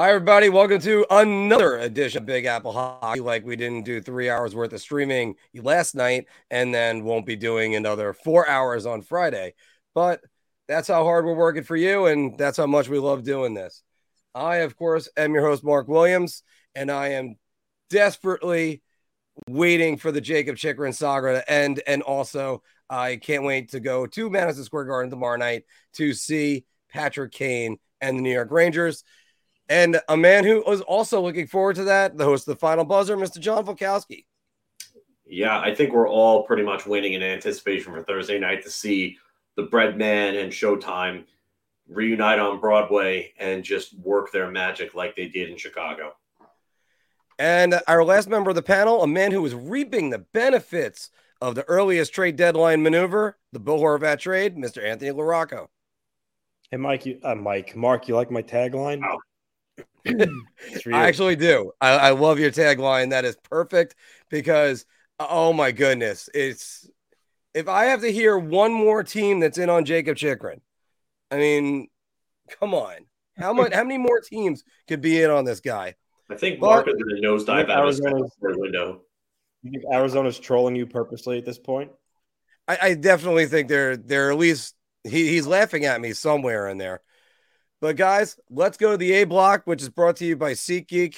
Hi, 0.00 0.08
everybody. 0.08 0.48
Welcome 0.48 0.80
to 0.80 1.04
another 1.10 1.76
edition 1.76 2.22
of 2.22 2.26
Big 2.26 2.46
Apple 2.46 2.72
Hockey. 2.72 3.20
Like 3.20 3.44
we 3.44 3.54
didn't 3.54 3.82
do 3.82 4.00
three 4.00 4.30
hours 4.30 4.54
worth 4.54 4.72
of 4.72 4.80
streaming 4.80 5.34
last 5.54 5.94
night 5.94 6.24
and 6.50 6.72
then 6.74 7.04
won't 7.04 7.26
be 7.26 7.36
doing 7.36 7.74
another 7.74 8.14
four 8.14 8.48
hours 8.48 8.86
on 8.86 9.02
Friday. 9.02 9.52
But 9.94 10.22
that's 10.68 10.88
how 10.88 11.04
hard 11.04 11.26
we're 11.26 11.34
working 11.34 11.64
for 11.64 11.76
you, 11.76 12.06
and 12.06 12.38
that's 12.38 12.56
how 12.56 12.66
much 12.66 12.88
we 12.88 12.98
love 12.98 13.24
doing 13.24 13.52
this. 13.52 13.82
I, 14.34 14.60
of 14.60 14.74
course, 14.74 15.06
am 15.18 15.34
your 15.34 15.46
host, 15.46 15.62
Mark 15.62 15.86
Williams, 15.86 16.44
and 16.74 16.90
I 16.90 17.08
am 17.08 17.36
desperately 17.90 18.80
waiting 19.50 19.98
for 19.98 20.10
the 20.10 20.22
Jacob 20.22 20.56
Chychrun 20.56 20.94
saga 20.94 21.34
to 21.34 21.52
end. 21.52 21.82
And 21.86 22.00
also, 22.00 22.62
I 22.88 23.16
can't 23.16 23.44
wait 23.44 23.72
to 23.72 23.80
go 23.80 24.06
to 24.06 24.30
Madison 24.30 24.64
Square 24.64 24.86
Garden 24.86 25.10
tomorrow 25.10 25.36
night 25.36 25.64
to 25.96 26.14
see 26.14 26.64
Patrick 26.88 27.32
Kane 27.32 27.76
and 28.00 28.16
the 28.16 28.22
New 28.22 28.32
York 28.32 28.50
Rangers. 28.50 29.04
And 29.70 30.00
a 30.08 30.16
man 30.16 30.42
who 30.44 30.64
was 30.66 30.80
also 30.80 31.20
looking 31.20 31.46
forward 31.46 31.76
to 31.76 31.84
that, 31.84 32.18
the 32.18 32.24
host 32.24 32.48
of 32.48 32.56
the 32.56 32.60
Final 32.60 32.84
Buzzer, 32.84 33.16
Mr. 33.16 33.38
John 33.38 33.64
Volkowski. 33.64 34.24
Yeah, 35.24 35.60
I 35.60 35.72
think 35.72 35.92
we're 35.92 36.08
all 36.08 36.42
pretty 36.42 36.64
much 36.64 36.86
waiting 36.86 37.12
in 37.12 37.22
anticipation 37.22 37.94
for 37.94 38.02
Thursday 38.02 38.36
night 38.40 38.64
to 38.64 38.70
see 38.70 39.16
the 39.56 39.62
Breadman 39.62 40.42
and 40.42 40.52
Showtime 40.52 41.24
reunite 41.88 42.40
on 42.40 42.58
Broadway 42.58 43.32
and 43.38 43.62
just 43.62 43.96
work 43.96 44.32
their 44.32 44.50
magic 44.50 44.94
like 44.94 45.14
they 45.14 45.28
did 45.28 45.50
in 45.50 45.56
Chicago. 45.56 46.14
And 47.38 47.80
our 47.86 48.04
last 48.04 48.28
member 48.28 48.50
of 48.50 48.56
the 48.56 48.62
panel, 48.62 49.04
a 49.04 49.06
man 49.06 49.30
who 49.30 49.40
was 49.40 49.54
reaping 49.54 50.10
the 50.10 50.18
benefits 50.18 51.10
of 51.40 51.54
the 51.54 51.64
earliest 51.68 52.12
trade 52.12 52.34
deadline 52.34 52.82
maneuver, 52.82 53.38
the 53.52 53.60
Bo 53.60 53.78
Horvat 53.78 54.18
trade, 54.18 54.56
Mr. 54.56 54.84
Anthony 54.84 55.12
LaRocco. 55.12 55.68
Hey, 56.72 56.76
Mike, 56.76 57.06
you, 57.06 57.20
uh, 57.22 57.36
Mike, 57.36 57.76
Mark, 57.76 58.08
you 58.08 58.16
like 58.16 58.32
my 58.32 58.42
tagline? 58.42 59.00
Oh. 59.08 59.18
I 60.06 61.06
actually 61.06 61.36
do. 61.36 61.72
I, 61.80 61.90
I 61.90 62.10
love 62.10 62.38
your 62.38 62.50
tagline. 62.50 63.10
That 63.10 63.24
is 63.24 63.36
perfect 63.36 63.94
because, 64.28 64.86
oh 65.18 65.52
my 65.52 65.72
goodness, 65.72 66.28
it's 66.34 66.88
if 67.54 67.68
I 67.68 67.86
have 67.86 68.00
to 68.02 68.12
hear 68.12 68.38
one 68.38 68.72
more 68.72 69.02
team 69.02 69.40
that's 69.40 69.58
in 69.58 69.68
on 69.68 69.84
Jacob 69.84 70.16
Chychrun, 70.16 70.60
I 71.30 71.36
mean, 71.36 71.88
come 72.58 72.74
on, 72.74 73.06
how 73.36 73.52
much? 73.52 73.72
how 73.72 73.82
many 73.82 73.98
more 73.98 74.20
teams 74.20 74.64
could 74.88 75.00
be 75.00 75.22
in 75.22 75.30
on 75.30 75.44
this 75.44 75.60
guy? 75.60 75.94
I 76.30 76.36
think 76.36 76.60
Mark 76.60 76.86
is 76.88 76.94
in 76.94 77.24
a 77.24 77.28
nosedive 77.28 77.70
out 77.70 77.88
of 77.88 77.96
the 77.96 78.30
window. 78.40 79.02
You 79.62 79.72
think 79.72 79.84
Arizona's 79.92 80.38
trolling 80.38 80.76
you 80.76 80.86
purposely 80.86 81.38
at 81.38 81.44
this 81.44 81.58
point? 81.58 81.90
I, 82.68 82.78
I 82.82 82.94
definitely 82.94 83.46
think 83.46 83.68
they're 83.68 83.96
they're 83.96 84.30
at 84.30 84.38
least 84.38 84.74
he, 85.04 85.28
he's 85.28 85.46
laughing 85.46 85.84
at 85.84 86.00
me 86.00 86.12
somewhere 86.12 86.68
in 86.68 86.78
there. 86.78 87.00
But 87.80 87.96
guys, 87.96 88.38
let's 88.50 88.76
go 88.76 88.92
to 88.92 88.96
the 88.98 89.12
A 89.12 89.24
block, 89.24 89.62
which 89.64 89.80
is 89.80 89.88
brought 89.88 90.16
to 90.16 90.26
you 90.26 90.36
by 90.36 90.52
SeatGeek, 90.52 91.16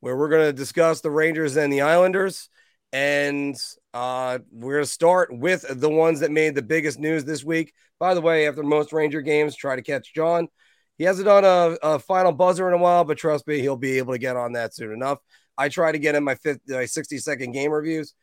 where 0.00 0.16
we're 0.16 0.30
going 0.30 0.46
to 0.46 0.52
discuss 0.52 1.02
the 1.02 1.10
Rangers 1.10 1.56
and 1.56 1.70
the 1.70 1.82
Islanders. 1.82 2.48
And 2.92 3.54
uh, 3.92 4.38
we're 4.50 4.74
going 4.74 4.84
to 4.84 4.90
start 4.90 5.36
with 5.36 5.66
the 5.68 5.90
ones 5.90 6.20
that 6.20 6.30
made 6.30 6.54
the 6.54 6.62
biggest 6.62 6.98
news 6.98 7.26
this 7.26 7.44
week. 7.44 7.74
By 7.98 8.14
the 8.14 8.22
way, 8.22 8.48
after 8.48 8.62
most 8.62 8.92
Ranger 8.92 9.20
games, 9.20 9.54
try 9.54 9.76
to 9.76 9.82
catch 9.82 10.14
John. 10.14 10.48
He 10.96 11.04
hasn't 11.04 11.26
done 11.26 11.44
a, 11.44 11.76
a 11.82 11.98
final 11.98 12.32
buzzer 12.32 12.66
in 12.68 12.74
a 12.74 12.78
while, 12.78 13.04
but 13.04 13.18
trust 13.18 13.46
me, 13.46 13.60
he'll 13.60 13.76
be 13.76 13.98
able 13.98 14.14
to 14.14 14.18
get 14.18 14.36
on 14.36 14.52
that 14.52 14.74
soon 14.74 14.92
enough. 14.92 15.18
I 15.58 15.68
try 15.68 15.92
to 15.92 15.98
get 15.98 16.14
in 16.14 16.24
my, 16.24 16.36
50, 16.36 16.72
my 16.72 16.86
60 16.86 17.18
second 17.18 17.52
game 17.52 17.70
reviews. 17.70 18.14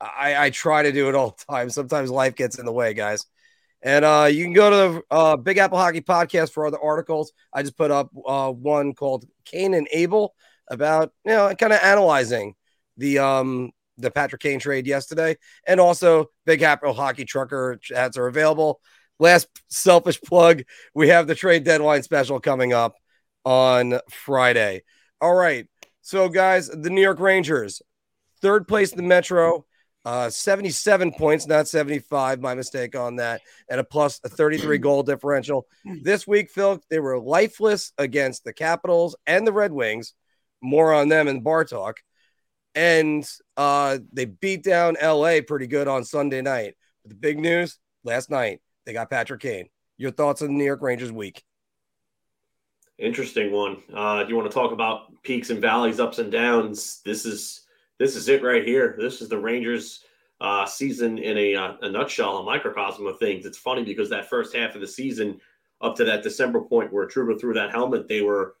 I, 0.00 0.46
I 0.46 0.50
try 0.50 0.82
to 0.82 0.90
do 0.92 1.08
it 1.08 1.14
all 1.14 1.36
the 1.38 1.52
time. 1.52 1.70
Sometimes 1.70 2.10
life 2.10 2.34
gets 2.34 2.58
in 2.58 2.66
the 2.66 2.72
way, 2.72 2.94
guys. 2.94 3.26
And 3.82 4.04
uh, 4.04 4.28
you 4.30 4.44
can 4.44 4.52
go 4.52 4.70
to 4.70 4.76
the 4.76 5.14
uh, 5.14 5.36
Big 5.36 5.58
Apple 5.58 5.78
Hockey 5.78 6.00
Podcast 6.00 6.52
for 6.52 6.66
other 6.66 6.80
articles. 6.80 7.32
I 7.52 7.62
just 7.62 7.76
put 7.76 7.90
up 7.90 8.10
uh, 8.26 8.50
one 8.50 8.94
called 8.94 9.26
Kane 9.44 9.74
and 9.74 9.88
Abel 9.92 10.34
about 10.68 11.12
you 11.24 11.32
know 11.32 11.54
kind 11.54 11.72
of 11.72 11.80
analyzing 11.82 12.54
the 12.96 13.18
um 13.18 13.70
the 13.98 14.10
Patrick 14.10 14.42
Kane 14.42 14.58
trade 14.58 14.86
yesterday, 14.86 15.36
and 15.66 15.80
also 15.80 16.26
Big 16.44 16.62
Apple 16.62 16.92
Hockey 16.92 17.24
Trucker 17.24 17.78
ads 17.94 18.16
are 18.16 18.26
available. 18.26 18.80
Last 19.18 19.48
selfish 19.68 20.20
plug: 20.20 20.62
we 20.94 21.08
have 21.08 21.26
the 21.26 21.34
trade 21.34 21.64
deadline 21.64 22.02
special 22.02 22.40
coming 22.40 22.72
up 22.72 22.94
on 23.44 24.00
Friday. 24.10 24.82
All 25.20 25.34
right, 25.34 25.66
so 26.02 26.28
guys, 26.28 26.68
the 26.68 26.90
New 26.90 27.00
York 27.00 27.20
Rangers, 27.20 27.80
third 28.42 28.68
place 28.68 28.90
in 28.90 28.96
the 28.96 29.02
Metro 29.02 29.64
uh, 30.06 30.30
77 30.30 31.14
points, 31.14 31.48
not 31.48 31.66
75. 31.66 32.40
My 32.40 32.54
mistake 32.54 32.94
on 32.94 33.16
that. 33.16 33.40
And 33.68 33.80
a 33.80 33.84
plus 33.84 34.20
a 34.22 34.28
33 34.28 34.78
goal 34.78 35.02
differential. 35.02 35.66
This 35.84 36.28
week, 36.28 36.48
Phil, 36.48 36.80
they 36.88 37.00
were 37.00 37.18
lifeless 37.18 37.92
against 37.98 38.44
the 38.44 38.52
Capitals 38.52 39.16
and 39.26 39.44
the 39.44 39.52
Red 39.52 39.72
Wings. 39.72 40.14
More 40.62 40.94
on 40.94 41.08
them 41.08 41.26
in 41.26 41.40
bar 41.40 41.64
talk. 41.64 41.96
And 42.76 43.28
uh, 43.56 43.98
they 44.12 44.26
beat 44.26 44.62
down 44.62 44.96
LA 45.02 45.40
pretty 45.44 45.66
good 45.66 45.88
on 45.88 46.04
Sunday 46.04 46.40
night. 46.40 46.74
But 47.02 47.08
the 47.08 47.16
big 47.16 47.40
news 47.40 47.76
last 48.04 48.30
night, 48.30 48.60
they 48.84 48.92
got 48.92 49.10
Patrick 49.10 49.40
Kane. 49.40 49.68
Your 49.96 50.12
thoughts 50.12 50.40
on 50.40 50.48
the 50.48 50.54
New 50.54 50.64
York 50.64 50.82
Rangers 50.82 51.10
week? 51.10 51.42
Interesting 52.96 53.50
one. 53.50 53.82
Uh, 53.92 54.22
do 54.22 54.28
you 54.28 54.36
want 54.36 54.48
to 54.48 54.54
talk 54.54 54.70
about 54.70 55.20
peaks 55.24 55.50
and 55.50 55.60
valleys, 55.60 55.98
ups 55.98 56.20
and 56.20 56.30
downs? 56.30 57.00
This 57.04 57.26
is 57.26 57.65
this 57.98 58.16
is 58.16 58.28
it 58.28 58.42
right 58.42 58.64
here. 58.64 58.96
This 58.98 59.20
is 59.20 59.28
the 59.28 59.38
Rangers 59.38 60.04
uh, 60.40 60.66
season 60.66 61.18
in 61.18 61.38
a, 61.38 61.54
uh, 61.54 61.72
a 61.82 61.88
nutshell, 61.88 62.38
a 62.38 62.44
microcosm 62.44 63.06
of 63.06 63.18
things. 63.18 63.46
It's 63.46 63.58
funny 63.58 63.84
because 63.84 64.10
that 64.10 64.28
first 64.28 64.54
half 64.54 64.74
of 64.74 64.80
the 64.80 64.86
season, 64.86 65.40
up 65.80 65.96
to 65.96 66.04
that 66.04 66.22
December 66.22 66.60
point 66.60 66.92
where 66.92 67.06
Trouba 67.06 67.40
threw 67.40 67.54
that 67.54 67.70
helmet, 67.70 68.08
they 68.08 68.22
were, 68.22 68.56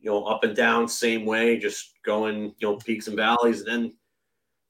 you 0.00 0.10
know, 0.10 0.24
up 0.24 0.44
and 0.44 0.54
down, 0.54 0.88
same 0.88 1.24
way, 1.24 1.58
just 1.58 1.94
going, 2.04 2.54
you 2.58 2.68
know, 2.68 2.76
peaks 2.76 3.08
and 3.08 3.16
valleys. 3.16 3.62
And 3.62 3.68
then 3.68 3.92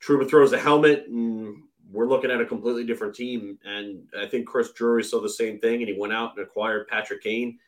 Trouba 0.02 0.28
throws 0.28 0.50
the 0.50 0.58
helmet, 0.58 1.06
and 1.08 1.56
we're 1.90 2.06
looking 2.06 2.30
at 2.30 2.40
a 2.40 2.46
completely 2.46 2.84
different 2.84 3.14
team. 3.14 3.58
And 3.64 4.04
I 4.18 4.26
think 4.26 4.46
Chris 4.46 4.72
Drury 4.72 5.04
saw 5.04 5.20
the 5.20 5.28
same 5.28 5.58
thing, 5.58 5.80
and 5.80 5.88
he 5.88 5.98
went 5.98 6.12
out 6.12 6.36
and 6.36 6.46
acquired 6.46 6.88
Patrick 6.88 7.22
Kane 7.22 7.58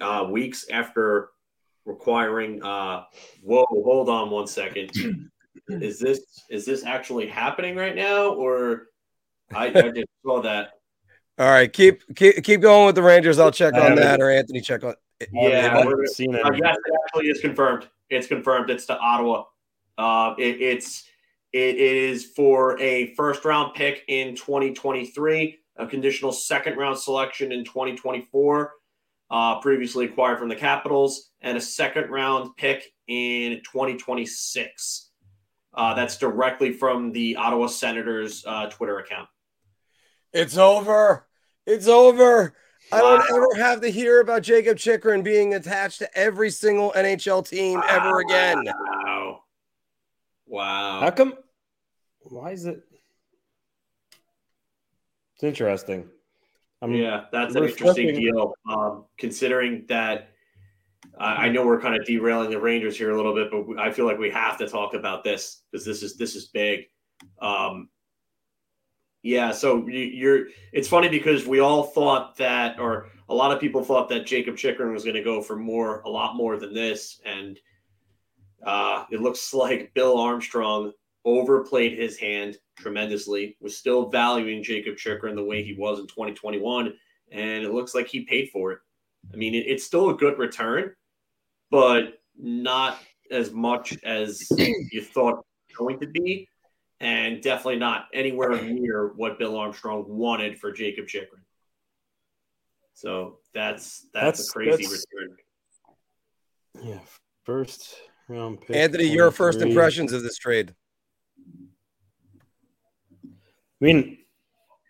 uh, 0.00 0.26
weeks 0.30 0.66
after 0.70 1.30
requiring. 1.84 2.62
Uh, 2.62 3.04
whoa, 3.42 3.66
hold 3.70 4.08
on 4.08 4.30
one 4.30 4.46
second. 4.46 4.90
is 5.68 5.98
this 5.98 6.20
is 6.50 6.64
this 6.64 6.84
actually 6.84 7.26
happening 7.26 7.76
right 7.76 7.94
now, 7.94 8.30
or 8.30 8.86
I, 9.54 9.66
I 9.66 9.90
just 9.90 10.08
saw 10.24 10.42
that. 10.42 10.70
All 11.38 11.50
right, 11.50 11.70
keep 11.72 12.02
keep 12.14 12.42
keep 12.42 12.60
going 12.60 12.86
with 12.86 12.94
the 12.94 13.02
Rangers. 13.02 13.38
I'll 13.38 13.50
check 13.50 13.74
on 13.74 13.94
that, 13.96 14.20
or 14.20 14.30
Anthony 14.30 14.60
check 14.60 14.84
on. 14.84 14.94
Yeah, 15.32 15.84
we're, 15.84 16.06
seen 16.06 16.34
it. 16.34 16.40
Yes, 16.62 16.76
it 16.84 16.94
actually 17.04 17.28
is 17.28 17.40
confirmed. 17.40 17.88
It's 18.10 18.26
confirmed. 18.26 18.70
It's 18.70 18.86
to 18.86 18.98
Ottawa. 18.98 19.44
Uh, 19.98 20.34
it, 20.38 20.60
it's 20.60 21.04
it 21.52 21.76
is 21.76 22.24
for 22.24 22.78
a 22.80 23.14
first 23.14 23.44
round 23.44 23.74
pick 23.74 24.02
in 24.08 24.34
2023, 24.34 25.58
a 25.76 25.86
conditional 25.86 26.32
second 26.32 26.76
round 26.76 26.98
selection 26.98 27.52
in 27.52 27.64
2024, 27.64 28.72
uh, 29.30 29.60
previously 29.60 30.04
acquired 30.04 30.38
from 30.38 30.48
the 30.48 30.56
Capitals, 30.56 31.30
and 31.40 31.56
a 31.56 31.60
second 31.60 32.10
round 32.10 32.56
pick 32.56 32.92
in 33.08 33.62
2026. 33.64 35.05
Uh, 35.76 35.92
that's 35.94 36.16
directly 36.16 36.72
from 36.72 37.12
the 37.12 37.36
Ottawa 37.36 37.66
Senators 37.66 38.44
uh, 38.46 38.66
Twitter 38.70 38.98
account. 38.98 39.28
It's 40.32 40.56
over. 40.56 41.26
It's 41.66 41.86
over. 41.86 42.54
Wow. 42.90 42.98
I 42.98 43.00
don't 43.00 43.30
ever 43.30 43.62
have 43.62 43.80
to 43.80 43.88
hear 43.88 44.20
about 44.20 44.42
Jacob 44.42 44.78
Chychrun 44.78 45.22
being 45.22 45.54
attached 45.54 45.98
to 45.98 46.18
every 46.18 46.50
single 46.50 46.92
NHL 46.92 47.48
team 47.48 47.80
wow. 47.80 47.86
ever 47.88 48.20
again. 48.20 48.64
Wow. 48.64 49.40
Wow. 50.46 51.00
How 51.00 51.10
come? 51.10 51.34
Why 52.20 52.52
is 52.52 52.64
it? 52.64 52.82
It's 55.34 55.44
interesting. 55.44 56.08
I 56.80 56.86
mean, 56.86 57.02
yeah, 57.02 57.24
that's 57.32 57.54
an 57.54 57.64
interesting 57.64 58.14
deal. 58.14 58.54
Um, 58.68 59.04
considering 59.18 59.84
that 59.88 60.30
I 61.18 61.48
know 61.48 61.64
we're 61.64 61.80
kind 61.80 61.94
of 61.94 62.06
derailing 62.06 62.50
the 62.50 62.60
Rangers 62.60 62.96
here 62.96 63.10
a 63.10 63.16
little 63.16 63.34
bit, 63.34 63.50
but 63.50 63.78
I 63.78 63.90
feel 63.90 64.06
like 64.06 64.18
we 64.18 64.30
have 64.30 64.58
to 64.58 64.68
talk 64.68 64.94
about 64.94 65.24
this 65.24 65.62
because 65.70 65.84
this 65.84 66.02
is 66.02 66.16
this 66.16 66.34
is 66.34 66.46
big. 66.46 66.84
Um, 67.40 67.88
yeah, 69.22 69.50
so 69.50 69.86
you're. 69.88 70.46
It's 70.72 70.88
funny 70.88 71.08
because 71.08 71.46
we 71.46 71.58
all 71.60 71.82
thought 71.82 72.36
that, 72.36 72.78
or 72.78 73.08
a 73.28 73.34
lot 73.34 73.50
of 73.50 73.60
people 73.60 73.82
thought 73.82 74.08
that 74.10 74.26
Jacob 74.26 74.56
Chychrun 74.56 74.92
was 74.92 75.04
going 75.04 75.16
to 75.16 75.22
go 75.22 75.42
for 75.42 75.56
more, 75.56 76.00
a 76.02 76.08
lot 76.08 76.36
more 76.36 76.58
than 76.58 76.72
this, 76.72 77.20
and 77.24 77.58
uh, 78.64 79.04
it 79.10 79.20
looks 79.20 79.52
like 79.54 79.92
Bill 79.94 80.18
Armstrong 80.18 80.92
overplayed 81.24 81.98
his 81.98 82.16
hand 82.16 82.56
tremendously. 82.76 83.56
Was 83.60 83.76
still 83.76 84.10
valuing 84.10 84.62
Jacob 84.62 84.96
Chychrun 84.96 85.34
the 85.34 85.44
way 85.44 85.62
he 85.62 85.74
was 85.74 85.98
in 85.98 86.06
2021, 86.06 86.94
and 87.32 87.64
it 87.64 87.72
looks 87.72 87.94
like 87.94 88.06
he 88.06 88.20
paid 88.26 88.50
for 88.52 88.72
it. 88.72 88.78
I 89.36 89.38
mean, 89.38 89.54
it, 89.54 89.66
it's 89.66 89.84
still 89.84 90.08
a 90.08 90.14
good 90.14 90.38
return, 90.38 90.92
but 91.70 92.20
not 92.38 92.98
as 93.30 93.52
much 93.52 93.94
as 94.02 94.42
you 94.56 95.02
thought 95.02 95.44
going 95.76 96.00
to 96.00 96.06
be, 96.06 96.48
and 97.00 97.42
definitely 97.42 97.78
not 97.78 98.06
anywhere 98.14 98.62
near 98.62 99.08
what 99.08 99.38
Bill 99.38 99.58
Armstrong 99.58 100.06
wanted 100.08 100.58
for 100.58 100.72
Jacob 100.72 101.06
Chychrun. 101.06 101.42
So 102.94 103.40
that's 103.52 104.06
that's, 104.14 104.38
that's 104.38 104.48
a 104.48 104.52
crazy 104.52 104.84
that's, 104.84 105.04
return. 105.12 105.36
Yeah, 106.82 107.00
first 107.44 107.94
round 108.28 108.62
pick. 108.62 108.74
Anthony, 108.74 109.04
your 109.04 109.30
first 109.30 109.60
impressions 109.60 110.14
of 110.14 110.22
this 110.22 110.38
trade? 110.38 110.74
I 113.26 113.84
mean, 113.84 114.16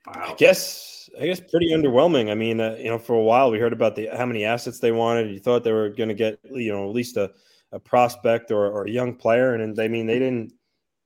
I 0.08 0.34
guess 0.36 1.08
I 1.20 1.26
guess 1.26 1.40
pretty 1.40 1.70
underwhelming. 1.70 2.30
I 2.30 2.34
mean, 2.34 2.60
uh, 2.60 2.76
you 2.78 2.88
know, 2.88 2.98
for 2.98 3.14
a 3.14 3.22
while 3.22 3.50
we 3.50 3.58
heard 3.58 3.72
about 3.72 3.96
the 3.96 4.08
how 4.16 4.26
many 4.26 4.44
assets 4.44 4.78
they 4.78 4.92
wanted. 4.92 5.30
You 5.30 5.40
thought 5.40 5.64
they 5.64 5.72
were 5.72 5.90
going 5.90 6.08
to 6.08 6.14
get 6.14 6.38
you 6.44 6.72
know 6.72 6.88
at 6.88 6.94
least 6.94 7.16
a, 7.16 7.30
a 7.72 7.78
prospect 7.78 8.50
or, 8.50 8.66
or 8.66 8.84
a 8.84 8.90
young 8.90 9.14
player, 9.14 9.54
and 9.54 9.78
I 9.80 9.88
mean 9.88 10.06
they 10.06 10.18
didn't 10.18 10.52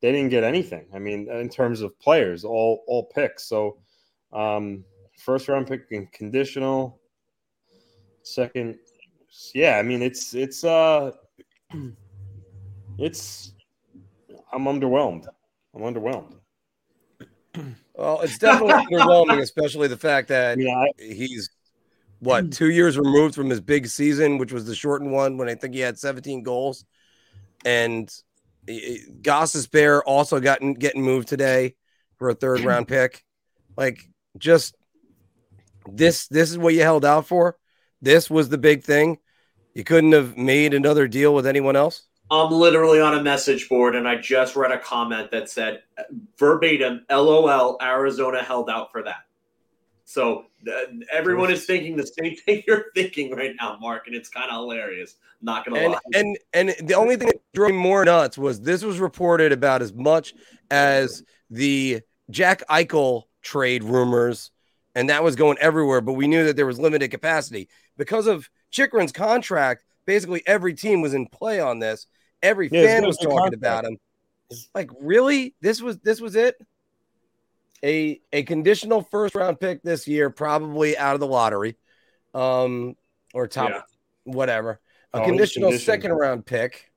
they 0.01 0.13
didn't 0.13 0.31
get 0.31 0.45
anything. 0.45 0.87
I 0.95 0.99
mean, 0.99 1.31
in 1.31 1.49
terms 1.49 1.81
of 1.81 1.99
players, 2.01 2.45
all 2.45 2.85
all 2.87 3.05
picks. 3.05 3.45
So, 3.45 3.79
um, 4.33 4.85
first 5.17 5.49
round 5.49 5.67
pick 5.67 5.91
and 5.93 6.11
conditional. 6.13 7.01
Second, 8.23 8.79
yeah. 9.55 9.77
I 9.77 9.83
mean, 9.83 10.03
it's 10.03 10.35
it's 10.35 10.65
uh, 10.65 11.13
it's. 12.99 13.53
I'm 14.53 14.65
underwhelmed. 14.65 15.27
I'm 15.75 15.83
underwhelmed. 15.83 16.40
Well, 17.95 18.21
it's 18.23 18.39
definitely 18.39 18.97
underwhelming, 18.97 19.41
especially 19.41 19.89
the 19.89 19.97
fact 19.97 20.29
that 20.29 20.59
Yeah, 20.59 20.85
he's 20.99 21.51
what 22.21 22.53
two 22.53 22.71
years 22.71 22.99
removed 22.99 23.35
from 23.35 23.51
his 23.51 23.61
big 23.61 23.87
season, 23.87 24.39
which 24.39 24.53
was 24.53 24.67
the 24.67 24.75
shortened 24.75 25.13
one 25.13 25.37
when 25.37 25.49
I 25.49 25.55
think 25.55 25.75
he 25.75 25.81
had 25.81 25.99
17 25.99 26.43
goals, 26.43 26.85
and 27.65 28.11
Gostisbehere 28.67 30.03
also 30.05 30.41
gotten 30.41 30.75
getting 30.75 31.03
moved 31.03 31.29
today 31.29 31.75
for 32.19 32.29
a 32.29 32.35
third 32.35 32.61
round 32.61 32.89
pick. 32.89 33.25
Like, 33.77 34.09
just 34.39 34.77
this 35.91 36.29
this 36.29 36.51
is 36.51 36.59
what 36.59 36.75
you 36.75 36.83
held 36.83 37.05
out 37.05 37.27
for. 37.27 37.57
This 38.03 38.31
was 38.31 38.49
the 38.49 38.59
big 38.59 38.83
thing. 38.83 39.19
You 39.75 39.85
couldn't 39.85 40.13
have 40.13 40.37
made 40.37 40.75
another 40.75 41.07
deal 41.09 41.35
with 41.35 41.47
anyone 41.47 41.77
else. 41.77 42.07
I'm 42.31 42.53
literally 42.53 43.01
on 43.01 43.15
a 43.15 43.23
message 43.23 43.69
board 43.69 43.97
and 43.97 44.07
I 44.07 44.17
just 44.17 44.55
read 44.55 44.71
a 44.71 44.79
comment 44.79 45.31
that 45.33 45.51
said 45.51 45.83
verbatim, 46.39 47.05
LOL, 47.11 47.77
Arizona 47.83 48.43
held 48.43 48.71
out 48.71 48.93
for 48.93 49.03
that. 49.03 49.25
So 50.11 50.47
uh, 50.67 50.73
everyone 51.13 51.53
is 51.53 51.67
thinking 51.67 51.97
the 51.97 52.07
same 52.07 52.35
thing 52.35 52.65
you're 52.67 52.87
thinking 52.97 53.33
right 53.33 53.55
now, 53.61 53.79
Mark, 53.81 54.09
and 54.09 54.17
it's 54.17 54.29
kind 54.29 54.51
of 54.51 54.57
hilarious. 54.57 55.15
Not 55.41 55.65
gonna 55.65 55.79
and, 55.79 55.93
lie. 55.93 56.01
And 56.15 56.39
and 56.53 56.75
the 56.83 56.95
only 56.95 57.17
thing 57.17 57.29
that 57.29 57.41
drove 57.55 57.71
me 57.71 57.77
more 57.77 58.05
nuts 58.05 58.37
was 58.37 58.61
this 58.61 58.83
was 58.83 58.99
reported 58.99 59.53
about 59.53 59.83
as 59.83 59.93
much 59.93 60.35
as 60.71 61.23
the 61.49 62.01
Jack 62.29 62.63
Eichel 62.69 63.25
trade 63.41 63.85
rumors, 63.85 64.51
and 64.97 65.09
that 65.11 65.23
was 65.23 65.37
going 65.37 65.59
everywhere. 65.59 66.01
But 66.01 66.15
we 66.15 66.27
knew 66.27 66.45
that 66.45 66.57
there 66.57 66.67
was 66.67 66.81
limited 66.81 67.13
capacity 67.13 67.69
because 67.97 68.27
of 68.27 68.51
Chychrun's 68.73 69.13
contract. 69.13 69.85
Basically, 70.07 70.43
every 70.45 70.75
team 70.75 71.03
was 71.03 71.15
in 71.15 71.27
play 71.27 71.61
on 71.61 71.79
this. 71.79 72.09
Every 72.43 72.69
Yeah, 72.71 72.85
fan 72.87 73.07
was 73.07 73.17
talking 73.19 73.31
contract. 73.37 73.55
about 73.57 73.85
him. 73.85 73.99
Like, 74.75 74.91
really? 75.01 75.55
This 75.61 75.81
was 75.81 75.99
this 75.99 76.21
was 76.21 76.35
it? 76.37 76.57
A 77.85 78.21
a 78.33 78.43
conditional 78.43 79.03
first 79.03 79.35
round 79.35 79.59
pick 79.61 79.83
this 79.83 80.07
year, 80.09 80.31
probably 80.31 80.97
out 80.99 81.15
of 81.15 81.21
the 81.21 81.27
lottery, 81.27 81.77
um, 82.35 82.97
or 83.33 83.47
top 83.47 83.71
Yeah. 83.71 83.83
whatever. 84.25 84.81
A 85.15 85.21
Oh, 85.21 85.25
conditional 85.25 85.73
second 85.73 86.13
round 86.13 86.45
pick 86.47 86.91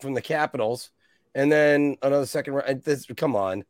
from 0.00 0.14
the 0.14 0.22
Capitals, 0.22 0.90
and 1.34 1.50
then 1.50 1.96
another 2.02 2.26
second 2.26 2.54
round. 2.54 2.82
This 2.82 3.06
come 3.16 3.36
on. 3.36 3.64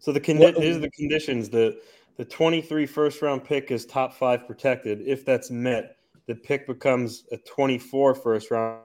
So 0.00 0.12
the 0.12 0.20
condi- 0.20 0.40
What- 0.40 0.56
here's 0.56 0.80
the 0.80 0.90
conditions. 0.90 1.48
The 1.50 1.80
the 2.16 2.24
23 2.24 2.86
first 2.86 3.20
round 3.22 3.42
pick 3.44 3.70
is 3.72 3.84
top 3.84 4.14
five 4.14 4.46
protected. 4.46 5.00
If 5.06 5.24
that's 5.24 5.50
met, 5.50 5.96
the 6.26 6.34
pick 6.36 6.66
becomes 6.66 7.24
a 7.32 7.36
24 7.38 8.14
first 8.14 8.50
round 8.52 8.82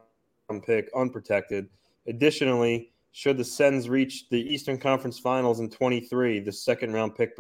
pick 0.60 0.90
unprotected. 0.96 1.70
Additionally, 2.08 2.92
should 3.12 3.38
the 3.38 3.44
Sens 3.44 3.90
reach 3.90 4.30
the 4.30 4.42
Eastern 4.42 4.78
Conference 4.78 5.20
Finals 5.20 5.60
in 5.60 5.70
23, 5.70 6.40
the 6.40 6.52
second 6.52 6.94
round 6.94 7.16
pick 7.16 7.32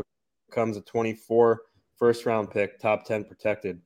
becomes 0.49 0.77
a 0.77 0.81
24 0.81 1.61
first 1.97 2.25
round 2.25 2.51
pick, 2.51 2.79
top 2.79 3.05
10 3.05 3.23
protected. 3.25 3.81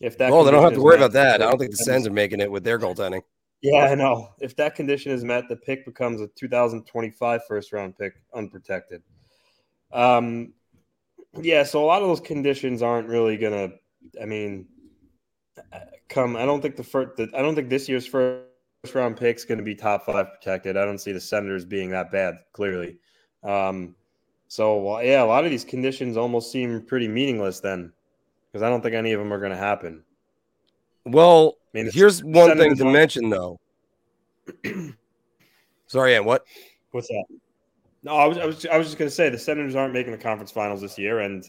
If 0.00 0.16
that 0.18 0.32
Oh, 0.32 0.44
they 0.44 0.50
don't 0.50 0.62
have 0.62 0.74
to 0.74 0.82
worry 0.82 0.98
met, 0.98 1.06
about 1.06 1.12
that. 1.14 1.42
I 1.42 1.46
don't 1.50 1.58
think 1.58 1.70
the 1.70 1.76
Sens 1.78 2.06
are 2.06 2.12
making 2.12 2.40
it 2.40 2.50
with 2.50 2.64
their 2.64 2.78
goaltending. 2.78 3.22
yeah, 3.62 3.84
I 3.86 3.94
know. 3.94 4.30
If 4.40 4.56
that 4.56 4.74
condition 4.74 5.12
is 5.12 5.24
met, 5.24 5.48
the 5.48 5.56
pick 5.56 5.84
becomes 5.84 6.20
a 6.20 6.28
2025 6.28 7.40
first 7.46 7.72
round 7.72 7.96
pick 7.96 8.14
unprotected. 8.34 9.02
Um, 9.92 10.52
yeah, 11.40 11.62
so 11.62 11.82
a 11.82 11.86
lot 11.86 12.02
of 12.02 12.08
those 12.08 12.20
conditions 12.20 12.82
aren't 12.82 13.08
really 13.08 13.36
gonna. 13.36 13.70
I 14.20 14.26
mean, 14.26 14.66
uh, 15.72 15.80
come. 16.08 16.36
I 16.36 16.44
don't 16.44 16.60
think 16.60 16.76
the 16.76 16.84
first. 16.84 17.16
The, 17.16 17.30
I 17.34 17.40
don't 17.42 17.54
think 17.54 17.68
this 17.70 17.88
year's 17.88 18.06
first 18.06 18.45
round 18.94 19.16
pick's 19.16 19.44
going 19.44 19.58
to 19.58 19.64
be 19.64 19.74
top 19.74 20.06
five 20.06 20.26
protected. 20.32 20.76
I 20.76 20.84
don't 20.84 20.98
see 20.98 21.12
the 21.12 21.20
Senators 21.20 21.64
being 21.64 21.90
that 21.90 22.12
bad. 22.12 22.36
Clearly, 22.52 22.98
um, 23.42 23.94
so 24.48 24.78
well, 24.78 25.02
yeah, 25.02 25.22
a 25.22 25.26
lot 25.26 25.44
of 25.44 25.50
these 25.50 25.64
conditions 25.64 26.16
almost 26.16 26.52
seem 26.52 26.82
pretty 26.82 27.08
meaningless 27.08 27.60
then, 27.60 27.92
because 28.50 28.62
I 28.62 28.68
don't 28.68 28.82
think 28.82 28.94
any 28.94 29.12
of 29.12 29.18
them 29.20 29.32
are 29.32 29.38
going 29.38 29.52
to 29.52 29.56
happen. 29.56 30.02
Well, 31.04 31.56
I 31.74 31.78
mean, 31.78 31.90
here's 31.92 32.22
one 32.22 32.56
thing 32.56 32.76
to 32.76 32.84
aren't- 32.84 32.92
mention 32.92 33.30
though. 33.30 33.58
Sorry, 35.86 36.16
Ann, 36.16 36.24
what? 36.24 36.44
What's 36.90 37.08
that? 37.08 37.24
No, 38.02 38.14
I 38.14 38.26
was, 38.26 38.38
I 38.38 38.46
was, 38.46 38.66
I 38.66 38.78
was 38.78 38.86
just 38.86 38.98
going 38.98 39.08
to 39.08 39.14
say 39.14 39.28
the 39.28 39.38
Senators 39.38 39.74
aren't 39.74 39.92
making 39.92 40.12
the 40.12 40.18
conference 40.18 40.52
finals 40.52 40.80
this 40.80 40.98
year, 40.98 41.20
and 41.20 41.44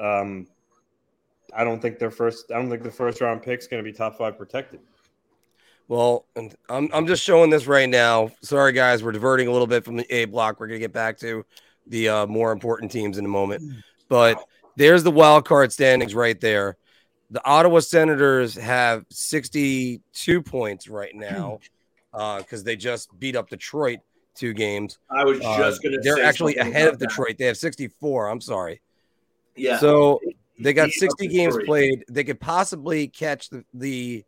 um, 0.00 0.46
I 1.56 1.62
don't 1.62 1.80
think 1.80 1.98
their 1.98 2.10
first, 2.10 2.50
I 2.50 2.54
don't 2.54 2.68
think 2.68 2.82
the 2.82 2.90
first 2.90 3.20
round 3.20 3.42
pick 3.42 3.60
is 3.60 3.68
going 3.68 3.82
to 3.82 3.88
be 3.88 3.96
top 3.96 4.18
five 4.18 4.36
protected. 4.36 4.80
Well, 5.88 6.24
and 6.34 6.54
I'm 6.68 6.88
I'm 6.92 7.06
just 7.06 7.22
showing 7.22 7.50
this 7.50 7.66
right 7.66 7.88
now. 7.88 8.30
Sorry, 8.42 8.72
guys, 8.72 9.02
we're 9.02 9.12
diverting 9.12 9.48
a 9.48 9.52
little 9.52 9.66
bit 9.66 9.84
from 9.84 9.96
the 9.96 10.14
A 10.14 10.24
block. 10.24 10.58
We're 10.58 10.66
gonna 10.66 10.78
get 10.78 10.92
back 10.92 11.18
to 11.18 11.44
the 11.86 12.08
uh, 12.08 12.26
more 12.26 12.52
important 12.52 12.90
teams 12.90 13.18
in 13.18 13.24
a 13.24 13.28
moment, 13.28 13.62
but 14.08 14.42
there's 14.76 15.02
the 15.02 15.10
wild 15.10 15.44
card 15.46 15.72
standings 15.72 16.14
right 16.14 16.40
there. 16.40 16.76
The 17.30 17.44
Ottawa 17.44 17.80
Senators 17.80 18.54
have 18.54 19.04
62 19.10 20.42
points 20.42 20.88
right 20.88 21.14
now 21.14 21.58
because 22.12 22.64
they 22.64 22.76
just 22.76 23.18
beat 23.18 23.36
up 23.36 23.50
Detroit 23.50 23.98
two 24.34 24.52
games. 24.52 24.98
I 25.10 25.24
was 25.24 25.40
Uh, 25.40 25.58
just 25.58 25.82
going 25.82 25.94
to 25.94 26.00
they're 26.02 26.24
actually 26.24 26.56
ahead 26.56 26.88
of 26.88 26.94
about 26.94 27.00
that. 27.00 27.08
Detroit. 27.08 27.36
They 27.38 27.44
have 27.46 27.56
64. 27.56 28.28
I'm 28.28 28.40
sorry. 28.40 28.80
Yeah. 29.56 29.78
So 29.78 30.20
they 30.58 30.72
got 30.72 30.90
60 30.90 31.26
games 31.28 31.56
played. 31.66 32.04
They 32.08 32.24
could 32.24 32.40
possibly 32.40 33.08
catch 33.08 33.48
the, 33.50 33.64
the 33.74 34.24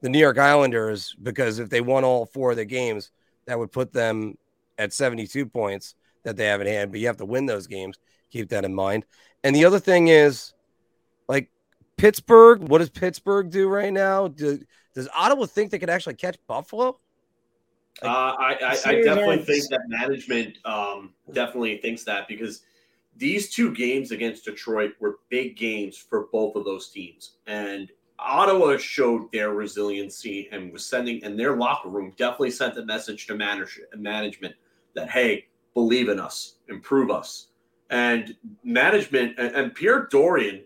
the 0.00 0.08
New 0.08 0.18
York 0.18 0.38
Islanders 0.38 1.14
because 1.22 1.58
if 1.58 1.70
they 1.70 1.80
won 1.80 2.04
all 2.04 2.26
four 2.26 2.50
of 2.50 2.56
their 2.56 2.64
games, 2.64 3.10
that 3.46 3.58
would 3.58 3.72
put 3.72 3.92
them 3.92 4.36
at 4.78 4.92
72 4.92 5.46
points 5.46 5.94
that 6.24 6.36
they 6.36 6.46
haven't 6.46 6.66
had. 6.66 6.90
But 6.90 7.00
you 7.00 7.06
have 7.06 7.16
to 7.18 7.24
win 7.24 7.46
those 7.46 7.66
games. 7.66 7.98
Keep 8.30 8.50
that 8.50 8.64
in 8.64 8.74
mind. 8.74 9.06
And 9.44 9.54
the 9.54 9.64
other 9.64 9.78
thing 9.78 10.08
is, 10.08 10.52
like 11.28 11.50
Pittsburgh, 11.96 12.68
what 12.68 12.78
does 12.78 12.90
Pittsburgh 12.90 13.50
do 13.50 13.68
right 13.68 13.92
now? 13.92 14.28
Do, 14.28 14.60
does 14.94 15.08
Ottawa 15.14 15.46
think 15.46 15.70
they 15.70 15.78
could 15.78 15.90
actually 15.90 16.14
catch 16.14 16.36
Buffalo? 16.46 16.98
Uh, 18.02 18.06
I, 18.06 18.52
I, 18.62 18.70
I 18.70 18.94
definitely 19.02 19.22
aren't- 19.24 19.46
think 19.46 19.68
that 19.70 19.80
management 19.88 20.58
um, 20.64 21.14
definitely 21.32 21.78
thinks 21.78 22.04
that 22.04 22.28
because 22.28 22.62
these 23.16 23.54
two 23.54 23.74
games 23.74 24.10
against 24.10 24.44
Detroit 24.44 24.92
were 25.00 25.20
big 25.30 25.56
games 25.56 25.96
for 25.96 26.26
both 26.32 26.54
of 26.56 26.64
those 26.64 26.90
teams, 26.90 27.36
and 27.46 27.90
Ottawa 28.18 28.76
showed 28.78 29.30
their 29.32 29.50
resiliency 29.50 30.48
and 30.52 30.72
was 30.72 30.84
sending, 30.86 31.22
and 31.24 31.38
their 31.38 31.56
locker 31.56 31.88
room 31.88 32.12
definitely 32.16 32.50
sent 32.50 32.78
a 32.78 32.84
message 32.84 33.26
to 33.26 33.34
manage, 33.34 33.80
management 33.96 34.54
that 34.94 35.10
hey, 35.10 35.46
believe 35.74 36.08
in 36.08 36.18
us, 36.18 36.56
improve 36.68 37.10
us, 37.10 37.48
and 37.90 38.34
management 38.64 39.38
and, 39.38 39.54
and 39.54 39.74
Pierre 39.74 40.06
Dorion. 40.06 40.62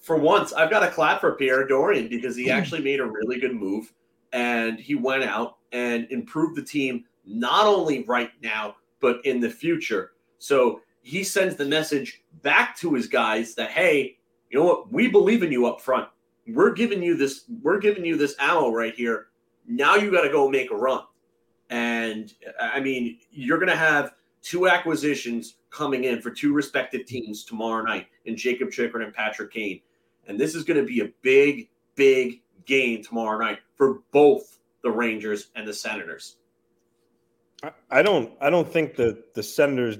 For 0.00 0.16
once, 0.16 0.52
I've 0.52 0.70
got 0.70 0.84
a 0.84 0.90
clap 0.90 1.20
for 1.20 1.32
Pierre 1.32 1.66
Dorion 1.66 2.08
because 2.08 2.36
he 2.36 2.44
hmm. 2.44 2.52
actually 2.52 2.82
made 2.82 3.00
a 3.00 3.06
really 3.06 3.38
good 3.40 3.54
move 3.54 3.92
and 4.32 4.78
he 4.78 4.94
went 4.94 5.24
out 5.24 5.58
and 5.72 6.06
improved 6.10 6.56
the 6.56 6.62
team 6.62 7.04
not 7.24 7.66
only 7.66 8.04
right 8.04 8.30
now 8.42 8.76
but 9.00 9.24
in 9.24 9.40
the 9.40 9.50
future. 9.50 10.12
So 10.38 10.80
he 11.02 11.22
sends 11.22 11.56
the 11.56 11.64
message 11.64 12.22
back 12.42 12.76
to 12.78 12.94
his 12.94 13.06
guys 13.06 13.54
that 13.54 13.70
hey, 13.70 14.18
you 14.50 14.58
know 14.58 14.64
what? 14.64 14.92
We 14.92 15.08
believe 15.08 15.42
in 15.42 15.52
you 15.52 15.66
up 15.66 15.80
front. 15.80 16.08
We're 16.46 16.72
giving 16.72 17.02
you 17.02 17.16
this. 17.16 17.44
We're 17.62 17.78
giving 17.78 18.04
you 18.04 18.16
this 18.16 18.34
ammo 18.38 18.70
right 18.70 18.94
here. 18.94 19.28
Now 19.66 19.96
you 19.96 20.10
got 20.10 20.22
to 20.22 20.30
go 20.30 20.48
make 20.48 20.70
a 20.70 20.76
run. 20.76 21.02
And 21.70 22.32
I 22.60 22.80
mean, 22.80 23.18
you're 23.32 23.58
going 23.58 23.70
to 23.70 23.76
have 23.76 24.14
two 24.42 24.68
acquisitions 24.68 25.56
coming 25.70 26.04
in 26.04 26.20
for 26.22 26.30
two 26.30 26.52
respective 26.52 27.04
teams 27.06 27.44
tomorrow 27.44 27.82
night 27.82 28.06
in 28.24 28.36
Jacob 28.36 28.70
Chychrun 28.70 29.02
and 29.02 29.12
Patrick 29.12 29.52
Kane. 29.52 29.80
And 30.28 30.38
this 30.38 30.54
is 30.54 30.62
going 30.62 30.78
to 30.78 30.86
be 30.86 31.00
a 31.00 31.10
big, 31.22 31.68
big 31.96 32.42
game 32.64 33.02
tomorrow 33.02 33.38
night 33.38 33.58
for 33.74 34.00
both 34.12 34.58
the 34.82 34.90
Rangers 34.90 35.48
and 35.56 35.66
the 35.66 35.74
Senators. 35.74 36.36
I, 37.90 38.02
don't, 38.02 38.32
I 38.40 38.50
don't 38.50 38.68
think 38.68 38.94
that 38.96 39.34
the 39.34 39.42
Senators 39.42 39.98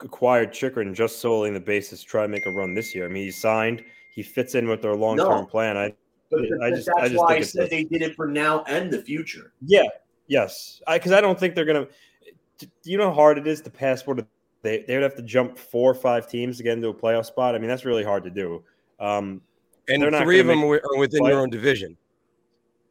acquired 0.00 0.52
Chychrun 0.52 0.94
just 0.94 1.20
solely 1.20 1.48
on 1.48 1.54
the 1.54 1.60
basis 1.60 2.00
to 2.00 2.06
try 2.06 2.24
and 2.24 2.32
make 2.32 2.46
a 2.46 2.50
run 2.50 2.74
this 2.74 2.94
year. 2.94 3.06
I 3.06 3.08
mean, 3.08 3.24
he 3.24 3.30
signed, 3.30 3.82
he 4.14 4.22
fits 4.22 4.54
in 4.54 4.68
with 4.68 4.82
their 4.82 4.94
long 4.94 5.16
term 5.16 5.28
No. 5.28 5.44
plan. 5.46 5.76
I, 5.76 5.94
But, 6.30 6.40
I 6.62 6.70
just, 6.70 6.86
that's 6.86 6.98
I 6.98 7.08
just 7.08 7.20
why 7.20 7.36
I 7.36 7.40
said 7.40 7.70
they 7.70 7.84
did 7.84 8.02
it 8.02 8.14
for 8.14 8.26
now 8.26 8.62
and 8.64 8.90
the 8.90 9.02
future. 9.02 9.52
Yeah. 9.64 9.84
Yes. 10.28 10.80
Because 10.92 11.12
I, 11.12 11.18
I 11.18 11.20
don't 11.20 11.38
think 11.38 11.54
they're 11.54 11.64
gonna. 11.64 11.86
You 12.84 12.98
know 12.98 13.08
how 13.10 13.14
hard 13.14 13.38
it 13.38 13.46
is 13.46 13.60
to 13.62 13.70
passport. 13.70 14.26
They 14.62 14.82
they 14.88 14.94
would 14.94 15.02
have 15.02 15.14
to 15.16 15.22
jump 15.22 15.56
four 15.58 15.90
or 15.90 15.94
five 15.94 16.28
teams 16.28 16.56
to 16.56 16.62
get 16.62 16.72
into 16.72 16.88
a 16.88 16.94
playoff 16.94 17.26
spot. 17.26 17.54
I 17.54 17.58
mean, 17.58 17.68
that's 17.68 17.84
really 17.84 18.02
hard 18.02 18.24
to 18.24 18.30
do. 18.30 18.64
Um, 18.98 19.40
and 19.88 20.02
three 20.16 20.40
of 20.40 20.46
them 20.46 20.64
are 20.64 20.80
within 20.98 21.20
play- 21.20 21.30
your 21.30 21.40
own 21.40 21.50
division. 21.50 21.96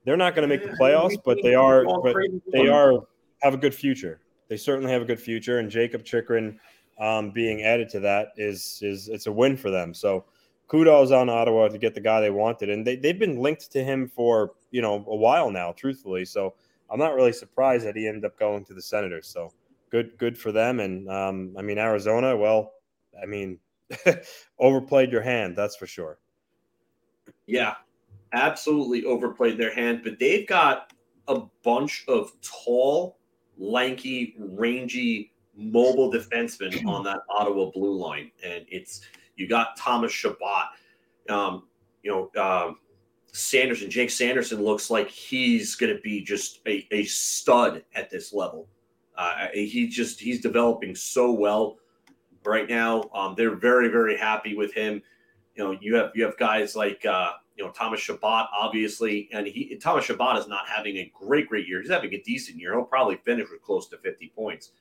They're 0.05 0.15
not 0.17 0.35
going 0.35 0.47
to 0.47 0.55
make 0.55 0.63
the 0.63 0.77
playoffs, 0.77 1.17
but 1.25 1.39
they 1.43 1.55
are. 1.55 1.83
But 1.83 2.15
they 2.53 2.67
are 2.69 2.93
have 3.41 3.53
a 3.53 3.57
good 3.57 3.74
future. 3.75 4.21
They 4.47 4.55
certainly 4.57 4.91
have 4.91 5.01
a 5.01 5.05
good 5.05 5.19
future, 5.19 5.57
and 5.57 5.69
Jacob 5.69 6.05
Chychrun 6.05 6.59
um, 6.98 7.32
being 7.32 7.64
added 7.64 7.90
to 7.90 8.00
that 8.02 8.34
is 8.38 8.80
is 8.82 9.08
it's 9.08 9.28
a 9.28 9.32
win 9.32 9.58
for 9.58 9.70
them. 9.70 9.94
So 9.94 10.25
kudos 10.68 11.12
on 11.12 11.30
Ottawa 11.30 11.68
to 11.68 11.78
get 11.78 11.94
the 11.94 12.02
guy 12.02 12.22
they 12.22 12.30
wanted, 12.30 12.70
and 12.70 12.86
they 12.86 12.96
they've 12.96 13.20
been 13.20 13.40
linked 13.40 13.72
to 13.72 13.84
him 13.84 14.08
for 14.08 14.54
you 14.72 14.82
know 14.82 15.04
a 15.08 15.16
while 15.16 15.52
now, 15.52 15.72
truthfully. 15.72 16.25
So 16.25 16.54
I'm 16.90 17.00
not 17.00 17.16
really 17.16 17.34
surprised 17.34 17.86
that 17.86 17.96
he 17.96 18.08
ended 18.08 18.25
up 18.25 18.40
going 18.40 18.64
to 18.66 18.74
the 18.74 18.82
Senators. 18.82 19.28
So 19.28 19.52
good 19.90 20.18
good 20.18 20.38
for 20.38 20.52
them. 20.52 20.80
And 20.80 21.10
um, 21.10 21.56
I 21.58 21.62
mean 21.62 21.78
Arizona, 21.78 22.36
well, 22.36 22.74
I 23.22 23.25
mean 23.25 23.60
overplayed 24.60 25.12
your 25.12 25.22
hand, 25.22 25.56
that's 25.56 25.75
for 25.75 25.88
sure. 25.88 26.20
Yeah, 27.48 27.75
absolutely 28.34 29.06
overplayed 29.06 29.58
their 29.58 29.74
hand, 29.74 30.02
but 30.04 30.20
they've 30.20 30.48
got 30.48 30.94
a 31.28 31.42
bunch 31.64 32.06
of 32.08 32.32
tall, 32.42 33.18
lanky, 33.58 34.36
rangy, 34.40 35.32
mobile 35.55 36.12
defensemen 36.12 36.85
on 36.85 37.03
that 37.03 37.19
Ottawa 37.29 37.71
blue 37.71 37.97
line, 37.97 38.31
and 38.43 38.65
it's 38.69 39.01
you 39.35 39.47
got 39.47 39.77
Thomas 39.77 40.12
Chabot. 40.12 40.67
Um, 41.29 41.63
you 42.03 42.12
know, 42.12 42.41
um, 42.41 42.77
Sanderson, 43.31 43.89
Jake 43.89 44.09
Sanderson 44.09 44.63
looks 44.63 44.89
like 44.89 45.09
he's 45.09 45.75
going 45.75 45.93
to 45.93 46.01
be 46.01 46.21
just 46.21 46.62
a, 46.67 46.88
a 46.91 47.03
stud 47.05 47.83
at 47.93 48.09
this 48.09 48.33
level. 48.33 48.67
Uh, 49.17 49.47
he 49.53 49.88
just 49.88 50.19
he's 50.19 50.41
developing 50.41 50.95
so 50.95 51.31
well 51.31 51.77
right 52.45 52.69
now. 52.69 53.03
Um, 53.13 53.33
they're 53.35 53.55
very 53.55 53.88
very 53.88 54.17
happy 54.17 54.55
with 54.55 54.74
him. 54.74 55.01
You 55.55 55.63
know, 55.63 55.77
you 55.81 55.95
have 55.95 56.12
you 56.15 56.24
have 56.24 56.38
guys 56.38 56.75
like 56.75 57.05
uh, 57.05 57.31
you 57.55 57.63
know 57.63 57.71
Thomas 57.71 58.01
Chabot, 58.01 58.47
obviously, 58.53 59.29
and 59.31 59.47
he 59.47 59.75
Thomas 59.81 60.05
Chabot 60.05 60.38
is 60.38 60.47
not 60.47 60.67
having 60.67 60.97
a 60.97 61.12
great 61.13 61.47
great 61.50 61.67
year. 61.67 61.81
He's 61.81 61.89
having 61.89 62.13
a 62.13 62.21
decent 62.21 62.59
year. 62.59 62.74
He'll 62.74 62.83
probably 62.83 63.17
finish 63.17 63.47
with 63.51 63.62
close 63.62 63.88
to 63.89 63.97
fifty 63.97 64.31
points. 64.35 64.71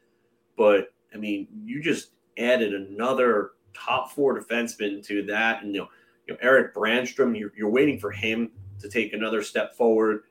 But 0.57 0.89
I 1.13 1.19
mean, 1.19 1.49
you 1.65 1.83
just 1.83 2.11
added 2.39 2.75
another 2.75 3.53
top 3.75 4.13
four 4.13 4.39
defenseman 4.39 5.05
to 5.07 5.23
that, 5.25 5.63
and 5.63 5.75
you 5.75 5.83
know, 5.83 5.89
you 6.27 6.35
know 6.35 6.41
Erik 6.43 6.75
Brannstrom. 6.75 7.39
You're, 7.39 7.53
you're 7.57 7.71
waiting 7.71 7.99
for 7.99 8.11
him 8.11 8.51
to 8.81 8.89
take 8.89 9.13
another 9.13 9.43
step 9.43 9.75
forward. 9.75 10.25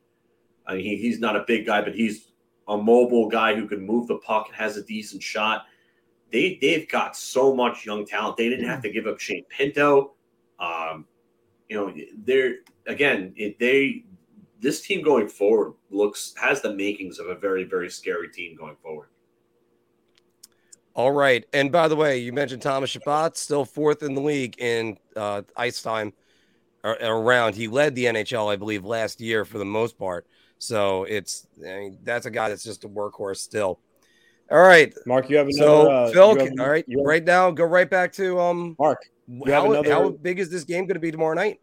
I 0.66 0.76
mean, 0.76 0.86
he, 0.86 0.98
he's 0.98 1.20
not 1.20 1.36
a 1.36 1.44
big 1.46 1.66
guy, 1.66 1.82
but 1.82 1.96
he's 1.96 2.32
a 2.68 2.78
mobile 2.78 3.28
guy 3.28 3.56
who 3.56 3.68
can 3.68 3.86
move 3.86 4.08
the 4.08 4.18
puck 4.18 4.48
and 4.48 4.56
has 4.56 4.78
a 4.78 4.84
decent 4.84 5.22
shot. 5.22 5.66
They 6.32 6.58
they've 6.62 6.88
got 6.88 7.16
so 7.16 7.54
much 7.54 7.86
young 7.86 8.06
talent. 8.06 8.38
They 8.38 8.50
didn't 8.50 8.68
have 8.68 8.82
to 8.84 8.92
give 8.92 9.08
up 9.08 9.20
Shane 9.20 9.46
Pinto. 9.50 10.14
Um, 10.60 11.06
you 11.70 11.76
know, 11.76 11.94
they're 12.24 12.56
again 12.88 13.34
they 13.60 14.06
this 14.60 14.82
team 14.82 15.04
going 15.04 15.28
forward 15.28 15.74
looks 15.90 16.34
has 16.38 16.62
the 16.62 16.74
makings 16.74 17.20
of 17.20 17.28
a 17.28 17.36
very 17.36 17.66
very 17.66 17.90
scary 17.90 18.30
team 18.30 18.56
going 18.56 18.78
forward. 18.82 19.10
All 20.96 21.12
right, 21.12 21.44
and 21.54 21.72
by 21.72 21.88
the 21.88 21.96
way, 21.96 22.20
you 22.20 22.34
mentioned 22.34 22.62
Thomas 22.62 22.92
Chabot, 22.92 23.36
still 23.36 23.66
fourth 23.66 24.04
in 24.04 24.14
the 24.14 24.22
league 24.22 24.56
in 24.60 24.98
uh, 25.16 25.42
ice 25.56 25.82
time 25.82 26.14
around. 26.84 27.56
He 27.56 27.68
led 27.68 27.96
the 27.96 28.06
NHL, 28.06 28.52
I 28.52 28.58
believe, 28.58 28.86
last 28.86 29.20
year 29.20 29.46
for 29.46 29.58
the 29.58 29.66
most 29.66 29.98
part. 29.98 30.28
So 30.60 31.04
it's 31.04 31.48
I 31.60 31.78
mean, 31.78 31.98
that's 32.04 32.26
a 32.26 32.32
guy 32.32 32.50
that's 32.50 32.64
just 32.64 32.84
a 32.84 32.90
workhorse 32.90 33.38
still. 33.38 33.80
All 34.52 34.62
right, 34.62 34.94
Mark, 35.06 35.30
you 35.30 35.38
have 35.38 35.48
another. 35.48 35.66
So 35.66 35.92
uh, 35.92 36.12
Phil, 36.12 36.38
have, 36.38 36.52
all 36.60 36.70
right, 36.70 36.86
have, 36.88 37.06
right 37.06 37.24
now, 37.24 37.52
go 37.52 37.66
right 37.66 37.90
back 37.90 38.14
to 38.14 38.40
um 38.40 38.76
Mark. 38.78 39.00
How, 39.48 39.72
another, 39.72 39.92
how 39.92 40.10
big 40.10 40.40
is 40.40 40.50
this 40.50 40.64
game 40.64 40.86
going 40.86 40.96
to 40.96 41.00
be 41.00 41.12
tomorrow 41.12 41.34
night? 41.34 41.60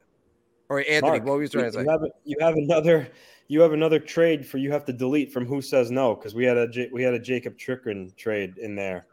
Or 0.68 0.80
Anthony, 0.80 1.18
Mark, 1.18 1.25
what 1.25 1.37
were 1.37 1.42
you 1.42 1.49
trying 1.49 1.66
to 1.66 1.72
say? 1.72 1.82
You 1.82 1.90
have, 1.90 2.00
you 2.25 2.37
have 2.40 2.54
another. 2.54 3.08
You 3.49 3.60
have 3.62 3.72
another 3.72 3.99
trade 3.99 4.46
for 4.46 4.58
you 4.58 4.70
have 4.70 4.84
to 4.84 4.92
delete 4.92 5.32
from 5.32 5.44
who 5.44 5.60
says 5.60 5.90
no 5.90 6.14
because 6.14 6.37
we 6.37 6.44
had 6.44 6.56
a 6.56 6.68
we 6.92 7.02
had 7.02 7.14
a 7.14 7.18
Jakob 7.18 7.58
Chychrun 7.58 8.12
trade 8.16 8.58
in 8.58 8.76
there. 8.76 9.06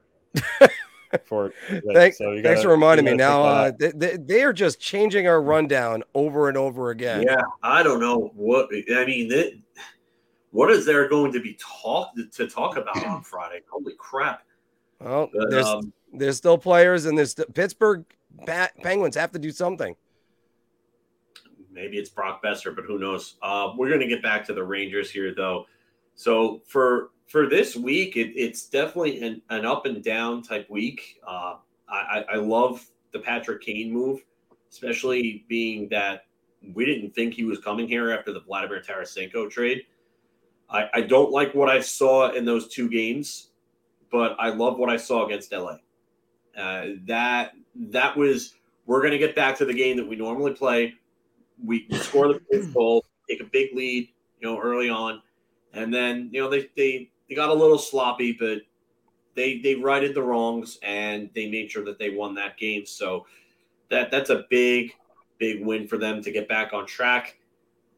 For 1.26 1.54
thanks, 1.94 2.18
so 2.18 2.26
gotta, 2.26 2.44
thanks 2.44 2.62
for 2.62 2.70
reminding 2.70 3.06
me. 3.06 3.14
Now 3.14 3.44
uh, 3.44 3.72
they, 3.78 3.92
they, 3.92 4.18
they, 4.18 4.44
are 4.44 4.54
just 4.54 4.80
changing 4.80 5.28
our 5.28 5.42
rundown 5.42 6.04
over 6.14 6.48
and 6.50 6.58
over 6.58 6.90
again. 6.90 7.24
Yeah, 7.24 7.42
I 7.64 7.84
don't 7.84 8.00
know 8.00 8.32
what 8.36 8.70
I 8.74 9.06
mean. 9.06 9.30
They, 9.30 9.62
what 10.52 10.72
is 10.72 10.86
there 10.86 11.08
going 11.08 11.32
to 11.34 11.40
be 11.40 11.58
talk 11.60 12.12
to 12.34 12.48
talk 12.48 12.78
about 12.78 13.06
on 13.06 13.22
Friday? 13.24 13.62
Holy 13.70 13.94
crap! 13.98 14.44
Well, 15.00 15.30
but, 15.34 15.50
there's 15.50 15.66
um, 15.66 15.94
there's 16.14 16.38
still 16.38 16.58
players, 16.58 17.06
and 17.06 17.18
there's 17.18 17.36
Pittsburgh 17.54 18.06
Penguins 18.46 19.16
have 19.16 19.32
to 19.32 19.40
do 19.40 19.52
something. 19.52 19.96
Maybe 21.72 21.98
it's 21.98 22.10
Brock 22.10 22.42
Boeser, 22.44 22.76
but 22.76 22.86
who 22.86 22.98
knows? 22.98 23.36
Uh, 23.42 23.72
we're 23.78 23.90
going 23.90 24.02
to 24.02 24.08
get 24.08 24.24
back 24.24 24.44
to 24.48 24.54
the 24.54 24.64
Rangers 24.64 25.12
here, 25.12 25.34
though. 25.36 25.66
So 26.16 26.64
for 26.66 27.12
for 27.28 27.48
this 27.48 27.76
week, 27.76 28.16
it, 28.16 28.34
it's 28.36 28.68
definitely 28.68 29.22
an, 29.22 29.42
an 29.50 29.66
up 29.66 29.86
and 29.86 30.04
down 30.04 30.42
type 30.42 30.70
week. 30.70 31.20
Uh, 31.28 31.56
I, 31.90 32.26
I 32.34 32.36
love 32.36 32.86
the 33.14 33.20
Patrick 33.20 33.62
Kane 33.62 33.92
move, 33.92 34.22
especially 34.72 35.46
being 35.48 35.88
that 35.90 36.26
we 36.74 36.86
didn't 36.86 37.14
think 37.14 37.34
he 37.34 37.44
was 37.44 37.60
coming 37.60 37.88
here 37.88 38.12
after 38.12 38.34
the 38.34 38.42
Vladimir 38.42 38.82
Tarasenko 38.82 39.50
trade. 39.50 39.84
I, 40.70 40.90
I 40.94 41.02
don't 41.02 41.32
like 41.32 41.54
what 41.54 41.70
I 41.70 41.80
saw 41.80 42.32
in 42.32 42.44
those 42.44 42.68
two 42.68 42.90
games, 42.90 43.52
but 44.12 44.36
I 44.40 44.50
love 44.50 44.78
what 44.78 44.90
I 44.90 44.98
saw 44.98 45.26
against 45.26 45.52
LA. 45.52 45.78
Uh, 46.58 46.88
that 47.06 47.54
that 47.76 48.18
was 48.18 48.56
we're 48.86 49.00
going 49.00 49.12
to 49.12 49.18
get 49.18 49.36
back 49.36 49.58
to 49.58 49.66
the 49.66 49.74
game 49.74 49.96
that 49.98 50.08
we 50.08 50.16
normally 50.16 50.54
play. 50.54 50.96
We 51.64 51.88
score 51.92 52.28
the 52.28 52.42
fifth 52.52 52.74
goal, 52.74 53.06
take 53.30 53.42
a 53.42 53.46
big 53.46 53.76
lead, 53.76 54.10
you 54.40 54.48
know, 54.48 54.60
early 54.60 54.90
on, 54.90 55.22
and 55.74 55.94
then 55.94 56.30
you 56.34 56.42
know 56.42 56.50
they 56.50 56.70
they 56.76 57.12
they 57.28 57.36
got 57.36 57.50
a 57.50 57.54
little 57.54 57.78
sloppy, 57.78 58.34
but 58.34 58.62
they 59.36 59.60
they 59.60 59.76
righted 59.76 60.16
the 60.16 60.22
wrongs 60.22 60.80
and 60.82 61.30
they 61.36 61.50
made 61.50 61.72
sure 61.72 61.86
that 61.86 62.00
they 62.00 62.10
won 62.10 62.36
that 62.36 62.58
game. 62.58 62.86
So 62.86 63.26
that 63.90 64.12
that's 64.12 64.30
a 64.30 64.46
big 64.50 64.94
big 65.38 65.66
win 65.66 65.88
for 65.88 65.98
them 65.98 66.22
to 66.24 66.32
get 66.32 66.48
back 66.48 66.74
on 66.74 66.86
track. 66.86 67.38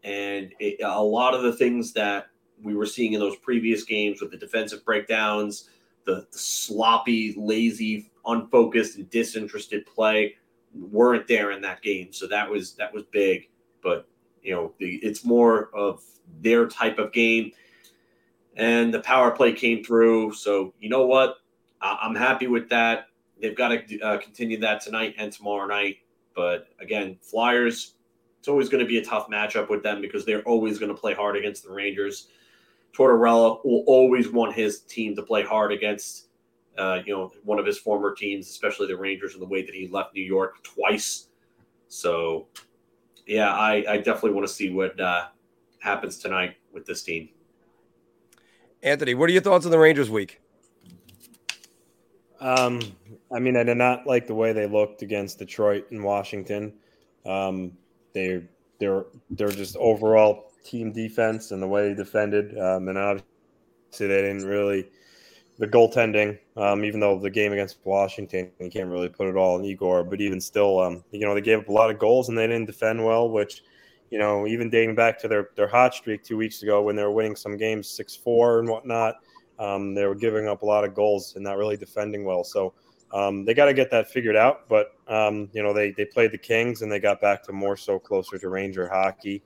And 0.03 0.53
it, 0.59 0.79
a 0.83 1.03
lot 1.03 1.33
of 1.33 1.41
the 1.41 1.53
things 1.53 1.93
that 1.93 2.27
we 2.61 2.75
were 2.75 2.85
seeing 2.85 3.13
in 3.13 3.19
those 3.19 3.37
previous 3.37 3.83
games 3.83 4.21
with 4.21 4.31
the 4.31 4.37
defensive 4.37 4.83
breakdowns, 4.83 5.69
the, 6.05 6.27
the 6.31 6.37
sloppy, 6.37 7.33
lazy, 7.37 8.11
unfocused, 8.25 8.97
and 8.97 9.09
disinterested 9.09 9.85
play 9.85 10.35
weren't 10.73 11.27
there 11.27 11.51
in 11.51 11.61
that 11.61 11.81
game. 11.81 12.11
So 12.11 12.27
that 12.27 12.49
was 12.49 12.73
that 12.73 12.93
was 12.93 13.03
big. 13.03 13.49
But 13.81 14.07
you 14.41 14.53
know, 14.53 14.73
the, 14.79 14.95
it's 14.97 15.23
more 15.23 15.69
of 15.73 16.03
their 16.41 16.67
type 16.67 16.99
of 16.99 17.11
game 17.11 17.51
and 18.59 18.93
the 18.93 18.99
power 18.99 19.31
play 19.31 19.53
came 19.53 19.83
through. 19.83 20.33
So 20.33 20.73
you 20.79 20.89
know 20.89 21.05
what? 21.05 21.37
I'm 21.81 22.13
happy 22.13 22.47
with 22.47 22.67
that. 22.69 23.05
They've 23.41 23.55
got 23.55 23.69
to 23.69 23.99
uh, 24.01 24.17
continue 24.17 24.59
that 24.59 24.81
tonight 24.81 25.15
and 25.17 25.31
tomorrow 25.31 25.65
night. 25.65 25.99
But 26.35 26.67
again, 26.81 27.17
Flyers, 27.21 27.95
it's 28.37 28.49
always 28.49 28.67
going 28.67 28.83
to 28.83 28.87
be 28.87 28.97
a 28.97 29.03
tough 29.03 29.29
matchup 29.29 29.69
with 29.69 29.81
them 29.81 30.01
because 30.01 30.25
they're 30.25 30.43
always 30.43 30.77
going 30.77 30.93
to 30.93 30.99
play 30.99 31.13
hard 31.13 31.37
against 31.37 31.63
the 31.63 31.71
Rangers. 31.71 32.27
Tortorella 32.93 33.63
will 33.63 33.83
always 33.87 34.29
want 34.29 34.53
his 34.55 34.81
team 34.81 35.15
to 35.15 35.23
play 35.23 35.43
hard 35.43 35.71
against, 35.71 36.27
uh, 36.77 36.99
you 37.05 37.13
know, 37.13 37.31
one 37.45 37.59
of 37.59 37.65
his 37.65 37.77
former 37.77 38.13
teams, 38.13 38.49
especially 38.49 38.87
the 38.87 38.97
Rangers, 38.97 39.35
in 39.35 39.39
the 39.39 39.45
way 39.45 39.65
that 39.65 39.73
he 39.73 39.87
left 39.87 40.13
New 40.13 40.23
York 40.23 40.61
twice. 40.63 41.27
So, 41.87 42.47
yeah, 43.25 43.53
I, 43.53 43.85
I 43.87 43.97
definitely 43.97 44.31
want 44.31 44.47
to 44.47 44.53
see 44.53 44.69
what 44.69 44.99
uh, 44.99 45.27
happens 45.79 46.17
tonight 46.17 46.55
with 46.73 46.85
this 46.85 47.03
team. 47.03 47.29
Anthony, 48.81 49.13
what 49.13 49.29
are 49.29 49.33
your 49.33 49.41
thoughts 49.41 49.65
on 49.65 49.71
the 49.71 49.79
Rangers 49.79 50.09
week? 50.09 50.39
Um, 52.39 52.79
I 53.31 53.39
mean, 53.39 53.57
I 53.57 53.63
did 53.63 53.77
not 53.77 54.07
like 54.07 54.27
the 54.27 54.35
way 54.35 54.53
they 54.53 54.65
looked 54.65 55.01
against 55.01 55.39
Detroit 55.39 55.91
and 55.91 56.03
Washington. 56.03 56.73
Um, 57.25 57.73
they 58.13 58.43
they're 58.79 59.05
they're 59.31 59.51
just 59.51 59.75
overall 59.77 60.51
team 60.63 60.93
defense 60.93 61.51
and 61.51 61.61
the 61.61 61.67
way 61.67 61.89
they 61.89 61.93
defended, 61.93 62.57
um, 62.57 62.87
and 62.87 62.97
obviously 62.97 64.07
they 64.07 64.21
didn't 64.21 64.45
really 64.45 64.87
the 65.57 65.67
goaltending. 65.67 66.39
Um, 66.55 66.85
even 66.85 67.01
though 67.01 67.19
the 67.19 67.29
game 67.29 67.51
against 67.51 67.77
Washington, 67.83 68.49
you 68.59 68.71
can't 68.71 68.89
really 68.89 69.09
put 69.09 69.27
it 69.27 69.35
all 69.35 69.55
on 69.55 69.65
Igor, 69.65 70.05
but 70.05 70.21
even 70.21 70.39
still, 70.39 70.79
um, 70.79 71.03
you 71.11 71.19
know, 71.19 71.35
they 71.35 71.41
gave 71.41 71.59
up 71.59 71.67
a 71.67 71.73
lot 71.73 71.89
of 71.89 71.99
goals 71.99 72.29
and 72.29 72.37
they 72.37 72.47
didn't 72.47 72.65
defend 72.65 73.03
well, 73.03 73.29
which 73.29 73.61
you 74.11 74.17
know, 74.17 74.47
even 74.47 74.69
dating 74.69 74.95
back 74.95 75.19
to 75.19 75.27
their 75.27 75.49
their 75.55 75.67
hot 75.67 75.93
streak 75.93 76.23
two 76.23 76.37
weeks 76.37 76.63
ago 76.63 76.81
when 76.81 76.95
they 76.95 77.03
were 77.03 77.11
winning 77.11 77.35
some 77.35 77.57
games 77.57 77.89
six 77.89 78.15
four 78.15 78.59
and 78.59 78.67
whatnot, 78.67 79.15
um, 79.59 79.93
they 79.93 80.05
were 80.05 80.15
giving 80.15 80.47
up 80.47 80.61
a 80.61 80.65
lot 80.65 80.83
of 80.83 80.95
goals 80.95 81.35
and 81.35 81.43
not 81.43 81.57
really 81.57 81.77
defending 81.77 82.23
well. 82.25 82.43
So 82.43 82.73
um, 83.13 83.45
they 83.45 83.53
got 83.53 83.65
to 83.65 83.73
get 83.73 83.91
that 83.91 84.09
figured 84.09 84.35
out. 84.35 84.67
But 84.67 84.93
um, 85.07 85.49
you 85.53 85.63
know, 85.63 85.73
they 85.73 85.91
they 85.91 86.05
played 86.05 86.31
the 86.31 86.37
Kings 86.37 86.81
and 86.81 86.91
they 86.91 86.99
got 86.99 87.21
back 87.21 87.43
to 87.43 87.51
more 87.51 87.77
so 87.77 87.99
closer 87.99 88.37
to 88.37 88.49
Ranger 88.49 88.87
hockey. 88.87 89.43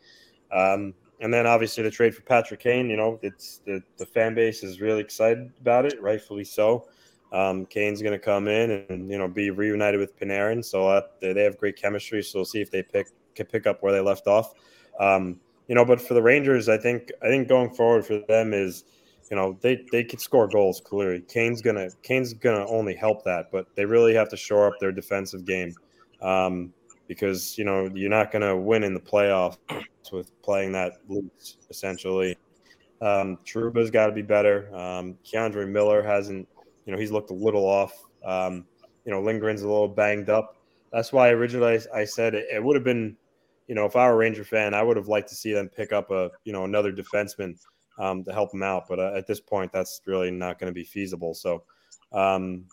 Um, 0.51 0.93
and 1.19 1.33
then 1.33 1.47
obviously 1.47 1.83
the 1.83 1.91
trade 1.91 2.13
for 2.13 2.21
Patrick 2.21 2.59
Kane. 2.59 2.89
You 2.89 2.97
know, 2.97 3.19
it's 3.21 3.61
the 3.65 3.81
the 3.97 4.05
fan 4.05 4.35
base 4.35 4.63
is 4.63 4.81
really 4.81 5.01
excited 5.01 5.51
about 5.61 5.85
it, 5.85 6.01
rightfully 6.01 6.43
so. 6.43 6.87
Um, 7.31 7.65
Kane's 7.65 8.01
going 8.01 8.13
to 8.13 8.23
come 8.23 8.47
in 8.47 8.85
and 8.89 9.09
you 9.09 9.17
know 9.17 9.27
be 9.27 9.49
reunited 9.49 9.99
with 9.99 10.17
Panarin, 10.19 10.63
so 10.63 10.87
uh, 10.87 11.01
they, 11.19 11.33
they 11.33 11.43
have 11.43 11.57
great 11.57 11.75
chemistry. 11.75 12.21
So 12.21 12.39
we'll 12.39 12.45
see 12.45 12.61
if 12.61 12.69
they 12.69 12.83
pick 12.83 13.07
can 13.35 13.45
pick 13.45 13.67
up 13.67 13.81
where 13.81 13.91
they 13.91 13.99
left 13.99 14.27
off. 14.27 14.53
Um, 14.99 15.39
you 15.67 15.75
know, 15.75 15.85
but 15.85 16.01
for 16.01 16.13
the 16.13 16.21
Rangers, 16.21 16.69
I 16.69 16.77
think 16.77 17.11
I 17.21 17.27
think 17.27 17.47
going 17.47 17.69
forward 17.71 18.05
for 18.05 18.19
them 18.27 18.53
is 18.53 18.83
you 19.29 19.37
know 19.37 19.57
they 19.61 19.83
they 19.91 20.03
could 20.03 20.19
score 20.19 20.47
goals 20.47 20.81
clearly. 20.81 21.21
Kane's 21.21 21.61
gonna 21.61 21.89
Kane's 22.01 22.33
gonna 22.33 22.65
only 22.67 22.95
help 22.95 23.23
that, 23.23 23.51
but 23.51 23.67
they 23.75 23.85
really 23.85 24.13
have 24.13 24.29
to 24.29 24.37
shore 24.37 24.67
up 24.67 24.79
their 24.79 24.91
defensive 24.91 25.45
game 25.45 25.73
um, 26.21 26.73
because 27.07 27.57
you 27.57 27.63
know 27.65 27.89
you're 27.93 28.09
not 28.09 28.31
gonna 28.31 28.55
win 28.55 28.83
in 28.83 28.93
the 28.93 28.99
playoffs 28.99 29.57
with 30.11 30.41
playing 30.41 30.71
that 30.73 30.93
loose 31.07 31.57
essentially. 31.69 32.37
Um, 33.03 33.37
Trouba's 33.45 33.91
got 33.91 34.05
to 34.07 34.13
be 34.13 34.21
better. 34.21 34.73
Um, 34.73 35.17
K'Andre 35.25 35.67
Miller 35.67 36.01
hasn't, 36.01 36.47
you 36.85 36.93
know, 36.93 36.97
he's 36.97 37.11
looked 37.11 37.31
a 37.31 37.33
little 37.33 37.65
off. 37.65 37.91
Um, 38.23 38.65
you 39.03 39.11
know, 39.11 39.21
Lindgren's 39.21 39.61
a 39.61 39.67
little 39.67 39.89
banged 39.89 40.29
up. 40.29 40.55
That's 40.93 41.11
why 41.11 41.29
originally 41.29 41.81
I 41.93 42.05
said 42.05 42.33
it, 42.33 42.47
it 42.49 42.63
would 42.63 42.77
have 42.77 42.85
been, 42.85 43.17
you 43.67 43.75
know, 43.75 43.85
if 43.85 43.95
I 43.95 44.07
were 44.07 44.13
a 44.13 44.17
Ranger 44.17 44.43
fan, 44.43 44.73
I 44.73 44.83
would 44.83 44.97
have 44.97 45.07
liked 45.07 45.29
to 45.29 45.35
see 45.35 45.53
them 45.53 45.69
pick 45.69 45.91
up 45.91 46.11
a, 46.11 46.29
you 46.43 46.53
know, 46.53 46.63
another 46.63 46.91
defenseman 46.91 47.57
um, 47.97 48.23
to 48.23 48.33
help 48.33 48.51
them 48.51 48.63
out. 48.63 48.85
But 48.87 48.99
uh, 48.99 49.13
at 49.15 49.27
this 49.27 49.39
point, 49.39 49.71
that's 49.71 50.01
really 50.05 50.31
not 50.31 50.59
going 50.59 50.69
to 50.69 50.73
be 50.73 50.83
feasible. 50.83 51.33
So, 51.33 51.63
um, 52.11 52.65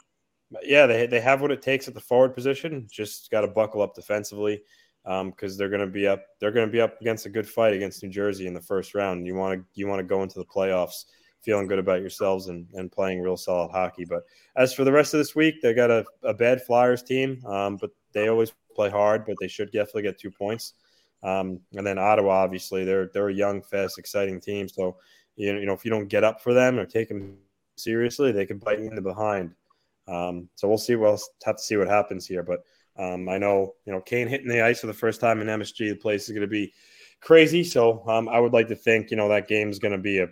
yeah, 0.63 0.87
they 0.87 1.07
they 1.07 1.21
have 1.21 1.41
what 1.41 1.53
it 1.53 1.63
takes 1.63 1.89
at 1.89 1.95
the 1.95 2.01
forward 2.01 2.35
position. 2.35 2.89
Just 2.91 3.31
got 3.31 3.43
to 3.43 3.49
buckle 3.49 3.83
up 3.83 3.95
defensively 3.95 4.63
because 5.05 5.53
um, 5.53 5.59
they're 5.59 5.69
going 5.69 5.81
to 5.81 5.87
be 5.87 6.07
up. 6.07 6.25
They're 6.41 6.51
going 6.51 6.67
to 6.67 6.73
be 6.73 6.81
up 6.81 7.01
against 7.01 7.27
a 7.27 7.31
good 7.31 7.49
fight 7.49 7.73
against 7.73 8.03
New 8.03 8.11
Jersey 8.11 8.47
in 8.47 8.55
the 8.55 8.61
first 8.61 8.95
round. 8.95 9.27
You 9.27 9.35
want 9.35 9.61
to 9.61 9.67
you 9.75 9.87
want 9.87 10.01
to 10.01 10.05
go 10.05 10.23
into 10.23 10.39
the 10.39 10.45
playoffs 10.45 11.05
feeling 11.43 11.67
good 11.67 11.79
about 11.79 12.01
yourselves 12.01 12.49
and, 12.49 12.67
and 12.75 12.93
playing 12.93 13.21
real 13.21 13.37
solid 13.37 13.71
hockey. 13.71 14.05
But 14.05 14.25
as 14.57 14.75
for 14.75 14.85
the 14.85 14.93
rest 14.93 15.15
of 15.15 15.19
this 15.19 15.35
week, 15.35 15.63
they 15.63 15.73
got 15.73 15.91
a, 15.91 16.05
a 16.23 16.35
bad 16.35 16.63
Flyers 16.63 17.03
team, 17.03 17.43
um, 17.47 17.77
but 17.77 17.91
they 18.13 18.29
always 18.29 18.53
play 18.75 18.91
hard. 18.91 19.25
But 19.25 19.37
they 19.41 19.49
should 19.49 19.73
definitely 19.73 20.03
get 20.03 20.19
two 20.19 20.31
points. 20.31 20.75
Um, 21.23 21.61
and 21.75 21.87
then 21.87 21.99
Ottawa, 21.99 22.43
obviously, 22.43 22.85
they're 22.85 23.11
they're 23.13 23.29
a 23.29 23.35
young, 23.35 23.63
fast, 23.63 23.99
exciting 23.99 24.41
team. 24.41 24.69
So 24.69 24.97
you 25.37 25.53
know, 25.53 25.61
you 25.61 25.67
know, 25.67 25.73
if 25.73 25.85
you 25.85 25.91
don't 25.91 26.09
get 26.09 26.25
up 26.25 26.41
for 26.41 26.55
them 26.55 26.79
or 26.79 26.87
take 26.87 27.09
them 27.09 27.37
seriously, 27.77 28.33
they 28.33 28.47
can 28.47 28.59
bite 28.59 28.81
you 28.81 28.87
in 28.87 28.95
the 28.95 29.03
behind. 29.03 29.55
Um, 30.09 30.49
so 30.55 30.69
we'll 30.69 30.79
see. 30.79 30.97
We'll 30.97 31.19
have 31.45 31.57
to 31.57 31.63
see 31.63 31.77
what 31.77 31.89
happens 31.89 32.27
here. 32.27 32.43
But 32.43 32.61
um, 32.99 33.29
I 33.29 33.39
know, 33.39 33.75
you 33.87 33.93
know, 33.93 34.01
Kane 34.01 34.29
hitting 34.29 34.49
the 34.49 34.63
ice 34.63 34.81
for 34.81 34.87
the 34.87 34.93
first 34.93 35.21
time 35.21 35.41
in 35.41 35.47
MSG, 35.47 35.91
the 35.91 35.95
place 35.95 36.25
is 36.25 36.31
going 36.31 36.43
to 36.43 36.47
be 36.47 36.73
crazy. 37.21 37.65
So 37.65 38.03
um, 38.09 38.29
I 38.29 38.41
would 38.41 38.53
like 38.53 38.69
to 38.69 38.77
think, 38.77 39.11
you 39.11 39.17
know, 39.17 39.29
that 39.29 39.49
game 39.49 39.71
is 39.71 39.79
going 39.79 39.93
to 39.93 39.99
be 39.99 40.19
a 40.19 40.29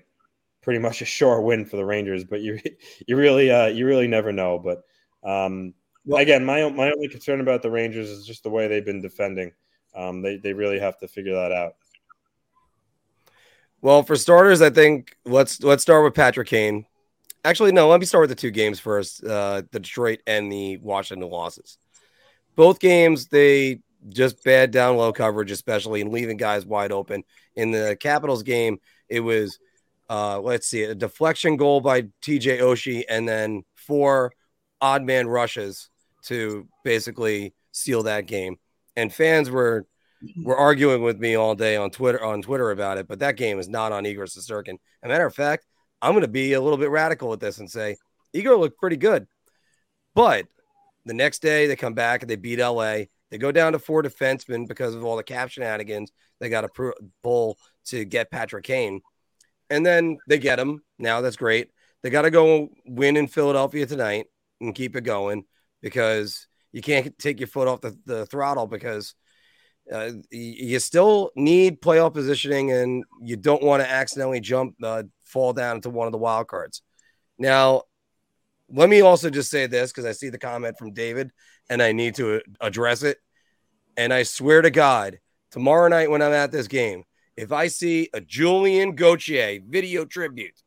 pretty 0.63 0.81
much 0.81 1.01
a 1.01 1.05
sure 1.05 1.41
win 1.41 1.65
for 1.65 1.77
the 1.77 1.85
Rangers. 1.85 2.25
But 2.25 2.41
you, 2.41 2.59
you 3.07 3.17
really, 3.17 3.51
uh, 3.51 3.67
you 3.67 3.87
really 3.87 4.09
never 4.09 4.33
know. 4.33 4.59
But 4.59 4.83
um, 5.29 5.75
well, 6.05 6.23
again, 6.23 6.45
my 6.45 6.69
my 6.71 6.91
only 6.91 7.09
concern 7.09 7.41
about 7.41 7.63
the 7.63 7.71
Rangers 7.71 8.09
is 8.09 8.27
just 8.27 8.43
the 8.43 8.51
way 8.51 8.67
they've 8.67 8.85
been 8.85 9.03
defending. 9.03 9.53
Um, 9.99 10.23
they 10.23 10.37
they 10.37 10.53
really 10.53 10.79
have 10.79 10.99
to 10.99 11.09
figure 11.09 11.35
that 11.35 11.53
out. 11.53 11.75
Well, 13.81 14.03
for 14.03 14.17
starters, 14.17 14.63
I 14.63 14.71
think 14.71 15.17
let's 15.25 15.63
let's 15.63 15.83
start 15.83 16.05
with 16.05 16.15
Patrick 16.15 16.49
Kane. 16.49 16.87
Actually, 17.45 17.73
no, 17.73 17.89
let 17.89 18.01
me 18.01 18.07
start 18.07 18.23
with 18.23 18.31
the 18.31 18.37
two 18.37 18.51
games 18.51 18.79
first: 18.79 19.25
uh, 19.25 19.63
the 19.73 19.81
Detroit 19.81 20.21
and 20.27 20.51
the 20.51 20.77
Washington 20.79 21.29
losses. 21.29 21.79
Both 22.57 22.81
games, 22.81 23.27
they 23.29 23.81
just 24.09 24.43
bad 24.45 24.71
down 24.71 24.97
low 24.97 25.13
coverage, 25.13 25.51
especially 25.51 26.01
and 26.01 26.13
leaving 26.13 26.37
guys 26.37 26.65
wide 26.65 26.93
open. 26.93 27.25
In 27.57 27.73
the 27.73 27.97
Capitals 28.01 28.43
game, 28.43 28.79
it 29.09 29.21
was 29.21 29.59
uh, 30.11 30.41
let's 30.41 30.67
see, 30.67 30.85
a 30.85 30.95
deflection 30.95 31.57
goal 31.57 31.81
by 31.81 32.03
TJ 32.03 32.61
Oshie, 32.61 33.03
and 33.09 33.29
then 33.29 33.65
four 33.75 34.33
odd 34.81 35.03
man 35.03 35.27
rushes 35.27 35.91
to 36.25 36.67
basically 36.85 37.55
seal 37.73 38.05
that 38.05 38.27
game. 38.27 38.57
And 38.97 39.13
fans 39.13 39.51
were 39.51 39.87
were 40.43 40.57
arguing 40.57 41.03
with 41.03 41.19
me 41.19 41.35
all 41.35 41.55
day 41.55 41.77
on 41.77 41.91
Twitter 41.91 42.23
on 42.23 42.43
Twitter 42.43 42.71
about 42.71 42.99
it, 42.99 43.07
but 43.07 43.21
that 43.21 43.37
game 43.37 43.59
is 43.59 43.69
not 43.69 43.93
on 43.93 44.07
Igor 44.07 44.27
Shesterkin. 44.27 44.75
As 44.75 44.79
a 45.05 45.09
matter 45.09 45.27
of 45.27 45.35
fact, 45.35 45.67
I'm 46.03 46.13
going 46.13 46.23
to 46.23 46.29
be 46.29 46.53
a 46.53 46.61
little 46.61 46.79
bit 46.79 46.91
radical 46.91 47.29
with 47.29 47.41
this 47.41 47.59
and 47.59 47.71
say 47.71 47.97
Igor 48.33 48.57
looked 48.57 48.79
pretty 48.79 48.97
good. 48.97 49.27
But 50.15 50.47
the 51.05 51.15
next 51.15 51.41
day 51.41 51.67
they 51.67 51.77
come 51.77 51.95
back 51.95 52.23
and 52.23 52.31
they 52.31 52.37
beat 52.37 52.59
LA. 52.59 53.05
They 53.31 53.39
go 53.39 53.53
down 53.53 53.73
to 53.73 53.79
four 53.79 54.03
defensemen 54.03 54.67
because 54.67 54.95
of 54.95 55.05
all 55.05 55.17
the 55.17 55.23
cap 55.23 55.51
shenanigans. 55.51 56.11
They 56.41 56.49
got 56.49 56.65
a 56.65 56.93
pull 57.23 57.59
to 57.87 58.05
get 58.05 58.31
Patrick 58.31 58.65
Kane. 58.65 59.01
And 59.71 59.85
then 59.85 60.19
they 60.29 60.39
get 60.39 60.59
him. 60.59 60.83
Now 60.99 61.21
that's 61.21 61.37
great. 61.37 61.69
They 62.03 62.11
got 62.11 62.23
to 62.23 62.31
go 62.31 62.71
win 62.87 63.17
in 63.17 63.27
Philadelphia 63.27 63.87
tonight 63.87 64.27
and 64.61 64.75
keep 64.75 64.97
it 64.97 65.03
going 65.03 65.45
because 65.83 66.47
you 66.73 66.81
can't 66.81 67.17
take 67.19 67.39
your 67.41 67.49
foot 67.49 67.69
off 67.69 67.81
the, 67.81 67.97
the 68.05 68.27
throttle 68.27 68.67
because– 68.67 69.15
uh, 69.93 70.11
you 70.31 70.79
still 70.79 71.31
need 71.35 71.81
playoff 71.81 72.13
positioning 72.13 72.73
and 72.73 73.05
you 73.23 73.37
don't 73.37 73.63
want 73.63 73.83
to 73.83 73.91
accidentally 73.91 74.41
jump, 74.41 74.75
uh, 74.83 75.03
fall 75.25 75.53
down 75.53 75.77
into 75.77 75.91
one 75.91 76.07
of 76.07 76.13
the 76.13 76.19
wild 76.19 76.49
cards. 76.49 76.83
Now, 77.39 77.83
let 78.71 78.89
me 78.89 79.01
also 79.01 79.31
just 79.31 79.51
say 79.51 79.67
this 79.67 79.91
because 79.91 80.05
I 80.05 80.13
see 80.13 80.29
the 80.29 80.39
comment 80.39 80.77
from 80.79 80.93
David 80.93 81.33
and 81.71 81.83
I 81.83 81.93
need 81.93 82.17
to 82.17 82.43
address 82.61 83.03
it. 83.03 83.19
And 83.97 84.13
I 84.13 84.25
swear 84.25 84.63
to 84.63 84.71
God, 84.71 85.19
tomorrow 85.51 85.89
night 85.89 86.11
when 86.11 86.23
I'm 86.23 86.33
at 86.33 86.53
this 86.53 86.69
game, 86.69 87.05
if 87.37 87.53
I 87.53 87.69
see 87.69 88.11
a 88.13 88.21
Julien 88.21 88.95
Gauthier 88.95 89.61
video 89.67 90.05
tribute, 90.05 90.63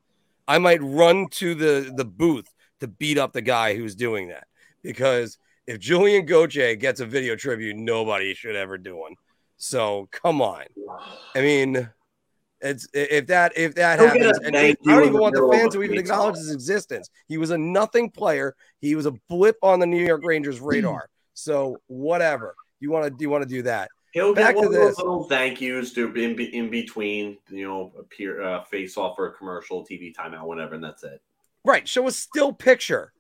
I 0.48 0.58
might 0.58 0.82
run 0.82 1.28
to 1.32 1.54
the, 1.54 1.94
the 1.96 2.06
booth 2.06 2.48
to 2.80 2.88
beat 2.88 3.18
up 3.18 3.34
the 3.34 3.42
guy 3.42 3.76
who's 3.76 3.96
doing 3.96 4.30
that 4.30 4.48
because– 4.82 5.38
if 5.72 5.80
Julien 5.80 6.26
Gauthier 6.26 6.76
gets 6.76 7.00
a 7.00 7.06
video 7.06 7.36
tribute, 7.36 7.78
nobody 7.78 8.34
should 8.34 8.58
ever 8.58 8.78
do 8.78 8.98
one. 8.98 9.16
So 9.56 10.10
come 10.12 10.42
on. 10.42 10.66
I 11.34 11.40
mean, 11.42 11.90
it's 12.60 12.88
if 12.94 13.28
that 13.28 13.54
if 13.56 13.76
that 13.76 14.00
He'll 14.00 14.10
happens, 14.10 14.38
and 14.40 14.58
I 14.58 14.76
don't 14.84 15.08
even 15.08 15.18
want 15.20 15.36
the 15.36 15.48
fans 15.50 15.74
to 15.74 15.84
even 15.84 15.98
acknowledge 15.98 16.36
his 16.36 16.52
existence. 16.52 17.10
He 17.28 17.38
was 17.38 17.52
a 17.52 17.58
nothing 17.58 18.12
player. 18.12 18.56
He 18.82 18.96
was 18.96 19.06
a 19.06 19.14
blip 19.30 19.58
on 19.62 19.80
the 19.80 19.86
New 19.86 20.04
York 20.06 20.24
Rangers 20.26 20.60
radar. 20.60 21.10
so 21.34 21.78
whatever 21.88 22.54
you 22.82 22.92
want 22.92 23.06
to 23.06 23.10
do, 23.10 23.24
you 23.24 23.30
want 23.30 23.44
to 23.44 23.50
do 23.50 23.62
that. 23.62 23.90
He'll 24.12 24.36
Back 24.36 24.56
get 24.56 24.64
one 24.64 24.74
to 24.74 24.78
this. 24.78 24.98
little 24.98 25.24
thank 25.24 25.62
yous 25.62 25.94
to 25.94 26.14
in, 26.14 26.38
in 26.38 26.70
between, 26.70 27.38
you 27.50 27.66
know, 27.66 27.94
appear 27.98 28.42
uh, 28.42 28.64
face 28.66 28.98
off 28.98 29.16
for 29.16 29.28
a 29.28 29.32
commercial, 29.32 29.86
TV 29.86 30.14
timeout, 30.14 30.44
whatever, 30.44 30.76
and 30.76 30.84
that's 30.84 31.04
it. 31.04 31.22
Right. 31.64 31.88
Show 31.88 32.08
a 32.08 32.12
still 32.12 32.52
picture. 32.52 33.14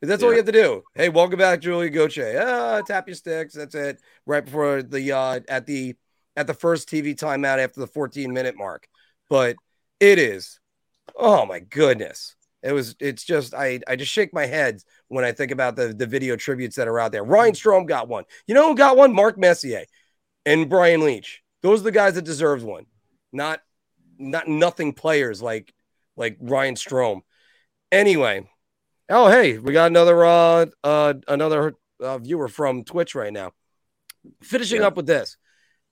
That's 0.00 0.22
yeah. 0.22 0.26
all 0.26 0.32
you 0.32 0.38
have 0.38 0.46
to 0.46 0.52
do. 0.52 0.82
Hey, 0.94 1.08
welcome 1.08 1.38
back, 1.38 1.60
Julien 1.60 1.92
Gauthier. 1.92 2.40
Ah, 2.40 2.80
tap 2.82 3.08
your 3.08 3.16
sticks. 3.16 3.54
That's 3.54 3.74
it. 3.74 4.00
Right 4.26 4.44
before 4.44 4.82
the 4.82 5.12
uh 5.12 5.40
at 5.48 5.66
the 5.66 5.96
at 6.36 6.46
the 6.46 6.54
first 6.54 6.88
TV 6.88 7.16
timeout 7.16 7.58
after 7.58 7.80
the 7.80 7.86
14 7.86 8.32
minute 8.32 8.56
mark. 8.56 8.86
But 9.28 9.56
it 9.98 10.18
is, 10.18 10.60
oh 11.16 11.44
my 11.46 11.60
goodness. 11.60 12.36
It 12.62 12.72
was 12.72 12.94
it's 13.00 13.24
just 13.24 13.54
I 13.54 13.80
I 13.88 13.96
just 13.96 14.12
shake 14.12 14.32
my 14.32 14.46
head 14.46 14.80
when 15.08 15.24
I 15.24 15.32
think 15.32 15.50
about 15.50 15.74
the 15.74 15.88
the 15.88 16.06
video 16.06 16.36
tributes 16.36 16.76
that 16.76 16.86
are 16.88 17.00
out 17.00 17.10
there. 17.10 17.24
Ryan 17.24 17.54
Strome 17.54 17.86
got 17.86 18.08
one. 18.08 18.24
You 18.46 18.54
know 18.54 18.68
who 18.68 18.76
got 18.76 18.96
one? 18.96 19.12
Mark 19.12 19.36
Messier 19.36 19.84
and 20.46 20.68
Brian 20.68 21.00
Leetch. 21.00 21.38
Those 21.62 21.80
are 21.80 21.84
the 21.84 21.92
guys 21.92 22.14
that 22.14 22.24
deserves 22.24 22.62
one. 22.62 22.86
Not 23.32 23.60
not 24.16 24.46
nothing 24.46 24.92
players 24.92 25.42
like 25.42 25.72
like 26.16 26.36
Ryan 26.40 26.74
Strome. 26.74 27.22
Anyway, 27.90 28.48
Oh, 29.10 29.28
hey, 29.28 29.56
we 29.56 29.72
got 29.72 29.86
another 29.86 30.24
uh, 30.24 30.66
uh 30.84 31.14
another 31.28 31.74
uh, 32.00 32.18
viewer 32.18 32.48
from 32.48 32.84
Twitch 32.84 33.14
right 33.14 33.32
now. 33.32 33.52
Finishing 34.42 34.82
yeah. 34.82 34.88
up 34.88 34.96
with 34.96 35.06
this, 35.06 35.38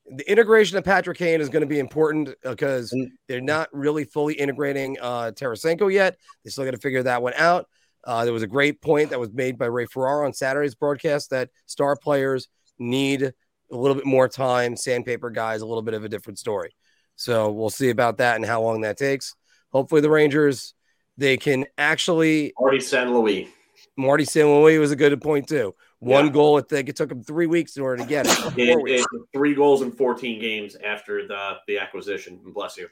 the 0.07 0.31
integration 0.31 0.77
of 0.77 0.85
Patrick 0.85 1.17
Kane 1.17 1.41
is 1.41 1.49
going 1.49 1.63
to 1.63 1.67
be 1.67 1.79
important 1.79 2.35
because 2.43 2.93
uh, 2.93 3.07
they're 3.27 3.41
not 3.41 3.69
really 3.73 4.05
fully 4.05 4.35
integrating 4.35 4.99
uh, 5.01 5.33
Tarasenko 5.35 5.91
yet. 5.91 6.19
They 6.45 6.51
still 6.51 6.67
got 6.67 6.73
to 6.73 6.79
figure 6.79 7.03
that 7.05 7.23
one 7.23 7.33
out. 7.37 7.67
Uh, 8.05 8.25
there 8.25 8.35
was 8.35 8.43
a 8.43 8.49
great 8.49 8.83
point 8.83 9.11
that 9.11 9.19
was 9.19 9.33
made 9.33 9.57
by 9.57 9.67
Ray 9.67 9.87
Ferraro 9.87 10.27
on 10.27 10.35
Saturday's 10.35 10.75
broadcast 10.75 11.31
that 11.31 11.49
star 11.65 11.97
players 11.97 12.49
need 12.79 13.23
a 13.23 13.77
little 13.77 13.97
bit 13.97 14.05
more 14.07 14.29
time. 14.29 14.77
Sandpaper 14.77 15.31
guys, 15.31 15.63
a 15.63 15.67
little 15.67 15.83
bit 15.83 15.95
of 15.95 16.05
a 16.05 16.09
different 16.09 16.39
story. 16.39 16.75
So 17.17 17.51
we'll 17.51 17.71
see 17.71 17.89
about 17.89 18.19
that 18.19 18.37
and 18.37 18.45
how 18.45 18.61
long 18.61 18.83
that 18.83 18.99
takes. 18.99 19.35
Hopefully, 19.73 20.03
the 20.03 20.11
Rangers 20.11 20.75
they 21.17 21.37
can 21.37 21.67
actually 21.79 22.53
Marty 22.59 22.81
St. 22.81 23.11
Louis. 23.11 23.49
Marty 23.97 24.25
St. 24.25 24.47
Louis 24.47 24.79
was 24.79 24.91
a 24.91 24.97
good 24.97 25.21
point 25.21 25.49
too. 25.49 25.75
One 25.99 26.27
yeah. 26.27 26.33
goal, 26.33 26.59
I 26.59 26.63
think 26.63 26.89
it 26.89 26.97
took 26.97 27.11
him 27.11 27.23
three 27.23 27.47
weeks 27.47 27.77
in 27.77 27.83
order 27.83 28.03
to 28.03 28.09
get 28.09 28.27
it. 28.27 28.59
it, 28.59 28.79
it 28.87 29.07
three 29.33 29.55
goals 29.55 29.83
in 29.83 29.91
14 29.91 30.41
games 30.41 30.77
after 30.77 31.27
the, 31.27 31.55
the 31.67 31.79
acquisition. 31.79 32.41
Bless 32.45 32.77
you. 32.77 32.89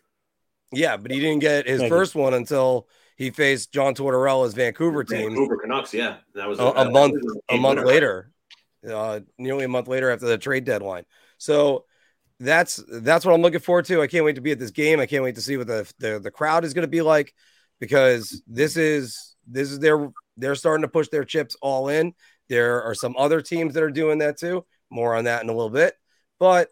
Yeah, 0.72 0.96
but 0.96 1.10
he 1.10 1.20
didn't 1.20 1.40
get 1.40 1.68
his 1.68 1.80
Thank 1.80 1.90
first 1.90 2.14
you. 2.14 2.22
one 2.22 2.34
until 2.34 2.88
he 3.16 3.30
faced 3.30 3.72
John 3.72 3.94
Tortorella's 3.94 4.54
Vancouver 4.54 5.04
team. 5.04 5.30
Vancouver 5.30 5.58
Canucks, 5.58 5.92
yeah, 5.92 6.16
that 6.34 6.48
was 6.48 6.58
a, 6.58 6.64
a, 6.64 6.88
a 6.88 6.90
month 6.90 7.14
a 7.50 7.56
month 7.56 7.78
winner. 7.78 7.86
later, 7.86 8.32
uh, 8.90 9.20
nearly 9.38 9.64
a 9.64 9.68
month 9.68 9.86
later 9.86 10.10
after 10.10 10.26
the 10.26 10.38
trade 10.38 10.64
deadline. 10.64 11.04
So 11.38 11.84
that's 12.40 12.82
that's 12.88 13.24
what 13.24 13.34
I'm 13.34 13.42
looking 13.42 13.60
forward 13.60 13.84
to. 13.86 14.02
I 14.02 14.06
can't 14.06 14.24
wait 14.24 14.34
to 14.34 14.40
be 14.40 14.50
at 14.50 14.58
this 14.58 14.70
game. 14.70 14.98
I 14.98 15.06
can't 15.06 15.22
wait 15.22 15.36
to 15.36 15.42
see 15.42 15.56
what 15.56 15.66
the 15.66 15.92
the, 15.98 16.18
the 16.18 16.30
crowd 16.30 16.64
is 16.64 16.74
going 16.74 16.82
to 16.82 16.88
be 16.88 17.02
like 17.02 17.34
because 17.80 18.42
this 18.46 18.76
is 18.76 19.36
this 19.46 19.70
is 19.70 19.78
their 19.78 20.10
they're 20.36 20.54
starting 20.54 20.82
to 20.82 20.88
push 20.88 21.08
their 21.08 21.24
chips 21.24 21.56
all 21.60 21.88
in. 21.88 22.14
There 22.48 22.82
are 22.82 22.94
some 22.94 23.14
other 23.16 23.40
teams 23.40 23.74
that 23.74 23.82
are 23.82 23.90
doing 23.90 24.18
that 24.18 24.38
too. 24.38 24.64
More 24.90 25.14
on 25.14 25.24
that 25.24 25.42
in 25.42 25.48
a 25.48 25.52
little 25.52 25.70
bit. 25.70 25.94
But 26.38 26.70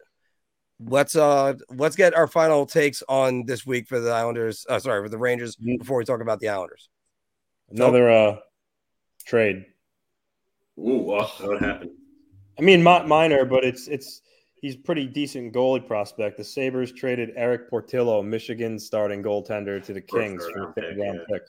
let's 0.81 1.17
uh 1.17 1.55
let's 1.71 1.97
get 1.97 2.15
our 2.15 2.27
final 2.27 2.67
takes 2.67 3.03
on 3.09 3.47
this 3.47 3.65
week 3.65 3.89
for 3.89 4.01
the 4.01 4.11
Islanders. 4.11 4.67
Uh, 4.69 4.79
sorry, 4.79 5.03
for 5.03 5.09
the 5.09 5.19
Rangers 5.19 5.57
mm-hmm. 5.57 5.77
before 5.79 5.99
we 5.99 6.05
talk 6.05 6.21
about 6.21 6.41
the 6.41 6.49
Islanders. 6.49 6.89
Another 7.71 8.11
uh 8.11 8.37
trade. 9.25 9.67
Ooh, 10.79 10.99
what 10.99 11.61
happened? 11.61 11.91
I 12.59 12.63
mean, 12.63 12.83
minor, 12.83 13.45
but 13.45 13.65
it's 13.65 13.89
it's 13.89 14.23
he's 14.63 14.77
pretty 14.77 15.07
decent 15.07 15.53
goalie 15.53 15.87
prospect. 15.87 16.39
The 16.39 16.45
Sabres 16.45 16.93
traded 16.93 17.33
Erik 17.37 17.69
Portillo, 17.69 18.23
Michigan 18.23 18.79
starting 18.79 19.23
goaltender, 19.23 19.85
to 19.85 19.93
the 19.93 20.01
Kings 20.01 20.43
for 20.55 20.73
a 20.79 20.97
round 20.97 21.21
pick. 21.29 21.43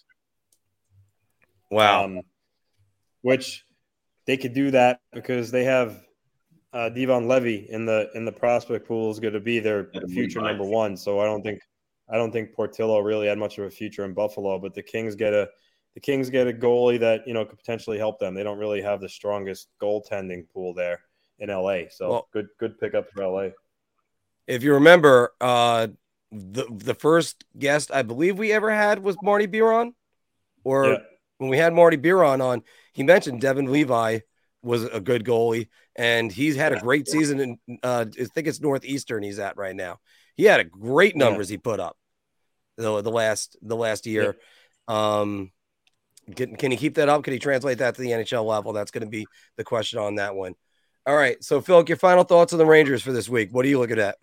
Wow. 1.71 2.05
Um, 2.05 2.21
which 3.21 3.65
they 4.25 4.35
could 4.35 4.53
do 4.53 4.71
that 4.71 4.99
because 5.13 5.51
they 5.51 5.63
have 5.63 6.03
uh, 6.73 6.89
Devon 6.89 7.27
Levi 7.27 7.71
in 7.71 7.85
the 7.85 8.09
in 8.15 8.25
the 8.25 8.31
prospect 8.31 8.87
pool 8.87 9.11
is 9.11 9.19
going 9.19 9.33
to 9.33 9.39
be 9.39 9.59
their 9.59 9.89
future 10.09 10.41
number 10.41 10.65
one. 10.65 10.97
So 10.97 11.19
I 11.19 11.25
don't 11.25 11.43
think 11.43 11.61
I 12.09 12.17
don't 12.17 12.31
think 12.31 12.53
Portillo 12.53 12.99
really 12.99 13.27
had 13.27 13.37
much 13.37 13.57
of 13.59 13.65
a 13.65 13.69
future 13.69 14.03
in 14.03 14.13
Buffalo. 14.13 14.59
But 14.59 14.73
the 14.73 14.83
Kings 14.83 15.15
get 15.15 15.33
a 15.33 15.47
the 15.93 15.99
Kings 15.99 16.29
get 16.29 16.47
a 16.47 16.53
goalie 16.53 16.99
that 16.99 17.27
you 17.27 17.33
know 17.33 17.45
could 17.45 17.59
potentially 17.59 17.99
help 17.99 18.19
them. 18.19 18.33
They 18.33 18.43
don't 18.43 18.57
really 18.57 18.81
have 18.81 18.99
the 18.99 19.09
strongest 19.09 19.69
goaltending 19.79 20.49
pool 20.51 20.73
there 20.73 21.01
in 21.43 21.49
LA. 21.49 21.89
So 21.89 22.09
well, 22.09 22.27
good 22.33 22.47
good 22.59 22.79
pickup 22.79 23.11
for 23.11 23.27
LA. 23.27 23.49
If 24.47 24.63
you 24.63 24.73
remember, 24.75 25.33
uh, 25.39 25.87
the 26.31 26.65
the 26.71 26.95
first 26.95 27.43
guest 27.57 27.91
I 27.93 28.01
believe 28.01 28.39
we 28.39 28.51
ever 28.51 28.71
had 28.71 29.03
was 29.03 29.15
Marty 29.21 29.45
Biron, 29.45 29.93
or 30.63 30.85
yeah. 30.85 30.97
when 31.37 31.49
we 31.49 31.57
had 31.57 31.73
Marty 31.73 31.97
Biron 31.97 32.41
on, 32.41 32.63
he 32.93 33.03
mentioned 33.03 33.41
Devon 33.41 33.71
Levi 33.71 34.19
was 34.63 34.85
a 34.85 35.01
good 35.01 35.25
goalie, 35.25 35.67
and 35.95 36.31
he's 36.31 36.55
had 36.55 36.71
a 36.71 36.79
great 36.79 37.07
season. 37.07 37.39
In 37.39 37.79
uh, 37.83 38.05
I 38.19 38.25
think 38.25 38.47
it's 38.47 38.61
Northeastern 38.61 39.21
he's 39.21 39.39
at 39.39 39.57
right 39.57 39.75
now. 39.75 39.99
He 40.35 40.45
had 40.45 40.61
a 40.61 40.63
great 40.63 41.15
numbers 41.15 41.51
yeah. 41.51 41.55
he 41.55 41.57
put 41.59 41.79
up 41.79 41.97
the 42.77 43.01
the 43.01 43.11
last 43.11 43.57
the 43.61 43.75
last 43.75 44.07
year. 44.07 44.37
Um, 44.87 45.51
can, 46.35 46.55
can 46.55 46.71
he 46.71 46.77
keep 46.77 46.95
that 46.95 47.09
up? 47.09 47.23
Can 47.23 47.33
he 47.33 47.39
translate 47.39 47.79
that 47.79 47.95
to 47.95 48.01
the 48.01 48.11
NHL 48.11 48.45
level? 48.45 48.71
That's 48.71 48.91
going 48.91 49.03
to 49.03 49.09
be 49.09 49.25
the 49.57 49.63
question 49.63 49.99
on 49.99 50.15
that 50.15 50.35
one. 50.35 50.55
All 51.05 51.15
right. 51.15 51.43
So, 51.43 51.59
Phil, 51.59 51.83
your 51.87 51.97
final 51.97 52.23
thoughts 52.23 52.53
on 52.53 52.59
the 52.59 52.65
Rangers 52.65 53.01
for 53.01 53.11
this 53.11 53.27
week. 53.27 53.49
What 53.51 53.65
are 53.65 53.67
you 53.67 53.79
looking 53.79 53.99
at? 53.99 54.17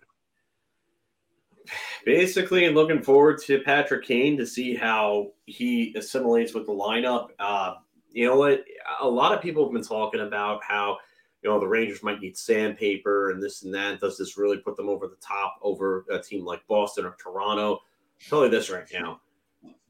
Basically, 2.05 2.67
looking 2.69 3.03
forward 3.03 3.39
to 3.43 3.59
Patrick 3.59 4.03
Kane 4.03 4.35
to 4.37 4.47
see 4.47 4.75
how 4.75 5.31
he 5.45 5.93
assimilates 5.95 6.53
with 6.53 6.65
the 6.65 6.71
lineup. 6.71 7.29
Uh, 7.37 7.75
you 8.11 8.27
know 8.27 8.35
what? 8.35 8.65
A 8.99 9.07
lot 9.07 9.33
of 9.33 9.41
people 9.41 9.63
have 9.63 9.73
been 9.73 9.83
talking 9.83 10.21
about 10.21 10.63
how 10.63 10.97
you 11.43 11.49
know 11.49 11.59
the 11.59 11.67
Rangers 11.67 12.01
might 12.01 12.19
need 12.19 12.35
sandpaper 12.35 13.29
and 13.29 13.41
this 13.41 13.63
and 13.63 13.73
that. 13.75 13.99
Does 13.99 14.17
this 14.17 14.37
really 14.37 14.57
put 14.57 14.75
them 14.75 14.89
over 14.89 15.07
the 15.07 15.17
top 15.21 15.59
over 15.61 16.05
a 16.09 16.19
team 16.19 16.43
like 16.43 16.65
Boston 16.67 17.05
or 17.05 17.15
Toronto? 17.21 17.73
I'll 17.73 18.29
tell 18.29 18.43
you 18.43 18.49
this 18.49 18.71
right 18.71 18.87
now: 18.91 19.21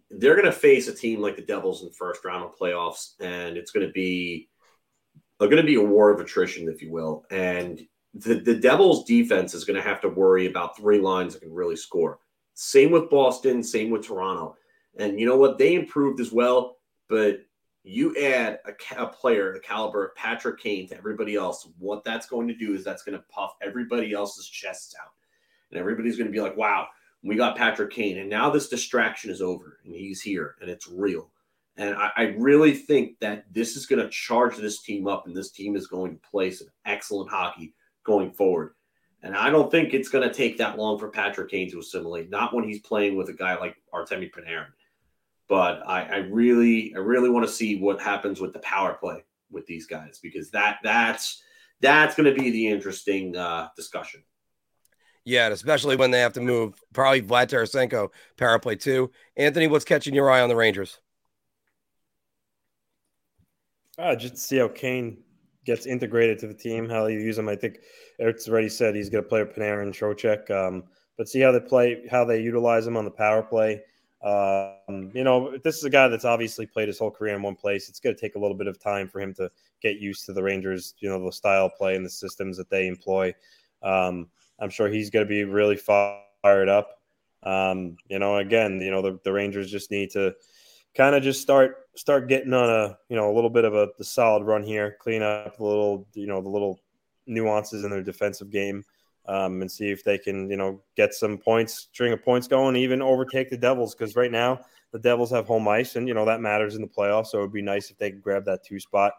they're 0.09 0.35
going 0.35 0.45
to 0.45 0.51
face 0.51 0.89
a 0.89 0.93
team 0.93 1.21
like 1.21 1.37
the 1.37 1.41
Devils 1.41 1.81
in 1.81 1.87
the 1.87 1.93
first 1.93 2.25
round 2.25 2.43
of 2.43 2.57
playoffs, 2.57 3.13
and 3.21 3.55
it's 3.55 3.71
going 3.71 3.87
to 3.87 3.93
be 3.93 4.49
going 5.49 5.61
to 5.61 5.67
be 5.67 5.75
a 5.75 5.81
war 5.81 6.11
of 6.11 6.19
attrition, 6.19 6.69
if 6.69 6.81
you 6.81 6.91
will. 6.91 7.25
And 7.31 7.81
the, 8.13 8.35
the 8.35 8.55
Devils 8.55 9.05
defense 9.05 9.53
is 9.53 9.63
going 9.63 9.77
to 9.81 9.87
have 9.87 10.01
to 10.01 10.09
worry 10.09 10.47
about 10.47 10.77
three 10.77 10.99
lines 10.99 11.33
that 11.33 11.41
can 11.41 11.53
really 11.53 11.75
score. 11.75 12.19
Same 12.53 12.91
with 12.91 13.09
Boston, 13.09 13.63
same 13.63 13.89
with 13.89 14.05
Toronto. 14.05 14.55
And 14.97 15.19
you 15.19 15.25
know 15.25 15.37
what? 15.37 15.57
They 15.57 15.75
improved 15.75 16.19
as 16.19 16.31
well, 16.31 16.77
but 17.07 17.39
you 17.83 18.15
add 18.17 18.59
a, 18.65 19.03
a 19.03 19.07
player 19.07 19.53
the 19.53 19.59
caliber 19.59 20.05
of 20.05 20.15
Patrick 20.15 20.59
Kane 20.59 20.87
to 20.89 20.97
everybody 20.97 21.35
else. 21.35 21.67
What 21.79 22.03
that's 22.03 22.27
going 22.27 22.47
to 22.47 22.53
do 22.53 22.73
is 22.73 22.83
that's 22.83 23.03
going 23.03 23.17
to 23.17 23.25
puff 23.29 23.55
everybody 23.61 24.13
else's 24.13 24.47
chests 24.47 24.93
out. 25.01 25.11
And 25.71 25.79
everybody's 25.79 26.17
going 26.17 26.27
to 26.27 26.33
be 26.33 26.41
like, 26.41 26.57
wow, 26.57 26.87
we 27.23 27.35
got 27.35 27.57
Patrick 27.57 27.91
Kane. 27.91 28.17
And 28.17 28.29
now 28.29 28.49
this 28.49 28.67
distraction 28.67 29.31
is 29.31 29.41
over 29.41 29.79
and 29.85 29.95
he's 29.95 30.21
here 30.21 30.55
and 30.61 30.69
it's 30.69 30.87
real. 30.87 31.29
And 31.77 31.95
I, 31.95 32.11
I 32.15 32.23
really 32.37 32.73
think 32.73 33.19
that 33.19 33.45
this 33.51 33.75
is 33.75 33.85
going 33.85 34.01
to 34.01 34.09
charge 34.09 34.57
this 34.57 34.81
team 34.81 35.07
up, 35.07 35.25
and 35.25 35.35
this 35.35 35.51
team 35.51 35.75
is 35.75 35.87
going 35.87 36.15
to 36.15 36.29
play 36.29 36.51
some 36.51 36.67
excellent 36.85 37.29
hockey 37.29 37.73
going 38.03 38.31
forward. 38.31 38.73
And 39.23 39.35
I 39.35 39.49
don't 39.49 39.69
think 39.69 39.93
it's 39.93 40.09
going 40.09 40.27
to 40.27 40.33
take 40.33 40.57
that 40.57 40.77
long 40.77 40.97
for 40.97 41.09
Patrick 41.09 41.51
Kane 41.51 41.69
to 41.71 41.79
assimilate, 41.79 42.29
not 42.29 42.53
when 42.53 42.67
he's 42.67 42.81
playing 42.81 43.15
with 43.15 43.29
a 43.29 43.33
guy 43.33 43.57
like 43.57 43.75
Artemi 43.93 44.31
Panarin. 44.31 44.67
But 45.47 45.83
I, 45.87 46.03
I 46.03 46.17
really, 46.17 46.93
I 46.95 46.99
really 46.99 47.29
want 47.29 47.45
to 47.45 47.51
see 47.51 47.77
what 47.77 48.01
happens 48.01 48.41
with 48.41 48.53
the 48.53 48.59
power 48.59 48.93
play 48.93 49.23
with 49.51 49.65
these 49.65 49.85
guys 49.85 50.19
because 50.21 50.49
that 50.51 50.77
that's 50.81 51.43
that's 51.81 52.15
going 52.15 52.33
to 52.33 52.41
be 52.41 52.49
the 52.51 52.67
interesting 52.67 53.35
uh, 53.35 53.67
discussion. 53.75 54.23
Yeah, 55.23 55.49
especially 55.49 55.97
when 55.97 56.09
they 56.09 56.21
have 56.21 56.33
to 56.33 56.41
move 56.41 56.81
probably 56.93 57.21
Vlad 57.21 57.47
Tarasenko 57.47 58.09
power 58.37 58.59
play 58.59 58.75
too. 58.75 59.11
Anthony, 59.37 59.67
what's 59.67 59.85
catching 59.85 60.15
your 60.15 60.31
eye 60.31 60.41
on 60.41 60.49
the 60.49 60.55
Rangers? 60.55 60.99
Uh, 64.01 64.15
just 64.15 64.37
see 64.37 64.57
how 64.57 64.67
Kane 64.67 65.17
gets 65.63 65.85
integrated 65.85 66.39
to 66.39 66.47
the 66.47 66.53
team, 66.53 66.89
how 66.89 67.05
they 67.05 67.13
use 67.13 67.37
him. 67.37 67.47
I 67.47 67.55
think 67.55 67.79
Eric's 68.19 68.49
already 68.49 68.69
said 68.69 68.95
he's 68.95 69.09
going 69.09 69.23
to 69.23 69.29
play 69.29 69.43
with 69.43 69.55
Panarin 69.55 69.83
and 69.83 69.93
Trocheck. 69.93 70.49
Um, 70.49 70.83
but 71.17 71.29
see 71.29 71.39
how 71.39 71.51
they 71.51 71.59
play, 71.59 72.07
how 72.09 72.25
they 72.25 72.41
utilize 72.41 72.87
him 72.87 72.97
on 72.97 73.05
the 73.05 73.11
power 73.11 73.43
play. 73.43 73.81
Um, 74.23 75.11
you 75.13 75.23
know, 75.23 75.55
this 75.63 75.77
is 75.77 75.83
a 75.83 75.89
guy 75.89 76.07
that's 76.07 76.25
obviously 76.25 76.65
played 76.65 76.87
his 76.87 76.97
whole 76.97 77.11
career 77.11 77.35
in 77.35 77.43
one 77.43 77.55
place. 77.55 77.89
It's 77.89 77.99
going 77.99 78.15
to 78.15 78.19
take 78.19 78.35
a 78.35 78.39
little 78.39 78.57
bit 78.57 78.67
of 78.67 78.79
time 78.79 79.07
for 79.07 79.19
him 79.19 79.33
to 79.35 79.51
get 79.81 79.97
used 79.97 80.25
to 80.25 80.33
the 80.33 80.41
Rangers, 80.41 80.95
you 80.99 81.09
know, 81.09 81.23
the 81.23 81.31
style 81.31 81.67
of 81.67 81.75
play 81.75 81.95
and 81.95 82.05
the 82.05 82.09
systems 82.09 82.57
that 82.57 82.69
they 82.69 82.87
employ. 82.87 83.33
Um, 83.83 84.29
I'm 84.59 84.69
sure 84.71 84.89
he's 84.89 85.11
going 85.11 85.25
to 85.25 85.29
be 85.29 85.43
really 85.43 85.77
fired 85.77 86.69
up. 86.69 86.99
Um, 87.43 87.97
you 88.09 88.17
know, 88.17 88.37
again, 88.37 88.81
you 88.81 88.89
know, 88.89 89.01
the, 89.01 89.19
the 89.23 89.31
Rangers 89.31 89.69
just 89.69 89.91
need 89.91 90.09
to– 90.11 90.33
kind 90.95 91.15
of 91.15 91.23
just 91.23 91.41
start 91.41 91.80
start 91.95 92.29
getting 92.29 92.53
on 92.53 92.69
a 92.69 92.97
you 93.09 93.15
know 93.15 93.31
a 93.31 93.33
little 93.33 93.49
bit 93.49 93.65
of 93.65 93.73
a 93.73 93.89
the 93.97 94.03
solid 94.03 94.43
run 94.43 94.63
here, 94.63 94.97
clean 94.99 95.21
up 95.21 95.57
the 95.57 95.63
little 95.63 96.07
you 96.13 96.27
know 96.27 96.41
the 96.41 96.49
little 96.49 96.79
nuances 97.27 97.83
in 97.83 97.91
their 97.91 98.03
defensive 98.03 98.49
game, 98.49 98.83
um, 99.25 99.61
and 99.61 99.71
see 99.71 99.89
if 99.89 100.03
they 100.03 100.17
can 100.17 100.49
you 100.49 100.57
know 100.57 100.81
get 100.95 101.13
some 101.13 101.37
points, 101.37 101.89
string 101.91 102.13
of 102.13 102.23
points 102.23 102.47
going, 102.47 102.75
even 102.75 103.01
overtake 103.01 103.49
the 103.49 103.57
Devils 103.57 103.95
because 103.95 104.15
right 104.15 104.31
now 104.31 104.59
the 104.91 104.99
Devils 104.99 105.31
have 105.31 105.47
home 105.47 105.67
ice, 105.67 105.95
and 105.95 106.07
you 106.07 106.13
know 106.13 106.25
that 106.25 106.41
matters 106.41 106.75
in 106.75 106.81
the 106.81 106.87
playoffs. 106.87 107.27
So 107.27 107.39
it 107.39 107.41
would 107.41 107.53
be 107.53 107.61
nice 107.61 107.89
if 107.89 107.97
they 107.97 108.11
could 108.11 108.21
grab 108.21 108.45
that 108.45 108.63
two 108.63 108.79
spot. 108.79 109.13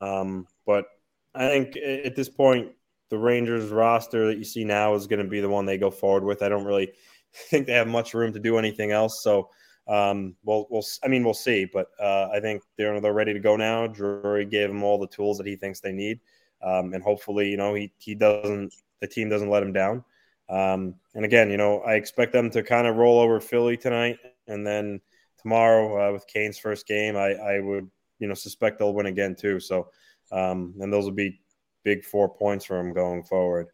Um, 0.00 0.46
but 0.66 0.86
I 1.34 1.48
think 1.48 1.76
at 1.76 2.14
this 2.14 2.28
point, 2.28 2.72
the 3.10 3.18
Rangers 3.18 3.70
roster 3.70 4.26
that 4.26 4.38
you 4.38 4.44
see 4.44 4.64
now 4.64 4.94
is 4.94 5.06
going 5.06 5.22
to 5.22 5.28
be 5.28 5.40
the 5.40 5.48
one 5.48 5.66
they 5.66 5.78
go 5.78 5.90
forward 5.90 6.24
with. 6.24 6.42
I 6.42 6.48
don't 6.48 6.64
really 6.64 6.92
think 7.50 7.66
they 7.66 7.72
have 7.74 7.88
much 7.88 8.14
room 8.14 8.32
to 8.32 8.40
do 8.40 8.58
anything 8.58 8.90
else. 8.90 9.22
So 9.22 9.50
um, 9.86 10.34
we'll, 10.44 10.66
we'll, 10.70 10.84
I 11.02 11.08
mean, 11.08 11.24
we'll 11.24 11.34
see, 11.34 11.66
but 11.66 11.88
uh, 12.00 12.28
I 12.32 12.40
think 12.40 12.62
they're 12.76 13.00
they're 13.00 13.12
ready 13.12 13.34
to 13.34 13.40
go 13.40 13.56
now. 13.56 13.86
Drury 13.86 14.46
gave 14.46 14.68
them 14.68 14.82
all 14.82 14.98
the 14.98 15.06
tools 15.06 15.38
that 15.38 15.46
he 15.46 15.56
thinks 15.56 15.80
they 15.80 15.92
need, 15.92 16.20
um, 16.62 16.94
and 16.94 17.02
hopefully, 17.02 17.50
you 17.50 17.56
know, 17.56 17.74
he 17.74 17.92
he 17.98 18.14
doesn't 18.14 18.72
the 19.00 19.06
team 19.06 19.28
doesn't 19.28 19.50
let 19.50 19.62
him 19.62 19.72
down. 19.72 20.04
Um, 20.48 20.94
and 21.14 21.24
again, 21.24 21.50
you 21.50 21.56
know, 21.56 21.80
I 21.80 21.94
expect 21.94 22.32
them 22.32 22.50
to 22.50 22.62
kind 22.62 22.86
of 22.86 22.96
roll 22.96 23.18
over 23.18 23.40
Philly 23.40 23.76
tonight, 23.76 24.18
and 24.46 24.66
then 24.66 25.00
tomorrow 25.42 26.08
uh, 26.08 26.12
with 26.12 26.26
Kane's 26.26 26.58
first 26.58 26.86
game, 26.86 27.16
I 27.16 27.34
I 27.34 27.60
would 27.60 27.90
you 28.18 28.26
know 28.26 28.34
suspect 28.34 28.78
they'll 28.78 28.94
win 28.94 29.06
again 29.06 29.34
too. 29.34 29.60
So, 29.60 29.88
um, 30.32 30.74
and 30.80 30.90
those 30.90 31.04
will 31.04 31.12
be 31.12 31.42
big 31.82 32.04
four 32.04 32.34
points 32.34 32.64
for 32.64 32.80
him 32.80 32.94
going 32.94 33.22
forward. 33.22 33.66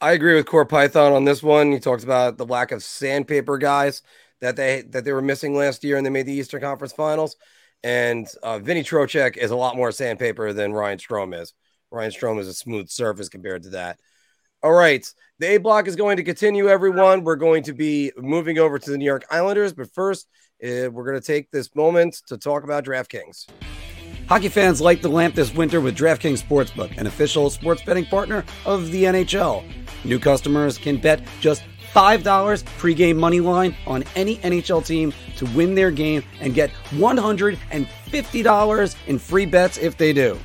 I 0.00 0.12
agree 0.12 0.36
with 0.36 0.46
Core 0.46 0.64
Python 0.64 1.12
on 1.12 1.24
this 1.24 1.42
one. 1.42 1.72
He 1.72 1.80
talks 1.80 2.04
about 2.04 2.38
the 2.38 2.46
lack 2.46 2.70
of 2.70 2.84
sandpaper 2.84 3.58
guys 3.58 4.02
that 4.40 4.56
they 4.56 4.82
that 4.90 5.04
they 5.04 5.12
were 5.12 5.22
missing 5.22 5.56
last 5.56 5.84
year, 5.84 5.96
and 5.96 6.06
they 6.06 6.10
made 6.10 6.26
the 6.26 6.32
Eastern 6.32 6.60
Conference 6.60 6.92
Finals. 6.92 7.36
And 7.82 8.26
uh, 8.42 8.58
Vinny 8.58 8.82
Trocheck 8.82 9.36
is 9.36 9.50
a 9.50 9.56
lot 9.56 9.76
more 9.76 9.92
sandpaper 9.92 10.52
than 10.52 10.72
Ryan 10.72 10.98
Strome 10.98 11.40
is. 11.40 11.54
Ryan 11.90 12.10
Strome 12.10 12.40
is 12.40 12.48
a 12.48 12.54
smooth 12.54 12.88
surface 12.88 13.28
compared 13.28 13.62
to 13.64 13.70
that. 13.70 13.98
All 14.62 14.72
right, 14.72 15.06
the 15.38 15.54
A 15.54 15.58
block 15.58 15.86
is 15.86 15.94
going 15.94 16.16
to 16.16 16.24
continue. 16.24 16.68
Everyone, 16.68 17.22
we're 17.22 17.36
going 17.36 17.62
to 17.64 17.72
be 17.72 18.10
moving 18.16 18.58
over 18.58 18.78
to 18.78 18.90
the 18.90 18.98
New 18.98 19.04
York 19.04 19.24
Islanders, 19.30 19.72
but 19.72 19.92
first, 19.94 20.26
uh, 20.64 20.90
we're 20.90 21.04
going 21.04 21.20
to 21.20 21.24
take 21.24 21.50
this 21.52 21.72
moment 21.76 22.20
to 22.26 22.36
talk 22.36 22.64
about 22.64 22.84
DraftKings. 22.84 23.46
Hockey 24.28 24.48
fans 24.48 24.80
light 24.80 25.00
the 25.00 25.08
lamp 25.08 25.36
this 25.36 25.54
winter 25.54 25.80
with 25.80 25.96
DraftKings 25.96 26.42
Sportsbook, 26.42 26.98
an 26.98 27.06
official 27.06 27.48
sports 27.50 27.82
betting 27.82 28.04
partner 28.04 28.44
of 28.66 28.90
the 28.90 29.04
NHL. 29.04 29.64
New 30.04 30.18
customers 30.18 30.76
can 30.76 30.98
bet 30.98 31.22
just 31.40 31.62
$5 31.98 32.62
pregame 32.78 33.16
money 33.16 33.40
line 33.40 33.74
on 33.84 34.04
any 34.14 34.36
NHL 34.36 34.86
team 34.86 35.12
to 35.36 35.46
win 35.46 35.74
their 35.74 35.90
game 35.90 36.22
and 36.40 36.54
get 36.54 36.70
$150 36.90 38.96
in 39.08 39.18
free 39.18 39.46
bets 39.46 39.78
if 39.78 39.96
they 39.96 40.12
do. 40.12 40.38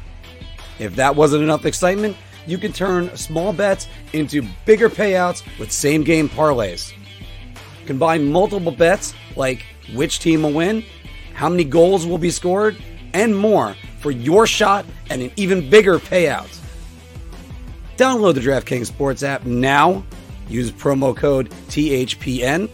If 0.80 0.96
that 0.96 1.16
wasn't 1.16 1.44
enough 1.44 1.68
excitement, 1.68 2.18
you 2.48 2.58
can 2.58 2.74
turn 2.74 3.16
small 3.16 3.54
bets 3.54 3.88
into 4.14 4.42
bigger 4.66 4.90
payouts 4.90 5.44
with 5.60 5.72
same 5.72 6.04
game 6.04 6.28
parlays. 6.28 6.92
Combine 7.86 8.32
multiple 8.32 8.72
bets 8.72 9.14
like 9.36 9.64
which 9.94 10.18
team 10.18 10.42
will 10.42 10.54
win, 10.54 10.84
how 11.36 11.50
many 11.50 11.66
goals 11.66 12.08
will 12.08 12.18
be 12.18 12.32
scored, 12.32 12.76
and 13.14 13.38
more 13.38 13.76
for 14.00 14.10
your 14.10 14.48
shot 14.48 14.88
at 15.12 15.20
an 15.20 15.32
even 15.36 15.70
bigger 15.70 16.00
payout. 16.00 16.50
Download 17.96 18.34
the 18.34 18.42
DraftKings 18.42 18.88
Sports 18.88 19.22
app 19.22 19.46
now. 19.46 20.04
Use 20.48 20.72
promo 20.72 21.16
code 21.16 21.52
THPN. 21.70 22.70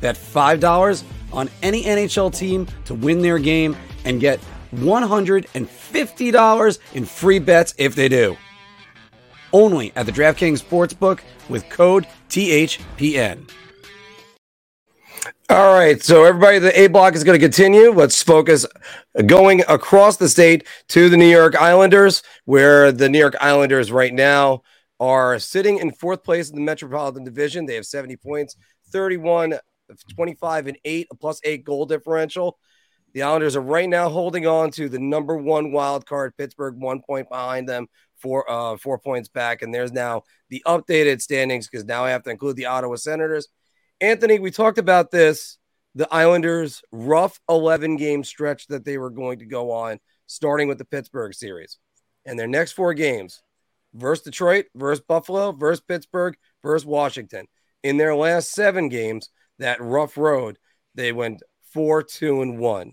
Bet 0.00 0.16
$5 0.16 1.04
on 1.32 1.50
any 1.62 1.84
NHL 1.84 2.34
team 2.34 2.66
to 2.84 2.94
win 2.94 3.22
their 3.22 3.38
game 3.38 3.76
and 4.04 4.20
get 4.20 4.40
$150 4.74 6.78
in 6.94 7.04
free 7.04 7.38
bets 7.38 7.74
if 7.78 7.94
they 7.94 8.08
do. 8.08 8.36
Only 9.52 9.92
at 9.96 10.06
the 10.06 10.12
DraftKings 10.12 10.62
Sportsbook 10.62 11.20
with 11.48 11.68
code 11.68 12.06
THPN. 12.28 13.48
All 15.48 15.74
right, 15.74 16.02
so 16.02 16.24
everybody, 16.24 16.58
the 16.58 16.78
A 16.78 16.88
block 16.88 17.14
is 17.14 17.22
going 17.22 17.38
to 17.38 17.44
continue. 17.44 17.92
Let's 17.92 18.20
focus 18.20 18.66
uh, 19.16 19.22
going 19.22 19.62
across 19.68 20.16
the 20.16 20.28
state 20.28 20.66
to 20.88 21.08
the 21.08 21.16
New 21.16 21.28
York 21.28 21.54
Islanders, 21.54 22.24
where 22.46 22.90
the 22.90 23.08
New 23.08 23.20
York 23.20 23.36
Islanders 23.40 23.92
right 23.92 24.12
now 24.12 24.62
are 24.98 25.38
sitting 25.38 25.78
in 25.78 25.92
fourth 25.92 26.22
place 26.24 26.50
in 26.50 26.56
the 26.56 26.62
Metropolitan 26.62 27.24
Division. 27.24 27.66
They 27.66 27.74
have 27.74 27.86
70 27.86 28.16
points, 28.16 28.56
31, 28.92 29.58
25, 30.14 30.66
and 30.66 30.78
8, 30.84 31.06
a 31.10 31.14
plus 31.14 31.40
8 31.44 31.64
goal 31.64 31.86
differential. 31.86 32.58
The 33.14 33.22
Islanders 33.22 33.56
are 33.56 33.62
right 33.62 33.88
now 33.88 34.08
holding 34.08 34.46
on 34.46 34.70
to 34.72 34.88
the 34.88 34.98
number 34.98 35.36
one 35.36 35.72
wild 35.72 36.06
card, 36.06 36.36
Pittsburgh, 36.36 36.76
one 36.76 37.00
point 37.00 37.28
behind 37.30 37.68
them, 37.68 37.86
four, 38.18 38.50
uh, 38.50 38.76
four 38.76 38.98
points 38.98 39.28
back. 39.28 39.62
And 39.62 39.72
there's 39.72 39.92
now 39.92 40.22
the 40.50 40.62
updated 40.66 41.22
standings 41.22 41.68
because 41.68 41.84
now 41.86 42.04
I 42.04 42.10
have 42.10 42.24
to 42.24 42.30
include 42.30 42.56
the 42.56 42.66
Ottawa 42.66 42.96
Senators 42.96 43.48
Anthony, 44.00 44.38
we 44.38 44.50
talked 44.50 44.78
about 44.78 45.10
this 45.10 45.58
the 45.94 46.12
Islanders' 46.12 46.82
rough 46.92 47.40
11 47.48 47.96
game 47.96 48.22
stretch 48.22 48.66
that 48.66 48.84
they 48.84 48.98
were 48.98 49.08
going 49.08 49.38
to 49.38 49.46
go 49.46 49.70
on, 49.70 49.98
starting 50.26 50.68
with 50.68 50.76
the 50.76 50.84
Pittsburgh 50.84 51.32
series. 51.32 51.78
And 52.26 52.38
their 52.38 52.46
next 52.46 52.72
four 52.72 52.92
games 52.92 53.42
versus 53.96 54.24
Detroit, 54.24 54.66
versus 54.74 55.04
Buffalo, 55.06 55.52
versus 55.52 55.80
Pittsburgh, 55.80 56.36
versus 56.62 56.86
Washington. 56.86 57.46
In 57.82 57.96
their 57.96 58.14
last 58.14 58.50
seven 58.52 58.88
games, 58.88 59.30
that 59.58 59.80
rough 59.80 60.16
road, 60.16 60.58
they 60.94 61.12
went 61.12 61.42
4 61.72 62.02
2 62.02 62.42
and 62.42 62.58
1. 62.58 62.92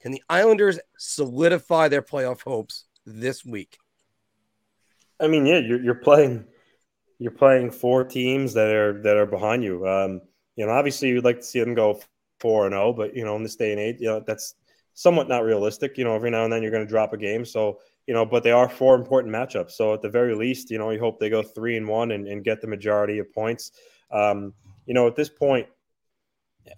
Can 0.00 0.12
the 0.12 0.22
Islanders 0.28 0.78
solidify 0.96 1.88
their 1.88 2.02
playoff 2.02 2.42
hopes 2.42 2.84
this 3.04 3.44
week? 3.44 3.78
I 5.20 5.26
mean, 5.26 5.46
yeah, 5.46 5.58
you're, 5.58 5.82
you're 5.82 5.94
playing 5.94 6.44
you're 7.18 7.32
playing 7.32 7.72
four 7.72 8.04
teams 8.04 8.54
that 8.54 8.68
are 8.68 9.02
that 9.02 9.16
are 9.16 9.26
behind 9.26 9.64
you. 9.64 9.86
Um, 9.86 10.20
you 10.56 10.66
know, 10.66 10.72
obviously 10.72 11.08
you'd 11.08 11.24
like 11.24 11.38
to 11.38 11.42
see 11.42 11.60
them 11.60 11.74
go 11.74 12.00
four 12.38 12.66
and 12.66 12.72
zero, 12.72 12.92
but 12.92 13.16
you 13.16 13.24
know, 13.24 13.36
in 13.36 13.42
this 13.42 13.56
day 13.56 13.72
and 13.72 13.80
age, 13.80 13.96
you 14.00 14.06
know, 14.06 14.22
that's 14.24 14.54
somewhat 14.94 15.28
not 15.28 15.44
realistic. 15.44 15.98
You 15.98 16.04
know, 16.04 16.14
every 16.14 16.30
now 16.30 16.44
and 16.44 16.52
then 16.52 16.62
you're 16.62 16.70
going 16.70 16.84
to 16.84 16.88
drop 16.88 17.12
a 17.12 17.16
game, 17.16 17.44
so 17.44 17.80
you 18.08 18.14
know, 18.14 18.24
but 18.24 18.42
they 18.42 18.50
are 18.50 18.70
four 18.70 18.94
important 18.94 19.34
matchups. 19.34 19.72
So 19.72 19.92
at 19.92 20.00
the 20.00 20.08
very 20.08 20.34
least, 20.34 20.70
you 20.70 20.78
know, 20.78 20.88
you 20.90 20.98
hope 20.98 21.20
they 21.20 21.28
go 21.28 21.42
three 21.42 21.76
and 21.76 21.86
one 21.86 22.12
and, 22.12 22.26
and 22.26 22.42
get 22.42 22.62
the 22.62 22.66
majority 22.66 23.18
of 23.18 23.30
points. 23.30 23.72
Um, 24.10 24.54
you 24.86 24.94
know, 24.94 25.06
at 25.06 25.14
this 25.14 25.28
point, 25.28 25.66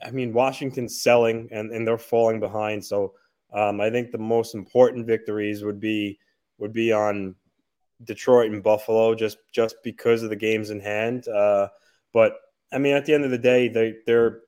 I 0.04 0.10
mean, 0.10 0.32
Washington's 0.32 1.00
selling 1.00 1.48
and, 1.52 1.70
and 1.70 1.86
they're 1.86 1.98
falling 1.98 2.40
behind. 2.40 2.84
So 2.84 3.14
um, 3.52 3.80
I 3.80 3.90
think 3.90 4.10
the 4.10 4.18
most 4.18 4.56
important 4.56 5.06
victories 5.06 5.62
would 5.62 5.78
be 5.78 6.18
would 6.58 6.72
be 6.72 6.92
on 6.92 7.36
Detroit 8.02 8.50
and 8.50 8.60
Buffalo 8.60 9.14
just 9.14 9.38
just 9.52 9.76
because 9.84 10.24
of 10.24 10.30
the 10.30 10.36
games 10.36 10.70
in 10.70 10.80
hand. 10.80 11.28
Uh, 11.28 11.68
but 12.12 12.38
I 12.72 12.78
mean, 12.78 12.96
at 12.96 13.06
the 13.06 13.14
end 13.14 13.24
of 13.24 13.30
the 13.30 13.38
day, 13.38 13.68
they 13.68 13.94
they're 14.04 14.40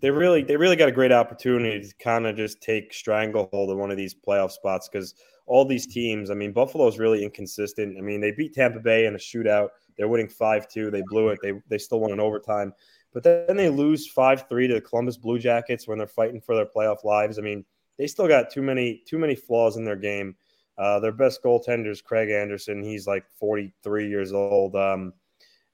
they 0.00 0.10
really 0.10 0.42
they 0.42 0.56
really 0.56 0.76
got 0.76 0.90
a 0.90 0.92
great 0.92 1.12
opportunity 1.12 1.88
to 1.88 1.94
kind 1.96 2.26
of 2.26 2.36
just 2.36 2.60
take 2.60 2.92
stranglehold 2.92 3.70
of 3.70 3.78
one 3.78 3.90
of 3.90 3.96
these 3.96 4.14
playoff 4.14 4.50
spots 4.50 4.88
because 4.88 5.14
all 5.48 5.64
these 5.64 5.86
teams. 5.86 6.30
I 6.30 6.34
mean, 6.34 6.52
Buffalo 6.52 6.86
is 6.86 6.98
really 6.98 7.24
inconsistent. 7.24 7.96
I 7.98 8.02
mean, 8.02 8.20
they 8.20 8.30
beat 8.30 8.54
Tampa 8.54 8.80
Bay 8.80 9.06
in 9.06 9.14
a 9.14 9.18
shootout. 9.18 9.70
They're 9.96 10.08
winning 10.08 10.28
five 10.28 10.68
two. 10.68 10.90
They 10.90 11.02
blew 11.08 11.28
it. 11.28 11.40
They 11.42 11.54
they 11.68 11.78
still 11.78 12.00
won 12.00 12.12
in 12.12 12.20
overtime. 12.20 12.72
But 13.12 13.22
then 13.24 13.56
they 13.56 13.70
lose 13.70 14.06
five 14.06 14.48
three 14.48 14.68
to 14.68 14.74
the 14.74 14.80
Columbus 14.80 15.16
Blue 15.16 15.38
Jackets 15.38 15.88
when 15.88 15.98
they're 15.98 16.06
fighting 16.06 16.40
for 16.40 16.54
their 16.54 16.66
playoff 16.66 17.02
lives. 17.02 17.38
I 17.38 17.42
mean, 17.42 17.64
they 17.96 18.06
still 18.06 18.28
got 18.28 18.50
too 18.50 18.62
many 18.62 19.02
too 19.06 19.18
many 19.18 19.34
flaws 19.34 19.76
in 19.76 19.84
their 19.84 19.96
game. 19.96 20.36
Uh, 20.76 21.00
their 21.00 21.12
best 21.12 21.42
goaltender 21.42 21.90
is 21.90 22.00
Craig 22.00 22.30
Anderson. 22.30 22.84
He's 22.84 23.06
like 23.06 23.24
43 23.40 24.08
years 24.08 24.32
old. 24.32 24.76
Um, 24.76 25.12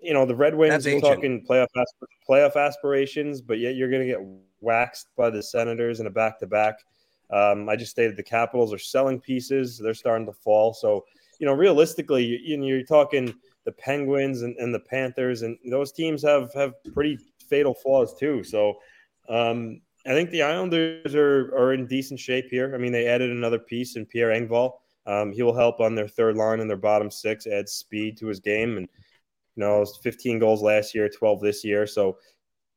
you 0.01 0.15
know, 0.15 0.25
the 0.25 0.35
Red 0.35 0.55
Wings 0.55 0.87
are 0.87 1.01
talking 1.01 1.45
playoff 1.45 1.67
playoff 2.29 2.57
aspirations, 2.57 3.43
but 3.43 3.59
yet 3.59 3.75
you're 3.75 3.91
going 3.91 4.03
to 4.03 4.07
get 4.07 4.21
waxed 4.61 5.09
by 5.17 5.31
the 5.31 5.43
Senators 5.43 6.01
in 6.01 6.07
a 6.07 6.11
back 6.11 6.39
to 6.39 6.47
back. 6.47 6.79
I 7.31 7.77
just 7.77 7.91
stated 7.91 8.17
the 8.17 8.23
Capitals 8.23 8.73
are 8.73 8.79
selling 8.79 9.21
pieces; 9.21 9.79
they're 9.79 9.95
starting 9.95 10.27
to 10.27 10.33
fall. 10.33 10.75
So, 10.75 11.05
you 11.39 11.47
know, 11.47 11.55
realistically, 11.55 12.25
you, 12.25 12.39
you 12.43 12.57
know, 12.57 12.67
you're 12.67 12.85
talking 12.85 13.35
the 13.65 13.73
Penguins 13.73 14.43
and, 14.43 14.57
and, 14.57 14.75
the 14.75 14.81
Panthers, 14.81 15.43
and 15.43 15.57
those 15.71 15.93
teams 15.93 16.23
have 16.23 16.53
have 16.55 16.75
pretty 16.93 17.19
fatal 17.49 17.75
flaws 17.75 18.15
too. 18.19 18.45
So, 18.45 18.75
um, 19.29 19.81
I 20.07 20.11
think 20.11 20.31
the 20.31 20.43
Islanders 20.43 21.15
are 21.15 21.55
are 21.57 21.73
in 21.73 21.87
decent 21.87 22.21
shape 22.21 22.47
here. 22.51 22.75
I 22.75 22.79
mean, 22.79 22.93
they 22.93 23.07
added 23.07 23.31
another 23.31 23.59
piece 23.59 23.97
in 23.97 24.07
Pierre 24.07 24.31
Engvall. 24.31 24.75
Um, 25.07 25.33
he 25.33 25.43
will 25.43 25.55
help 25.55 25.81
on 25.81 25.95
their 25.95 26.09
third 26.09 26.37
line 26.37 26.61
and 26.61 26.69
their 26.69 26.77
bottom 26.77 27.11
six, 27.11 27.47
add 27.47 27.69
speed 27.69 28.17
to 28.19 28.27
his 28.27 28.41
game. 28.41 28.79
And, 28.79 28.89
you 29.57 29.61
know, 29.61 29.85
15 29.85 30.39
goals 30.39 30.63
last 30.63 30.95
year, 30.95 31.09
12 31.09 31.41
this 31.41 31.65
year. 31.65 31.87
So, 31.87 32.17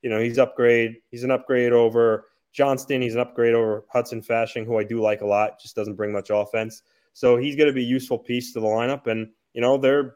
you 0.02 0.10
know, 0.10 0.20
he's 0.20 0.38
upgrade. 0.38 0.98
He's 1.10 1.24
an 1.24 1.32
upgrade 1.32 1.72
over 1.72 2.26
Johnston. 2.54 3.02
He's 3.02 3.16
an 3.16 3.22
upgrade 3.22 3.54
over 3.54 3.86
Hudson 3.92 4.22
Fasching, 4.22 4.66
who 4.66 4.78
I 4.78 4.84
do 4.84 5.02
like 5.02 5.22
a 5.22 5.28
lot, 5.28 5.60
just 5.60 5.76
doesn't 5.76 5.96
bring 5.96 6.12
much 6.12 6.30
offense. 6.32 6.82
So 7.14 7.38
he's 7.38 7.56
going 7.56 7.68
to 7.68 7.74
be 7.74 7.84
a 7.84 7.88
useful 7.88 8.20
piece 8.20 8.54
to 8.54 8.60
the 8.60 8.68
lineup. 8.68 9.08
And, 9.08 9.30
you 9.54 9.62
know, 9.62 9.78
they're, 9.78 10.16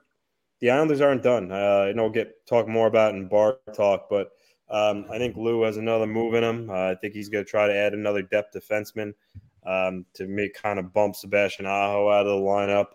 the 0.60 0.70
Islanders 0.70 1.02
aren't 1.02 1.24
done. 1.24 1.52
Uh, 1.52 1.91
know 1.96 2.04
we'll 2.04 2.12
get 2.12 2.46
talk 2.46 2.67
more 2.67 2.88
about 2.88 3.15
in 3.15 3.28
bar 3.28 3.58
talk, 3.76 4.08
but 4.10 4.30
um, 4.70 5.06
I 5.12 5.17
think 5.17 5.36
Lou 5.36 5.63
has 5.63 5.78
another 5.78 6.08
move 6.08 6.34
in 6.34 6.44
him. 6.44 6.70
Uh, 6.70 6.91
I 6.91 6.96
think 6.96 7.13
he's 7.13 7.30
going 7.30 7.44
to 7.44 7.50
try 7.50 7.67
to 7.67 7.76
add 7.76 7.94
another 7.94 8.22
depth 8.22 8.56
defenseman 8.56 9.13
um, 9.65 10.06
to 10.13 10.28
make 10.28 10.54
kind 10.54 10.80
of 10.80 10.94
bump 10.94 11.15
Sebastian 11.15 11.65
Aho 11.65 12.10
out 12.10 12.26
of 12.26 12.39
the 12.39 12.46
lineup. 12.46 12.88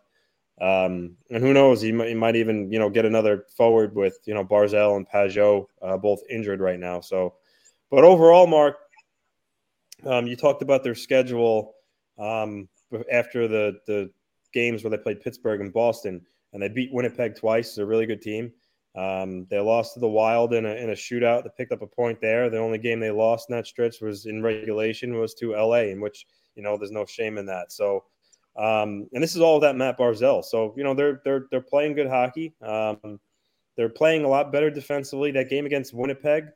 Um, 0.59 1.17
and 1.31 1.43
who 1.43 1.53
knows, 1.53 1.83
he 1.83 1.93
might, 1.93 2.09
he 2.09 2.15
might, 2.15 2.37
even 2.37 2.73
you 2.73 2.79
know 2.79 2.89
get 2.89 3.05
another 3.05 3.45
forward 3.55 3.95
with 3.95 4.19
you 4.25 4.33
know 4.33 4.43
Barzal 4.43 4.97
and 4.97 5.07
Pageau 5.07 5.67
uh, 5.83 5.99
both 5.99 6.21
injured 6.31 6.61
right 6.61 6.81
now. 6.81 7.01
So, 7.01 7.35
but 7.91 8.05
overall, 8.05 8.47
Mark, 8.47 8.79
um, 10.05 10.27
you 10.27 10.37
talked 10.37 10.63
about 10.63 10.85
their 10.85 10.95
schedule 10.95 11.75
um, 12.19 12.69
after 13.11 13.49
the 13.49 13.79
the 13.87 14.11
games 14.53 14.83
where 14.83 14.91
they 14.91 14.99
played 14.99 15.21
Pittsburgh 15.21 15.61
and 15.61 15.73
Boston, 15.73 16.21
and 16.53 16.63
they 16.63 16.69
beat 16.69 16.93
Winnipeg 16.93 17.37
twice. 17.37 17.69
It's 17.69 17.79
a 17.79 17.87
really 17.87 18.07
good 18.07 18.23
team. 18.23 18.53
Um, 18.97 19.47
they 19.51 19.59
lost 19.59 19.93
to 19.95 20.01
the 20.01 20.09
Wild 20.09 20.55
in 20.55 20.65
a, 20.65 20.71
in 20.71 20.89
a 20.89 20.95
shootout. 20.95 21.43
They 21.43 21.51
picked 21.55 21.73
up 21.73 21.83
a 21.83 21.87
point 21.87 22.19
there. 22.21 22.49
The 22.49 22.59
only 22.59 22.79
game 22.79 22.99
they 22.99 23.11
lost 23.11 23.51
in 23.51 23.57
that 23.57 23.67
stretch 23.67 24.01
was 24.01 24.25
in 24.25 24.43
regulation 24.43 25.19
was 25.19 25.35
to 25.35 25.53
LA, 25.53 25.81
in 25.81 26.01
which 26.01 26.25
you 26.57 26.63
know, 26.63 26.77
there's 26.77 26.91
no 26.91 27.05
shame 27.05 27.39
in 27.39 27.47
that. 27.47 27.71
So, 27.71 28.05
um, 28.57 29.07
and 29.13 29.23
this 29.23 29.37
is 29.37 29.43
all 29.43 29.61
that 29.61 29.77
Matt 29.77 29.99
Barzal. 29.99 30.43
So, 30.43 30.75
you 30.77 30.83
know, 30.83 30.95
they're 30.95 31.21
they're 31.25 31.47
they're 31.51 31.61
playing 31.61 31.95
good 31.95 32.09
hockey. 32.09 32.55
Um, 32.63 33.21
they're 33.77 33.91
playing 33.91 34.25
a 34.25 34.29
lot 34.29 34.51
better 34.51 34.71
defensively. 34.71 35.31
That 35.31 35.51
game 35.51 35.67
against 35.67 35.93
Winnipeg, 35.93 36.47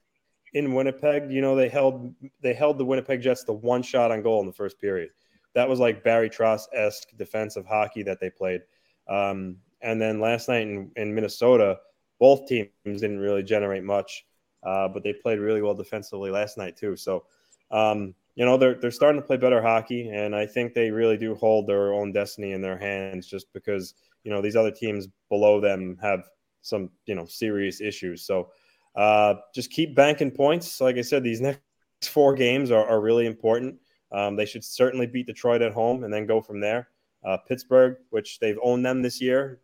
in 0.53 0.75
Winnipeg, 0.75 1.31
you 1.31 1.41
know, 1.41 1.55
they 1.55 1.69
held 1.69 2.15
they 2.43 2.55
held 2.55 2.79
the 2.79 2.85
Winnipeg 2.85 3.23
Jets 3.23 3.45
to 3.45 3.53
one 3.53 3.83
shot 3.83 4.11
on 4.11 4.23
goal 4.23 4.41
in 4.41 4.47
the 4.47 4.53
first 4.53 4.81
period. 4.81 5.11
That 5.55 5.69
was 5.69 5.81
like 5.81 6.05
Barry 6.05 6.31
Trotz 6.31 6.63
esque 6.73 7.09
defensive 7.17 7.67
hockey 7.67 8.03
that 8.05 8.21
they 8.21 8.31
played. 8.31 8.63
Um, 9.09 9.57
and 9.83 10.01
then 10.01 10.21
last 10.21 10.49
night 10.49 10.63
in, 10.63 10.91
in 10.97 11.15
Minnesota, 11.15 11.79
both 12.19 12.47
teams 12.47 12.69
didn't 12.85 13.19
really 13.19 13.43
generate 13.43 13.83
much, 13.83 14.27
uh, 14.63 14.89
but 14.89 15.03
they 15.03 15.13
played 15.13 15.39
really 15.39 15.63
well 15.63 15.75
defensively 15.75 16.31
last 16.31 16.59
night 16.59 16.77
too. 16.77 16.97
So 16.97 17.25
um, 17.71 18.15
you 18.35 18.45
know 18.45 18.57
they're 18.57 18.75
they're 18.75 18.91
starting 18.91 19.21
to 19.21 19.27
play 19.27 19.37
better 19.37 19.63
hockey, 19.63 20.09
and 20.09 20.35
I 20.35 20.47
think 20.47 20.75
they 20.75 20.91
really 20.91 21.17
do 21.17 21.35
hold 21.35 21.67
their 21.67 21.93
own 21.93 22.13
destiny 22.13 22.53
in 22.53 22.61
their 22.61 22.79
hands, 22.79 23.27
just 23.27 23.53
because 23.53 23.95
you 24.25 24.31
know 24.31 24.41
these 24.41 24.57
other 24.57 24.71
teams 24.71 25.09
below 25.29 25.61
them 25.61 25.97
have 26.01 26.29
some 26.63 26.91
you 27.07 27.15
know 27.15 27.27
serious 27.27 27.81
issues. 27.81 28.23
So 28.23 28.51
uh, 28.95 29.35
just 29.55 29.71
keep 29.71 29.95
banking 29.95 30.31
points. 30.31 30.81
Like 30.81 30.97
I 30.97 31.03
said, 31.03 31.23
these 31.23 31.41
next 31.41 31.61
four 32.03 32.35
games 32.35 32.71
are, 32.71 32.87
are 32.87 33.01
really 33.01 33.27
important. 33.27 33.77
Um, 34.13 34.37
they 34.37 34.47
should 34.47 34.65
certainly 34.65 35.07
beat 35.07 35.27
Detroit 35.27 35.63
at 35.63 35.73
home 35.73 36.05
and 36.05 36.13
then 36.13 36.27
go 36.27 36.41
from 36.41 36.61
there. 36.61 36.89
Uh, 37.25 37.37
Pittsburgh, 37.37 37.97
which 38.11 38.39
they've 38.41 38.59
owned 38.63 38.85
them 38.85 39.03
this 39.03 39.21
year, 39.21 39.61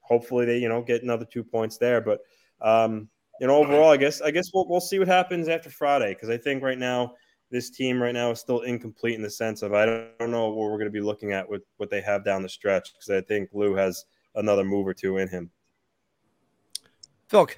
hopefully 0.00 0.44
they 0.44 0.58
you 0.58 0.68
know 0.68 0.82
get 0.82 1.02
another 1.02 1.24
two 1.24 1.44
points 1.44 1.78
there. 1.78 2.00
But 2.00 2.20
um, 2.60 3.08
you 3.40 3.46
know 3.46 3.56
overall, 3.56 3.90
I 3.90 3.96
guess 3.96 4.20
I 4.20 4.30
guess 4.30 4.50
we'll 4.52 4.68
we'll 4.68 4.80
see 4.80 4.98
what 4.98 5.08
happens 5.08 5.48
after 5.48 5.70
Friday 5.70 6.14
because 6.14 6.30
I 6.30 6.36
think 6.36 6.62
right 6.62 6.78
now 6.78 7.14
this 7.50 7.70
team 7.70 8.02
right 8.02 8.14
now 8.14 8.30
is 8.30 8.40
still 8.40 8.62
incomplete 8.62 9.14
in 9.14 9.22
the 9.22 9.30
sense 9.30 9.62
of 9.62 9.72
I 9.72 9.86
don't 9.86 10.30
know 10.30 10.48
what 10.48 10.70
we're 10.70 10.78
going 10.78 10.86
to 10.86 10.90
be 10.90 11.00
looking 11.00 11.32
at 11.32 11.48
with 11.48 11.62
what 11.76 11.90
they 11.90 12.00
have 12.00 12.24
down 12.24 12.42
the 12.42 12.48
stretch 12.48 12.92
because 12.92 13.10
I 13.10 13.20
think 13.26 13.50
Lou 13.52 13.74
has 13.74 14.04
another 14.34 14.64
move 14.64 14.86
or 14.86 14.94
two 14.94 15.18
in 15.18 15.28
him. 15.28 15.50
Phil. 17.28 17.48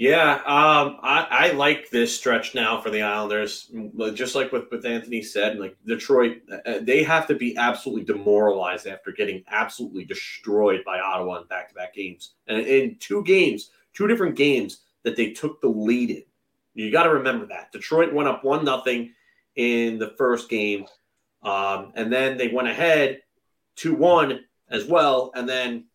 Yeah, 0.00 0.36
um, 0.46 0.96
I, 1.02 1.26
I, 1.30 1.50
like 1.50 1.90
this 1.90 2.16
stretch 2.16 2.54
now 2.54 2.80
for 2.80 2.88
the 2.88 3.02
Islanders. 3.02 3.70
Just 4.14 4.34
like 4.34 4.50
with, 4.50 4.64
with 4.70 4.86
Anthony 4.86 5.20
said, 5.20 5.58
like 5.58 5.76
Detroit, 5.86 6.38
uh, 6.64 6.78
they 6.80 7.02
have 7.02 7.26
to 7.26 7.34
be 7.34 7.54
absolutely 7.58 8.04
demoralized 8.04 8.86
after 8.86 9.12
getting 9.12 9.44
absolutely 9.48 10.06
destroyed 10.06 10.80
by 10.86 11.00
Ottawa 11.00 11.42
in 11.42 11.46
back 11.48 11.68
to 11.68 11.74
back 11.74 11.92
games. 11.92 12.32
And 12.46 12.66
in 12.66 12.96
two 12.98 13.22
games, 13.24 13.72
two 13.92 14.06
different 14.06 14.36
games 14.36 14.78
that 15.02 15.16
they 15.16 15.32
took 15.32 15.60
the 15.60 15.68
lead 15.68 16.08
in. 16.08 16.24
You 16.72 16.90
got 16.90 17.02
to 17.02 17.10
remember 17.10 17.44
that. 17.48 17.70
Detroit 17.70 18.14
went 18.14 18.26
up 18.26 18.42
1 18.42 18.64
nothing 18.64 19.12
in 19.56 19.98
the 19.98 20.14
first 20.16 20.48
game. 20.48 20.86
Um, 21.42 21.92
and 21.94 22.10
then 22.10 22.38
they 22.38 22.48
went 22.48 22.68
ahead 22.68 23.20
2 23.76 23.96
1 23.96 24.40
as 24.70 24.86
well. 24.86 25.30
And 25.34 25.46
then 25.46 25.88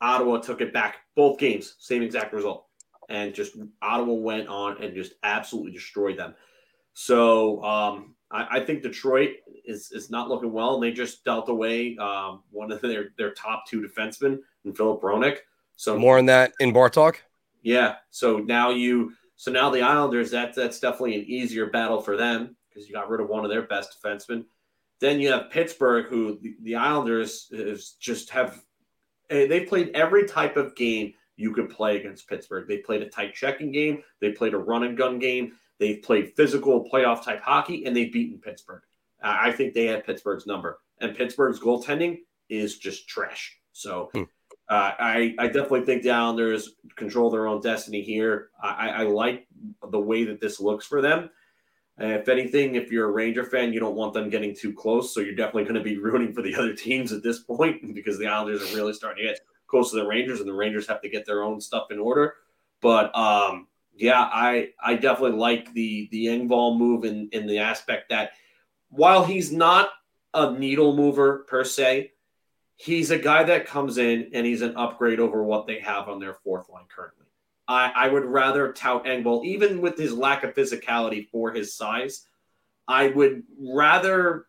Ottawa 0.00 0.38
took 0.38 0.62
it 0.62 0.72
back 0.72 1.00
both 1.14 1.38
games, 1.38 1.74
same 1.78 2.02
exact 2.02 2.32
result 2.32 2.64
and 3.08 3.34
just 3.34 3.56
Ottawa 3.80 4.14
went 4.14 4.48
on 4.48 4.82
and 4.82 4.94
just 4.94 5.14
absolutely 5.22 5.72
destroyed 5.72 6.18
them. 6.18 6.34
So 6.94 7.62
um, 7.62 8.14
I, 8.30 8.58
I, 8.58 8.60
think 8.60 8.82
Detroit 8.82 9.30
is, 9.64 9.90
is 9.92 10.10
not 10.10 10.28
looking 10.28 10.52
well, 10.52 10.74
and 10.74 10.82
they 10.82 10.92
just 10.92 11.24
dealt 11.24 11.48
away 11.48 11.96
um, 11.96 12.42
one 12.50 12.70
of 12.70 12.80
their, 12.80 13.10
their 13.16 13.32
top 13.32 13.66
two 13.66 13.80
defensemen 13.80 14.38
in 14.64 14.74
Filip 14.74 15.00
Hronek. 15.00 15.38
So 15.76 15.98
more 15.98 16.18
on 16.18 16.26
that 16.26 16.52
in 16.60 16.72
bar 16.72 16.90
talk. 16.90 17.22
Yeah. 17.62 17.96
So 18.10 18.38
now 18.38 18.70
you 18.70 19.12
so 19.36 19.50
now 19.50 19.70
the 19.70 19.82
Islanders 19.82 20.30
that 20.30 20.54
that's 20.54 20.78
definitely 20.78 21.16
an 21.16 21.24
easier 21.24 21.66
battle 21.66 22.00
for 22.00 22.16
them 22.16 22.56
because 22.68 22.86
you 22.88 22.94
got 22.94 23.08
rid 23.08 23.20
of 23.20 23.28
one 23.28 23.44
of 23.44 23.50
their 23.50 23.62
best 23.62 23.96
defensemen. 24.00 24.44
Then 25.00 25.20
you 25.20 25.32
have 25.32 25.50
Pittsburgh, 25.50 26.06
who 26.06 26.38
the, 26.40 26.54
the 26.62 26.76
Islanders 26.76 27.48
is 27.50 27.96
just 27.98 28.30
have 28.30 28.62
eh, 29.30 29.46
they 29.46 29.64
played 29.64 29.90
every 29.94 30.28
type 30.28 30.56
of 30.56 30.76
game 30.76 31.14
you 31.36 31.52
could 31.52 31.70
play 31.70 31.96
against 31.96 32.28
Pittsburgh. 32.28 32.68
They 32.68 32.78
played 32.78 33.02
a 33.02 33.08
tight 33.08 33.34
checking 33.34 33.72
game, 33.72 34.02
they 34.20 34.32
played 34.32 34.54
a 34.54 34.58
run 34.58 34.84
and 34.84 34.96
gun 34.96 35.18
game, 35.18 35.52
they've 35.78 36.02
played 36.02 36.34
physical 36.36 36.88
playoff 36.92 37.24
type 37.24 37.40
hockey, 37.40 37.84
and 37.84 37.96
they've 37.96 38.12
beaten 38.12 38.38
Pittsburgh. 38.38 38.82
I 39.22 39.52
think 39.52 39.72
they 39.72 39.86
had 39.86 40.04
Pittsburgh's 40.04 40.46
number, 40.46 40.80
and 41.00 41.16
Pittsburgh's 41.16 41.60
goaltending 41.60 42.18
is 42.48 42.78
just 42.78 43.08
trash. 43.08 43.56
So 43.72 44.10
hmm. 44.12 44.22
uh, 44.68 44.92
I, 44.98 45.34
I 45.38 45.46
definitely 45.46 45.82
think 45.82 46.02
the 46.02 46.10
Islanders 46.10 46.74
control 46.96 47.30
their 47.30 47.46
own 47.46 47.60
destiny 47.60 48.02
here. 48.02 48.50
I, 48.60 48.88
I 48.88 49.02
like 49.04 49.46
the 49.90 50.00
way 50.00 50.24
that 50.24 50.40
this 50.40 50.60
looks 50.60 50.86
for 50.86 51.00
them. 51.00 51.30
Uh, 52.00 52.06
if 52.06 52.28
anything, 52.28 52.74
if 52.74 52.90
you're 52.90 53.08
a 53.08 53.12
Ranger 53.12 53.44
fan, 53.44 53.72
you 53.72 53.78
don't 53.78 53.94
want 53.94 54.14
them 54.14 54.30
getting 54.30 54.54
too 54.54 54.72
close. 54.72 55.14
So 55.14 55.20
you're 55.20 55.34
definitely 55.34 55.64
going 55.64 55.74
to 55.74 55.82
be 55.82 55.96
rooting 56.02 56.32
for 56.32 56.42
the 56.42 56.54
other 56.54 56.74
teams 56.74 57.12
at 57.12 57.22
this 57.22 57.40
point 57.40 57.94
because 57.94 58.18
the 58.18 58.26
Islanders 58.26 58.62
are 58.62 58.76
really 58.76 58.92
starting 58.92 59.24
to 59.24 59.30
get 59.30 59.40
close 59.72 59.90
to 59.90 59.96
the 59.96 60.06
Rangers, 60.06 60.38
and 60.38 60.48
the 60.48 60.52
Rangers 60.52 60.86
have 60.86 61.00
to 61.00 61.08
get 61.08 61.24
their 61.24 61.42
own 61.42 61.58
stuff 61.58 61.86
in 61.90 61.98
order. 61.98 62.34
But 62.82 63.16
um, 63.16 63.68
yeah, 63.96 64.20
I 64.20 64.68
I 64.78 64.94
definitely 64.94 65.38
like 65.38 65.72
the 65.72 66.08
the 66.12 66.26
Engvall 66.26 66.78
move 66.78 67.04
in 67.06 67.30
in 67.32 67.46
the 67.46 67.58
aspect 67.60 68.10
that 68.10 68.32
while 68.90 69.24
he's 69.24 69.50
not 69.50 69.88
a 70.34 70.52
needle 70.52 70.94
mover 70.94 71.46
per 71.48 71.64
se, 71.64 72.12
he's 72.76 73.10
a 73.10 73.18
guy 73.18 73.44
that 73.44 73.66
comes 73.66 73.96
in 73.96 74.30
and 74.34 74.44
he's 74.44 74.60
an 74.60 74.76
upgrade 74.76 75.20
over 75.20 75.42
what 75.42 75.66
they 75.66 75.80
have 75.80 76.08
on 76.08 76.20
their 76.20 76.34
fourth 76.34 76.68
line 76.68 76.84
currently. 76.94 77.26
I, 77.66 77.92
I 77.94 78.08
would 78.08 78.26
rather 78.26 78.72
tout 78.72 79.06
Engvall, 79.06 79.46
even 79.46 79.80
with 79.80 79.96
his 79.96 80.12
lack 80.12 80.44
of 80.44 80.54
physicality 80.54 81.28
for 81.30 81.50
his 81.50 81.74
size. 81.74 82.26
I 82.86 83.08
would 83.08 83.44
rather, 83.58 84.46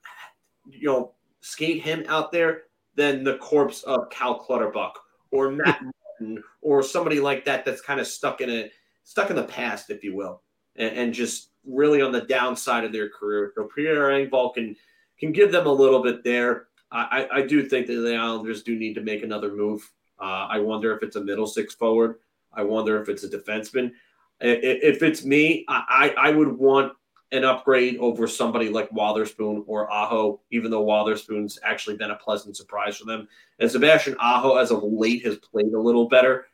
you 0.70 0.90
know, 0.90 1.14
skate 1.40 1.82
him 1.82 2.04
out 2.10 2.34
there 2.34 2.64
than 2.96 3.24
the 3.24 3.38
corpse 3.38 3.84
of 3.84 4.10
Cal 4.10 4.40
Clutterbuck 4.40 5.03
or 5.34 5.52
Matt 5.52 5.82
Martin 5.82 6.43
or 6.62 6.84
somebody 6.84 7.19
like 7.19 7.43
that 7.46 7.65
that's 7.65 7.82
kind 7.82 8.00
of 8.00 8.08
stuck 8.08 8.41
in 8.41 8.50
a 8.50 8.72
stuck 9.04 9.30
in 9.30 9.36
the 9.36 9.43
past, 9.43 9.89
if 9.89 10.04
you 10.04 10.15
will, 10.15 10.41
and, 10.76 10.96
and 10.96 11.13
just 11.13 11.50
really 11.65 12.02
on 12.02 12.12
the 12.12 12.22
downside 12.22 12.84
of 12.84 12.91
their 12.91 13.10
career. 13.10 13.52
So 13.56 13.69
Pierre 13.76 14.10
Engvall 14.10 14.54
can 14.54 14.76
can 15.19 15.32
give 15.32 15.52
them 15.52 15.67
a 15.67 15.72
little 15.72 16.02
bit 16.02 16.24
there. 16.24 16.67
I, 16.91 17.28
I 17.34 17.41
do 17.41 17.67
think 17.67 17.88
that 17.88 17.93
the 17.93 18.15
Islanders 18.15 18.62
do 18.62 18.76
need 18.76 18.93
to 18.93 19.02
make 19.02 19.24
another 19.24 19.52
move. 19.52 19.82
Uh, 20.19 20.46
I 20.48 20.60
wonder 20.60 20.96
if 20.96 21.02
it's 21.02 21.15
a 21.15 21.24
middle 21.24 21.48
six 21.48 21.74
forward. 21.74 22.19
I 22.54 22.62
wonder 22.62 23.02
if 23.02 23.10
it's 23.10 23.24
a 23.24 23.30
defenseman. 23.30 23.93
If 24.39 25.02
it's 25.02 25.26
me, 25.26 25.65
I, 25.67 26.13
I 26.15 26.30
would 26.30 26.50
want 26.56 26.93
an 27.34 27.43
upgrade 27.43 27.98
over 27.98 28.28
somebody 28.28 28.69
like 28.69 28.91
Wotherspoon 28.91 29.63
or 29.65 29.91
Aho, 29.91 30.39
even 30.52 30.69
though 30.69 30.84
Wotherspoon's 30.84 31.60
actually 31.63 31.98
been 31.98 32.12
a 32.12 32.15
pleasant 32.15 32.56
surprise 32.56 32.98
for 32.98 33.06
them. 33.06 33.28
And 33.60 33.69
Sebastian 33.69 34.15
Aho, 34.19 34.56
as 34.58 34.69
of 34.69 34.84
late, 34.84 35.26
has 35.26 35.38
played 35.38 35.74
a 35.74 35.80
little 35.80 36.08
better. 36.08 36.46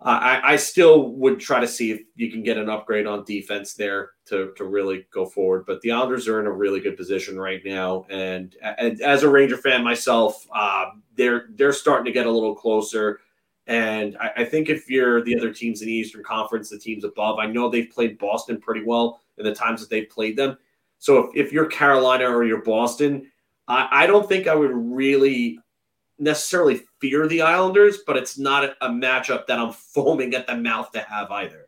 Uh, 0.00 0.18
I, 0.22 0.52
I, 0.52 0.56
still 0.56 1.10
would 1.10 1.40
try 1.40 1.60
to 1.60 1.68
see 1.68 1.90
if 1.90 2.00
you 2.16 2.30
can 2.30 2.42
get 2.42 2.56
an 2.56 2.70
upgrade 2.70 3.06
on 3.06 3.22
defense 3.24 3.74
there 3.74 4.12
to, 4.26 4.52
to 4.56 4.64
really 4.64 5.06
go 5.12 5.26
forward. 5.26 5.66
But 5.66 5.82
the 5.82 5.92
Islanders 5.92 6.26
are 6.26 6.40
in 6.40 6.46
a 6.46 6.52
really 6.52 6.80
good 6.80 6.96
position 6.96 7.38
right 7.38 7.60
now, 7.66 8.06
and, 8.08 8.56
and 8.62 9.02
as 9.02 9.24
a 9.24 9.28
Ranger 9.28 9.58
fan 9.58 9.84
myself, 9.84 10.46
uh, 10.54 10.86
they're 11.16 11.48
they're 11.50 11.74
starting 11.74 12.06
to 12.06 12.12
get 12.12 12.24
a 12.24 12.30
little 12.30 12.54
closer. 12.54 13.20
And 13.66 14.16
I, 14.18 14.30
I 14.38 14.44
think 14.46 14.70
if 14.70 14.88
you're 14.88 15.22
the 15.22 15.36
other 15.36 15.52
teams 15.52 15.82
in 15.82 15.88
the 15.88 15.92
Eastern 15.92 16.24
Conference, 16.24 16.70
the 16.70 16.78
teams 16.78 17.04
above, 17.04 17.38
I 17.38 17.44
know 17.44 17.68
they've 17.68 17.90
played 17.90 18.18
Boston 18.18 18.58
pretty 18.58 18.82
well 18.82 19.20
in 19.40 19.46
the 19.46 19.54
times 19.54 19.80
that 19.80 19.90
they've 19.90 20.08
played 20.08 20.36
them. 20.36 20.56
So 20.98 21.18
if, 21.18 21.46
if 21.46 21.52
you're 21.52 21.66
Carolina 21.66 22.24
or 22.24 22.44
you're 22.44 22.62
Boston, 22.62 23.30
I, 23.66 23.88
I 23.90 24.06
don't 24.06 24.28
think 24.28 24.46
I 24.46 24.54
would 24.54 24.70
really 24.72 25.58
necessarily 26.18 26.82
fear 27.00 27.26
the 27.26 27.42
Islanders, 27.42 27.98
but 28.06 28.16
it's 28.16 28.38
not 28.38 28.64
a, 28.64 28.76
a 28.82 28.88
matchup 28.88 29.46
that 29.46 29.58
I'm 29.58 29.72
foaming 29.94 30.34
at 30.34 30.46
the 30.46 30.56
mouth 30.56 30.92
to 30.92 31.00
have 31.00 31.30
either. 31.30 31.66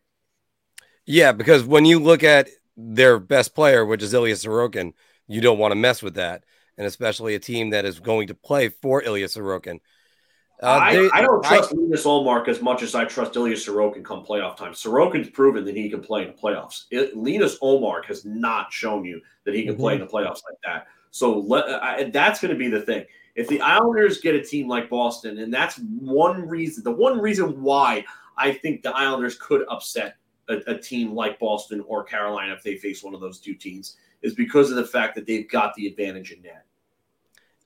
Yeah, 1.07 1.33
because 1.33 1.65
when 1.65 1.85
you 1.85 1.99
look 1.99 2.23
at 2.23 2.49
their 2.77 3.19
best 3.19 3.55
player, 3.55 3.85
which 3.85 4.03
is 4.03 4.15
Ilya 4.15 4.37
Sorokin, 4.37 4.93
you 5.27 5.41
don't 5.41 5.59
want 5.59 5.73
to 5.73 5.77
mess 5.77 6.03
with 6.03 6.15
that. 6.15 6.45
And 6.79 6.87
especially 6.87 7.35
a 7.35 7.39
team 7.39 7.71
that 7.71 7.85
is 7.85 8.01
going 8.01 8.29
to 8.29 8.35
play 8.35 8.69
for 8.69 9.03
Ilya 9.03 9.27
Sorokin. 9.27 9.81
Uh, 10.63 10.93
they, 10.93 11.11
I, 11.11 11.19
I, 11.19 11.21
don't 11.23 11.43
trust 11.45 11.73
I, 11.73 11.77
Linus 11.77 12.05
Ullmark 12.05 12.47
as 12.47 12.63
much 12.63 12.83
as 12.83 12.95
I 12.95 13.05
trust 13.05 13.35
Ilya 13.35 13.57
Sorokin 13.57 14.05
come 14.05 14.25
playoff 14.25 14.57
time. 14.57 14.73
Sorokin's 14.73 15.29
proven 15.29 15.65
that 15.65 15.77
he 15.77 15.91
can 15.91 16.01
play 16.01 16.23
in 16.23 16.29
the 16.29 16.35
playoffs. 16.35 16.85
It, 16.93 17.17
Linus 17.17 17.59
Ullmark 17.59 18.05
has 18.05 18.25
not 18.25 18.73
shown 18.73 19.05
you 19.05 19.21
that 19.45 19.55
he 19.55 19.65
can 19.65 19.73
mm-hmm. 19.73 19.83
play 19.83 19.95
in 19.95 20.01
the 20.01 20.07
playoffs 20.07 20.43
like 20.49 20.59
that. 20.65 20.87
So 21.11 21.41
let, 21.41 21.69
I, 21.83 22.05
that's 22.05 22.41
going 22.41 22.53
to 22.53 22.59
be 22.59 22.69
the 22.69 22.81
thing. 22.81 23.05
If 23.35 23.49
the 23.49 23.61
Islanders 23.61 24.21
get 24.21 24.37
a 24.37 24.43
team 24.43 24.69
like 24.69 24.89
Boston, 24.89 25.39
and 25.39 25.53
that's 25.53 25.79
one 25.79 26.47
reason, 26.49 26.85
the 26.85 26.93
one 26.93 27.19
reason 27.19 27.61
why 27.61 28.05
I 28.37 28.53
think 28.53 28.83
the 28.83 28.95
Islanders 28.95 29.37
could 29.37 29.65
upset 29.69 30.17
a, 30.49 30.59
a 30.69 30.79
team 30.79 31.13
like 31.13 31.41
Boston 31.41 31.83
or 31.89 32.05
Carolina 32.05 32.53
if 32.53 32.63
they 32.63 32.77
face 32.77 33.03
one 33.03 33.15
of 33.15 33.21
those 33.21 33.41
two 33.41 33.55
teams, 33.55 33.97
is 34.23 34.35
because 34.35 34.71
of 34.71 34.77
the 34.77 34.87
fact 34.87 35.17
that 35.17 35.27
they've 35.27 35.49
got 35.51 35.75
the 35.75 35.89
advantage 35.89 36.31
in 36.31 36.43
net. 36.43 36.65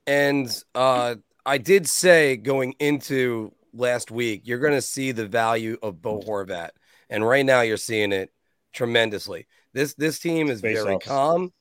And 0.07 0.63
uh, 0.73 1.15
I 1.47 1.57
did 1.57 1.87
say 1.87 2.35
going 2.35 2.73
into 2.77 3.53
last 3.73 4.11
week, 4.11 4.41
you're 4.43 4.59
going 4.59 4.73
to 4.73 4.81
see 4.81 5.13
the 5.13 5.25
value 5.25 5.77
of 5.81 6.01
Bo 6.01 6.19
Horvat, 6.19 6.71
and 7.09 7.25
right 7.25 7.45
now 7.45 7.61
you're 7.61 7.77
seeing 7.77 8.11
it 8.11 8.31
tremendously. 8.73 9.47
This 9.73 9.93
this 9.93 10.19
team 10.19 10.49
is 10.49 10.59
Face 10.59 10.83
very 10.83 10.99
calm. 10.99 11.53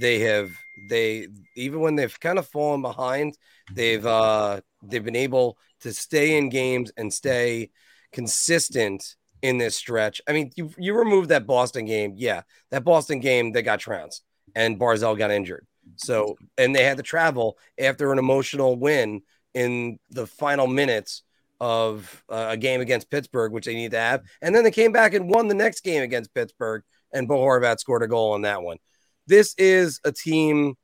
They 0.00 0.20
have 0.20 0.50
they 0.88 1.28
even 1.56 1.80
when 1.80 1.94
they've 1.94 2.18
kind 2.20 2.38
of 2.38 2.48
fallen 2.48 2.80
behind, 2.80 3.36
they've 3.74 4.04
uh 4.04 4.62
they've 4.82 5.04
been 5.04 5.14
able 5.14 5.58
to 5.80 5.92
stay 5.92 6.38
in 6.38 6.48
games 6.48 6.90
and 6.96 7.12
stay 7.12 7.70
consistent 8.12 9.14
in 9.42 9.58
this 9.58 9.76
stretch. 9.76 10.22
I 10.26 10.32
mean, 10.32 10.52
you 10.56 10.70
you 10.78 10.96
remove 10.98 11.28
that 11.28 11.46
Boston 11.46 11.84
game, 11.84 12.14
yeah, 12.16 12.42
that 12.70 12.82
Boston 12.82 13.20
game 13.20 13.52
they 13.52 13.60
got 13.60 13.78
trounced 13.78 14.24
and 14.54 14.80
Barzal 14.80 15.18
got 15.18 15.30
injured. 15.30 15.66
So 15.96 16.36
and 16.58 16.74
they 16.74 16.84
had 16.84 16.96
to 16.96 17.02
travel 17.02 17.58
after 17.78 18.12
an 18.12 18.18
emotional 18.18 18.76
win 18.76 19.22
in 19.54 19.98
the 20.10 20.26
final 20.26 20.66
minutes 20.66 21.22
of 21.60 22.24
uh, 22.28 22.48
a 22.50 22.56
game 22.56 22.80
against 22.80 23.10
Pittsburgh, 23.10 23.52
which 23.52 23.66
they 23.66 23.74
need 23.74 23.92
to 23.92 23.98
have. 23.98 24.22
And 24.42 24.54
then 24.54 24.64
they 24.64 24.70
came 24.70 24.92
back 24.92 25.14
and 25.14 25.30
won 25.30 25.48
the 25.48 25.54
next 25.54 25.82
game 25.82 26.02
against 26.02 26.34
Pittsburgh, 26.34 26.82
and 27.12 27.28
Bo 27.28 27.38
Horvat 27.38 27.78
scored 27.78 28.02
a 28.02 28.08
goal 28.08 28.32
on 28.32 28.42
that 28.42 28.62
one. 28.62 28.78
This 29.26 29.54
is 29.56 30.00
a 30.04 30.12
team 30.12 30.74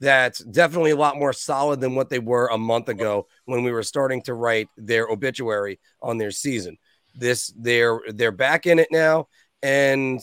that's 0.00 0.40
definitely 0.40 0.92
a 0.92 0.96
lot 0.96 1.16
more 1.16 1.32
solid 1.32 1.80
than 1.80 1.94
what 1.94 2.08
they 2.08 2.18
were 2.18 2.48
a 2.48 2.58
month 2.58 2.88
ago 2.88 3.26
when 3.46 3.62
we 3.64 3.72
were 3.72 3.82
starting 3.82 4.22
to 4.22 4.34
write 4.34 4.68
their 4.76 5.08
obituary 5.08 5.80
on 6.02 6.18
their 6.18 6.30
season. 6.30 6.76
This 7.14 7.52
they're 7.56 8.00
they're 8.08 8.30
back 8.30 8.66
in 8.66 8.78
it 8.78 8.88
now, 8.92 9.26
and 9.62 10.20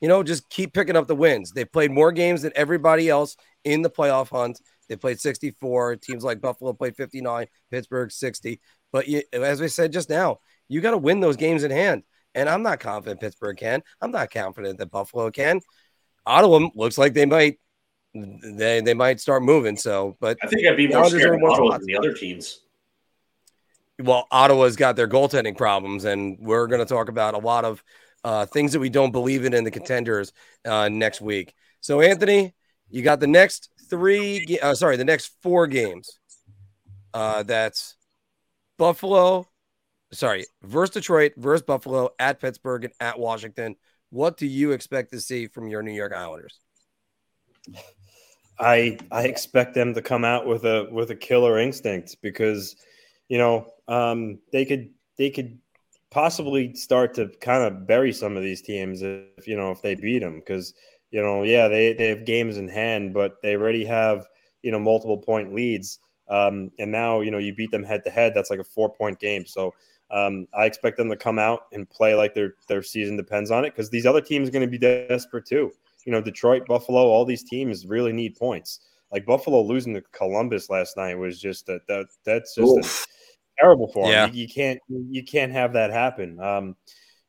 you 0.00 0.08
know 0.08 0.22
just 0.22 0.48
keep 0.50 0.74
picking 0.74 0.96
up 0.96 1.06
the 1.06 1.16
wins. 1.16 1.52
They 1.52 1.64
played 1.64 1.90
more 1.90 2.12
games 2.12 2.42
than 2.42 2.52
everybody 2.54 3.08
else 3.08 3.36
in 3.72 3.82
the 3.82 3.90
playoff 3.90 4.30
hunt. 4.30 4.60
They 4.88 4.96
played 4.96 5.20
64. 5.20 5.96
Teams 5.96 6.24
like 6.24 6.40
Buffalo 6.40 6.72
played 6.72 6.96
59, 6.96 7.46
Pittsburgh 7.70 8.10
60. 8.10 8.60
But 8.92 9.06
you, 9.08 9.22
as 9.32 9.60
we 9.60 9.68
said 9.68 9.92
just 9.92 10.10
now, 10.10 10.38
You 10.68 10.80
got 10.80 10.92
to 10.92 10.98
win 10.98 11.20
those 11.20 11.36
games 11.36 11.64
in 11.64 11.70
hand. 11.70 12.02
And 12.34 12.48
I'm 12.48 12.62
not 12.62 12.80
confident 12.80 13.20
Pittsburgh 13.20 13.56
can. 13.56 13.82
I'm 14.00 14.10
not 14.10 14.30
confident 14.30 14.78
that 14.78 14.90
Buffalo 14.90 15.30
can. 15.30 15.60
Ottawa 16.26 16.68
looks 16.74 16.98
like 16.98 17.14
they 17.14 17.26
might 17.26 17.58
they 18.14 18.80
they 18.80 18.94
might 18.94 19.20
start 19.20 19.42
moving. 19.42 19.76
So, 19.76 20.16
but 20.20 20.38
I 20.42 20.46
think 20.46 20.66
I'd 20.66 20.76
be 20.76 20.88
more 20.88 21.08
scared 21.08 21.34
of 21.34 21.50
Ottawa 21.50 21.78
than 21.78 21.86
the 21.86 21.96
other 21.96 22.12
teams. 22.12 22.60
Well, 24.00 24.28
Ottawa's 24.30 24.76
got 24.76 24.94
their 24.94 25.08
goaltending 25.08 25.56
problems, 25.56 26.04
and 26.04 26.38
we're 26.38 26.68
going 26.68 26.80
to 26.80 26.86
talk 26.86 27.08
about 27.08 27.34
a 27.34 27.38
lot 27.38 27.64
of 27.64 27.82
uh, 28.22 28.46
things 28.46 28.72
that 28.72 28.80
we 28.80 28.90
don't 28.90 29.10
believe 29.10 29.44
in 29.44 29.54
in 29.54 29.64
the 29.64 29.70
contenders 29.70 30.32
uh, 30.64 30.88
next 30.88 31.20
week. 31.20 31.54
So, 31.80 32.00
Anthony, 32.00 32.54
you 32.90 33.02
got 33.02 33.20
the 33.20 33.26
next 33.26 33.70
three, 33.88 34.58
uh, 34.62 34.74
sorry, 34.74 34.96
the 34.96 35.04
next 35.04 35.32
four 35.42 35.66
games. 35.66 36.18
Uh, 37.14 37.42
that's 37.42 37.96
Buffalo, 38.78 39.48
sorry, 40.12 40.46
versus 40.62 40.94
Detroit, 40.94 41.32
versus 41.36 41.62
Buffalo, 41.62 42.10
at 42.18 42.40
Pittsburgh, 42.40 42.84
and 42.84 42.92
at 43.00 43.18
Washington. 43.18 43.76
What 44.10 44.36
do 44.36 44.46
you 44.46 44.72
expect 44.72 45.12
to 45.12 45.20
see 45.20 45.48
from 45.48 45.68
your 45.68 45.82
New 45.82 45.92
York 45.92 46.12
Islanders? 46.14 46.60
I 48.58 48.98
I 49.10 49.22
expect 49.24 49.74
them 49.74 49.94
to 49.94 50.02
come 50.02 50.24
out 50.24 50.46
with 50.46 50.64
a 50.64 50.88
with 50.90 51.10
a 51.10 51.14
killer 51.16 51.58
instinct 51.58 52.16
because 52.22 52.76
you 53.28 53.38
know 53.38 53.72
um, 53.86 54.38
they 54.52 54.64
could 54.64 54.90
they 55.16 55.30
could 55.30 55.58
possibly 56.10 56.74
start 56.74 57.14
to 57.14 57.28
kind 57.40 57.62
of 57.62 57.86
bury 57.86 58.12
some 58.12 58.36
of 58.36 58.42
these 58.42 58.62
teams 58.62 59.02
if 59.02 59.46
you 59.46 59.56
know 59.56 59.70
if 59.70 59.82
they 59.82 59.94
beat 59.94 60.20
them 60.20 60.40
because 60.40 60.74
you 61.10 61.22
know 61.22 61.42
yeah 61.42 61.68
they 61.68 61.92
they 61.92 62.08
have 62.08 62.24
games 62.24 62.56
in 62.56 62.68
hand 62.68 63.14
but 63.14 63.36
they 63.42 63.54
already 63.56 63.84
have 63.84 64.26
you 64.62 64.70
know 64.70 64.78
multiple 64.78 65.18
point 65.18 65.54
leads 65.54 66.00
um, 66.28 66.70
and 66.78 66.92
now 66.92 67.20
you 67.20 67.30
know 67.30 67.38
you 67.38 67.54
beat 67.54 67.70
them 67.70 67.82
head 67.82 68.04
to 68.04 68.10
head 68.10 68.32
that's 68.34 68.50
like 68.50 68.60
a 68.60 68.64
four 68.64 68.90
point 68.90 69.18
game 69.18 69.46
so 69.46 69.72
um, 70.10 70.48
I 70.54 70.64
expect 70.64 70.96
them 70.96 71.10
to 71.10 71.16
come 71.16 71.38
out 71.38 71.66
and 71.72 71.88
play 71.88 72.14
like 72.14 72.34
their 72.34 72.54
their 72.66 72.82
season 72.82 73.16
depends 73.16 73.50
on 73.50 73.64
it 73.64 73.70
because 73.70 73.90
these 73.90 74.06
other 74.06 74.20
teams 74.20 74.48
are 74.48 74.52
going 74.52 74.68
to 74.68 74.78
be 74.78 74.78
desperate 74.78 75.46
too 75.46 75.72
you 76.08 76.12
know, 76.12 76.22
Detroit, 76.22 76.66
Buffalo, 76.66 77.02
all 77.02 77.26
these 77.26 77.42
teams 77.42 77.86
really 77.86 78.12
need 78.12 78.34
points. 78.34 78.80
Like 79.12 79.26
Buffalo 79.26 79.60
losing 79.60 79.92
to 79.92 80.00
Columbus 80.12 80.70
last 80.70 80.96
night 80.96 81.18
was 81.18 81.38
just 81.38 81.66
that 81.66 81.86
that 81.86 82.06
that's 82.24 82.54
just 82.54 83.06
terrible 83.58 83.88
for 83.88 84.10
yeah. 84.10 84.24
them. 84.24 84.34
You, 84.34 84.42
you, 84.42 84.48
can't 84.48 84.80
you 84.88 85.22
can't 85.22 85.52
have 85.52 85.74
that 85.74 85.90
happen. 85.90 86.40
Um, 86.40 86.76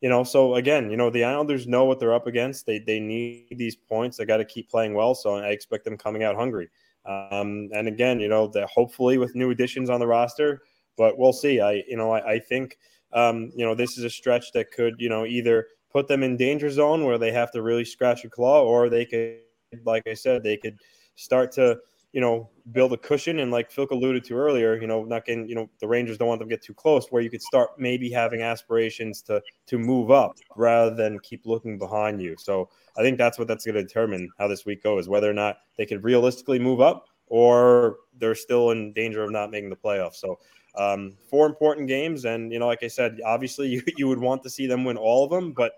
you 0.01 0.09
know, 0.09 0.23
so 0.23 0.55
again, 0.55 0.89
you 0.89 0.97
know, 0.97 1.09
the 1.09 1.23
Islanders 1.23 1.67
know 1.67 1.85
what 1.85 1.99
they're 1.99 2.13
up 2.13 2.27
against. 2.27 2.65
They 2.65 2.79
they 2.79 2.99
need 2.99 3.47
these 3.57 3.75
points. 3.75 4.17
They 4.17 4.25
got 4.25 4.37
to 4.37 4.45
keep 4.45 4.69
playing 4.69 4.93
well. 4.93 5.15
So 5.15 5.35
I 5.35 5.49
expect 5.49 5.85
them 5.85 5.97
coming 5.97 6.23
out 6.23 6.35
hungry. 6.35 6.69
Um, 7.05 7.69
and 7.73 7.87
again, 7.87 8.19
you 8.19 8.27
know, 8.27 8.51
hopefully 8.73 9.17
with 9.17 9.35
new 9.35 9.51
additions 9.51 9.89
on 9.89 9.99
the 9.99 10.07
roster, 10.07 10.61
but 10.97 11.17
we'll 11.17 11.33
see. 11.33 11.59
I 11.59 11.83
you 11.87 11.97
know 11.97 12.11
I, 12.11 12.33
I 12.33 12.39
think 12.39 12.77
um, 13.13 13.51
you 13.55 13.65
know 13.65 13.75
this 13.75 13.97
is 13.97 14.03
a 14.03 14.09
stretch 14.09 14.51
that 14.53 14.71
could 14.71 14.95
you 14.99 15.09
know 15.09 15.25
either 15.25 15.67
put 15.91 16.07
them 16.07 16.23
in 16.23 16.37
danger 16.37 16.69
zone 16.69 17.05
where 17.05 17.17
they 17.17 17.31
have 17.31 17.51
to 17.51 17.61
really 17.61 17.85
scratch 17.85 18.23
a 18.23 18.29
claw, 18.29 18.63
or 18.63 18.89
they 18.89 19.05
could, 19.05 19.39
like 19.83 20.07
I 20.07 20.13
said, 20.13 20.43
they 20.43 20.57
could 20.57 20.77
start 21.15 21.51
to, 21.53 21.77
you 22.11 22.21
know, 22.21 22.49
build 22.71 22.93
a 22.93 22.97
cushion. 22.97 23.39
And 23.39 23.51
like 23.51 23.71
Phil 23.71 23.87
alluded 23.91 24.23
to 24.25 24.35
earlier, 24.35 24.79
you 24.79 24.87
know, 24.87 25.03
not 25.03 25.25
getting, 25.25 25.47
you 25.47 25.55
know, 25.55 25.69
the 25.79 25.87
Rangers 25.87 26.17
don't 26.17 26.27
want 26.27 26.39
them 26.39 26.49
to 26.49 26.55
get 26.55 26.63
too 26.63 26.73
close, 26.73 27.07
where 27.09 27.21
you 27.21 27.29
could 27.29 27.41
start 27.41 27.71
maybe 27.77 28.09
having 28.09 28.41
aspirations 28.41 29.21
to 29.23 29.41
to 29.67 29.77
move 29.77 30.11
up 30.11 30.35
rather 30.55 30.95
than 30.95 31.19
keep 31.19 31.45
looking 31.45 31.77
behind 31.77 32.21
you. 32.21 32.35
So 32.37 32.69
I 32.97 33.01
think 33.01 33.17
that's 33.17 33.37
what 33.37 33.47
that's 33.47 33.65
going 33.65 33.75
to 33.75 33.83
determine 33.83 34.29
how 34.37 34.47
this 34.47 34.65
week 34.65 34.83
goes, 34.83 35.07
whether 35.07 35.29
or 35.29 35.33
not 35.33 35.57
they 35.77 35.85
could 35.85 36.03
realistically 36.03 36.59
move 36.59 36.81
up 36.81 37.05
or 37.27 37.97
they're 38.17 38.35
still 38.35 38.71
in 38.71 38.91
danger 38.93 39.23
of 39.23 39.31
not 39.31 39.51
making 39.51 39.69
the 39.69 39.75
playoffs. 39.75 40.15
So 40.15 40.39
um, 40.75 41.15
four 41.29 41.45
important 41.45 41.87
games, 41.87 42.25
and 42.25 42.51
you 42.51 42.59
know, 42.59 42.67
like 42.67 42.83
I 42.83 42.87
said, 42.87 43.19
obviously 43.25 43.67
you, 43.69 43.83
you 43.97 44.07
would 44.07 44.19
want 44.19 44.43
to 44.43 44.49
see 44.49 44.67
them 44.67 44.83
win 44.83 44.97
all 44.97 45.23
of 45.23 45.29
them, 45.29 45.53
but 45.53 45.73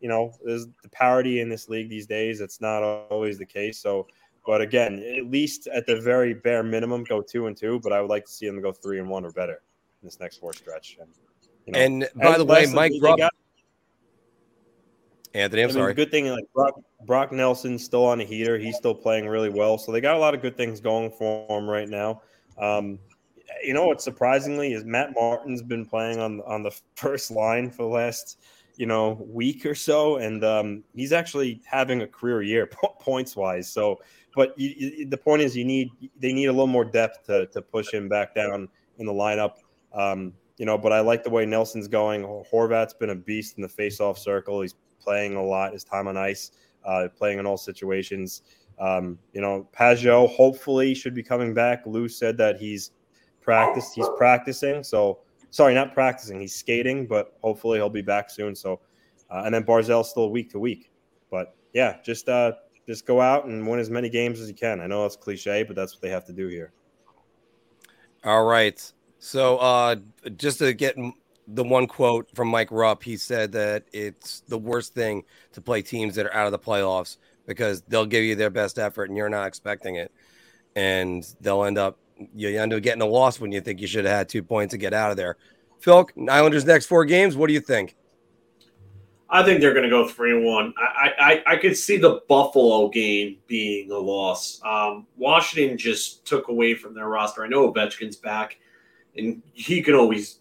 you 0.00 0.08
know, 0.08 0.32
there's 0.44 0.66
the 0.82 0.88
parity 0.90 1.40
in 1.40 1.48
this 1.48 1.68
league 1.68 1.88
these 1.88 2.06
days. 2.06 2.40
It's 2.40 2.60
not 2.60 2.82
always 2.82 3.38
the 3.38 3.46
case. 3.46 3.78
So, 3.78 4.06
but 4.46 4.60
again, 4.60 5.02
at 5.16 5.30
least 5.30 5.66
at 5.68 5.86
the 5.86 6.00
very 6.00 6.34
bare 6.34 6.62
minimum, 6.62 7.04
go 7.04 7.22
two 7.22 7.46
and 7.46 7.56
two. 7.56 7.80
But 7.80 7.92
I 7.92 8.00
would 8.00 8.10
like 8.10 8.26
to 8.26 8.32
see 8.32 8.46
them 8.46 8.60
go 8.60 8.72
three 8.72 8.98
and 8.98 9.08
one 9.08 9.24
or 9.24 9.32
better 9.32 9.62
in 10.02 10.06
this 10.06 10.20
next 10.20 10.38
four 10.38 10.52
stretch. 10.52 10.98
And, 11.00 11.08
you 11.66 11.72
know, 11.72 11.78
and 11.78 12.08
by 12.22 12.38
the 12.38 12.44
way, 12.44 12.66
Mike 12.66 12.92
Rupp, 13.00 13.18
got, 13.18 13.32
Anthony, 15.34 15.62
I'm 15.62 15.70
I 15.70 15.72
mean, 15.72 15.74
sorry. 15.74 15.94
Good 15.94 16.10
thing 16.10 16.28
like 16.28 16.44
Brock, 16.54 16.80
Brock 17.06 17.32
Nelson's 17.32 17.82
still 17.84 18.04
on 18.04 18.20
a 18.20 18.24
heater. 18.24 18.56
He's 18.56 18.76
still 18.76 18.94
playing 18.94 19.26
really 19.26 19.48
well. 19.48 19.78
So 19.78 19.90
they 19.90 20.00
got 20.00 20.14
a 20.14 20.18
lot 20.18 20.34
of 20.34 20.40
good 20.40 20.56
things 20.56 20.80
going 20.80 21.10
for 21.10 21.58
him 21.58 21.68
right 21.68 21.88
now. 21.88 22.22
Um, 22.56 22.98
you 23.62 23.74
know 23.74 23.86
what? 23.86 24.00
Surprisingly, 24.00 24.72
is 24.72 24.84
Matt 24.84 25.12
Martin's 25.14 25.62
been 25.62 25.84
playing 25.84 26.20
on 26.20 26.40
on 26.42 26.62
the 26.62 26.70
first 26.96 27.30
line 27.30 27.70
for 27.70 27.82
the 27.82 27.88
last 27.88 28.38
you 28.76 28.86
know 28.86 29.24
week 29.28 29.66
or 29.66 29.74
so, 29.74 30.16
and 30.16 30.44
um, 30.44 30.84
he's 30.94 31.12
actually 31.12 31.60
having 31.64 32.02
a 32.02 32.06
career 32.06 32.42
year 32.42 32.70
points 33.00 33.34
wise. 33.34 33.70
So, 33.70 34.00
but 34.34 34.58
you, 34.58 34.74
you, 34.76 35.06
the 35.06 35.16
point 35.16 35.42
is, 35.42 35.56
you 35.56 35.64
need 35.64 35.90
they 36.18 36.32
need 36.32 36.46
a 36.46 36.52
little 36.52 36.66
more 36.66 36.84
depth 36.84 37.24
to 37.26 37.46
to 37.46 37.62
push 37.62 37.92
him 37.92 38.08
back 38.08 38.34
down 38.34 38.68
in 38.98 39.06
the 39.06 39.12
lineup. 39.12 39.56
Um, 39.92 40.32
you 40.56 40.66
know, 40.66 40.78
but 40.78 40.92
I 40.92 41.00
like 41.00 41.24
the 41.24 41.30
way 41.30 41.46
Nelson's 41.46 41.88
going. 41.88 42.22
Horvat's 42.22 42.94
been 42.94 43.10
a 43.10 43.14
beast 43.14 43.56
in 43.56 43.62
the 43.62 43.68
face-off 43.68 44.18
circle. 44.18 44.60
He's 44.60 44.74
playing 45.00 45.34
a 45.34 45.42
lot. 45.42 45.72
His 45.72 45.84
time 45.84 46.06
on 46.06 46.16
ice, 46.16 46.52
uh, 46.84 47.08
playing 47.16 47.38
in 47.38 47.46
all 47.46 47.56
situations. 47.56 48.42
Um, 48.78 49.18
you 49.32 49.40
know, 49.40 49.68
Pageau 49.76 50.28
hopefully 50.28 50.94
should 50.94 51.14
be 51.14 51.22
coming 51.22 51.54
back. 51.54 51.86
Lou 51.86 52.08
said 52.08 52.36
that 52.38 52.58
he's 52.58 52.92
practiced. 53.40 53.94
He's 53.94 54.08
practicing. 54.16 54.82
So 54.82 55.20
sorry, 55.50 55.74
not 55.74 55.92
practicing. 55.94 56.40
He's 56.40 56.54
skating, 56.54 57.06
but 57.06 57.36
hopefully 57.42 57.78
he'll 57.78 57.90
be 57.90 58.02
back 58.02 58.30
soon. 58.30 58.54
So, 58.54 58.80
uh, 59.30 59.42
and 59.44 59.54
then 59.54 59.64
Barzal's 59.64 60.10
still 60.10 60.30
week 60.30 60.50
to 60.50 60.58
week. 60.58 60.90
But 61.30 61.54
yeah, 61.72 61.98
just 62.04 62.28
uh, 62.28 62.52
just 62.86 63.06
go 63.06 63.20
out 63.20 63.46
and 63.46 63.66
win 63.66 63.80
as 63.80 63.90
many 63.90 64.08
games 64.08 64.40
as 64.40 64.48
you 64.48 64.54
can. 64.54 64.80
I 64.80 64.86
know 64.86 65.02
that's 65.02 65.16
cliche, 65.16 65.62
but 65.62 65.76
that's 65.76 65.94
what 65.94 66.02
they 66.02 66.10
have 66.10 66.24
to 66.26 66.32
do 66.32 66.48
here. 66.48 66.72
All 68.24 68.44
right. 68.44 68.92
So 69.18 69.58
uh, 69.58 69.96
just 70.36 70.58
to 70.58 70.72
get 70.72 70.96
the 71.48 71.64
one 71.64 71.86
quote 71.86 72.28
from 72.34 72.48
Mike 72.48 72.70
Rupp, 72.70 73.02
he 73.02 73.16
said 73.16 73.52
that 73.52 73.84
it's 73.92 74.40
the 74.48 74.58
worst 74.58 74.94
thing 74.94 75.24
to 75.52 75.60
play 75.60 75.82
teams 75.82 76.14
that 76.14 76.26
are 76.26 76.34
out 76.34 76.46
of 76.46 76.52
the 76.52 76.58
playoffs 76.58 77.18
because 77.46 77.82
they'll 77.82 78.06
give 78.06 78.24
you 78.24 78.34
their 78.34 78.50
best 78.50 78.78
effort 78.78 79.08
and 79.08 79.16
you're 79.16 79.28
not 79.28 79.46
expecting 79.46 79.96
it, 79.96 80.12
and 80.74 81.26
they'll 81.40 81.64
end 81.64 81.78
up 81.78 81.98
you 82.34 82.60
end 82.60 82.72
up 82.72 82.82
getting 82.82 83.02
a 83.02 83.06
loss 83.06 83.40
when 83.40 83.52
you 83.52 83.60
think 83.60 83.80
you 83.80 83.86
should 83.86 84.04
have 84.04 84.16
had 84.16 84.28
two 84.28 84.42
points 84.42 84.72
to 84.72 84.78
get 84.78 84.94
out 84.94 85.10
of 85.10 85.16
there. 85.16 85.36
Phil, 85.80 86.08
Islanders 86.28 86.64
next 86.64 86.86
four 86.86 87.04
games. 87.04 87.36
What 87.36 87.48
do 87.48 87.52
you 87.52 87.60
think? 87.60 87.96
I 89.34 89.42
think 89.42 89.60
they're 89.60 89.74
going 89.74 89.84
to 89.84 89.90
go 89.90 90.08
three 90.08 90.30
and 90.30 90.44
one. 90.44 90.72
I, 90.78 91.42
I 91.46 91.54
I 91.54 91.56
could 91.56 91.76
see 91.76 91.96
the 91.96 92.22
Buffalo 92.28 92.88
game 92.88 93.38
being 93.46 93.90
a 93.90 93.98
loss. 93.98 94.60
Um, 94.64 95.06
Washington 95.16 95.76
just 95.76 96.24
took 96.24 96.48
away 96.48 96.74
from 96.74 96.94
their 96.94 97.08
roster. 97.08 97.44
I 97.44 97.48
know 97.48 97.70
Ovechkin's 97.72 98.16
back, 98.16 98.58
and 99.16 99.42
he 99.52 99.82
can 99.82 99.94
always 99.94 100.38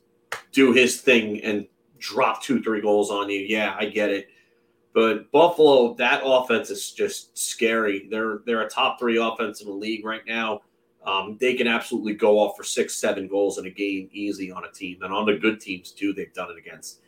do 0.51 0.71
his 0.71 1.01
thing 1.01 1.41
and 1.43 1.67
drop 1.97 2.43
two 2.43 2.61
three 2.61 2.81
goals 2.81 3.09
on 3.09 3.29
you. 3.29 3.39
Yeah, 3.41 3.75
I 3.77 3.85
get 3.85 4.09
it. 4.09 4.27
But 4.93 5.31
Buffalo, 5.31 5.95
that 5.95 6.21
offense 6.23 6.69
is 6.69 6.91
just 6.91 7.37
scary. 7.37 8.07
They're 8.09 8.41
they're 8.45 8.61
a 8.61 8.69
top 8.69 8.99
three 8.99 9.17
offense 9.17 9.61
in 9.61 9.67
the 9.67 9.73
league 9.73 10.05
right 10.05 10.25
now 10.27 10.61
um, 11.05 11.37
they 11.39 11.53
can 11.53 11.67
absolutely 11.67 12.13
go 12.13 12.39
off 12.39 12.55
for 12.55 12.63
six, 12.63 12.95
seven 12.95 13.27
goals 13.27 13.57
in 13.57 13.65
a 13.65 13.69
game 13.69 14.09
easy 14.13 14.51
on 14.51 14.63
a 14.63 14.71
team. 14.71 15.01
And 15.01 15.13
on 15.13 15.25
the 15.25 15.37
good 15.37 15.59
teams, 15.59 15.91
too, 15.91 16.13
they've 16.13 16.33
done 16.33 16.51
it 16.51 16.57
against. 16.57 17.01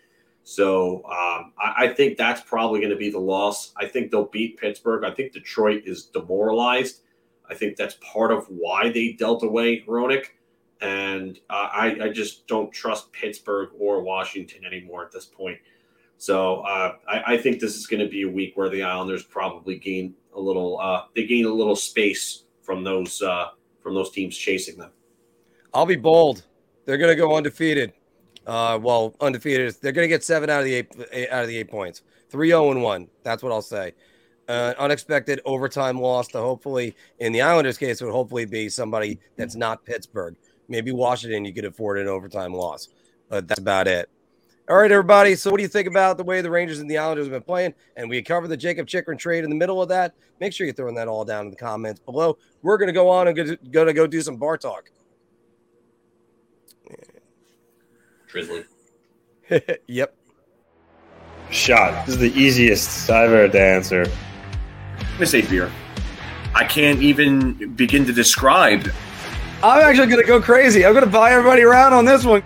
So 0.45 0.97
um, 1.05 1.53
I, 1.59 1.73
I, 1.77 1.93
think 1.95 2.19
that's 2.19 2.39
probably 2.41 2.79
going 2.79 2.91
to 2.91 2.95
be 2.95 3.09
the 3.09 3.19
loss. 3.19 3.73
I 3.77 3.87
think 3.87 4.11
they'll 4.11 4.27
beat 4.27 4.59
Pittsburgh. 4.59 5.03
I 5.03 5.09
think 5.09 5.33
Detroit 5.33 5.81
is 5.87 6.05
demoralized. 6.05 7.01
I 7.49 7.55
think 7.55 7.75
that's 7.75 7.95
part 7.95 8.31
of 8.31 8.45
why 8.47 8.91
they 8.91 9.13
dealt 9.13 9.41
away 9.41 9.81
Hronek. 9.81 10.27
And 10.81 11.39
uh, 11.49 11.69
I, 11.73 11.97
I, 12.03 12.09
just 12.09 12.45
don't 12.45 12.71
trust 12.71 13.11
Pittsburgh 13.11 13.69
or 13.79 14.03
Washington 14.03 14.65
anymore 14.65 15.03
at 15.03 15.11
this 15.11 15.25
point. 15.25 15.57
So 16.19 16.57
uh, 16.57 16.97
I, 17.07 17.33
I, 17.33 17.37
think 17.39 17.59
this 17.59 17.75
is 17.75 17.87
going 17.87 18.01
to 18.01 18.09
be 18.09 18.21
a 18.21 18.29
week 18.29 18.55
where 18.55 18.69
the 18.69 18.83
Islanders 18.83 19.23
probably 19.23 19.77
gain 19.79 20.13
a 20.35 20.39
little. 20.39 20.79
Uh, 20.79 21.05
they 21.15 21.25
gain 21.25 21.45
a 21.45 21.53
little 21.53 21.75
space 21.75 22.43
from 22.61 22.83
those 22.83 23.19
uh, 23.23 23.47
from 23.81 23.95
those 23.95 24.11
teams 24.11 24.37
chasing 24.37 24.77
them. 24.77 24.91
I'll 25.73 25.87
be 25.87 25.95
bold. 25.95 26.43
They're 26.85 26.99
going 26.99 27.09
to 27.09 27.15
go 27.15 27.35
undefeated. 27.35 27.93
Uh, 28.45 28.79
well, 28.81 29.15
undefeated. 29.21 29.75
They're 29.81 29.91
going 29.91 30.05
to 30.05 30.09
get 30.09 30.23
seven 30.23 30.49
out 30.49 30.59
of 30.59 30.65
the 30.65 30.73
eight 30.73 31.29
out 31.31 31.43
of 31.43 31.47
the 31.47 31.57
eight 31.57 31.69
points. 31.69 32.01
Three 32.29 32.49
zero 32.49 32.65
oh 32.65 32.71
and 32.71 32.81
one. 32.83 33.07
That's 33.23 33.41
what 33.43 33.51
I'll 33.51 33.61
say. 33.61 33.93
Uh, 34.47 34.73
unexpected 34.77 35.41
overtime 35.45 35.99
loss 35.99 36.27
to 36.27 36.37
hopefully, 36.37 36.95
in 37.19 37.31
the 37.31 37.41
Islanders' 37.41 37.77
case, 37.77 38.01
would 38.01 38.11
hopefully 38.11 38.45
be 38.45 38.69
somebody 38.69 39.19
that's 39.37 39.55
not 39.55 39.83
Pittsburgh. 39.85 40.35
Maybe 40.67 40.91
Washington, 40.91 41.45
you 41.45 41.53
could 41.53 41.65
afford 41.65 41.97
an 41.97 42.07
overtime 42.07 42.53
loss, 42.53 42.89
but 43.29 43.47
that's 43.47 43.59
about 43.59 43.87
it. 43.87 44.09
All 44.67 44.77
right, 44.77 44.91
everybody. 44.91 45.35
So, 45.35 45.51
what 45.51 45.57
do 45.57 45.63
you 45.63 45.69
think 45.69 45.87
about 45.87 46.17
the 46.17 46.23
way 46.23 46.41
the 46.41 46.49
Rangers 46.49 46.79
and 46.79 46.89
the 46.89 46.97
Islanders 46.97 47.25
have 47.25 47.33
been 47.33 47.43
playing? 47.43 47.75
And 47.97 48.09
we 48.09 48.21
covered 48.23 48.47
the 48.47 48.57
Jacob 48.57 48.87
Chychrun 48.87 49.17
trade 49.17 49.43
in 49.43 49.49
the 49.49 49.55
middle 49.55 49.79
of 49.79 49.89
that. 49.89 50.15
Make 50.39 50.53
sure 50.53 50.65
you're 50.65 50.73
throwing 50.73 50.95
that 50.95 51.07
all 51.07 51.23
down 51.23 51.45
in 51.45 51.51
the 51.51 51.55
comments 51.55 51.99
below. 51.99 52.37
We're 52.63 52.77
going 52.77 52.87
to 52.87 52.93
go 52.93 53.07
on 53.09 53.27
and 53.27 53.35
going 53.71 53.87
to 53.87 53.93
go 53.93 54.07
do 54.07 54.21
some 54.21 54.37
bar 54.37 54.57
talk. 54.57 54.89
Drizzly. 58.35 58.65
yep. 59.87 60.13
Shot. 61.51 62.05
This 62.05 62.15
is 62.15 62.19
the 62.19 62.37
easiest 62.37 63.09
I've 63.09 63.31
ever 63.31 63.47
to 63.47 63.61
answer. 63.61 64.11
I'm 64.99 65.13
gonna 65.13 65.25
say 65.25 65.41
beer. 65.43 65.71
I 66.53 66.65
can't 66.65 67.01
even 67.01 67.75
begin 67.75 68.03
to 68.05 68.11
describe. 68.11 68.91
I'm 69.63 69.81
actually 69.81 70.07
gonna 70.07 70.25
go 70.25 70.41
crazy. 70.41 70.85
I'm 70.85 70.93
gonna 70.93 71.05
buy 71.05 71.31
everybody 71.31 71.61
around 71.61 71.93
on 71.93 72.03
this 72.03 72.25
one. 72.25 72.43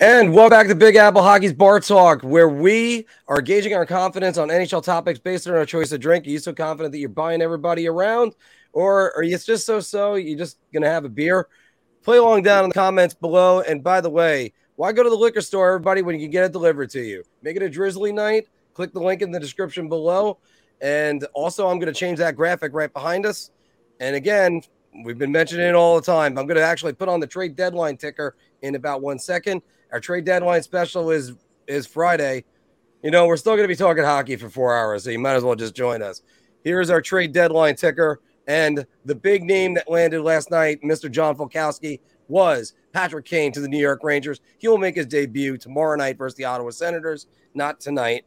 And 0.00 0.32
welcome 0.32 0.50
back 0.50 0.68
to 0.68 0.74
Big 0.74 0.96
Apple 0.96 1.22
Hockey's 1.22 1.52
Bar 1.52 1.80
Talk, 1.80 2.22
where 2.22 2.48
we 2.48 3.06
are 3.28 3.42
gauging 3.42 3.74
our 3.74 3.84
confidence 3.84 4.38
on 4.38 4.48
NHL 4.48 4.82
topics 4.82 5.18
based 5.18 5.46
on 5.46 5.52
our 5.56 5.66
choice 5.66 5.92
of 5.92 6.00
drink. 6.00 6.26
Are 6.26 6.30
you 6.30 6.38
so 6.38 6.54
confident 6.54 6.92
that 6.92 6.98
you're 6.98 7.10
buying 7.10 7.42
everybody 7.42 7.86
around, 7.86 8.34
or 8.72 9.16
are 9.16 9.22
you 9.22 9.38
just 9.38 9.66
so 9.66 9.80
so? 9.80 10.14
You're 10.14 10.38
just 10.38 10.58
gonna 10.72 10.90
have 10.90 11.04
a 11.04 11.08
beer? 11.08 11.48
Play 12.02 12.18
along 12.18 12.42
down 12.42 12.64
in 12.64 12.70
the 12.70 12.74
comments 12.74 13.14
below. 13.14 13.60
And 13.60 13.82
by 13.82 14.00
the 14.00 14.10
way, 14.10 14.52
why 14.76 14.92
go 14.92 15.02
to 15.02 15.10
the 15.10 15.16
liquor 15.16 15.40
store, 15.40 15.68
everybody, 15.68 16.02
when 16.02 16.16
you 16.16 16.22
can 16.22 16.30
get 16.30 16.44
it 16.44 16.52
delivered 16.52 16.90
to 16.90 17.00
you? 17.00 17.22
Make 17.42 17.56
it 17.56 17.62
a 17.62 17.68
drizzly 17.68 18.12
night. 18.12 18.48
Click 18.74 18.92
the 18.92 19.00
link 19.00 19.22
in 19.22 19.30
the 19.30 19.38
description 19.38 19.88
below. 19.88 20.38
And 20.80 21.24
also, 21.34 21.68
I'm 21.68 21.78
going 21.78 21.92
to 21.92 21.98
change 21.98 22.18
that 22.18 22.34
graphic 22.34 22.72
right 22.74 22.92
behind 22.92 23.24
us. 23.24 23.52
And 24.00 24.16
again, 24.16 24.62
we've 25.04 25.18
been 25.18 25.30
mentioning 25.30 25.66
it 25.66 25.76
all 25.76 25.94
the 25.94 26.04
time. 26.04 26.36
I'm 26.36 26.46
going 26.46 26.56
to 26.56 26.64
actually 26.64 26.94
put 26.94 27.08
on 27.08 27.20
the 27.20 27.26
trade 27.26 27.54
deadline 27.54 27.96
ticker 27.96 28.34
in 28.62 28.74
about 28.74 29.00
one 29.00 29.18
second. 29.18 29.62
Our 29.92 30.00
trade 30.00 30.24
deadline 30.24 30.62
special 30.62 31.10
is 31.10 31.34
is 31.68 31.86
Friday. 31.86 32.44
You 33.04 33.12
know, 33.12 33.26
we're 33.26 33.36
still 33.36 33.52
going 33.52 33.64
to 33.64 33.68
be 33.68 33.76
talking 33.76 34.02
hockey 34.02 34.34
for 34.36 34.50
four 34.50 34.76
hours, 34.76 35.04
so 35.04 35.10
you 35.10 35.18
might 35.18 35.34
as 35.34 35.44
well 35.44 35.54
just 35.54 35.74
join 35.74 36.02
us. 36.02 36.22
Here's 36.64 36.90
our 36.90 37.00
trade 37.00 37.32
deadline 37.32 37.76
ticker. 37.76 38.20
And 38.46 38.86
the 39.04 39.14
big 39.14 39.44
name 39.44 39.74
that 39.74 39.90
landed 39.90 40.22
last 40.22 40.50
night, 40.50 40.82
Mr. 40.82 41.10
John 41.10 41.36
Falkowski, 41.36 42.00
was 42.28 42.74
Patrick 42.92 43.24
Kane 43.24 43.52
to 43.52 43.60
the 43.60 43.68
New 43.68 43.78
York 43.78 44.00
Rangers. 44.02 44.40
He 44.58 44.68
will 44.68 44.78
make 44.78 44.96
his 44.96 45.06
debut 45.06 45.56
tomorrow 45.56 45.96
night 45.96 46.18
versus 46.18 46.36
the 46.36 46.44
Ottawa 46.44 46.70
Senators, 46.70 47.26
not 47.54 47.78
tonight, 47.78 48.24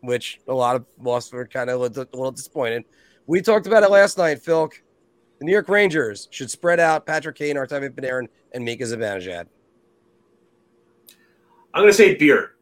which 0.00 0.40
a 0.48 0.54
lot 0.54 0.76
of 0.76 0.86
us 1.06 1.32
were 1.32 1.46
kind 1.46 1.68
of 1.68 1.80
a 1.80 1.88
little 1.88 2.30
disappointed. 2.32 2.84
We 3.26 3.42
talked 3.42 3.66
about 3.66 3.82
it 3.82 3.90
last 3.90 4.18
night, 4.18 4.40
Phil. 4.40 4.70
The 5.38 5.44
New 5.44 5.52
York 5.52 5.68
Rangers 5.68 6.28
should 6.30 6.50
spread 6.50 6.80
out 6.80 7.06
Patrick 7.06 7.36
Kane, 7.36 7.56
Artemi 7.56 7.90
Panarin, 7.90 8.28
and 8.52 8.64
Mika 8.64 8.84
Zibanejad. 8.84 9.46
I'm 11.72 11.82
going 11.82 11.92
to 11.92 11.96
say 11.96 12.14
beer 12.14 12.56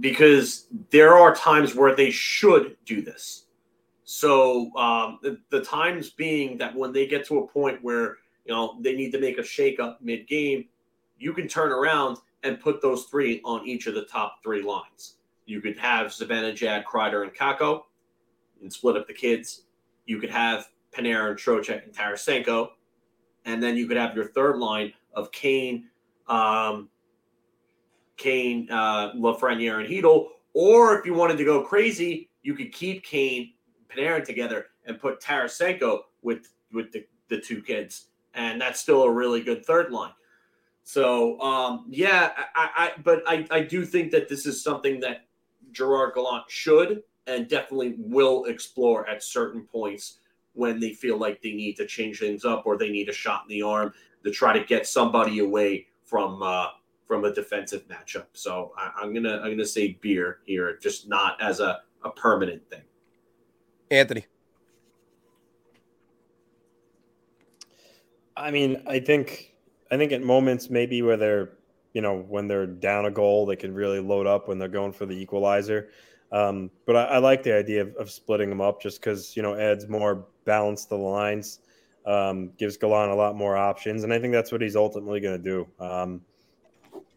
because 0.00 0.66
there 0.90 1.16
are 1.16 1.34
times 1.34 1.74
where 1.74 1.94
they 1.94 2.10
should 2.10 2.76
do 2.84 3.02
this. 3.02 3.43
So 4.14 4.70
um, 4.76 5.18
the, 5.22 5.40
the, 5.50 5.60
times 5.60 6.10
being 6.10 6.56
that 6.58 6.72
when 6.72 6.92
they 6.92 7.04
get 7.04 7.26
to 7.26 7.40
a 7.40 7.48
point 7.48 7.82
where 7.82 8.18
you 8.44 8.54
know 8.54 8.76
they 8.80 8.94
need 8.94 9.10
to 9.10 9.18
make 9.18 9.38
a 9.38 9.42
shakeup 9.42 9.96
mid 10.00 10.28
game, 10.28 10.66
you 11.18 11.32
can 11.32 11.48
turn 11.48 11.72
around 11.72 12.18
and 12.44 12.60
put 12.60 12.80
those 12.80 13.06
three 13.06 13.40
on 13.44 13.66
each 13.66 13.88
of 13.88 13.94
the 13.96 14.04
top 14.04 14.36
three 14.40 14.62
lines. 14.62 15.16
You 15.46 15.60
could 15.60 15.76
have 15.78 16.12
Zibanejad, 16.12 16.84
Kreider, 16.84 17.24
and 17.24 17.34
Kakko, 17.34 17.82
and 18.62 18.72
split 18.72 18.96
up 18.96 19.08
the 19.08 19.12
kids. 19.12 19.64
You 20.06 20.20
could 20.20 20.30
have 20.30 20.68
Panarin 20.92 21.30
and 21.30 21.36
Trocheck, 21.36 21.82
and 21.82 21.92
Tarasenko, 21.92 22.68
and 23.46 23.60
then 23.60 23.76
you 23.76 23.88
could 23.88 23.96
have 23.96 24.14
your 24.14 24.28
third 24.28 24.58
line 24.58 24.92
of 25.14 25.32
Kane, 25.32 25.88
um, 26.28 26.88
Kane, 28.16 28.68
uh, 28.70 29.12
Lafreniere, 29.14 29.80
and 29.80 29.88
Chytil. 29.88 30.28
Or 30.52 31.00
if 31.00 31.04
you 31.04 31.14
wanted 31.14 31.36
to 31.38 31.44
go 31.44 31.64
crazy, 31.64 32.30
you 32.44 32.54
could 32.54 32.72
keep 32.72 33.02
Kane, 33.02 33.54
Panarin 33.88 34.24
together 34.24 34.66
and 34.86 34.98
put 34.98 35.20
Tarasenko 35.20 36.00
with 36.22 36.52
with 36.72 36.92
the, 36.92 37.06
the 37.28 37.40
two 37.40 37.62
kids, 37.62 38.06
and 38.34 38.60
that's 38.60 38.80
still 38.80 39.02
a 39.02 39.10
really 39.10 39.42
good 39.42 39.64
third 39.64 39.92
line. 39.92 40.12
So 40.82 41.40
um, 41.40 41.86
yeah, 41.88 42.32
I, 42.54 42.68
I 42.76 42.92
but 43.02 43.22
I, 43.26 43.46
I 43.50 43.60
do 43.60 43.84
think 43.84 44.10
that 44.12 44.28
this 44.28 44.46
is 44.46 44.62
something 44.62 45.00
that 45.00 45.26
Gerard 45.72 46.14
Gallant 46.14 46.44
should 46.48 47.02
and 47.26 47.48
definitely 47.48 47.94
will 47.98 48.44
explore 48.44 49.08
at 49.08 49.22
certain 49.22 49.62
points 49.62 50.18
when 50.52 50.78
they 50.78 50.92
feel 50.92 51.16
like 51.16 51.42
they 51.42 51.52
need 51.52 51.74
to 51.76 51.86
change 51.86 52.20
things 52.20 52.44
up 52.44 52.64
or 52.66 52.76
they 52.76 52.90
need 52.90 53.08
a 53.08 53.12
shot 53.12 53.42
in 53.42 53.48
the 53.48 53.62
arm 53.62 53.92
to 54.24 54.30
try 54.30 54.56
to 54.56 54.64
get 54.64 54.86
somebody 54.86 55.40
away 55.40 55.86
from 56.04 56.42
uh, 56.42 56.68
from 57.06 57.24
a 57.24 57.32
defensive 57.32 57.86
matchup. 57.88 58.26
So 58.32 58.72
I, 58.76 59.02
am 59.02 59.12
gonna 59.12 59.36
I'm 59.38 59.50
gonna 59.50 59.64
say 59.64 59.98
beer 60.00 60.38
here, 60.44 60.78
just 60.80 61.08
not 61.08 61.40
as 61.42 61.60
a, 61.60 61.80
a 62.04 62.10
permanent 62.10 62.68
thing. 62.70 62.82
Anthony. 63.94 64.26
I 68.36 68.50
mean, 68.50 68.82
I 68.86 68.98
think 69.00 69.52
I 69.90 69.96
think 69.96 70.12
at 70.12 70.22
moments 70.22 70.68
maybe 70.70 71.02
where 71.02 71.16
they're 71.16 71.52
you 71.92 72.02
know 72.02 72.18
when 72.28 72.48
they're 72.48 72.66
down 72.66 73.06
a 73.06 73.10
goal, 73.10 73.46
they 73.46 73.56
can 73.56 73.72
really 73.72 74.00
load 74.00 74.26
up 74.26 74.48
when 74.48 74.58
they're 74.58 74.68
going 74.68 74.92
for 74.92 75.06
the 75.06 75.14
equalizer. 75.14 75.90
Um, 76.32 76.70
but 76.84 76.96
I, 76.96 77.04
I, 77.04 77.18
like 77.18 77.44
the 77.44 77.54
idea 77.56 77.82
of, 77.82 77.94
of 77.94 78.10
splitting 78.10 78.48
them 78.48 78.60
up 78.60 78.82
just 78.82 79.00
because 79.00 79.36
you 79.36 79.42
know 79.42 79.54
adds 79.54 79.88
more 79.88 80.26
balance 80.44 80.84
to 80.84 80.90
the 80.90 80.96
lines, 80.96 81.60
um, 82.06 82.50
gives 82.58 82.76
Gallant 82.76 83.12
a 83.12 83.14
lot 83.14 83.36
more 83.36 83.56
options, 83.56 84.02
and 84.02 84.12
I 84.12 84.18
think 84.18 84.32
that's 84.32 84.50
what 84.50 84.60
he's 84.60 84.74
ultimately 84.74 85.20
going 85.20 85.40
to 85.40 85.42
do. 85.42 85.66
Um, 85.78 86.22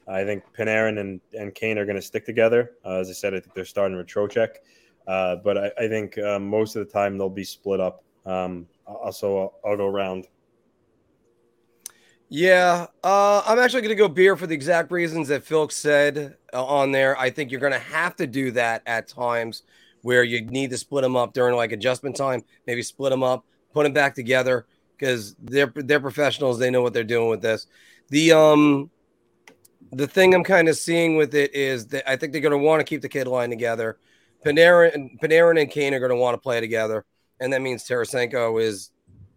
I 0.08 0.24
think 0.24 0.44
Panarin 0.58 1.00
and, 1.00 1.20
and 1.34 1.54
Kane 1.54 1.78
are 1.78 1.86
going 1.86 1.98
to 1.98 2.02
stick 2.02 2.26
together. 2.26 2.72
Uh, 2.86 3.00
as 3.00 3.10
I 3.10 3.14
said, 3.14 3.34
I 3.34 3.40
think 3.40 3.54
they're 3.54 3.66
starting 3.66 3.98
with 3.98 4.08
Trocheck. 4.08 4.50
Uh, 5.08 5.38
but 5.38 5.58
I, 5.58 5.72
I 5.78 5.88
think 5.88 6.18
um, 6.18 6.48
most 6.48 6.76
of 6.76 6.86
the 6.86 6.92
time 6.92 7.18
they'll 7.18 7.30
be 7.30 7.44
split 7.44 7.80
up. 7.80 8.04
Um, 8.26 8.68
also, 8.86 9.38
I'll, 9.38 9.54
I'll, 9.66 9.78
go 9.78 9.88
round. 9.88 10.28
Yeah, 12.30 12.88
uh, 13.04 13.42
I'm 13.46 13.58
actually 13.58 13.82
going 13.82 13.90
to 13.90 13.96
go 13.96 14.10
beer 14.10 14.36
for 14.36 14.48
the 14.48 14.54
exact 14.54 14.92
reasons 14.92 15.30
that 15.30 15.46
Phil 15.46 15.70
said 15.70 16.36
uh, 16.54 16.66
on 16.66 16.92
there. 16.92 17.18
I 17.18 17.30
think 17.30 17.52
you're 17.52 17.62
going 17.62 17.72
to 17.72 17.80
have 17.80 18.18
to 18.18 18.28
do 18.28 18.52
that 18.52 18.82
at 18.86 19.08
times 19.08 19.64
where 20.02 20.24
you 20.24 20.42
need 20.46 20.72
to 20.72 20.78
split 20.78 21.04
them 21.04 21.16
up 21.16 21.34
during 21.34 21.56
like 21.56 21.72
adjustment 21.72 22.18
time. 22.18 22.44
Maybe 22.66 22.82
split 22.82 23.12
them 23.12 23.24
up, 23.24 23.46
put 23.74 23.84
them 23.84 23.94
back 23.94 24.14
together 24.14 24.66
because 24.98 25.36
they're 25.40 25.72
they're 25.74 26.02
professionals. 26.02 26.60
They 26.60 26.70
know 26.70 26.82
what 26.82 26.94
they're 26.94 27.06
doing 27.06 27.30
with 27.30 27.42
this. 27.42 27.68
The 28.10 28.34
um 28.34 28.90
the 29.94 30.08
thing 30.08 30.34
I'm 30.34 30.44
kind 30.44 30.68
of 30.68 30.76
seeing 30.78 31.16
with 31.16 31.34
it 31.34 31.56
is 31.56 31.88
that 31.88 32.10
I 32.10 32.18
think 32.18 32.34
they're 32.34 32.42
going 32.42 32.52
to 32.52 32.58
want 32.58 32.82
to 32.82 32.84
keep 32.84 33.02
the 33.02 33.10
kid 33.10 33.28
line 33.28 33.50
together. 33.50 33.98
Panarin, 34.48 35.20
Panarin 35.20 35.62
and 35.62 35.70
Kane 35.70 35.94
are 35.94 36.00
going 36.00 36.12
to 36.12 36.16
want 36.16 36.36
to 36.36 36.42
play 36.42 36.60
together, 36.60 37.06
and 37.40 37.52
that 37.52 37.62
means 37.62 37.84
Tarasenko 37.84 38.62
is 38.62 38.92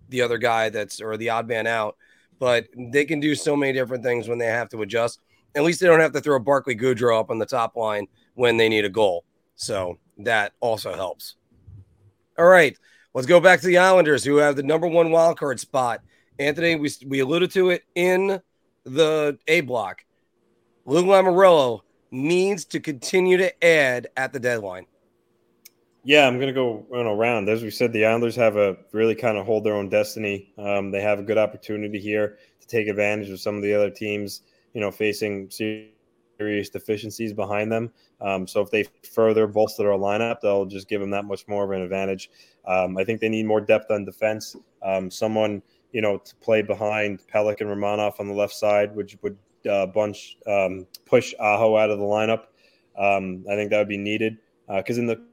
the 0.08 0.22
other 0.22 0.38
guy 0.38 0.68
that's 0.68 1.00
or 1.00 1.16
the 1.16 1.30
odd 1.30 1.48
man 1.48 1.66
out. 1.66 1.96
But 2.38 2.68
they 2.76 3.04
can 3.04 3.20
do 3.20 3.34
so 3.34 3.54
many 3.56 3.72
different 3.72 4.02
things 4.02 4.28
when 4.28 4.38
they 4.38 4.46
have 4.46 4.68
to 4.70 4.82
adjust. 4.82 5.20
At 5.54 5.64
least 5.64 5.80
they 5.80 5.86
don't 5.86 6.00
have 6.00 6.12
to 6.12 6.20
throw 6.20 6.38
Barclay 6.38 6.74
Goodrow 6.74 7.20
up 7.20 7.30
on 7.30 7.38
the 7.38 7.46
top 7.46 7.76
line 7.76 8.06
when 8.34 8.56
they 8.56 8.68
need 8.68 8.84
a 8.84 8.88
goal. 8.88 9.24
So 9.56 9.98
that 10.18 10.52
also 10.60 10.94
helps. 10.94 11.36
All 12.38 12.46
right, 12.46 12.76
let's 13.12 13.26
go 13.26 13.40
back 13.40 13.60
to 13.60 13.66
the 13.66 13.78
Islanders, 13.78 14.24
who 14.24 14.36
have 14.36 14.56
the 14.56 14.62
number 14.62 14.86
one 14.86 15.10
wild 15.10 15.38
card 15.38 15.60
spot. 15.60 16.00
Anthony, 16.38 16.76
we, 16.76 16.90
we 17.06 17.20
alluded 17.20 17.50
to 17.50 17.70
it 17.70 17.82
in 17.94 18.40
the 18.84 19.38
A 19.48 19.60
block. 19.60 20.04
Lou 20.86 21.04
Lamoriello 21.04 21.80
needs 22.10 22.64
to 22.66 22.80
continue 22.80 23.36
to 23.36 23.64
add 23.64 24.08
at 24.16 24.32
the 24.32 24.40
deadline. 24.40 24.86
Yeah, 26.02 26.26
I'm 26.26 26.36
going 26.36 26.48
to 26.48 26.54
go 26.54 26.86
run 26.88 27.06
around. 27.06 27.48
As 27.50 27.62
we 27.62 27.70
said, 27.70 27.92
the 27.92 28.06
Islanders 28.06 28.34
have 28.36 28.56
a 28.56 28.76
really 28.92 29.14
kind 29.14 29.36
of 29.36 29.44
hold 29.44 29.64
their 29.64 29.74
own 29.74 29.90
destiny. 29.90 30.52
Um, 30.56 30.90
they 30.90 31.02
have 31.02 31.18
a 31.18 31.22
good 31.22 31.36
opportunity 31.36 32.00
here 32.00 32.38
to 32.60 32.66
take 32.66 32.88
advantage 32.88 33.28
of 33.28 33.38
some 33.38 33.54
of 33.56 33.62
the 33.62 33.74
other 33.74 33.90
teams, 33.90 34.42
you 34.72 34.80
know, 34.80 34.90
facing 34.90 35.50
serious 35.50 36.70
deficiencies 36.70 37.34
behind 37.34 37.70
them. 37.70 37.92
Um, 38.22 38.46
so 38.46 38.62
if 38.62 38.70
they 38.70 38.84
further 39.12 39.46
bolster 39.46 39.82
their 39.82 39.92
lineup, 39.92 40.40
they'll 40.40 40.64
just 40.64 40.88
give 40.88 41.02
them 41.02 41.10
that 41.10 41.26
much 41.26 41.46
more 41.46 41.64
of 41.64 41.70
an 41.70 41.82
advantage. 41.82 42.30
Um, 42.66 42.96
I 42.96 43.04
think 43.04 43.20
they 43.20 43.28
need 43.28 43.44
more 43.44 43.60
depth 43.60 43.90
on 43.90 44.06
defense. 44.06 44.56
Um, 44.82 45.10
someone, 45.10 45.62
you 45.92 46.00
know, 46.00 46.16
to 46.16 46.34
play 46.36 46.62
behind 46.62 47.20
Pelech 47.32 47.60
and 47.60 47.68
Romanov 47.68 48.18
on 48.18 48.26
the 48.26 48.34
left 48.34 48.54
side, 48.54 48.96
which 48.96 49.18
would 49.20 49.36
uh, 49.70 49.84
bunch 49.84 50.38
um, 50.46 50.86
push 51.04 51.34
Aho 51.38 51.76
out 51.76 51.90
of 51.90 51.98
the 51.98 52.04
lineup. 52.04 52.44
Um, 52.96 53.44
I 53.50 53.54
think 53.54 53.70
that 53.70 53.78
would 53.78 53.88
be 53.88 53.98
needed 53.98 54.38
because 54.66 54.96
uh, 54.96 55.02
in 55.02 55.06
the 55.06 55.29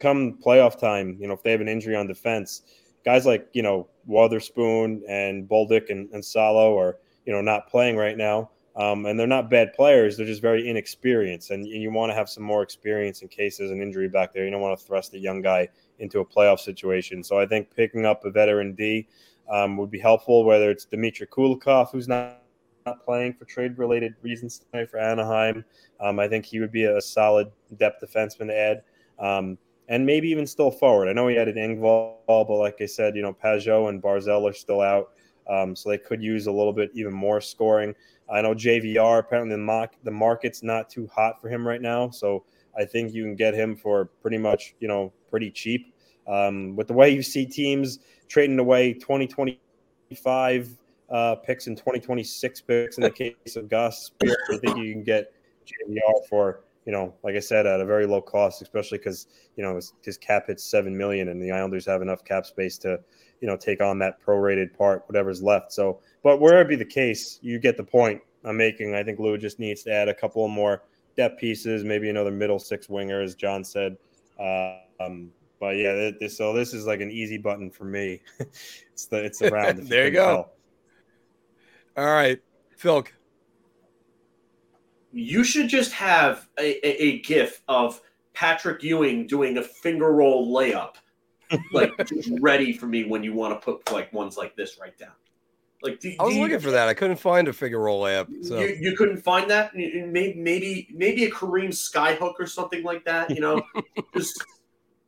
come 0.00 0.38
playoff 0.44 0.78
time, 0.78 1.16
you 1.20 1.26
know, 1.26 1.34
if 1.34 1.42
they 1.42 1.50
have 1.50 1.60
an 1.60 1.68
injury 1.68 1.96
on 1.96 2.06
defense, 2.06 2.62
guys 3.04 3.24
like 3.24 3.48
you 3.52 3.62
know 3.62 3.88
Wotherspoon 4.06 5.02
and 5.08 5.48
Bolduc 5.48 5.90
and, 5.90 6.10
and 6.12 6.24
Salo 6.24 6.78
are 6.78 6.98
you 7.24 7.32
know 7.32 7.40
not 7.40 7.68
playing 7.68 7.96
right 7.96 8.16
now. 8.16 8.50
Um, 8.76 9.06
and 9.06 9.18
they're 9.18 9.26
not 9.26 9.48
bad 9.48 9.72
players; 9.72 10.16
they're 10.18 10.26
just 10.26 10.42
very 10.42 10.68
inexperienced, 10.68 11.50
and, 11.50 11.64
and 11.64 11.80
you 11.80 11.90
want 11.90 12.10
to 12.10 12.14
have 12.14 12.28
some 12.28 12.42
more 12.42 12.62
experience 12.62 13.22
in 13.22 13.28
case 13.28 13.56
there's 13.56 13.70
an 13.70 13.80
injury 13.80 14.06
back 14.06 14.34
there. 14.34 14.44
You 14.44 14.50
don't 14.50 14.60
want 14.60 14.78
to 14.78 14.84
thrust 14.84 15.14
a 15.14 15.18
young 15.18 15.40
guy 15.40 15.68
into 15.98 16.20
a 16.20 16.26
playoff 16.26 16.58
situation. 16.58 17.24
So 17.24 17.38
I 17.38 17.46
think 17.46 17.74
picking 17.74 18.04
up 18.04 18.26
a 18.26 18.30
veteran 18.30 18.74
D 18.74 19.08
um, 19.50 19.78
would 19.78 19.90
be 19.90 19.98
helpful. 19.98 20.44
Whether 20.44 20.70
it's 20.70 20.84
Dmitry 20.84 21.26
Kulikov, 21.26 21.90
who's 21.90 22.06
not 22.06 22.42
not 22.84 23.02
playing 23.02 23.32
for 23.34 23.46
trade 23.46 23.78
related 23.78 24.14
reasons 24.22 24.58
tonight 24.70 24.90
for 24.90 24.98
Anaheim. 24.98 25.64
Um, 26.00 26.20
I 26.20 26.28
think 26.28 26.44
he 26.44 26.60
would 26.60 26.70
be 26.70 26.84
a 26.84 27.00
solid 27.00 27.50
depth 27.78 28.02
defenseman 28.04 28.48
to 28.48 28.56
add. 28.56 28.82
Um, 29.18 29.58
and 29.88 30.04
maybe 30.04 30.28
even 30.28 30.46
still 30.46 30.70
forward. 30.70 31.08
I 31.08 31.12
know 31.12 31.28
he 31.28 31.38
added 31.38 31.56
Engvall, 31.56 32.16
but 32.26 32.56
like 32.56 32.80
I 32.80 32.86
said, 32.86 33.14
you 33.16 33.22
know, 33.22 33.32
Pageau 33.32 33.88
and 33.88 34.02
Barzal 34.02 34.48
are 34.48 34.52
still 34.52 34.80
out. 34.80 35.10
Um, 35.48 35.76
so 35.76 35.90
they 35.90 35.98
could 35.98 36.20
use 36.20 36.48
a 36.48 36.52
little 36.52 36.72
bit 36.72 36.90
even 36.94 37.12
more 37.12 37.40
scoring. 37.40 37.94
I 38.28 38.42
know 38.42 38.52
JVR 38.52 39.20
apparently 39.20 39.54
the, 39.54 39.62
mock, 39.62 39.94
the 40.02 40.10
market's 40.10 40.62
not 40.62 40.90
too 40.90 41.06
hot 41.06 41.40
for 41.40 41.48
him 41.48 41.66
right 41.66 41.80
now, 41.80 42.10
so 42.10 42.44
I 42.76 42.84
think 42.84 43.14
you 43.14 43.22
can 43.22 43.36
get 43.36 43.54
him 43.54 43.76
for 43.76 44.06
pretty 44.22 44.38
much 44.38 44.74
you 44.80 44.88
know 44.88 45.12
pretty 45.30 45.50
cheap. 45.50 45.94
Um, 46.26 46.74
with 46.74 46.88
the 46.88 46.92
way 46.92 47.10
you 47.10 47.22
see 47.22 47.46
teams 47.46 48.00
trading 48.28 48.58
away 48.58 48.92
2025 48.92 50.70
uh, 51.08 51.36
picks 51.36 51.68
and 51.68 51.76
2026 51.76 52.60
picks 52.62 52.96
in 52.96 53.04
the 53.04 53.10
case 53.46 53.54
of 53.54 53.68
Gus, 53.68 54.10
I 54.22 54.56
think 54.58 54.78
you 54.78 54.92
can 54.92 55.04
get 55.04 55.32
JVR 55.64 56.26
for 56.28 56.64
you 56.86 56.92
know, 56.92 57.12
like 57.24 57.34
I 57.34 57.40
said, 57.40 57.66
at 57.66 57.80
a 57.80 57.84
very 57.84 58.06
low 58.06 58.22
cost, 58.22 58.62
especially 58.62 58.98
because 58.98 59.26
you 59.56 59.64
know 59.64 59.74
his, 59.74 59.92
his, 60.02 60.16
cap 60.16 60.46
hits 60.46 60.64
seven 60.64 60.96
million, 60.96 61.28
and 61.28 61.42
the 61.42 61.50
Islanders 61.50 61.84
have 61.86 62.00
enough 62.00 62.24
cap 62.24 62.46
space 62.46 62.78
to, 62.78 63.00
you 63.40 63.48
know, 63.48 63.56
take 63.56 63.82
on 63.82 63.98
that 63.98 64.22
prorated 64.24 64.72
part, 64.72 65.02
whatever's 65.08 65.42
left. 65.42 65.72
So, 65.72 66.00
but 66.22 66.40
wherever 66.40 66.66
be 66.66 66.76
the 66.76 66.84
case, 66.84 67.40
you 67.42 67.58
get 67.58 67.76
the 67.76 67.84
point 67.84 68.22
I'm 68.44 68.56
making. 68.56 68.94
I 68.94 69.02
think 69.02 69.18
Lou 69.18 69.36
just 69.36 69.58
needs 69.58 69.82
to 69.82 69.92
add 69.92 70.08
a 70.08 70.14
couple 70.14 70.46
more 70.46 70.84
depth 71.16 71.40
pieces, 71.40 71.82
maybe 71.82 72.08
another 72.08 72.30
middle 72.30 72.58
six 72.58 72.88
winger, 72.88 73.20
as 73.20 73.34
John 73.34 73.64
said. 73.64 73.96
Uh, 74.38 74.78
um, 75.00 75.32
but 75.58 75.76
yeah, 75.76 76.12
this, 76.20 76.36
so 76.36 76.52
this 76.52 76.72
is 76.72 76.86
like 76.86 77.00
an 77.00 77.10
easy 77.10 77.36
button 77.36 77.68
for 77.68 77.84
me. 77.84 78.20
it's 78.92 79.06
the 79.06 79.24
it's 79.24 79.42
around. 79.42 79.78
there 79.88 80.04
you, 80.04 80.10
you 80.10 80.12
go. 80.12 80.48
Tell. 81.96 82.04
All 82.04 82.12
right, 82.12 82.40
Phil 82.76 83.04
you 85.16 85.44
should 85.44 85.68
just 85.68 85.92
have 85.92 86.46
a, 86.58 86.86
a, 86.86 87.02
a 87.04 87.18
gif 87.20 87.62
of 87.68 88.02
Patrick 88.34 88.82
Ewing 88.82 89.26
doing 89.26 89.56
a 89.56 89.62
finger 89.62 90.12
roll 90.12 90.54
layup, 90.54 90.96
like 91.72 91.90
ready 92.40 92.74
for 92.74 92.86
me 92.86 93.04
when 93.04 93.22
you 93.22 93.32
want 93.32 93.58
to 93.58 93.64
put 93.64 93.90
like 93.90 94.12
ones 94.12 94.36
like 94.36 94.54
this 94.56 94.78
right 94.78 94.96
down. 94.98 95.12
Like 95.82 96.00
do, 96.00 96.14
I 96.20 96.24
was 96.24 96.36
looking 96.36 96.52
you, 96.52 96.60
for 96.60 96.70
that. 96.70 96.88
I 96.88 96.94
couldn't 96.94 97.16
find 97.16 97.48
a 97.48 97.52
figure 97.54 97.80
roll 97.80 98.02
layup. 98.02 98.28
So 98.44 98.58
you, 98.58 98.76
you 98.78 98.96
couldn't 98.96 99.22
find 99.22 99.50
that. 99.50 99.74
Maybe 99.74 100.34
maybe 100.34 100.88
maybe 100.92 101.24
a 101.24 101.30
Kareem 101.30 101.68
skyhook 101.68 102.34
or 102.38 102.46
something 102.46 102.82
like 102.82 103.04
that. 103.06 103.30
You 103.30 103.40
know, 103.40 103.62
just 104.14 104.44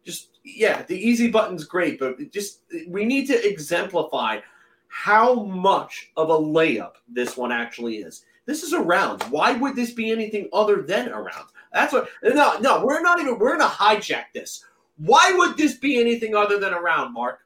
just 0.06 0.38
yeah. 0.42 0.84
The 0.84 0.96
easy 0.96 1.30
button's 1.30 1.64
great, 1.64 1.98
but 1.98 2.32
just 2.32 2.62
we 2.88 3.04
need 3.04 3.26
to 3.26 3.48
exemplify 3.48 4.40
how 4.88 5.34
much 5.44 6.12
of 6.16 6.30
a 6.30 6.38
layup 6.38 6.92
this 7.08 7.36
one 7.36 7.52
actually 7.52 7.96
is. 7.96 8.24
This 8.48 8.62
is 8.62 8.72
a 8.72 8.80
round. 8.80 9.22
Why 9.24 9.52
would 9.52 9.76
this 9.76 9.90
be 9.90 10.10
anything 10.10 10.48
other 10.54 10.80
than 10.80 11.08
a 11.08 11.20
round? 11.20 11.50
That's 11.70 11.92
what. 11.92 12.08
No, 12.22 12.58
no, 12.58 12.82
we're 12.82 13.02
not 13.02 13.20
even. 13.20 13.38
We're 13.38 13.58
gonna 13.58 13.68
hijack 13.68 14.32
this. 14.32 14.64
Why 14.96 15.34
would 15.36 15.58
this 15.58 15.74
be 15.74 16.00
anything 16.00 16.34
other 16.34 16.58
than 16.58 16.72
a 16.72 16.80
round, 16.80 17.12
Mark? 17.12 17.40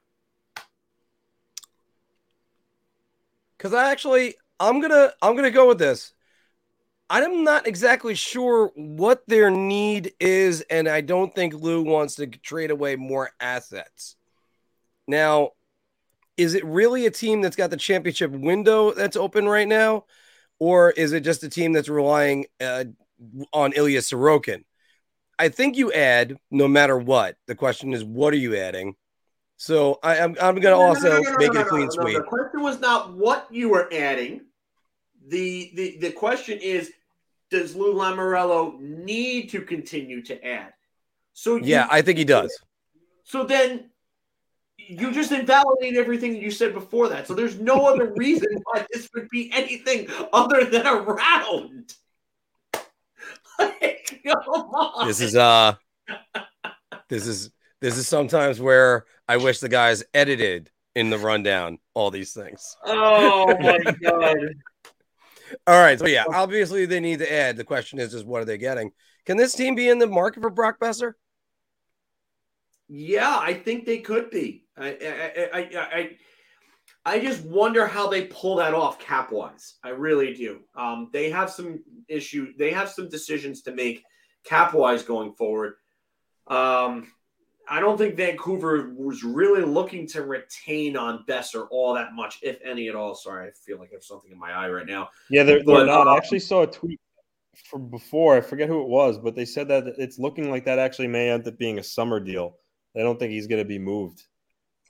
Because 3.57 3.73
I 3.73 3.91
actually, 3.91 4.35
I'm 4.61 4.79
gonna, 4.79 5.11
I'm 5.21 5.35
gonna 5.35 5.51
go 5.51 5.67
with 5.67 5.77
this. 5.77 6.13
I'm 7.09 7.43
not 7.43 7.67
exactly 7.67 8.15
sure 8.15 8.71
what 8.75 9.27
their 9.27 9.51
need 9.51 10.13
is, 10.21 10.61
and 10.69 10.87
I 10.87 11.01
don't 11.01 11.35
think 11.35 11.53
Lou 11.53 11.81
wants 11.83 12.15
to 12.15 12.27
trade 12.27 12.71
away 12.71 12.95
more 12.95 13.31
assets. 13.41 14.15
Now, 15.05 15.51
is 16.37 16.55
it 16.55 16.63
really 16.63 17.05
a 17.05 17.11
team 17.11 17.41
that's 17.41 17.57
got 17.57 17.71
the 17.71 17.77
championship 17.77 18.31
window 18.31 18.93
that's 18.93 19.17
open 19.17 19.49
right 19.49 19.67
now? 19.67 20.05
Or 20.63 20.91
is 20.91 21.11
it 21.11 21.25
just 21.25 21.43
a 21.43 21.49
team 21.49 21.73
that's 21.73 21.89
relying 21.89 22.45
uh, 22.61 22.85
on 23.51 23.73
Ilya 23.73 23.99
Sorokin? 23.99 24.63
I 25.37 25.49
think 25.49 25.75
you 25.75 25.91
add 25.91 26.37
no 26.51 26.69
matter 26.69 26.97
what. 26.97 27.35
The 27.47 27.55
question 27.55 27.91
is, 27.91 28.01
what 28.01 28.33
are 28.33 28.37
you 28.37 28.55
adding? 28.55 28.95
So 29.57 29.99
I, 30.01 30.15
am 30.15 30.37
I'm, 30.39 30.55
I'm 30.55 30.61
going 30.61 30.73
to 30.73 30.81
also 30.81 31.09
no, 31.09 31.19
no, 31.19 31.31
no, 31.31 31.37
make 31.37 31.53
it 31.53 31.57
a 31.57 31.65
clean 31.65 31.91
sweep. 31.91 32.15
The 32.15 32.23
question 32.23 32.61
was 32.61 32.79
not 32.79 33.13
what 33.13 33.49
you 33.51 33.67
were 33.67 33.89
adding. 33.91 34.45
The, 35.27 35.71
the 35.75 35.97
the 35.97 36.11
question 36.11 36.59
is, 36.59 36.93
does 37.49 37.75
Lou 37.75 37.93
Lamoriello 37.93 38.79
need 38.79 39.49
to 39.49 39.63
continue 39.63 40.21
to 40.23 40.45
add? 40.47 40.71
So 41.33 41.57
you, 41.57 41.63
yeah, 41.65 41.87
I 41.91 42.01
think 42.01 42.19
he 42.19 42.23
does. 42.23 42.57
So 43.25 43.43
then 43.43 43.89
you 44.87 45.11
just 45.11 45.31
invalidate 45.31 45.95
everything 45.95 46.35
you 46.35 46.51
said 46.51 46.73
before 46.73 47.09
that. 47.09 47.27
So 47.27 47.33
there's 47.33 47.59
no 47.59 47.85
other 47.85 48.13
reason 48.15 48.47
why 48.65 48.85
this 48.91 49.09
would 49.13 49.29
be 49.29 49.51
anything 49.53 50.07
other 50.31 50.65
than 50.65 50.85
a 50.85 50.95
round. 50.95 51.93
like, 53.59 54.23
this 55.05 55.21
is 55.21 55.35
uh 55.35 55.75
this 57.09 57.27
is 57.27 57.51
this 57.81 57.97
is 57.97 58.07
sometimes 58.07 58.59
where 58.59 59.05
I 59.27 59.37
wish 59.37 59.59
the 59.59 59.69
guys 59.69 60.03
edited 60.13 60.69
in 60.95 61.09
the 61.09 61.17
rundown 61.17 61.77
all 61.93 62.11
these 62.11 62.33
things. 62.33 62.75
Oh 62.85 63.45
my 63.59 63.77
god. 64.01 64.37
all 65.67 65.79
right. 65.79 65.99
So 65.99 66.07
yeah, 66.07 66.25
obviously 66.27 66.85
they 66.85 66.99
need 66.99 67.19
to 67.19 67.31
add. 67.31 67.57
The 67.57 67.63
question 67.63 67.99
is 67.99 68.11
just 68.11 68.25
what 68.25 68.41
are 68.41 68.45
they 68.45 68.57
getting? 68.57 68.91
Can 69.25 69.37
this 69.37 69.53
team 69.53 69.75
be 69.75 69.89
in 69.89 69.99
the 69.99 70.07
market 70.07 70.41
for 70.41 70.49
Brock 70.49 70.79
Boeser? 70.79 71.13
Yeah, 72.89 73.37
I 73.39 73.53
think 73.53 73.85
they 73.85 73.99
could 73.99 74.29
be. 74.29 74.62
I, 74.77 74.87
I, 74.87 75.49
I, 75.53 75.69
I, 75.75 76.17
I 77.05 77.19
just 77.19 77.43
wonder 77.45 77.85
how 77.85 78.07
they 78.07 78.25
pull 78.25 78.55
that 78.57 78.73
off 78.73 78.99
cap 78.99 79.31
wise. 79.31 79.75
I 79.83 79.89
really 79.89 80.33
do. 80.33 80.61
Um, 80.75 81.09
they 81.11 81.29
have 81.29 81.49
some 81.49 81.83
issue. 82.07 82.53
They 82.57 82.71
have 82.71 82.89
some 82.89 83.09
decisions 83.09 83.61
to 83.63 83.73
make 83.73 84.03
cap 84.45 84.73
wise 84.73 85.03
going 85.03 85.33
forward. 85.33 85.75
Um, 86.47 87.11
I 87.69 87.79
don't 87.79 87.97
think 87.97 88.15
Vancouver 88.15 88.93
was 88.95 89.23
really 89.23 89.63
looking 89.63 90.07
to 90.07 90.23
retain 90.23 90.97
on 90.97 91.23
Boeser 91.27 91.67
all 91.71 91.93
that 91.93 92.13
much, 92.13 92.39
if 92.41 92.59
any 92.63 92.89
at 92.89 92.95
all. 92.95 93.15
Sorry, 93.15 93.47
I 93.47 93.51
feel 93.51 93.79
like 93.79 93.89
I 93.91 93.95
have 93.95 94.03
something 94.03 94.31
in 94.31 94.37
my 94.37 94.51
eye 94.51 94.69
right 94.69 94.85
now. 94.85 95.09
Yeah, 95.29 95.43
they're, 95.43 95.63
they're 95.63 95.65
but, 95.65 95.85
not. 95.85 96.07
Um, 96.07 96.13
I 96.13 96.17
actually 96.17 96.39
saw 96.39 96.63
a 96.63 96.67
tweet 96.67 96.99
from 97.69 97.89
before. 97.89 98.35
I 98.35 98.41
forget 98.41 98.67
who 98.67 98.81
it 98.81 98.89
was, 98.89 99.17
but 99.17 99.35
they 99.35 99.45
said 99.45 99.69
that 99.69 99.85
it's 99.97 100.19
looking 100.19 100.51
like 100.51 100.65
that 100.65 100.79
actually 100.79 101.07
may 101.07 101.29
end 101.29 101.47
up 101.47 101.57
being 101.57 101.79
a 101.79 101.83
summer 101.83 102.19
deal. 102.19 102.57
I 102.97 102.99
don't 102.99 103.17
think 103.17 103.31
he's 103.31 103.47
going 103.47 103.61
to 103.61 103.67
be 103.67 103.79
moved. 103.79 104.23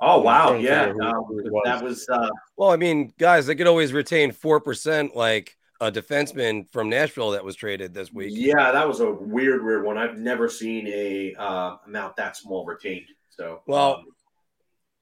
Oh 0.06 0.20
wow, 0.20 0.56
yeah, 0.56 0.92
no, 0.94 1.26
was. 1.30 1.62
that 1.64 1.82
was. 1.82 2.10
Uh... 2.10 2.30
Well, 2.58 2.72
I 2.72 2.76
mean, 2.76 3.14
guys, 3.18 3.46
they 3.46 3.56
could 3.56 3.68
always 3.68 3.94
retain 3.94 4.34
four 4.34 4.60
percent, 4.60 5.16
like 5.16 5.56
a 5.80 5.90
defenseman 5.90 6.70
from 6.72 6.90
Nashville 6.90 7.32
that 7.32 7.46
was 7.46 7.56
traded 7.56 7.94
this 7.94 8.12
week. 8.12 8.32
Yeah, 8.34 8.72
that 8.74 8.86
was 8.88 9.00
a 9.00 9.10
weird, 9.10 9.64
weird 9.64 9.86
one. 9.86 9.98
I've 9.98 10.18
never 10.18 10.50
seen 10.50 10.88
a 10.88 11.34
uh, 11.40 11.78
amount 11.88 12.18
that 12.18 12.36
small 12.36 12.66
retained. 12.66 13.06
So 13.30 13.62
well. 13.66 13.96
Um... 13.96 14.06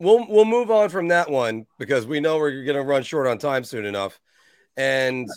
We'll, 0.03 0.25
we'll 0.27 0.45
move 0.45 0.71
on 0.71 0.89
from 0.89 1.09
that 1.09 1.29
one 1.29 1.67
because 1.77 2.07
we 2.07 2.21
know 2.21 2.39
we're 2.39 2.63
going 2.63 2.75
to 2.75 2.81
run 2.81 3.03
short 3.03 3.27
on 3.27 3.37
time 3.37 3.63
soon 3.63 3.85
enough. 3.85 4.19
And 4.75 5.29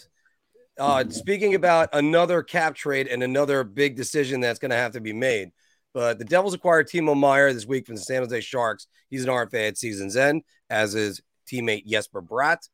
uh, 0.78 1.04
speaking 1.10 1.54
about 1.54 1.90
another 1.92 2.42
cap 2.42 2.74
trade 2.74 3.06
and 3.06 3.22
another 3.22 3.62
big 3.62 3.94
decision 3.94 4.40
that's 4.40 4.58
going 4.58 4.70
to 4.70 4.78
have 4.78 4.92
to 4.92 5.02
be 5.02 5.12
made, 5.12 5.50
but 5.94 6.18
the 6.18 6.24
Devils 6.24 6.54
acquired 6.54 6.88
Timo 6.88 7.16
Meier 7.16 7.52
this 7.52 7.66
week 7.66 7.86
from 7.86 7.94
the 7.94 8.02
San 8.02 8.22
Jose 8.22 8.40
Sharks. 8.40 8.88
He's 9.08 9.24
an 9.24 9.30
RFA 9.30 9.68
at 9.68 9.78
season's 9.78 10.16
end, 10.16 10.42
as 10.68 10.96
is 10.96 11.22
teammate 11.50 11.86
Jesper 11.86 12.20
Bratt. 12.20 12.68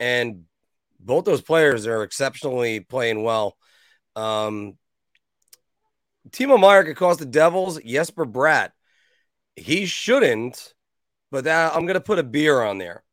And 0.00 0.42
both 0.98 1.24
those 1.24 1.40
players 1.40 1.86
are 1.86 2.02
exceptionally 2.02 2.80
playing 2.80 3.22
well. 3.22 3.56
Um, 4.16 4.76
Timo 6.30 6.58
Meier 6.58 6.84
could 6.84 6.96
cost 6.96 7.20
the 7.20 7.26
Devils 7.26 7.80
Jesper 7.80 8.26
Bratt. 8.26 8.70
He 9.54 9.86
shouldn't, 9.86 10.74
but 11.30 11.44
that 11.44 11.74
I'm 11.74 11.86
going 11.86 11.94
to 11.94 12.00
put 12.00 12.18
a 12.18 12.24
beer 12.24 12.60
on 12.60 12.78
there. 12.78 13.04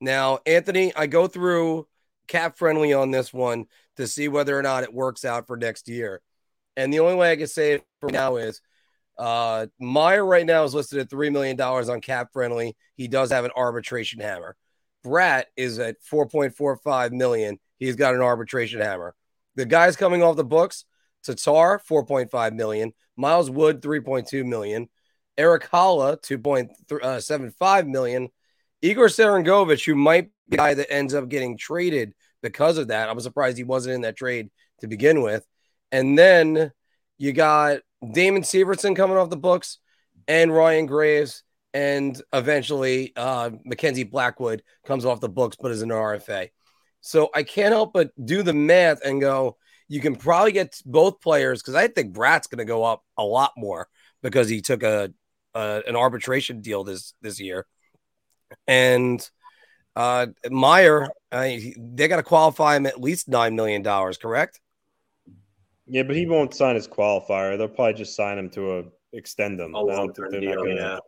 Now, 0.00 0.38
Anthony, 0.46 0.94
I 0.96 1.06
go 1.06 1.26
through 1.26 1.86
cap 2.28 2.56
friendly 2.56 2.94
on 2.94 3.10
this 3.10 3.30
one 3.34 3.66
to 3.96 4.06
see 4.06 4.28
whether 4.28 4.58
or 4.58 4.62
not 4.62 4.84
it 4.84 4.94
works 4.94 5.26
out 5.26 5.46
for 5.46 5.58
next 5.58 5.88
year. 5.88 6.22
And 6.76 6.90
the 6.90 7.00
only 7.00 7.16
way 7.16 7.32
I 7.32 7.36
can 7.36 7.48
say 7.48 7.72
it 7.72 7.84
for 8.00 8.10
now 8.10 8.36
is 8.36 8.62
uh, 9.20 9.66
Meier 9.78 10.24
right 10.24 10.46
now 10.46 10.64
is 10.64 10.72
listed 10.72 10.98
at 10.98 11.10
$3 11.10 11.30
million 11.30 11.60
on 11.60 12.00
cap 12.00 12.28
friendly. 12.32 12.74
He 12.96 13.06
does 13.06 13.30
have 13.30 13.44
an 13.44 13.50
arbitration 13.54 14.18
hammer. 14.20 14.56
Bratt 15.04 15.44
is 15.58 15.78
at 15.78 15.96
4.45 16.10 17.12
million. 17.12 17.58
He's 17.78 17.96
got 17.96 18.14
an 18.14 18.22
arbitration 18.22 18.80
hammer. 18.80 19.14
The 19.56 19.66
guys 19.66 19.96
coming 19.96 20.22
off 20.22 20.36
the 20.36 20.44
books, 20.44 20.86
Tatar, 21.22 21.82
4.5 21.86 22.54
million, 22.54 22.92
Miles 23.14 23.50
Wood, 23.50 23.82
3.2 23.82 24.46
million, 24.46 24.88
Erik 25.36 25.68
Haula, 25.70 26.18
2.75 26.22 27.88
million, 27.88 28.28
Igor 28.80 29.08
Sharangovich, 29.08 29.84
who 29.84 29.96
might 29.96 30.28
be 30.28 30.30
the 30.48 30.56
guy 30.56 30.72
that 30.72 30.90
ends 30.90 31.12
up 31.12 31.28
getting 31.28 31.58
traded 31.58 32.14
because 32.42 32.78
of 32.78 32.88
that. 32.88 33.10
I'm 33.10 33.20
surprised 33.20 33.58
he 33.58 33.64
wasn't 33.64 33.96
in 33.96 34.00
that 34.00 34.16
trade 34.16 34.48
to 34.80 34.86
begin 34.86 35.20
with. 35.20 35.44
And 35.92 36.18
then 36.18 36.72
you 37.18 37.34
got 37.34 37.80
Damon 38.12 38.42
Severson 38.42 38.96
coming 38.96 39.16
off 39.16 39.30
the 39.30 39.36
books 39.36 39.78
and 40.28 40.52
Ryan 40.54 40.86
Graves. 40.86 41.42
And 41.72 42.20
eventually, 42.32 43.12
uh, 43.14 43.50
Mackenzie 43.64 44.02
Blackwood 44.04 44.62
comes 44.84 45.04
off 45.04 45.20
the 45.20 45.28
books, 45.28 45.56
but 45.60 45.70
is 45.70 45.82
an 45.82 45.90
RFA. 45.90 46.48
So 47.00 47.30
I 47.34 47.44
can't 47.44 47.72
help 47.72 47.92
but 47.92 48.10
do 48.22 48.42
the 48.42 48.52
math 48.52 49.00
and 49.04 49.20
go, 49.20 49.56
you 49.88 50.00
can 50.00 50.16
probably 50.16 50.52
get 50.52 50.80
both 50.84 51.20
players 51.20 51.62
because 51.62 51.76
I 51.76 51.88
think 51.88 52.12
Bratt's 52.12 52.48
going 52.48 52.58
to 52.58 52.64
go 52.64 52.82
up 52.84 53.02
a 53.16 53.22
lot 53.22 53.52
more 53.56 53.88
because 54.22 54.48
he 54.48 54.60
took 54.60 54.82
a, 54.82 55.12
a, 55.54 55.82
an 55.86 55.96
arbitration 55.96 56.60
deal 56.60 56.84
this 56.84 57.14
this 57.22 57.40
year, 57.40 57.66
and 58.66 59.20
Uh, 59.96 60.28
Meier, 60.50 61.10
uh, 61.32 61.42
they 61.78 62.08
got 62.08 62.16
to 62.16 62.22
qualify 62.22 62.76
him 62.76 62.86
at 62.86 63.00
least 63.00 63.28
nine 63.28 63.56
million 63.56 63.82
dollars, 63.82 64.18
correct? 64.18 64.60
Yeah, 65.90 66.04
but 66.04 66.14
he 66.14 66.24
won't 66.24 66.54
sign 66.54 66.76
his 66.76 66.86
qualifier. 66.86 67.58
They'll 67.58 67.66
probably 67.66 67.94
just 67.94 68.14
sign 68.14 68.38
him 68.38 68.48
to 68.50 68.78
a 68.78 68.84
extend 69.12 69.58
him. 69.58 69.74
I 69.74 69.80
don't 69.80 70.14
think 70.14 70.30
they're 70.30 70.40
deal, 70.40 70.50
not 70.50 70.58
gonna. 70.58 70.74
Yeah. 70.74 70.98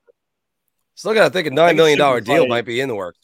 Still 0.95 1.15
got 1.15 1.25
to 1.25 1.31
think 1.31 1.47
a 1.47 1.51
nine 1.51 1.77
million 1.77 1.99
dollar 1.99 2.21
deal 2.21 2.49
might 2.49 2.67
be 2.67 2.81
in 2.81 2.89
the 2.89 2.95
works. 2.95 3.21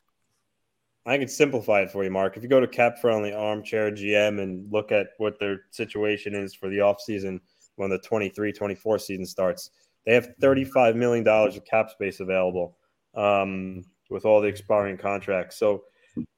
I 1.04 1.18
can 1.18 1.26
simplify 1.26 1.80
it 1.80 1.90
for 1.90 2.04
you, 2.04 2.10
Mark. 2.10 2.36
If 2.36 2.44
you 2.44 2.48
go 2.48 2.60
to 2.60 2.68
Cap 2.68 3.00
Friendly 3.00 3.32
Armchair 3.32 3.90
GM 3.90 4.40
and 4.40 4.70
look 4.70 4.92
at 4.92 5.08
what 5.16 5.40
their 5.40 5.62
situation 5.70 6.34
is 6.34 6.54
for 6.54 6.68
the 6.68 6.78
offseason 6.78 7.40
when 7.76 7.90
the 7.90 7.98
23 7.98 8.52
24 8.52 8.98
season 9.00 9.26
starts, 9.26 9.70
they 10.06 10.14
have 10.14 10.28
$35 10.40 10.94
million 10.94 11.26
of 11.26 11.64
cap 11.64 11.90
space 11.90 12.20
available 12.20 12.76
um, 13.14 13.84
with 14.10 14.24
all 14.24 14.40
the 14.40 14.48
expiring 14.48 14.96
contracts. 14.96 15.58
So, 15.58 15.82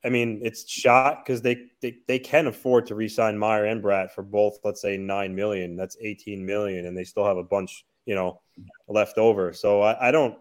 I 0.04 0.08
mean, 0.08 0.40
it's 0.42 0.68
shot 0.68 1.24
because 1.24 1.42
they, 1.42 1.66
they 1.80 1.98
they 2.08 2.18
can 2.18 2.46
afford 2.46 2.86
to 2.86 2.94
re-sign 2.94 3.38
Meier 3.38 3.66
and 3.66 3.82
Bratt 3.82 4.10
for 4.10 4.22
both, 4.22 4.58
let's 4.64 4.80
say, 4.80 4.96
nine 4.96 5.34
million. 5.34 5.76
That's 5.76 5.96
18 6.00 6.44
million, 6.44 6.86
and 6.86 6.96
they 6.96 7.04
still 7.04 7.24
have 7.24 7.36
a 7.36 7.44
bunch, 7.44 7.84
you 8.06 8.14
know, 8.14 8.40
left 8.88 9.18
over. 9.18 9.52
So 9.52 9.82
I, 9.82 10.08
I 10.08 10.10
don't 10.10 10.36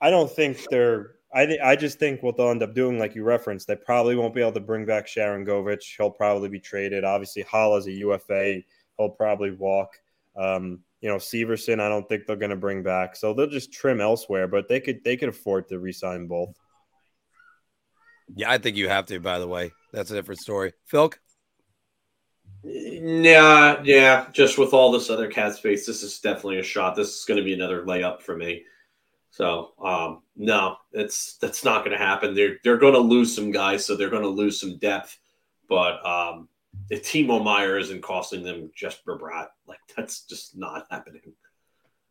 I 0.00 0.10
don't 0.10 0.30
think 0.30 0.66
they're 0.70 1.12
I 1.32 1.46
th- 1.46 1.60
I 1.60 1.76
just 1.76 1.98
think 1.98 2.22
what 2.22 2.36
they'll 2.36 2.50
end 2.50 2.62
up 2.62 2.74
doing, 2.74 2.98
like 2.98 3.14
you 3.14 3.22
referenced, 3.22 3.66
they 3.66 3.76
probably 3.76 4.16
won't 4.16 4.34
be 4.34 4.40
able 4.40 4.52
to 4.52 4.60
bring 4.60 4.86
back 4.86 5.06
Sharangovich. 5.06 5.96
He'll 5.96 6.10
probably 6.10 6.48
be 6.48 6.60
traded. 6.60 7.04
Obviously, 7.04 7.44
Haula 7.44 7.78
is 7.78 7.86
a 7.86 7.92
UFA. 7.92 8.62
He'll 8.96 9.10
probably 9.10 9.50
walk. 9.50 10.00
Um, 10.36 10.80
you 11.00 11.08
know, 11.08 11.16
Severson, 11.16 11.80
I 11.80 11.88
don't 11.88 12.08
think 12.08 12.26
they're 12.26 12.36
going 12.36 12.50
to 12.50 12.56
bring 12.56 12.82
back. 12.82 13.14
So 13.14 13.34
they'll 13.34 13.46
just 13.46 13.72
trim 13.72 14.00
elsewhere, 14.00 14.48
but 14.48 14.68
they 14.68 14.80
could 14.80 15.04
they 15.04 15.16
could 15.16 15.28
afford 15.28 15.68
to 15.68 15.78
resign 15.78 16.26
both. 16.26 16.56
Yeah, 18.34 18.50
I 18.50 18.58
think 18.58 18.76
you 18.76 18.88
have 18.88 19.06
to. 19.06 19.20
By 19.20 19.38
the 19.38 19.48
way, 19.48 19.72
that's 19.92 20.10
a 20.10 20.14
different 20.14 20.40
story. 20.40 20.72
Phil. 20.86 21.12
Yeah, 22.62 23.80
yeah. 23.84 24.26
Just 24.32 24.58
with 24.58 24.74
all 24.74 24.90
this 24.90 25.10
other 25.10 25.28
cap 25.28 25.52
space, 25.52 25.86
this 25.86 26.02
is 26.02 26.18
definitely 26.20 26.58
a 26.58 26.62
shot. 26.62 26.96
This 26.96 27.18
is 27.18 27.24
going 27.24 27.38
to 27.38 27.44
be 27.44 27.54
another 27.54 27.84
layup 27.84 28.20
for 28.20 28.36
me. 28.36 28.64
So 29.30 29.72
um, 29.82 30.22
no, 30.36 30.76
it's 30.92 31.36
that's 31.38 31.64
not 31.64 31.84
going 31.84 31.96
to 31.96 32.04
happen. 32.04 32.34
They're 32.34 32.56
they're 32.64 32.78
going 32.78 32.94
to 32.94 32.98
lose 32.98 33.34
some 33.34 33.50
guys, 33.50 33.86
so 33.86 33.96
they're 33.96 34.10
going 34.10 34.22
to 34.22 34.28
lose 34.28 34.60
some 34.60 34.78
depth. 34.78 35.18
But 35.68 36.04
um, 36.04 36.48
if 36.90 37.04
Timo 37.04 37.42
Meier 37.42 37.78
isn't 37.78 38.02
costing 38.02 38.42
them 38.42 38.70
Jesper 38.74 39.18
Bratt, 39.18 39.48
like 39.66 39.78
that's 39.96 40.24
just 40.24 40.56
not 40.56 40.86
happening. 40.90 41.34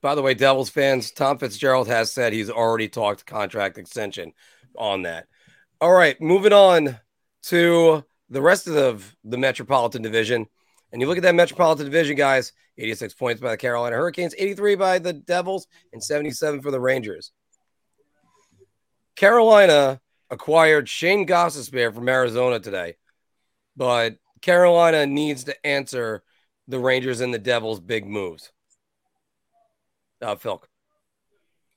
By 0.02 0.16
the 0.16 0.22
way, 0.22 0.36
Devils 0.36 0.70
fans, 0.70 1.12
Tom 1.12 1.40
Fitzgerald 1.40 1.88
has 1.88 2.12
said 2.12 2.32
he's 2.32 2.52
already 2.52 2.88
talked 2.88 3.26
contract 3.26 3.78
extension 3.78 4.32
on 4.78 5.02
that. 5.04 5.26
All 5.80 5.94
right, 5.94 6.20
moving 6.20 6.54
on 6.54 6.98
to 7.44 8.04
the 8.30 8.42
rest 8.42 8.68
of 8.68 9.16
the, 9.24 9.38
Metropolitan 9.38 10.02
Division. 10.02 10.48
And 10.92 11.00
you 11.00 11.08
look 11.08 11.18
at 11.18 11.24
that 11.24 11.36
Metropolitan 11.36 11.86
Division, 11.86 12.16
guys 12.16 12.52
86 12.80 13.14
points 13.14 13.42
by 13.42 13.52
the 13.52 13.58
Carolina 13.58 13.96
Hurricanes, 13.96 14.34
83 14.38 14.76
by 14.76 14.98
the 14.98 15.14
Devils, 15.14 15.68
and 15.94 16.04
77 16.04 16.62
for 16.62 16.72
the 16.72 16.80
Rangers. 16.80 17.32
Carolina 19.16 20.00
acquired 20.32 20.90
Shane 20.90 21.28
Gostisbehere 21.28 21.94
from 21.94 22.10
Arizona 22.10 22.60
today, 22.60 22.96
but 23.76 24.16
Carolina 24.42 25.06
needs 25.06 25.44
to 25.44 25.66
answer 25.66 26.24
the 26.68 26.80
Rangers 26.80 27.22
and 27.22 27.32
the 27.32 27.40
Devils' 27.40 27.80
big 27.80 28.08
moves. 28.08 28.52
Uh, 30.24 30.36
Phil. 30.36 30.64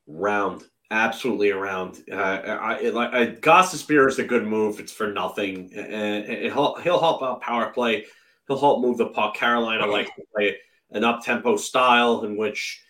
Round. 0.07 0.65
Absolutely 0.91 1.51
around. 1.51 2.03
Uh, 2.11 2.15
I, 2.15 2.89
like 2.89 3.13
uh, 3.13 3.33
Gostisbehere 3.41 4.09
is 4.09 4.19
a 4.19 4.25
good 4.25 4.45
move. 4.45 4.81
It's 4.81 4.93
for 4.93 5.13
nothing, 5.13 5.73
and 5.75 6.27
he'll 6.53 6.75
he'll 6.77 7.01
help 7.01 7.23
out 7.23 7.41
power 7.41 7.71
play 7.71 8.07
he'll 8.51 8.59
help 8.59 8.83
move 8.83 8.99
the 8.99 9.07
puck. 9.07 9.35
Carolina 9.35 9.87
likes 9.87 10.11
to 10.17 10.23
play 10.35 10.57
an 10.91 11.05
up 11.05 11.25
tempo 11.25 11.57
style 11.57 12.25
in 12.25 12.37
which 12.37 12.83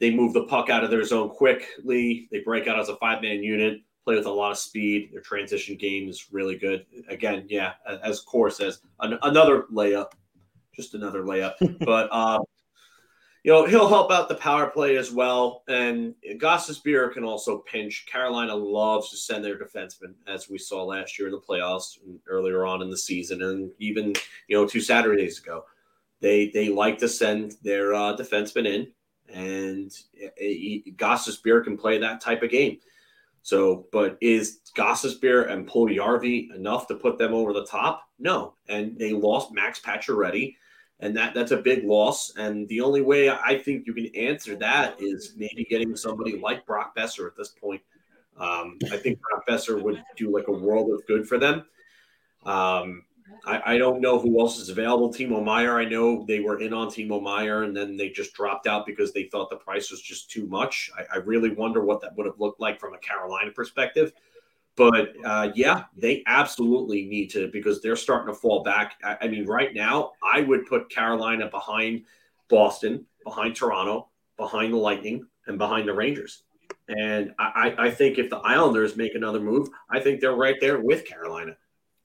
they 0.00 0.10
move 0.10 0.32
the 0.32 0.44
puck 0.44 0.68
out 0.70 0.82
of 0.82 0.90
their 0.90 1.04
zone 1.04 1.30
quickly. 1.30 2.28
They 2.32 2.40
break 2.40 2.66
out 2.66 2.80
as 2.80 2.88
a 2.88 2.96
five 2.96 3.22
man 3.22 3.42
unit, 3.42 3.80
play 4.04 4.16
with 4.16 4.26
a 4.26 4.30
lot 4.30 4.50
of 4.50 4.58
speed. 4.58 5.10
Their 5.12 5.20
transition 5.20 5.76
game 5.76 6.08
is 6.08 6.32
really 6.32 6.58
good. 6.58 6.84
Again, 7.08 7.46
yeah, 7.48 7.74
as 8.02 8.20
Core 8.20 8.50
says, 8.50 8.80
an, 8.98 9.18
another 9.22 9.66
layup, 9.72 10.12
just 10.74 10.94
another 10.94 11.22
layup. 11.22 11.54
but 11.84 12.12
um, 12.12 12.42
you 13.44 13.52
know, 13.52 13.66
he'll 13.66 13.88
help 13.88 14.10
out 14.10 14.30
the 14.30 14.34
power 14.34 14.68
play 14.70 14.96
as 14.96 15.12
well. 15.12 15.64
And 15.68 16.14
Gostisbehere 16.36 17.12
can 17.12 17.24
also 17.24 17.58
pinch. 17.58 18.06
Carolina 18.06 18.54
loves 18.54 19.10
to 19.10 19.18
send 19.18 19.44
their 19.44 19.58
defensemen, 19.58 20.14
as 20.26 20.48
we 20.48 20.56
saw 20.56 20.82
last 20.82 21.18
year 21.18 21.28
in 21.28 21.32
the 21.32 21.40
playoffs 21.40 21.98
earlier 22.26 22.64
on 22.64 22.80
in 22.80 22.88
the 22.88 22.96
season, 22.96 23.42
and 23.42 23.70
even 23.78 24.14
you 24.48 24.56
know 24.56 24.66
two 24.66 24.80
Saturdays 24.80 25.38
ago. 25.38 25.64
They 26.20 26.48
they 26.48 26.70
like 26.70 26.96
to 26.98 27.08
send 27.08 27.56
their 27.62 27.92
uh, 27.92 28.16
defensemen 28.16 28.66
in, 28.66 28.88
and 29.28 29.92
Gostisbehere 30.96 31.62
can 31.62 31.76
play 31.76 31.98
that 31.98 32.22
type 32.22 32.42
of 32.42 32.50
game. 32.50 32.78
So, 33.42 33.88
but 33.92 34.16
is 34.22 34.60
Gostisbehere 34.74 35.50
and 35.50 35.68
Puljujarvi 35.68 36.54
enough 36.54 36.88
to 36.88 36.94
put 36.94 37.18
them 37.18 37.34
over 37.34 37.52
the 37.52 37.66
top? 37.66 38.08
No, 38.18 38.54
and 38.70 38.98
they 38.98 39.12
lost 39.12 39.52
Max 39.52 39.78
Pacioretty 39.80 40.54
and 41.00 41.16
that 41.16 41.34
that's 41.34 41.50
a 41.50 41.56
big 41.56 41.84
loss. 41.84 42.34
And 42.36 42.68
the 42.68 42.80
only 42.80 43.02
way 43.02 43.30
I 43.30 43.58
think 43.58 43.86
you 43.86 43.94
can 43.94 44.14
answer 44.14 44.56
that 44.56 45.00
is 45.00 45.34
maybe 45.36 45.66
getting 45.68 45.96
somebody 45.96 46.38
like 46.38 46.66
Brock 46.66 46.96
Boeser 46.96 47.26
at 47.26 47.36
this 47.36 47.48
point. 47.48 47.82
Um, 48.36 48.78
I 48.90 48.96
think 48.96 49.20
Brock 49.20 49.46
Boeser 49.48 49.80
would 49.80 50.02
do 50.16 50.32
like 50.32 50.48
a 50.48 50.52
world 50.52 50.90
of 50.90 51.06
good 51.06 51.28
for 51.28 51.38
them. 51.38 51.64
Um, 52.44 53.04
I, 53.46 53.74
I, 53.74 53.78
don't 53.78 54.00
know 54.00 54.18
who 54.18 54.38
else 54.38 54.58
is 54.58 54.68
available. 54.68 55.10
Timo 55.10 55.42
Meier, 55.42 55.78
I 55.78 55.84
know 55.86 56.24
they 56.26 56.40
were 56.40 56.60
in 56.60 56.74
on 56.74 56.88
Timo 56.88 57.22
Meier 57.22 57.62
and 57.62 57.74
then 57.74 57.96
they 57.96 58.10
just 58.10 58.34
dropped 58.34 58.66
out 58.66 58.84
because 58.84 59.12
they 59.12 59.24
thought 59.24 59.48
the 59.48 59.56
price 59.56 59.90
was 59.90 60.02
just 60.02 60.30
too 60.30 60.46
much. 60.46 60.90
I, 60.96 61.16
I 61.16 61.18
really 61.18 61.50
wonder 61.50 61.84
what 61.84 62.02
that 62.02 62.14
would 62.16 62.26
have 62.26 62.38
looked 62.38 62.60
like 62.60 62.78
from 62.78 62.92
a 62.92 62.98
Carolina 62.98 63.50
perspective. 63.50 64.12
But 64.76 65.12
uh, 65.24 65.50
yeah, 65.54 65.84
they 65.96 66.22
absolutely 66.26 67.04
need 67.04 67.30
to 67.30 67.48
because 67.48 67.80
they're 67.80 67.96
starting 67.96 68.32
to 68.32 68.38
fall 68.38 68.62
back. 68.64 68.96
I, 69.04 69.16
I, 69.22 69.28
mean, 69.28 69.46
right 69.46 69.72
now, 69.72 70.12
I 70.22 70.40
would 70.40 70.66
put 70.66 70.90
Carolina 70.90 71.48
behind 71.48 72.04
Boston, 72.48 73.06
behind 73.22 73.54
Toronto, 73.54 74.08
behind 74.36 74.72
the 74.72 74.78
Lightning, 74.78 75.26
and 75.46 75.58
behind 75.58 75.86
the 75.86 75.94
Rangers. 75.94 76.42
And 76.88 77.32
I, 77.38 77.74
I 77.78 77.90
think 77.90 78.18
if 78.18 78.28
the 78.28 78.38
Islanders 78.38 78.96
make 78.96 79.14
another 79.14 79.40
move, 79.40 79.68
I 79.90 80.00
think 80.00 80.20
they're 80.20 80.34
right 80.34 80.56
there 80.60 80.80
with 80.80 81.06
Carolina. 81.06 81.56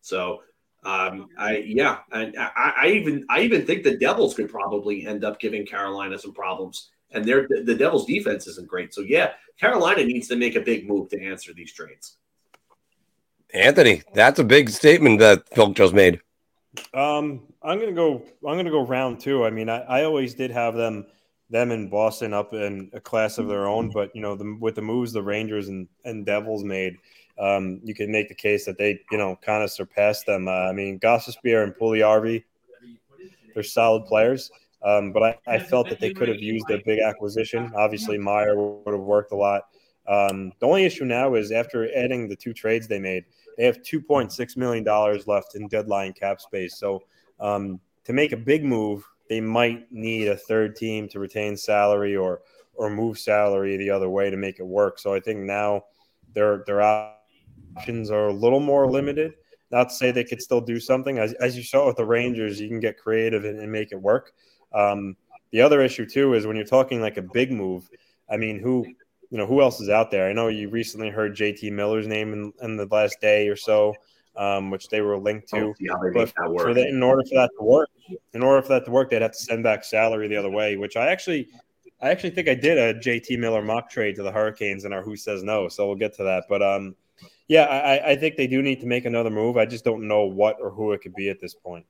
So, 0.01 0.41
um, 0.83 1.27
I 1.37 1.57
yeah, 1.65 1.99
and 2.11 2.37
I, 2.37 2.73
I 2.83 2.87
even 2.91 3.25
I 3.29 3.41
even 3.41 3.65
think 3.65 3.83
the 3.83 3.97
Devils 3.97 4.35
could 4.35 4.49
probably 4.49 5.05
end 5.05 5.25
up 5.25 5.39
giving 5.39 5.65
Carolina 5.65 6.17
some 6.17 6.33
problems. 6.33 6.91
And 7.11 7.25
their 7.25 7.47
the 7.49 7.75
Devils' 7.75 8.05
defense 8.05 8.47
isn't 8.47 8.67
great. 8.67 8.93
So 8.93 9.01
yeah, 9.01 9.31
Carolina 9.59 10.05
needs 10.05 10.27
to 10.29 10.35
make 10.35 10.55
a 10.55 10.61
big 10.61 10.87
move 10.87 11.09
to 11.09 11.21
answer 11.21 11.53
these 11.53 11.73
trades. 11.73 12.17
Anthony, 13.53 14.03
that's 14.13 14.39
a 14.39 14.43
big 14.43 14.69
statement 14.69 15.19
that 15.19 15.47
Phil 15.49 15.73
just 15.73 15.93
made. 15.93 16.21
Um, 16.93 17.41
I'm 17.63 17.79
gonna 17.79 17.91
go. 17.91 18.23
I'm 18.47 18.57
gonna 18.57 18.69
go 18.69 18.85
round 18.85 19.19
two. 19.19 19.43
I 19.43 19.49
mean, 19.49 19.69
I, 19.69 19.79
I 19.81 20.03
always 20.03 20.33
did 20.33 20.51
have 20.51 20.75
them, 20.75 21.05
them 21.49 21.71
in 21.71 21.89
Boston 21.89 22.33
up 22.33 22.53
in 22.53 22.89
a 22.93 22.99
class 22.99 23.37
of 23.37 23.47
their 23.47 23.67
own. 23.67 23.89
But 23.89 24.15
you 24.15 24.21
know, 24.21 24.35
the, 24.35 24.57
with 24.59 24.75
the 24.75 24.81
moves 24.81 25.11
the 25.11 25.23
Rangers 25.23 25.67
and, 25.67 25.87
and 26.05 26.25
Devils 26.25 26.63
made, 26.63 26.97
um, 27.39 27.79
you 27.83 27.95
can 27.95 28.11
make 28.11 28.29
the 28.29 28.35
case 28.35 28.65
that 28.65 28.77
they, 28.77 28.99
you 29.11 29.17
know, 29.17 29.37
kind 29.41 29.63
of 29.63 29.71
surpassed 29.71 30.25
them. 30.25 30.47
Uh, 30.47 30.51
I 30.51 30.71
mean, 30.71 30.99
Gostisbehere 30.99 31.63
and 31.63 31.73
Puljujarvi, 31.73 32.43
they're 33.53 33.63
solid 33.63 34.05
players. 34.05 34.51
Um, 34.81 35.11
but 35.11 35.23
I, 35.23 35.37
I 35.47 35.59
felt 35.59 35.89
that 35.89 35.99
they 35.99 36.13
could 36.13 36.29
have 36.29 36.39
used 36.39 36.69
a 36.69 36.81
big 36.85 36.99
acquisition. 36.99 37.71
Obviously, 37.75 38.17
Meier 38.17 38.55
would 38.55 38.93
have 38.93 39.01
worked 39.01 39.33
a 39.33 39.35
lot. 39.35 39.63
Um, 40.07 40.53
the 40.59 40.65
only 40.65 40.85
issue 40.85 41.05
now 41.05 41.35
is 41.35 41.51
after 41.51 41.93
adding 41.95 42.29
the 42.29 42.35
two 42.35 42.53
trades 42.53 42.87
they 42.87 42.99
made, 42.99 43.25
they 43.59 43.65
have 43.65 43.81
$2.6 43.81 44.55
million 44.55 44.85
left 45.27 45.55
in 45.55 45.67
deadline 45.67 46.13
cap 46.13 46.39
space. 46.39 46.77
So 46.77 47.03
um, 47.41 47.81
to 48.05 48.13
make 48.13 48.31
a 48.31 48.37
big 48.37 48.63
move, 48.63 49.03
they 49.27 49.41
might 49.41 49.91
need 49.91 50.29
a 50.29 50.37
third 50.37 50.77
team 50.77 51.09
to 51.09 51.19
retain 51.19 51.57
salary 51.57 52.15
or 52.15 52.41
or 52.73 52.89
move 52.89 53.19
salary 53.19 53.75
the 53.75 53.89
other 53.89 54.09
way 54.09 54.29
to 54.29 54.37
make 54.37 54.59
it 54.59 54.65
work. 54.65 54.97
So 54.97 55.13
I 55.13 55.19
think 55.19 55.41
now 55.41 55.83
their 56.33 56.63
their 56.65 56.81
options 56.81 58.09
are 58.09 58.29
a 58.29 58.33
little 58.33 58.61
more 58.61 58.89
limited. 58.89 59.33
Not 59.71 59.89
to 59.89 59.95
say 59.95 60.11
they 60.11 60.23
could 60.23 60.41
still 60.41 60.61
do 60.61 60.79
something. 60.79 61.19
As, 61.19 61.33
as 61.33 61.57
you 61.57 61.63
saw 61.63 61.85
with 61.85 61.97
the 61.97 62.05
Rangers, 62.05 62.61
you 62.61 62.69
can 62.69 62.79
get 62.79 62.97
creative 62.97 63.43
and, 63.43 63.59
and 63.59 63.69
make 63.69 63.91
it 63.91 64.01
work. 64.01 64.31
Um, 64.73 65.17
the 65.51 65.61
other 65.61 65.81
issue 65.81 66.05
too 66.05 66.33
is 66.33 66.47
when 66.47 66.55
you're 66.55 66.65
talking 66.65 67.01
like 67.01 67.17
a 67.17 67.21
big 67.21 67.51
move. 67.51 67.89
I 68.31 68.37
mean, 68.37 68.57
who 68.57 68.85
you 69.29 69.37
know, 69.37 69.45
who 69.45 69.61
else 69.61 69.79
is 69.79 69.89
out 69.89 70.11
there? 70.11 70.27
I 70.27 70.33
know 70.33 70.47
you 70.47 70.69
recently 70.69 71.09
heard 71.09 71.35
JT 71.35 71.71
Miller's 71.71 72.07
name 72.07 72.33
in, 72.33 72.53
in 72.61 72.77
the 72.77 72.87
last 72.87 73.21
day 73.21 73.47
or 73.47 73.55
so, 73.55 73.93
um, 74.35 74.71
which 74.71 74.87
they 74.89 75.01
were 75.01 75.17
linked 75.17 75.49
to. 75.49 75.73
But 76.13 76.33
for 76.61 76.73
that, 76.73 76.87
in 76.87 77.03
order 77.03 77.23
for 77.23 77.35
that 77.35 77.51
to 77.59 77.63
work, 77.63 77.89
in 78.33 78.41
order 78.41 78.61
for 78.61 78.69
that 78.69 78.85
to 78.85 78.91
work, 78.91 79.11
they'd 79.11 79.21
have 79.21 79.33
to 79.33 79.37
send 79.37 79.63
back 79.63 79.83
salary 79.83 80.27
the 80.27 80.35
other 80.35 80.49
way, 80.49 80.77
which 80.77 80.95
I 80.97 81.07
actually, 81.07 81.47
I 82.01 82.09
actually 82.09 82.31
think 82.31 82.47
I 82.47 82.55
did 82.55 82.77
a 82.77 82.99
JT 82.99 83.37
Miller 83.37 83.61
mock 83.61 83.89
trade 83.89 84.15
to 84.15 84.23
the 84.23 84.31
Hurricanes 84.31 84.85
in 84.85 84.93
our 84.93 85.03
Who 85.03 85.15
Says 85.15 85.43
No. 85.43 85.67
So 85.67 85.85
we'll 85.85 85.95
get 85.95 86.15
to 86.15 86.23
that. 86.23 86.45
But 86.49 86.63
um, 86.63 86.95
Yeah, 87.47 87.63
I, 87.63 88.11
I 88.11 88.15
think 88.15 88.35
they 88.35 88.47
do 88.47 88.61
need 88.61 88.79
to 88.81 88.87
make 88.87 89.05
another 89.05 89.29
move. 89.29 89.57
I 89.57 89.65
just 89.65 89.83
don't 89.83 90.07
know 90.07 90.23
what 90.23 90.57
or 90.61 90.71
who 90.71 90.91
it 90.93 91.01
could 91.01 91.15
be 91.15 91.29
at 91.29 91.39
this 91.39 91.53
point. 91.53 91.85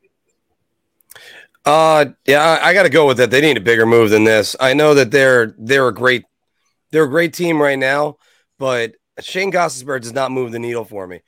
Uh, 1.66 2.06
yeah, 2.26 2.42
I, 2.42 2.70
I 2.70 2.74
got 2.74 2.84
to 2.84 2.90
go 2.90 3.06
with 3.06 3.20
it. 3.20 3.30
They 3.30 3.42
need 3.42 3.58
a 3.58 3.62
bigger 3.62 3.86
move 3.86 4.10
than 4.10 4.24
this. 4.24 4.56
I 4.60 4.74
know 4.74 4.94
that 4.94 5.12
they're 5.12 5.54
they're 5.58 5.88
a 5.88 5.94
great 5.94 6.24
they're 6.92 7.04
a 7.04 7.10
great 7.10 7.34
team 7.34 7.62
right 7.62 7.78
now, 7.78 8.18
but 8.58 8.94
Shane 9.22 9.52
Gostisbehere 9.52 10.02
does 10.02 10.14
not 10.14 10.32
move 10.32 10.52
the 10.52 10.60
needle 10.60 10.86
for 10.86 11.06
me. 11.06 11.22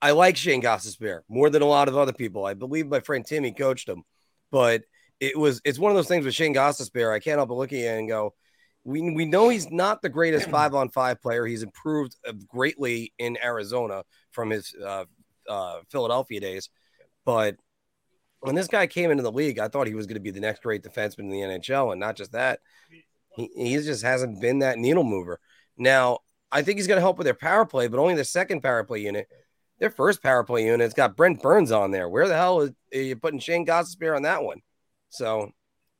I 0.00 0.12
like 0.12 0.36
Shane 0.36 0.62
Gostisbehere 0.62 1.20
more 1.28 1.50
than 1.50 1.62
a 1.62 1.66
lot 1.66 1.88
of 1.88 1.96
other 1.96 2.12
people. 2.12 2.44
I 2.44 2.54
believe 2.54 2.86
my 2.86 3.00
friend 3.00 3.24
Timmy 3.24 3.52
coached 3.52 3.88
him, 3.88 4.02
but 4.50 4.82
it 5.20 5.38
was 5.38 5.60
it's 5.64 5.78
one 5.78 5.90
of 5.90 5.96
those 5.96 6.08
things 6.08 6.24
with 6.24 6.34
Shane 6.34 6.54
Gostisbehere. 6.54 7.12
I 7.12 7.18
can't 7.18 7.38
help 7.38 7.48
but 7.48 7.56
look 7.56 7.72
at 7.72 7.78
it 7.78 7.98
and 7.98 8.08
go, 8.08 8.34
we 8.84 9.10
we 9.10 9.24
know 9.24 9.48
he's 9.48 9.70
not 9.70 10.02
the 10.02 10.08
greatest 10.08 10.48
five 10.50 10.74
on 10.74 10.90
five 10.90 11.20
player. 11.20 11.46
He's 11.46 11.62
improved 11.62 12.16
greatly 12.46 13.12
in 13.18 13.38
Arizona 13.42 14.04
from 14.32 14.50
his 14.50 14.74
uh, 14.84 15.04
uh, 15.48 15.78
Philadelphia 15.90 16.40
days, 16.40 16.68
but 17.24 17.56
when 18.40 18.54
this 18.54 18.68
guy 18.68 18.86
came 18.86 19.10
into 19.10 19.22
the 19.22 19.32
league, 19.32 19.58
I 19.58 19.68
thought 19.68 19.86
he 19.86 19.94
was 19.94 20.06
going 20.06 20.14
to 20.14 20.20
be 20.20 20.30
the 20.30 20.40
next 20.40 20.62
great 20.62 20.82
defenseman 20.82 21.20
in 21.20 21.30
the 21.30 21.40
NHL, 21.40 21.90
and 21.90 21.98
not 21.98 22.16
just 22.16 22.32
that, 22.32 22.60
he, 23.36 23.50
he 23.54 23.76
just 23.76 24.02
hasn't 24.02 24.40
been 24.40 24.60
that 24.60 24.78
needle 24.78 25.04
mover. 25.04 25.38
Now, 25.76 26.20
I 26.50 26.62
think 26.62 26.78
he's 26.78 26.86
going 26.86 26.96
to 26.96 27.02
help 27.02 27.18
with 27.18 27.26
their 27.26 27.34
power 27.34 27.66
play, 27.66 27.86
but 27.86 28.00
only 28.00 28.14
the 28.14 28.24
second 28.24 28.62
power 28.62 28.82
play 28.82 29.00
unit. 29.00 29.28
Their 29.78 29.90
first 29.90 30.22
power 30.22 30.42
play 30.42 30.64
unit's 30.64 30.94
got 30.94 31.16
Brent 31.16 31.42
Burns 31.42 31.70
on 31.70 31.90
there. 31.90 32.08
Where 32.08 32.28
the 32.28 32.36
hell 32.36 32.62
is, 32.62 32.70
are 32.94 33.00
you 33.00 33.16
putting 33.16 33.40
Shane 33.40 33.66
Gostisbehere 33.66 34.16
on 34.16 34.22
that 34.22 34.42
one? 34.42 34.62
So 35.10 35.50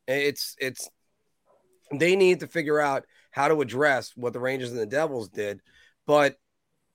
it's 0.07 0.57
it's 0.59 0.89
they 1.93 2.16
need 2.16 2.41
to 2.41 2.47
figure 2.47 2.80
out 2.80 3.05
how 3.30 3.49
to 3.49 3.61
address 3.61 4.12
what 4.16 4.32
the 4.32 4.41
Rangers 4.41 4.70
and 4.70 4.80
the 4.80 4.87
Devils 4.87 5.28
did. 5.28 5.61
But 6.07 6.37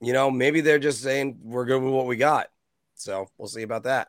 you 0.02 0.14
know, 0.14 0.32
maybe 0.32 0.62
they're 0.62 0.80
just 0.80 1.04
saying 1.04 1.38
we're 1.44 1.66
good 1.66 1.84
with 1.84 1.94
what 1.94 2.08
we 2.08 2.16
got. 2.18 2.48
So 2.96 3.28
we'll 3.38 3.48
see 3.48 3.62
about 3.62 3.84
that. 3.84 4.08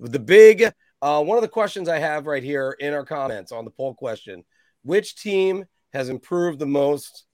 The 0.00 0.18
big 0.18 0.72
uh, 1.02 1.22
one 1.22 1.36
of 1.36 1.42
the 1.42 1.48
questions 1.48 1.88
I 1.88 1.98
have 1.98 2.26
right 2.26 2.42
here 2.42 2.74
in 2.80 2.94
our 2.94 3.04
comments 3.04 3.52
on 3.52 3.64
the 3.66 3.70
poll 3.70 3.94
question: 3.94 4.44
Which 4.86 5.16
team 5.16 5.64
has 5.92 6.08
improved 6.08 6.58
the 6.60 6.66
most? 6.66 7.24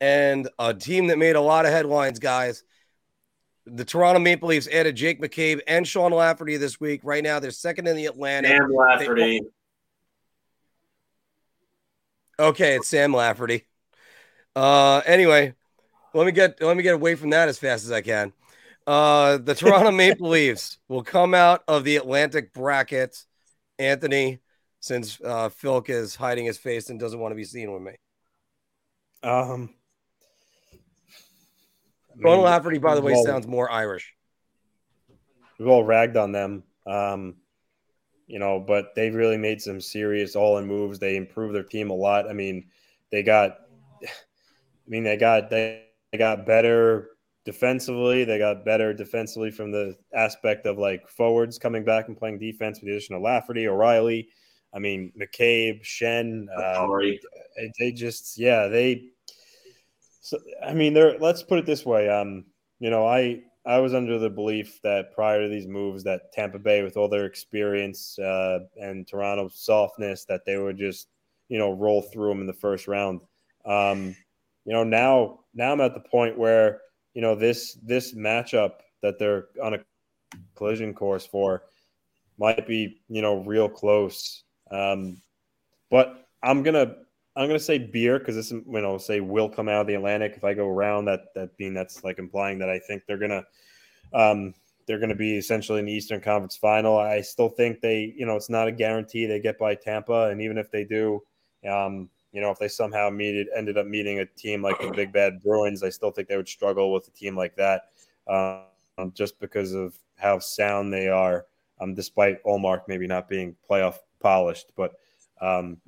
And 0.00 0.48
a 0.58 0.72
team 0.74 1.08
that 1.08 1.18
made 1.18 1.36
a 1.36 1.40
lot 1.40 1.66
of 1.66 1.70
headlines, 1.70 2.18
guys. 2.18 2.64
The 3.66 3.84
Toronto 3.84 4.20
Maple 4.20 4.48
Leafs 4.48 4.68
added 4.68 4.96
Jake 4.96 5.20
McCabe 5.20 5.60
and 5.66 5.86
Sean 5.86 6.12
Lafferty 6.12 6.56
this 6.56 6.80
week. 6.80 7.02
Right 7.04 7.22
now, 7.22 7.40
they're 7.40 7.50
second 7.50 7.86
in 7.86 7.96
the 7.96 8.06
Atlantic. 8.06 8.52
Sam 8.52 8.72
Lafferty. 8.74 9.40
They, 12.38 12.44
okay, 12.44 12.76
it's 12.76 12.88
Sam 12.88 13.14
Lafferty. 13.14 13.66
Uh, 14.56 15.02
anyway, 15.06 15.54
let 16.14 16.26
me 16.26 16.32
get 16.32 16.62
let 16.62 16.76
me 16.76 16.82
get 16.82 16.94
away 16.94 17.14
from 17.14 17.30
that 17.30 17.48
as 17.48 17.58
fast 17.58 17.84
as 17.84 17.92
I 17.92 18.00
can. 18.00 18.32
Uh, 18.86 19.38
the 19.38 19.54
Toronto 19.54 19.90
Maple 19.92 20.28
Leafs 20.28 20.78
will 20.88 21.02
come 21.02 21.34
out 21.34 21.62
of 21.68 21.84
the 21.84 21.96
Atlantic 21.96 22.54
bracket. 22.54 23.24
Anthony, 23.78 24.38
since 24.84 25.18
uh, 25.24 25.48
Philk 25.48 25.88
is 25.88 26.14
hiding 26.14 26.44
his 26.44 26.58
face 26.58 26.90
and 26.90 27.00
doesn't 27.00 27.18
want 27.18 27.32
to 27.32 27.36
be 27.36 27.44
seen 27.44 27.72
with 27.72 27.80
me. 27.80 27.92
Um, 29.22 29.70
Ron 32.22 32.42
Lafferty, 32.42 32.76
by 32.76 32.94
the 32.94 33.00
way, 33.00 33.14
all, 33.14 33.24
sounds 33.24 33.46
more 33.46 33.70
Irish. 33.70 34.14
We've 35.58 35.68
all 35.68 35.84
ragged 35.84 36.18
on 36.18 36.32
them, 36.32 36.64
um, 36.86 37.36
you 38.26 38.38
know, 38.38 38.60
but 38.60 38.94
they've 38.94 39.14
really 39.14 39.38
made 39.38 39.62
some 39.62 39.80
serious 39.80 40.36
all-in 40.36 40.66
moves. 40.66 40.98
They 40.98 41.16
improved 41.16 41.54
their 41.54 41.62
team 41.62 41.88
a 41.88 41.94
lot. 41.94 42.28
I 42.28 42.34
mean, 42.34 42.66
they 43.10 43.22
got, 43.22 43.60
I 44.02 44.10
mean, 44.86 45.02
they 45.02 45.16
got 45.16 45.48
they, 45.48 45.84
they 46.12 46.18
got 46.18 46.44
better 46.44 47.08
defensively. 47.46 48.24
They 48.24 48.36
got 48.36 48.66
better 48.66 48.92
defensively 48.92 49.50
from 49.50 49.72
the 49.72 49.96
aspect 50.14 50.66
of 50.66 50.76
like 50.76 51.08
forwards 51.08 51.58
coming 51.58 51.86
back 51.86 52.08
and 52.08 52.18
playing 52.18 52.38
defense 52.38 52.80
with 52.80 52.88
the 52.88 52.92
addition 52.92 53.14
of 53.14 53.22
Lafferty, 53.22 53.66
O'Reilly. 53.66 54.28
I 54.74 54.78
mean, 54.80 55.12
McCabe, 55.18 55.84
Schenn, 55.84 56.46
Uh, 57.62 57.68
they 57.78 57.92
just, 57.92 58.36
yeah, 58.36 58.66
they 58.66 59.10
so 60.24 60.38
I 60.66 60.72
mean, 60.72 60.94
there. 60.94 61.18
Let's 61.18 61.42
put 61.42 61.58
it 61.58 61.66
this 61.66 61.84
way. 61.84 62.08
Um, 62.08 62.46
you 62.80 62.88
know, 62.88 63.06
I 63.06 63.42
I 63.66 63.78
was 63.78 63.92
under 63.92 64.18
the 64.18 64.30
belief 64.30 64.80
that 64.82 65.12
prior 65.12 65.42
to 65.42 65.48
these 65.48 65.66
moves, 65.66 66.02
that 66.04 66.32
Tampa 66.32 66.58
Bay, 66.58 66.82
with 66.82 66.96
all 66.96 67.08
their 67.08 67.26
experience 67.26 68.18
uh, 68.18 68.60
and 68.80 69.06
Toronto's 69.06 69.56
softness, 69.56 70.24
that 70.24 70.46
they 70.46 70.56
would 70.56 70.78
just 70.78 71.08
you 71.48 71.58
know 71.58 71.72
roll 71.72 72.00
through 72.00 72.30
them 72.30 72.40
in 72.40 72.46
the 72.46 72.54
first 72.54 72.88
round. 72.88 73.20
Um, 73.66 74.16
you 74.64 74.72
know, 74.72 74.82
now 74.82 75.40
now 75.52 75.72
I'm 75.72 75.82
at 75.82 75.92
the 75.92 76.00
point 76.00 76.38
where 76.38 76.80
you 77.12 77.20
know 77.20 77.34
this 77.34 77.74
this 77.82 78.14
matchup 78.14 78.76
that 79.02 79.18
they're 79.18 79.48
on 79.62 79.74
a 79.74 79.78
collision 80.56 80.94
course 80.94 81.26
for 81.26 81.64
might 82.38 82.66
be 82.66 83.02
you 83.10 83.20
know 83.20 83.42
real 83.42 83.68
close. 83.68 84.42
Um, 84.70 85.18
but 85.90 86.26
I'm 86.42 86.62
gonna 86.62 86.96
I'm 87.36 87.48
gonna 87.48 87.58
say 87.58 87.78
beer 87.78 88.18
because 88.18 88.36
this, 88.36 88.52
is 88.52 88.62
you 88.66 88.80
know, 88.80 88.98
say 88.98 89.20
will 89.20 89.48
come 89.48 89.68
out 89.68 89.80
of 89.80 89.86
the 89.86 89.94
Atlantic. 89.94 90.34
If 90.36 90.44
I 90.44 90.54
go 90.54 90.68
around, 90.68 91.06
that 91.06 91.34
that 91.34 91.56
being 91.56 91.74
that's 91.74 92.04
like 92.04 92.18
implying 92.18 92.58
that 92.60 92.70
I 92.70 92.78
think 92.78 93.02
they're 93.06 93.18
gonna, 93.18 93.44
um, 94.12 94.54
they're 94.86 95.00
gonna 95.00 95.16
be 95.16 95.36
essentially 95.36 95.80
in 95.80 95.86
the 95.86 95.92
Eastern 95.92 96.20
Conference 96.20 96.56
Final. 96.56 96.96
I 96.98 97.20
still 97.22 97.48
think 97.48 97.80
they, 97.80 98.14
you 98.16 98.24
know, 98.26 98.36
it's 98.36 98.50
not 98.50 98.68
a 98.68 98.72
guarantee 98.72 99.26
they 99.26 99.40
get 99.40 99.58
by 99.58 99.74
Tampa, 99.74 100.28
and 100.28 100.40
even 100.40 100.58
if 100.58 100.70
they 100.70 100.84
do, 100.84 101.22
um, 101.68 102.08
you 102.32 102.40
know, 102.40 102.50
if 102.50 102.58
they 102.58 102.68
somehow 102.68 103.10
meet 103.10 103.48
ended 103.56 103.78
up 103.78 103.86
meeting 103.86 104.20
a 104.20 104.26
team 104.26 104.62
like 104.62 104.80
the 104.80 104.92
Big 104.92 105.12
Bad 105.12 105.42
Bruins, 105.42 105.82
I 105.82 105.88
still 105.88 106.12
think 106.12 106.28
they 106.28 106.36
would 106.36 106.48
struggle 106.48 106.92
with 106.92 107.08
a 107.08 107.12
team 107.12 107.36
like 107.36 107.56
that, 107.56 107.90
um, 108.28 109.12
just 109.12 109.40
because 109.40 109.72
of 109.72 109.98
how 110.16 110.38
sound 110.38 110.92
they 110.92 111.08
are. 111.08 111.46
Um, 111.80 111.94
despite 111.94 112.42
Ullmark 112.44 112.82
maybe 112.86 113.08
not 113.08 113.28
being 113.28 113.56
playoff 113.68 113.96
polished, 114.20 114.72
but 114.76 114.92
um, 115.40 115.78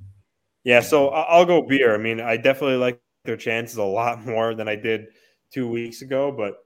yeah, 0.65 0.81
so 0.81 1.09
I'll 1.09 1.45
go 1.45 1.63
beer. 1.63 1.95
I 1.95 1.99
mean, 1.99 2.21
I 2.21 2.37
definitely 2.37 2.77
like 2.77 3.01
their 3.25 3.37
chances 3.37 3.77
a 3.77 3.85
lot 3.85 4.25
more 4.27 4.55
than 4.55 4.69
I 4.69 4.77
did 4.77 5.07
two 5.53 5.69
weeks 5.69 6.03
ago, 6.03 6.33
but 6.33 6.57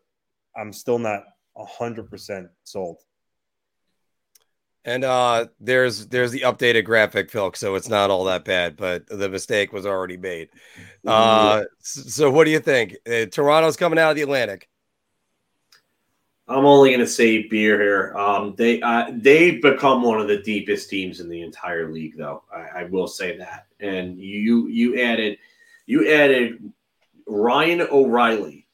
I'm 0.56 0.72
still 0.72 0.98
not 0.98 1.24
hundred 1.56 2.08
percent 2.08 2.48
sold. 2.64 3.02
And 4.84 5.04
uh, 5.04 5.46
there's 5.60 6.06
there's 6.06 6.32
the 6.32 6.40
updated 6.40 6.86
graphic, 6.86 7.30
Phil, 7.30 7.52
so 7.54 7.74
it's 7.74 7.88
not 7.88 8.08
all 8.08 8.24
that 8.24 8.46
bad, 8.46 8.76
but 8.76 9.06
the 9.06 9.28
mistake 9.28 9.72
was 9.72 9.84
already 9.84 10.16
made. 10.16 10.48
Uh, 11.06 11.64
so 11.80 12.30
what 12.30 12.44
do 12.44 12.50
you 12.50 12.60
think? 12.60 12.96
Uh, 13.06 13.26
Toronto's 13.26 13.76
coming 13.76 13.98
out 13.98 14.10
of 14.10 14.16
the 14.16 14.22
Atlantic. 14.22 14.70
I'm 16.50 16.66
only 16.66 16.90
going 16.90 17.00
to 17.00 17.06
say 17.06 17.46
beer 17.46 17.80
here. 17.80 18.12
Um, 18.16 18.54
they 18.56 18.82
uh, 18.82 19.12
they've 19.12 19.62
become 19.62 20.02
one 20.02 20.20
of 20.20 20.26
the 20.26 20.42
deepest 20.42 20.90
teams 20.90 21.20
in 21.20 21.28
the 21.28 21.42
entire 21.42 21.92
league, 21.92 22.16
though. 22.16 22.42
I, 22.52 22.80
I, 22.80 22.84
will 22.84 23.06
say 23.06 23.38
that. 23.38 23.68
And 23.78 24.18
you 24.18 24.66
you 24.66 25.00
added 25.00 25.38
you 25.86 26.10
added 26.10 26.72
Ryan 27.28 27.82
O'Reilly 27.82 28.66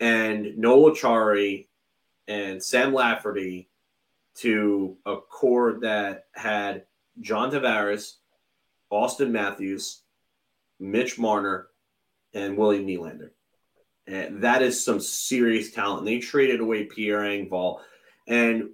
and 0.00 0.58
Noel 0.58 0.90
Acciari 0.90 1.68
and 2.26 2.60
Sam 2.60 2.92
Lafferty 2.92 3.68
to 4.36 4.96
a 5.06 5.18
core 5.18 5.78
that 5.82 6.26
had 6.34 6.86
John 7.20 7.52
Tavares, 7.52 8.14
Auston 8.92 9.30
Matthews, 9.30 10.00
Mitch 10.80 11.16
Marner, 11.16 11.68
and 12.34 12.56
William 12.56 12.86
Nylander. 12.86 13.30
And 14.06 14.42
that 14.42 14.62
is 14.62 14.84
some 14.84 15.00
serious 15.00 15.70
talent. 15.70 16.04
They 16.04 16.18
traded 16.18 16.60
away 16.60 16.84
Pierre 16.84 17.20
Engvall. 17.20 17.80
And 18.26 18.70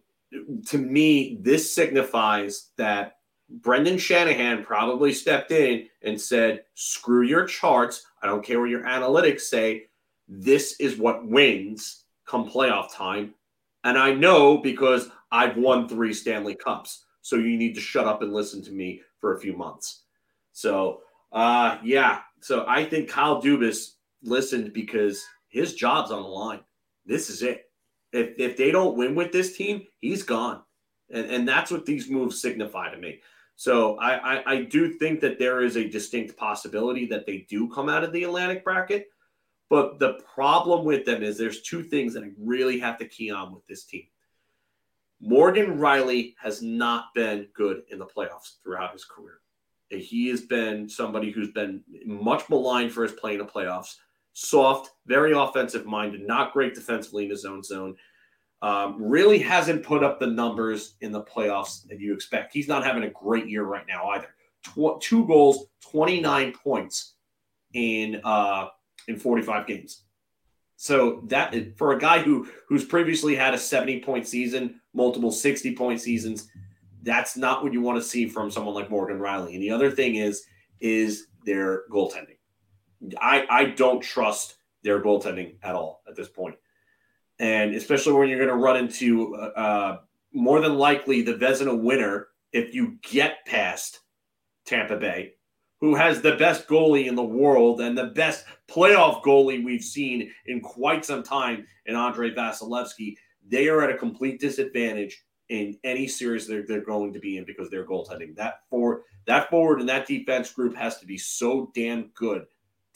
to 0.67 0.79
me, 0.79 1.39
this 1.41 1.75
signifies 1.75 2.71
that 2.77 3.17
Brendan 3.51 3.99
Shanahan 3.99 4.65
probably 4.65 5.13
stepped 5.13 5.51
in 5.51 5.89
and 6.03 6.21
said, 6.21 6.65
screw 6.75 7.27
your 7.27 7.47
charts. 7.47 8.05
I 8.23 8.27
don't 8.27 8.45
care 8.45 8.61
what 8.61 8.71
your 8.71 8.85
analytics 8.85 9.43
say. 9.43 9.87
This 10.29 10.77
is 10.81 10.99
what 10.99 11.27
wins 11.27 12.05
come 12.27 12.49
playoff 12.49 12.95
time. 12.95 13.35
And 13.85 13.97
I 13.97 14.13
know 14.13 14.59
because 14.59 15.09
I've 15.31 15.57
won 15.57 15.89
three 15.89 16.13
Stanley 16.13 16.55
Cups. 16.55 17.05
So 17.23 17.37
you 17.37 17.57
need 17.57 17.75
to 17.75 17.81
shut 17.81 18.07
up 18.07 18.23
and 18.23 18.33
listen 18.33 18.63
to 18.65 18.73
me 18.73 19.03
for 19.19 19.35
a 19.35 19.41
few 19.41 19.57
months. 19.57 20.03
So, 20.53 21.01
uh, 21.33 21.79
yeah. 21.83 22.21
So 22.41 22.65
I 22.69 22.85
think 22.85 23.09
Kyle 23.09 23.41
Dubas 23.41 23.93
listened 24.23 24.73
because 24.73 25.25
his 25.49 25.75
job's 25.75 26.11
on 26.11 26.23
the 26.23 26.29
line. 26.29 26.61
This 27.07 27.31
is 27.31 27.43
it. 27.43 27.71
If, 28.13 28.39
if 28.39 28.57
they 28.57 28.71
don't 28.71 28.97
win 28.97 29.15
with 29.15 29.33
this 29.33 29.57
team, 29.57 29.85
he's 30.01 30.23
gone. 30.23 30.63
And, 31.11 31.27
and 31.27 31.49
that's 31.49 31.71
what 31.71 31.87
these 31.87 32.11
moves 32.11 32.41
signify 32.41 32.91
to 32.91 32.99
me. 32.99 33.21
So 33.57 33.97
I, 33.99 34.37
I, 34.37 34.53
I 34.53 34.63
do 34.63 34.93
think 34.95 35.21
that 35.21 35.39
there 35.39 35.63
is 35.63 35.77
a 35.77 35.89
distinct 35.89 36.37
possibility 36.37 37.07
that 37.07 37.27
they 37.27 37.47
do 37.49 37.69
come 37.69 37.89
out 37.89 38.05
of 38.05 38.13
the 38.13 38.25
Atlantic 38.25 38.63
bracket. 38.65 39.09
But 39.71 39.99
the 39.99 40.21
problem 40.33 40.85
with 40.85 41.05
them 41.05 41.23
is 41.23 41.37
there's 41.37 41.63
two 41.63 41.83
things 41.83 42.15
that 42.15 42.25
I 42.25 42.31
really 42.39 42.79
have 42.79 42.99
to 42.99 43.05
key 43.05 43.31
on 43.31 43.53
with 43.53 43.67
this 43.67 43.85
team. 43.85 44.05
Morgan 45.21 45.79
Rielly 45.79 46.35
has 46.41 46.63
not 46.63 47.07
been 47.15 47.49
good 47.53 47.83
in 47.91 47.99
the 47.99 48.07
playoffs 48.07 48.63
throughout 48.63 48.93
his 48.93 49.05
career. 49.05 49.41
He 49.91 50.29
has 50.29 50.43
been 50.43 50.89
somebody 50.89 51.31
who's 51.31 51.51
been 51.51 51.83
much 52.07 52.49
maligned 52.49 52.93
for 52.93 53.03
his 53.03 53.13
play 53.13 53.33
in 53.33 53.39
the 53.39 53.45
playoffs 53.45 53.97
soft, 54.39 54.93
very 55.07 55.33
offensive 55.33 55.85
minded, 55.85 56.25
not 56.25 56.53
great 56.53 56.75
defensively 56.75 57.25
in 57.25 57.31
his 57.31 57.45
own 57.45 57.63
zone. 57.63 57.97
Um, 58.63 58.97
really 59.03 59.39
hasn't 59.39 59.85
put 59.85 60.03
up 60.03 60.19
the 60.19 60.27
numbers 60.27 60.95
in 61.01 61.13
the 61.13 61.23
playoffs 61.23 61.87
that 61.89 62.01
you 62.01 62.13
expect. 62.13 62.53
He's 62.53 62.69
not 62.69 62.85
having 62.85 63.05
a 63.05 63.11
great 63.11 63.49
year 63.49 63.65
right 63.65 63.87
now 63.87 64.09
either. 64.11 64.29
Tw- 64.65 65.01
two 65.01 65.27
goals, 65.27 65.67
29 65.91 66.53
points 66.53 67.15
in 67.75 68.21
uh, 68.25 68.69
in 69.07 69.19
45 69.19 69.67
games. 69.67 70.05
So 70.77 71.23
that 71.27 71.77
for 71.77 71.93
a 71.93 71.99
guy 71.99 72.21
who 72.21 72.49
who's 72.69 72.85
previously 72.85 73.35
had 73.35 73.55
a 73.55 73.59
70 73.59 74.01
point 74.01 74.27
season, 74.27 74.81
multiple 74.93 75.33
60 75.33 75.75
point 75.75 76.01
seasons, 76.01 76.49
that's 77.03 77.37
not 77.37 77.63
what 77.63 77.73
you 77.73 77.81
want 77.81 77.99
to 77.99 78.09
see 78.09 78.29
from 78.29 78.51
someone 78.51 78.75
like 78.75 78.91
Morgan 78.91 79.19
Rielly. 79.19 79.55
And 79.55 79.63
the 79.63 79.71
other 79.71 79.91
thing 79.91 80.17
is 80.17 80.45
is 80.81 81.27
their 81.45 81.83
goaltending. 81.91 82.38
I 83.21 83.47
I 83.49 83.65
don't 83.67 84.03
trust 84.03 84.57
their 84.83 85.03
goaltending 85.03 85.57
at 85.63 85.75
all 85.75 86.03
at 86.09 86.17
this 86.17 86.29
point, 86.29 86.57
and 87.39 87.75
especially 87.75 88.13
when 88.13 88.29
you're 88.29 88.39
going 88.39 88.49
to 88.49 88.55
run 88.55 88.77
into 88.77 89.35
uh, 89.37 89.61
uh, 89.61 89.99
more 90.33 90.61
than 90.61 90.77
likely 90.77 91.23
the 91.23 91.35
Vezina 91.35 91.81
winner 91.81 92.29
if 92.53 92.75
you 92.75 92.99
get 93.03 93.45
past 93.47 94.01
Tampa 94.65 94.97
Bay, 94.97 95.35
who 95.81 95.95
has 95.95 96.21
the 96.21 96.37
best 96.37 96.67
goalie 96.67 97.07
in 97.07 97.15
the 97.15 97.23
world 97.23 97.81
and 97.81 97.97
the 97.97 98.07
best 98.07 98.45
playoff 98.69 99.23
goalie 99.23 99.65
we've 99.65 99.85
seen 99.85 100.31
in 100.47 100.61
quite 100.61 101.05
some 101.05 101.23
time 101.23 101.67
in 101.87 101.95
Andrei 101.95 102.31
Vasilevskiy. 102.31 103.17
They 103.47 103.69
are 103.69 103.83
at 103.83 103.91
a 103.91 103.99
complete 103.99 104.41
disadvantage 104.41 105.25
in 105.49 105.79
any 105.85 106.07
series 106.07 106.47
they're, 106.47 106.65
they're 106.67 106.85
going 106.85 107.13
to 107.15 107.19
be 107.19 107.39
in 107.39 107.45
because 107.45 107.71
they're 107.71 107.87
goaltending. 107.87 108.37
That 108.37 108.61
for 108.69 109.03
that 109.27 109.49
forward 109.49 109.81
and 109.81 109.89
that 109.89 110.07
defense 110.07 110.53
group 110.53 110.77
has 110.77 110.99
to 110.99 111.07
be 111.07 111.17
so 111.17 111.71
damn 111.75 112.11
good 112.15 112.47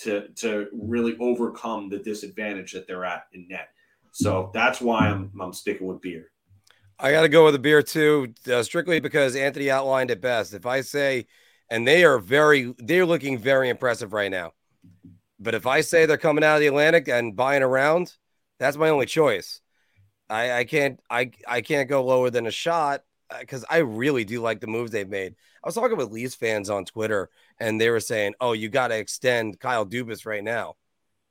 to 0.01 0.29
to 0.37 0.69
really 0.73 1.17
overcome 1.21 1.89
the 1.89 1.99
disadvantage 1.99 2.73
that 2.73 2.87
they're 2.87 3.05
at 3.05 3.25
in 3.33 3.47
net. 3.49 3.69
So 4.13 4.51
that's 4.53 4.81
why 4.81 5.09
I'm 5.09 5.31
I'm 5.41 5.53
sticking 5.53 5.87
with 5.87 6.01
beer. 6.01 6.33
I 6.99 7.11
got 7.11 7.23
to 7.23 7.29
go 7.29 7.45
with 7.45 7.55
the 7.55 7.59
beer 7.59 7.83
too, 7.83 8.33
uh, 8.51 8.63
strictly 8.63 9.01
because 9.01 9.35
Anthony 9.35 9.71
outlined 9.71 10.13
it 10.13 10.21
best. 10.21 10.55
If 10.55 10.67
I 10.67 10.83
say, 10.83 11.27
and 11.69 11.87
they 11.87 12.05
are 12.05 12.19
very, 12.19 12.75
they're 12.79 13.07
looking 13.07 13.39
very 13.39 13.69
impressive 13.71 14.13
right 14.13 14.31
now. 14.31 14.53
But 15.41 15.57
if 15.57 15.67
I 15.67 15.81
say 15.81 16.07
they're 16.07 16.17
coming 16.17 16.45
out 16.45 16.55
of 16.55 16.61
the 16.61 16.69
Atlantic 16.69 17.09
and 17.09 17.35
buying 17.35 17.65
around, 17.65 18.15
that's 18.61 18.77
my 18.77 18.91
only 18.91 19.07
choice. 19.07 19.61
I, 20.31 20.53
I 20.53 20.65
can't, 20.65 21.01
I, 21.11 21.33
I 21.49 21.61
can't 21.63 21.89
go 21.89 22.05
lower 22.05 22.31
than 22.31 22.47
a 22.47 22.53
shot 22.53 23.03
because 23.41 23.65
uh, 23.65 23.69
I 23.71 23.79
really 23.79 24.25
do 24.25 24.41
like 24.41 24.61
the 24.61 24.69
moves 24.69 24.93
they've 24.93 25.09
made. 25.09 25.35
I 25.63 25.69
was 25.69 25.75
talking 25.75 25.97
with 25.97 26.11
Leafs 26.11 26.35
fans 26.35 26.71
on 26.71 26.85
Twitter, 26.85 27.31
and 27.59 27.81
they 27.81 27.91
were 27.91 28.01
saying, 28.01 28.35
"Oh, 28.41 28.53
you 28.53 28.69
got 28.69 28.89
to 28.89 28.97
extend 28.97 29.61
Kyle 29.61 29.87
Dubas 29.87 30.27
right 30.27 30.43
now." 30.43 30.75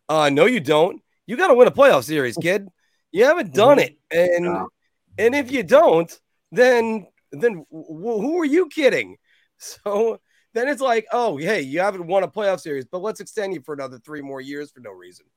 Uh, 0.07 0.29
no, 0.29 0.45
you 0.45 0.59
don't. 0.59 1.01
You 1.25 1.37
got 1.37 1.47
to 1.47 1.53
win 1.53 1.67
a 1.67 1.71
playoff 1.71 2.03
series, 2.03 2.37
kid. 2.37 2.67
You 3.11 3.25
haven't 3.25 3.53
done 3.53 3.79
it, 3.79 3.97
and 4.09 4.45
yeah. 4.45 4.65
and 5.17 5.35
if 5.35 5.51
you 5.51 5.63
don't, 5.63 6.11
then 6.51 7.07
then 7.31 7.65
who 7.71 8.39
are 8.39 8.45
you 8.45 8.67
kidding? 8.67 9.17
So 9.63 10.19
then 10.55 10.67
it's 10.67 10.81
like, 10.81 11.05
oh, 11.11 11.37
hey, 11.37 11.61
you 11.61 11.81
haven't 11.81 12.07
won 12.07 12.23
a 12.23 12.27
playoff 12.27 12.61
series, 12.61 12.85
but 12.85 13.03
let's 13.03 13.19
extend 13.19 13.53
you 13.53 13.61
for 13.61 13.75
another 13.75 13.99
three 13.99 14.23
more 14.23 14.41
years 14.41 14.71
for 14.71 14.79
no 14.79 14.89
reason. 14.89 15.27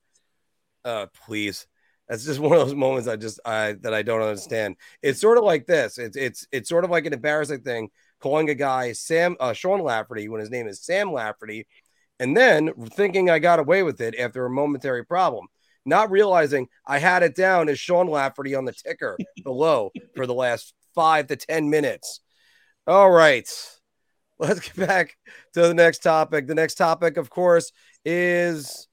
Uh, 0.83 1.05
please. 1.25 1.67
That's 2.07 2.25
just 2.25 2.39
one 2.41 2.53
of 2.53 2.65
those 2.65 2.75
moments 2.75 3.07
I 3.07 3.15
just 3.15 3.39
I 3.45 3.73
that 3.81 3.93
I 3.93 4.01
don't 4.01 4.21
understand. 4.21 4.77
It's 5.01 5.21
sort 5.21 5.37
of 5.37 5.43
like 5.43 5.65
this. 5.65 5.97
It's 5.97 6.17
it's 6.17 6.47
it's 6.51 6.69
sort 6.69 6.85
of 6.85 6.89
like 6.89 7.05
an 7.05 7.13
embarrassing 7.13 7.61
thing 7.61 7.89
calling 8.25 8.49
a 8.49 8.55
guy 8.55 8.91
Sam 8.91 9.35
uh, 9.39 9.53
Sean 9.53 9.81
Lafferty 9.81 10.27
when 10.29 10.41
his 10.41 10.49
name 10.49 10.67
is 10.67 10.81
Sam 10.81 11.13
Lafferty, 11.13 11.67
and 12.19 12.35
then 12.35 12.73
thinking 12.95 13.29
I 13.29 13.37
got 13.37 13.59
away 13.59 13.83
with 13.83 14.01
it 14.01 14.15
after 14.17 14.43
a 14.43 14.49
momentary 14.49 15.05
problem, 15.05 15.45
not 15.85 16.09
realizing 16.09 16.67
I 16.87 16.97
had 16.97 17.21
it 17.21 17.35
down 17.35 17.69
as 17.69 17.77
Sean 17.77 18.07
Lafferty 18.07 18.55
on 18.55 18.65
the 18.65 18.73
ticker 18.73 19.15
below 19.43 19.91
for 20.15 20.25
the 20.25 20.33
last 20.33 20.73
five 20.95 21.27
to 21.27 21.35
ten 21.35 21.69
minutes. 21.69 22.21
All 22.87 23.11
right, 23.11 23.47
let's 24.39 24.61
get 24.61 24.87
back 24.87 25.17
to 25.53 25.61
the 25.61 25.75
next 25.75 25.99
topic. 25.99 26.47
The 26.47 26.55
next 26.55 26.75
topic, 26.75 27.17
of 27.17 27.29
course, 27.29 27.73
is 28.03 28.87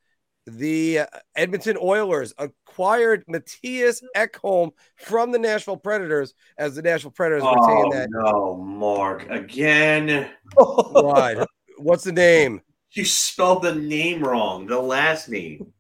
the 0.47 1.01
uh, 1.01 1.07
Edmonton 1.37 1.77
Oilers 1.81 2.33
acquired 2.39 3.25
Matthias 3.29 4.03
Ekholm 4.17 4.73
from 4.97 5.31
the 5.33 5.39
Nashville 5.39 5.77
Predators 5.77 6.35
as 6.59 6.75
the 6.75 6.83
Nashville 6.83 7.13
Predators 7.13 7.45
oh, 7.47 7.55
retain 7.55 7.91
that. 7.91 8.09
No, 8.11 8.57
Mark, 8.57 9.31
again. 9.31 10.29
Why? 10.55 11.45
What's 11.79 12.05
the 12.05 12.13
name? 12.13 12.61
You 12.95 13.07
spelled 13.07 13.63
the 13.63 13.75
name 13.75 14.23
wrong, 14.23 14.67
the 14.67 14.79
last 14.79 15.31
name. 15.31 15.73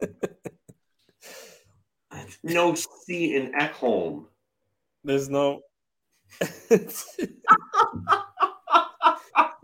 no 2.44 2.76
C 2.76 3.34
in 3.34 3.50
Ekholm. 3.54 4.26
There's 5.02 5.28
no. 5.28 5.62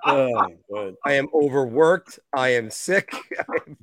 oh, 0.05 0.49
I 1.05 1.13
am 1.13 1.29
overworked. 1.33 2.19
I 2.35 2.49
am 2.49 2.71
sick. 2.71 3.15
I 3.39 3.45
am 3.69 3.77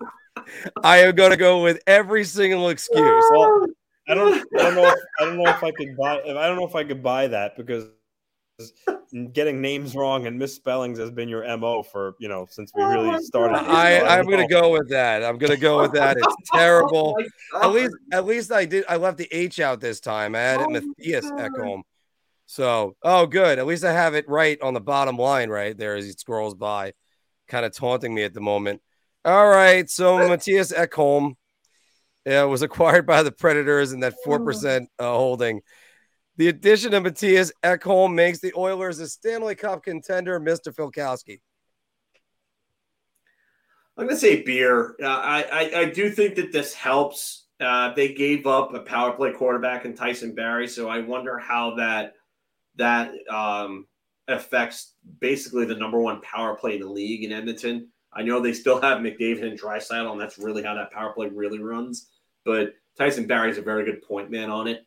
I 0.84 1.00
am 1.00 1.16
going 1.16 1.32
to 1.32 1.38
go 1.38 1.62
with 1.62 1.82
every 1.88 2.24
single 2.24 2.70
excuse. 2.70 3.24
Well, 3.32 3.66
I 4.08 4.14
don't, 4.14 4.34
I 4.58 4.64
don't 4.64 4.76
know. 4.76 4.88
If, 4.88 5.00
I 5.20 5.26
don't 5.26 5.38
know 5.38 5.50
if 5.50 5.64
I 5.64 5.72
could 5.72 5.96
buy. 5.98 6.22
I 6.22 6.48
don't 6.48 6.58
know 6.58 6.68
if 6.68 6.76
I 6.76 6.84
could 6.84 7.04
buy 7.04 7.28
that 7.28 7.56
because 7.56 7.88
getting 9.32 9.62
names 9.62 9.96
wrong 9.96 10.28
and 10.28 10.38
misspellings 10.38 11.00
has 11.00 11.12
been 11.12 11.30
your 11.30 11.46
mo 11.58 11.84
for 11.84 12.16
you 12.20 12.28
know 12.28 12.46
since 12.50 12.72
we 12.76 12.84
really 12.84 13.22
started. 13.24 13.56
I, 13.56 14.00
I'm 14.02 14.26
going 14.26 14.46
to 14.46 14.54
go 14.54 14.72
with 14.72 14.90
that. 14.90 15.24
I'm 15.24 15.38
going 15.38 15.52
to 15.52 15.58
go 15.58 15.82
with 15.82 15.94
that. 15.94 16.18
It's 16.18 16.36
terrible. 16.54 17.16
Oh 17.54 17.62
at 17.62 17.72
least, 17.74 17.96
at 18.12 18.26
least 18.26 18.52
I 18.52 18.66
did. 18.66 18.86
I 18.90 18.98
left 18.98 19.18
the 19.18 19.30
H 19.32 19.60
out 19.60 19.80
this 19.80 20.00
time. 20.00 20.36
I 20.36 20.40
had 20.40 20.62
it 20.62 20.68
oh 20.68 20.72
Matthias 20.72 21.26
Ekholm. 21.32 21.84
So, 22.46 22.96
oh, 23.02 23.26
good. 23.26 23.58
At 23.58 23.66
least 23.66 23.84
I 23.84 23.94
have 23.94 24.16
it 24.16 24.28
right 24.28 24.62
on 24.62 24.74
the 24.74 24.82
bottom 24.82 25.18
line 25.18 25.50
right 25.50 25.76
there 25.76 25.96
as 25.96 26.06
he 26.06 26.12
scrolls 26.12 26.54
by, 26.54 26.94
kind 27.48 27.66
of 27.66 27.74
taunting 27.74 28.14
me 28.14 28.24
at 28.24 28.34
the 28.34 28.42
moment. 28.42 28.82
All 29.26 29.48
right. 29.48 29.90
So 29.90 30.28
Matthias 30.28 30.72
Ekholm 30.74 31.36
yeah, 32.26 32.44
was 32.44 32.62
acquired 32.62 33.06
by 33.06 33.24
the 33.24 33.32
Predators 33.32 33.92
in 33.92 34.00
that 34.02 34.16
4% 34.26 34.88
uh, 35.00 35.04
holding. 35.04 35.62
The 36.38 36.48
addition 36.48 36.94
of 36.94 37.04
Matthias 37.04 37.52
Ekholm 37.64 38.14
makes 38.14 38.40
the 38.40 38.54
Oilers 38.58 39.00
a 39.00 39.08
Stanley 39.08 39.56
Cup 39.56 39.84
contender, 39.84 40.40
Mr. 40.40 40.74
Filkowski. 40.74 41.42
I'm 43.96 44.06
going 44.06 44.16
to 44.16 44.20
say 44.20 44.42
beer. 44.42 44.96
Uh, 45.02 45.08
I, 45.08 45.44
I, 45.44 45.80
I, 45.82 45.86
do 45.86 46.10
think 46.10 46.36
that 46.36 46.52
this 46.52 46.74
helps. 46.74 47.46
Uh, 47.60 47.94
they 47.94 48.14
gave 48.14 48.48
up 48.48 48.74
a 48.74 48.80
power 48.80 49.12
play 49.12 49.32
quarterback 49.32 49.86
in 49.86 49.94
Tyson 49.94 50.34
Barrie, 50.34 50.68
so 50.68 50.90
I 50.90 51.02
wonder 51.02 51.38
how 51.38 51.76
that 51.76 52.14
that 52.78 53.12
um, 53.30 53.86
affects 54.28 54.96
basically 55.20 55.66
the 55.66 55.76
number 55.76 56.00
one 56.00 56.22
power 56.22 56.56
play 56.56 56.74
in 56.74 56.82
the 56.82 56.90
league 56.90 57.24
in 57.24 57.32
Edmonton. 57.32 57.93
I 58.16 58.24
know 58.24 58.40
they 58.40 58.54
still 58.54 58.82
have 58.82 59.00
McDavid 59.00 59.44
and 59.44 59.60
Draisaitl, 59.60 60.12
and 60.12 60.22
that's 60.22 60.38
really 60.38 60.64
how 60.64 60.74
that 60.76 60.92
power 60.92 61.14
play 61.14 61.28
really 61.28 61.60
runs. 61.60 62.10
But 62.46 62.74
Tyson 62.98 63.26
Barrie 63.26 63.52
is 63.52 63.58
a 63.58 63.62
very 63.62 63.86
good 63.86 64.02
point 64.02 64.30
man 64.30 64.50
on 64.50 64.68
it. 64.68 64.86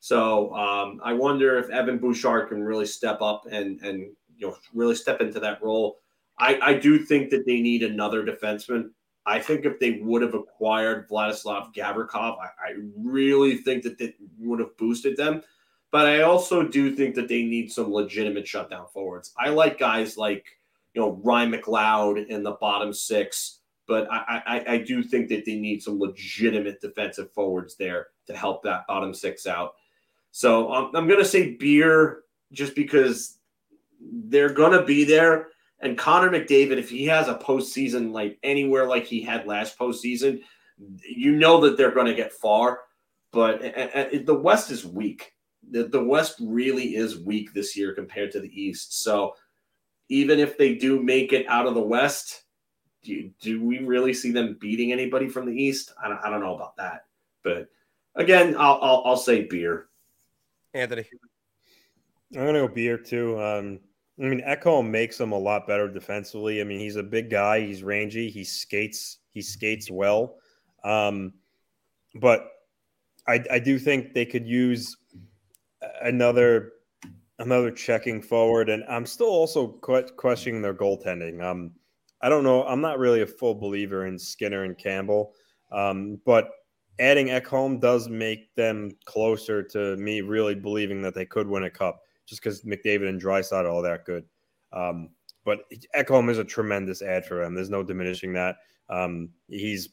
So 0.00 0.54
um, 0.54 1.00
I 1.02 1.12
wonder 1.12 1.58
if 1.58 1.70
Evan 1.70 1.98
Bouchard 1.98 2.48
can 2.48 2.62
really 2.62 2.86
step 2.86 3.22
up 3.22 3.46
and 3.50 3.80
and 3.80 4.10
you 4.36 4.48
know 4.48 4.56
really 4.74 4.94
step 4.94 5.20
into 5.20 5.40
that 5.40 5.62
role. 5.62 6.00
I, 6.38 6.58
I 6.60 6.74
do 6.74 6.98
think 6.98 7.30
that 7.30 7.46
they 7.46 7.60
need 7.60 7.82
another 7.82 8.24
defenseman. 8.24 8.90
I 9.24 9.38
think 9.40 9.64
if 9.64 9.78
they 9.78 10.00
would 10.02 10.20
have 10.20 10.34
acquired 10.34 11.08
Vladislav 11.08 11.72
Gavrikov, 11.74 12.36
I, 12.38 12.48
I 12.58 12.74
really 12.98 13.58
think 13.58 13.82
that 13.84 13.96
that 13.98 14.14
would 14.38 14.60
have 14.60 14.76
boosted 14.76 15.16
them. 15.16 15.42
But 15.90 16.06
I 16.06 16.22
also 16.22 16.66
do 16.66 16.94
think 16.94 17.14
that 17.14 17.28
they 17.28 17.44
need 17.44 17.70
some 17.70 17.92
legitimate 17.92 18.46
shutdown 18.48 18.86
forwards. 18.92 19.32
I 19.38 19.50
like 19.50 19.78
guys 19.78 20.18
like 20.18 20.44
you 20.94 21.02
know 21.02 21.20
Ryan 21.22 21.52
McLeod 21.52 22.26
in 22.28 22.42
the 22.42 22.52
bottom 22.52 22.92
six. 22.92 23.60
But 23.86 24.10
I, 24.10 24.42
I, 24.46 24.64
I 24.74 24.78
do 24.78 25.02
think 25.02 25.28
that 25.28 25.44
they 25.44 25.56
need 25.56 25.82
some 25.82 26.00
legitimate 26.00 26.80
defensive 26.80 27.30
forwards 27.32 27.76
there 27.76 28.06
to 28.26 28.34
help 28.34 28.62
that 28.62 28.86
bottom 28.86 29.12
six 29.12 29.46
out. 29.46 29.74
So 30.30 30.72
um, 30.72 30.90
I'm 30.94 31.06
going 31.06 31.20
to 31.20 31.24
say 31.24 31.54
beer 31.56 32.22
just 32.50 32.74
because 32.74 33.36
they're 34.00 34.52
going 34.52 34.72
to 34.72 34.84
be 34.84 35.04
there. 35.04 35.48
And 35.80 35.98
Connor 35.98 36.30
McDavid, 36.30 36.78
if 36.78 36.88
he 36.88 37.04
has 37.06 37.28
a 37.28 37.34
postseason 37.34 38.12
like 38.12 38.38
anywhere 38.42 38.86
like 38.86 39.04
he 39.04 39.20
had 39.20 39.46
last 39.46 39.78
postseason, 39.78 40.40
you 41.06 41.32
know 41.32 41.60
that 41.60 41.76
they're 41.76 41.94
going 41.94 42.06
to 42.06 42.14
get 42.14 42.32
far. 42.32 42.80
But 43.32 43.60
the 43.60 44.40
West 44.42 44.70
is 44.70 44.86
weak. 44.86 45.32
The, 45.70 45.84
the 45.84 46.02
West 46.02 46.36
really 46.40 46.94
is 46.96 47.18
weak 47.18 47.52
this 47.52 47.76
year 47.76 47.92
compared 47.92 48.30
to 48.32 48.40
the 48.40 48.60
East. 48.60 49.02
So 49.02 49.34
even 50.08 50.38
if 50.38 50.58
they 50.58 50.74
do 50.74 51.02
make 51.02 51.32
it 51.32 51.46
out 51.48 51.66
of 51.66 51.74
the 51.74 51.80
West, 51.80 52.42
do, 53.02 53.30
do 53.40 53.64
we 53.64 53.78
really 53.78 54.14
see 54.14 54.30
them 54.32 54.56
beating 54.60 54.92
anybody 54.92 55.28
from 55.28 55.46
the 55.46 55.52
East? 55.52 55.92
I 56.02 56.08
don't, 56.08 56.20
I 56.24 56.30
don't 56.30 56.40
know 56.40 56.54
about 56.54 56.76
that. 56.76 57.06
But 57.42 57.68
again, 58.14 58.56
I'll, 58.58 58.78
I'll, 58.80 59.02
I'll 59.06 59.16
say 59.16 59.44
beer. 59.44 59.88
Anthony. 60.72 61.04
I'm 62.34 62.40
going 62.40 62.54
to 62.54 62.66
go 62.66 62.68
beer 62.68 62.98
too. 62.98 63.40
Um, 63.40 63.80
I 64.18 64.24
mean, 64.24 64.42
Ekholm 64.46 64.90
makes 64.90 65.18
him 65.18 65.32
a 65.32 65.38
lot 65.38 65.66
better 65.66 65.88
defensively. 65.88 66.60
I 66.60 66.64
mean, 66.64 66.80
he's 66.80 66.96
a 66.96 67.02
big 67.02 67.30
guy. 67.30 67.60
He's 67.60 67.82
rangy. 67.82 68.30
He 68.30 68.44
skates. 68.44 69.18
He 69.30 69.42
skates 69.42 69.90
well. 69.90 70.36
Um, 70.84 71.34
but 72.14 72.50
I, 73.26 73.42
I 73.50 73.58
do 73.58 73.78
think 73.78 74.14
they 74.14 74.24
could 74.24 74.46
use 74.46 74.96
another 76.02 76.73
another 77.38 77.70
checking 77.70 78.22
forward, 78.22 78.68
and 78.68 78.84
I'm 78.88 79.06
still 79.06 79.28
also 79.28 79.68
questioning 79.68 80.62
their 80.62 80.74
goaltending. 80.74 81.42
Um, 81.42 81.72
I 82.22 82.28
don't 82.28 82.44
know. 82.44 82.64
I'm 82.64 82.80
not 82.80 82.98
really 82.98 83.22
a 83.22 83.26
full 83.26 83.54
believer 83.54 84.06
in 84.06 84.18
Skinner 84.18 84.64
and 84.64 84.78
Campbell, 84.78 85.34
um, 85.72 86.20
but 86.24 86.48
adding 86.98 87.28
Ekholm 87.28 87.80
does 87.80 88.08
make 88.08 88.54
them 88.54 88.90
closer 89.04 89.62
to 89.62 89.96
me 89.96 90.20
really 90.20 90.54
believing 90.54 91.02
that 91.02 91.14
they 91.14 91.26
could 91.26 91.48
win 91.48 91.64
a 91.64 91.70
cup, 91.70 92.00
just 92.26 92.42
because 92.42 92.62
McDavid 92.62 93.08
and 93.08 93.20
Draisaitl 93.20 93.64
are 93.64 93.68
all 93.68 93.82
that 93.82 94.04
good. 94.04 94.24
Um, 94.72 95.10
but 95.44 95.64
Ekholm 95.94 96.30
is 96.30 96.38
a 96.38 96.44
tremendous 96.44 97.02
ad 97.02 97.26
for 97.26 97.42
them. 97.42 97.54
There's 97.54 97.70
no 97.70 97.82
diminishing 97.82 98.32
that. 98.34 98.56
Um, 98.88 99.30
he's 99.48 99.90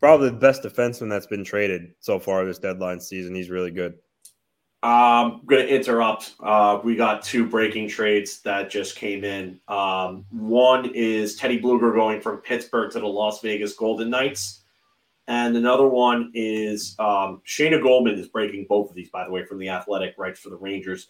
probably 0.00 0.30
the 0.30 0.36
best 0.36 0.62
defenseman 0.62 1.10
that's 1.10 1.26
been 1.26 1.44
traded 1.44 1.90
so 2.00 2.18
far 2.18 2.44
this 2.44 2.58
deadline 2.58 3.00
season. 3.00 3.34
He's 3.34 3.50
really 3.50 3.70
good. 3.70 3.94
Um, 4.80 5.40
I'm 5.40 5.46
going 5.46 5.66
to 5.66 5.74
interrupt. 5.74 6.34
Uh, 6.40 6.78
we 6.84 6.94
got 6.94 7.22
two 7.22 7.48
breaking 7.48 7.88
trades 7.88 8.40
that 8.42 8.70
just 8.70 8.94
came 8.94 9.24
in. 9.24 9.58
Um, 9.66 10.24
one 10.30 10.92
is 10.94 11.34
Teddy 11.34 11.60
Blueger 11.60 11.92
going 11.92 12.20
from 12.20 12.36
Pittsburgh 12.38 12.92
to 12.92 13.00
the 13.00 13.06
Las 13.06 13.40
Vegas 13.40 13.72
Golden 13.72 14.08
Knights. 14.08 14.62
And 15.26 15.56
another 15.56 15.88
one 15.88 16.30
is 16.32 16.94
um, 17.00 17.42
Shayna 17.44 17.82
Goldman 17.82 18.18
is 18.18 18.28
breaking 18.28 18.66
both 18.68 18.88
of 18.88 18.94
these, 18.94 19.10
by 19.10 19.24
the 19.24 19.32
way, 19.32 19.44
from 19.44 19.58
the 19.58 19.68
Athletic, 19.68 20.14
writes 20.16 20.38
for 20.38 20.50
the 20.50 20.56
Rangers. 20.56 21.08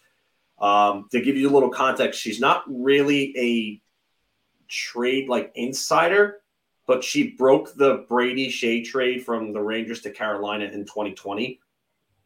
Um, 0.57 1.07
to 1.11 1.21
give 1.21 1.37
you 1.37 1.47
a 1.47 1.53
little 1.53 1.69
context, 1.69 2.19
she's 2.19 2.39
not 2.39 2.63
really 2.67 3.33
a 3.37 3.81
trade 4.67 5.29
like 5.29 5.51
insider, 5.53 6.41
but 6.87 7.03
she 7.03 7.31
broke 7.31 7.75
the 7.75 8.05
Brady 8.09 8.49
Skjei 8.51 8.83
trade 8.83 9.23
from 9.23 9.53
the 9.53 9.61
Rangers 9.61 10.01
to 10.01 10.11
Carolina 10.11 10.65
in 10.65 10.85
2020. 10.85 11.59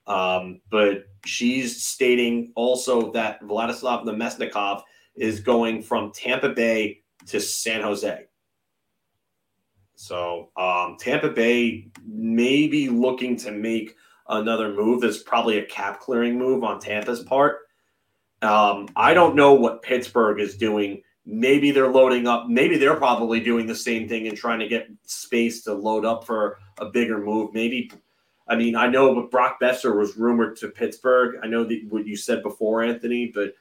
Um, 0.08 0.62
but 0.70 1.06
she's 1.26 1.84
stating 1.84 2.51
also 2.56 3.12
that 3.14 3.41
Vladislav 3.41 4.06
Namestnikov 4.06 4.82
is 5.16 5.39
going 5.39 5.82
from 5.82 6.12
Tampa 6.12 6.49
Bay 6.49 7.01
to 7.28 7.39
San 7.39 7.82
Jose. 7.82 8.26
So 9.95 10.49
um, 10.58 10.97
Tampa 10.99 11.30
Bay 11.30 11.88
may 12.06 12.68
be 12.68 12.89
looking 12.89 13.38
to 13.38 13.51
make 13.51 13.95
another 14.28 14.74
move. 14.74 15.01
There's 15.01 15.24
probably 15.24 15.60
a 15.60 15.66
cap 15.66 15.99
clearing 15.99 16.38
move 16.38 16.64
on 16.64 16.80
Tampa's 16.80 17.24
part. 17.24 17.60
Um, 18.41 18.89
I 18.95 19.14
don't 19.14 19.36
know 19.36 19.54
what 19.54 19.82
Pittsburgh 19.82 20.41
is 20.41 20.58
doing. 20.58 21.01
Maybe 21.26 21.72
they're 21.72 21.91
loading 21.91 22.28
up. 22.28 22.47
Maybe 22.49 22.78
they're 22.78 22.97
probably 22.97 23.39
doing 23.39 23.66
the 23.66 23.76
same 23.76 24.10
thing 24.10 24.28
and 24.28 24.36
trying 24.36 24.60
to 24.60 24.68
get 24.68 24.89
space 25.04 25.64
to 25.64 25.74
load 25.74 26.04
up 26.04 26.26
for 26.26 26.60
a 26.80 26.88
bigger 26.88 27.20
move. 27.20 27.54
Maybe 27.54 27.89
I 28.47 28.55
mean, 28.55 28.75
I 28.75 28.87
know 28.87 29.15
but 29.15 29.31
Brock 29.31 29.57
Boeser 29.61 29.97
was 29.97 30.17
rumored 30.17 30.57
to 30.57 30.69
Pittsburgh. 30.69 31.39
I 31.41 31.47
know 31.47 31.63
that 31.63 31.81
what 31.89 32.05
you 32.05 32.17
said 32.17 32.43
before, 32.43 32.83
Anthony, 32.83 33.31
but 33.33 33.53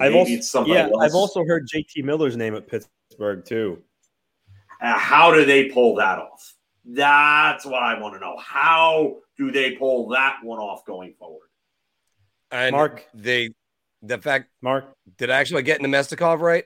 I've 0.00 0.14
also 0.14 0.64
yeah, 0.66 0.84
else. 0.84 1.02
I've 1.02 1.14
also 1.14 1.44
heard 1.44 1.68
JT 1.68 2.04
Miller's 2.04 2.36
name 2.36 2.54
at 2.54 2.68
Pittsburgh 2.68 3.44
too. 3.44 3.82
Uh, 4.80 4.98
how 4.98 5.32
do 5.32 5.44
they 5.44 5.66
pull 5.66 5.96
that 5.96 6.18
off? 6.18 6.54
That's 6.84 7.64
what 7.64 7.82
I 7.82 8.00
want 8.00 8.14
to 8.14 8.20
know. 8.20 8.36
How 8.38 9.16
do 9.36 9.50
they 9.50 9.72
pull 9.72 10.08
that 10.08 10.38
one 10.42 10.58
off 10.58 10.84
going 10.84 11.14
forward? 11.18 11.48
And 12.50 12.74
Mark, 12.74 13.06
they 13.14 13.50
the 14.02 14.18
fact 14.18 14.50
Mark 14.60 14.94
did 15.16 15.30
I 15.30 15.38
actually 15.38 15.62
get 15.62 15.80
Namestnikov 15.80 16.40
right? 16.40 16.64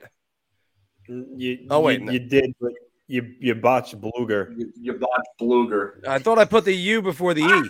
You, 1.07 1.67
oh 1.69 1.79
wait, 1.79 1.99
you, 1.99 2.05
no. 2.05 2.11
you 2.11 2.19
did, 2.19 2.53
but 2.59 2.73
you 3.07 3.35
you 3.39 3.55
botched 3.55 3.99
Blueger. 3.99 4.53
You, 4.57 4.71
you 4.79 4.93
botched 4.93 5.29
Blueger. 5.39 6.05
I 6.07 6.19
thought 6.19 6.39
I 6.39 6.45
put 6.45 6.65
the 6.65 6.73
U 6.73 7.01
before 7.01 7.33
the 7.33 7.41
E. 7.41 7.69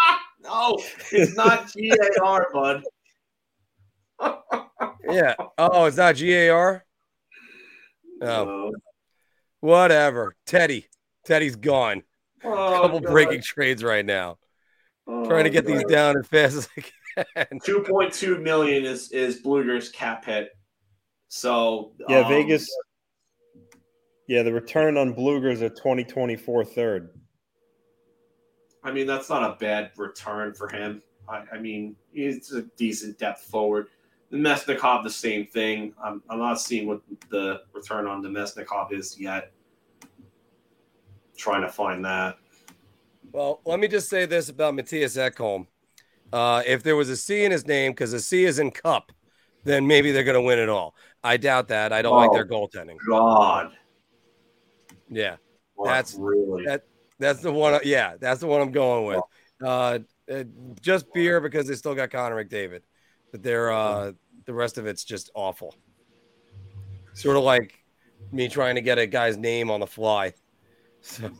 no, 0.42 0.78
it's 1.12 1.36
not 1.36 1.72
G 1.72 1.90
A 1.90 2.22
R, 2.22 2.48
bud. 2.52 2.82
yeah. 5.10 5.34
Oh, 5.58 5.86
it's 5.86 5.96
not 5.96 6.14
G 6.14 6.32
A 6.34 6.50
R. 6.50 6.84
Oh, 8.22 8.72
whatever. 9.60 10.34
Teddy. 10.46 10.86
Teddy's 11.24 11.56
gone. 11.56 12.02
Oh, 12.44 12.80
couple 12.82 13.00
God. 13.00 13.10
breaking 13.10 13.42
trades 13.42 13.82
right 13.82 14.06
now. 14.06 14.38
Oh, 15.08 15.26
Trying 15.26 15.44
to 15.44 15.50
get 15.50 15.66
God. 15.66 15.74
these 15.74 15.84
down 15.84 16.16
as 16.16 16.26
fast 16.26 16.56
as 16.56 16.68
I 16.76 16.80
can. 16.80 17.58
Two 17.64 17.82
point 17.82 18.12
two 18.12 18.38
million 18.38 18.84
is 18.84 19.10
is 19.10 19.40
Blueger's 19.40 19.88
cap 19.88 20.24
hit. 20.26 20.50
So 21.28 21.92
yeah, 22.08 22.20
um, 22.20 22.28
Vegas 22.28 22.68
yeah, 24.26 24.42
the 24.42 24.52
return 24.52 24.96
on 24.96 25.14
Blueger 25.14 25.52
is 25.52 25.62
a 25.62 25.70
2024 25.70 26.64
third. 26.64 27.10
I 28.82 28.92
mean, 28.92 29.06
that's 29.06 29.28
not 29.28 29.42
a 29.42 29.56
bad 29.56 29.90
return 29.96 30.54
for 30.54 30.68
him. 30.68 31.02
I, 31.28 31.42
I 31.52 31.58
mean, 31.58 31.96
he's 32.12 32.52
a 32.52 32.62
decent 32.76 33.18
depth 33.18 33.42
forward. 33.42 33.88
Namestnikov, 34.32 35.02
the 35.04 35.10
same 35.10 35.46
thing. 35.46 35.94
I'm, 36.02 36.22
I'm 36.28 36.38
not 36.38 36.60
seeing 36.60 36.86
what 36.86 37.00
the 37.30 37.62
return 37.72 38.06
on 38.06 38.22
Namestnikov 38.22 38.92
is 38.92 39.18
yet. 39.18 39.52
Trying 41.36 41.62
to 41.62 41.68
find 41.68 42.04
that. 42.04 42.38
Well, 43.32 43.60
let 43.64 43.78
me 43.80 43.88
just 43.88 44.08
say 44.08 44.26
this 44.26 44.48
about 44.48 44.74
Matthias 44.74 45.16
Ekholm. 45.16 45.66
Uh, 46.32 46.62
if 46.66 46.82
there 46.82 46.96
was 46.96 47.08
a 47.08 47.16
C 47.16 47.44
in 47.44 47.52
his 47.52 47.66
name, 47.66 47.92
because 47.92 48.12
a 48.12 48.20
C 48.20 48.44
is 48.44 48.58
in 48.58 48.70
cup, 48.70 49.12
then 49.64 49.86
maybe 49.86 50.10
they're 50.12 50.24
going 50.24 50.34
to 50.34 50.40
win 50.40 50.58
it 50.58 50.68
all. 50.68 50.94
I 51.22 51.36
doubt 51.36 51.68
that. 51.68 51.92
I 51.92 52.02
don't 52.02 52.14
oh, 52.14 52.18
like 52.18 52.32
their 52.32 52.46
goaltending. 52.46 52.96
God. 53.08 53.72
Yeah, 55.08 55.36
that's 55.84 56.14
really 56.14 56.64
that. 56.66 56.82
That's 57.18 57.40
the 57.40 57.52
one. 57.52 57.80
Yeah, 57.84 58.16
that's 58.20 58.40
the 58.40 58.46
one 58.46 58.60
I'm 58.60 58.72
going 58.72 59.06
with. 59.06 59.22
Uh, 59.62 60.00
uh, 60.30 60.44
just 60.80 61.12
beer 61.14 61.40
because 61.40 61.66
they 61.66 61.74
still 61.74 61.94
got 61.94 62.10
Connor 62.10 62.44
McDavid, 62.44 62.82
but 63.32 63.42
they're 63.42 63.70
uh, 63.70 64.12
the 64.44 64.52
rest 64.54 64.78
of 64.78 64.86
it's 64.86 65.04
just 65.04 65.30
awful. 65.34 65.74
Sort 67.14 67.36
of 67.36 67.44
like 67.44 67.78
me 68.32 68.48
trying 68.48 68.74
to 68.74 68.80
get 68.80 68.98
a 68.98 69.06
guy's 69.06 69.36
name 69.36 69.70
on 69.70 69.80
the 69.80 69.86
fly. 69.86 70.34
So, 71.02 71.30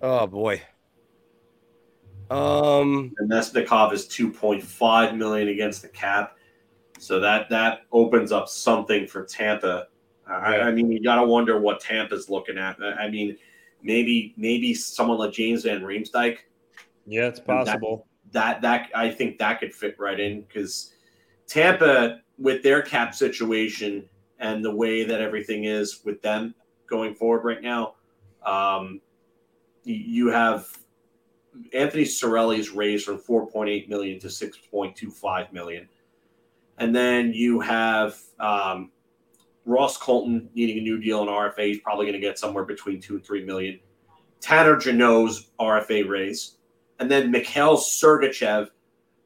oh 0.00 0.26
boy. 0.28 0.62
Um, 2.30 3.12
and 3.18 3.28
Mesnikov 3.28 3.92
is 3.92 4.06
2.5 4.06 5.16
million 5.16 5.48
against 5.48 5.82
the 5.82 5.88
cap, 5.88 6.36
so 7.00 7.18
that 7.18 7.48
that 7.50 7.80
opens 7.90 8.30
up 8.30 8.48
something 8.48 9.08
for 9.08 9.24
Tampa 9.24 9.88
I, 10.28 10.60
I 10.60 10.70
mean, 10.72 10.90
you 10.90 11.02
got 11.02 11.16
to 11.16 11.24
wonder 11.24 11.58
what 11.58 11.80
Tampa's 11.80 12.28
looking 12.28 12.58
at. 12.58 12.78
I 12.82 13.08
mean, 13.08 13.36
maybe 13.82 14.34
maybe 14.36 14.74
someone 14.74 15.18
like 15.18 15.32
James 15.32 15.64
Van 15.64 15.80
Riemsdyk. 15.80 16.38
Yeah, 17.06 17.28
it's 17.28 17.40
possible. 17.40 18.06
That, 18.32 18.60
that, 18.60 18.90
that 18.92 18.98
I 18.98 19.10
think 19.10 19.38
that 19.38 19.60
could 19.60 19.74
fit 19.74 19.96
right 19.98 20.18
in 20.18 20.42
because 20.42 20.92
Tampa 21.46 22.20
with 22.36 22.62
their 22.62 22.82
cap 22.82 23.14
situation 23.14 24.08
and 24.38 24.64
the 24.64 24.74
way 24.74 25.04
that 25.04 25.20
everything 25.20 25.64
is 25.64 26.00
with 26.04 26.22
them 26.22 26.54
going 26.86 27.14
forward 27.14 27.44
right 27.44 27.62
now, 27.62 27.94
um, 28.44 29.00
you 29.84 30.28
have 30.28 30.68
Anthony 31.72 32.04
Cirelli's 32.04 32.70
raised 32.70 33.06
from 33.06 33.18
4.8 33.18 33.88
million 33.88 34.20
to 34.20 34.28
6.25 34.28 35.52
million, 35.52 35.88
and 36.76 36.94
then 36.94 37.32
you 37.32 37.60
have 37.60 38.18
um, 38.38 38.90
Ross 39.68 39.98
Colton 39.98 40.48
needing 40.54 40.78
a 40.78 40.80
new 40.80 40.98
deal 40.98 41.22
in 41.22 41.28
RFA, 41.28 41.66
he's 41.66 41.80
probably 41.80 42.06
going 42.06 42.14
to 42.14 42.26
get 42.26 42.38
somewhere 42.38 42.64
between 42.64 43.00
two 43.00 43.16
and 43.16 43.24
three 43.24 43.44
million. 43.44 43.78
Tanner 44.40 44.76
Jeannot's 44.76 45.50
RFA 45.60 46.08
raise, 46.08 46.56
and 46.98 47.10
then 47.10 47.30
Mikhail 47.30 47.76
Sergachev 47.76 48.70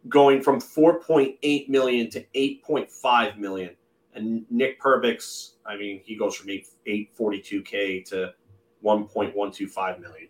going 0.09 0.43
from 0.43 0.61
4.8 0.61 1.69
million 1.69 2.11
to 2.11 2.25
8.5 2.35 3.39
million. 3.39 3.77
And 4.15 4.45
Nick 4.51 4.81
Perbix, 4.81 5.53
I 5.65 5.77
mean, 5.77 6.01
he 6.05 6.17
goes 6.17 6.35
from 6.35 6.51
8, 6.51 6.67
842k 6.87 8.05
to 8.07 8.35
1.125 8.85 10.01
million. 10.01 10.29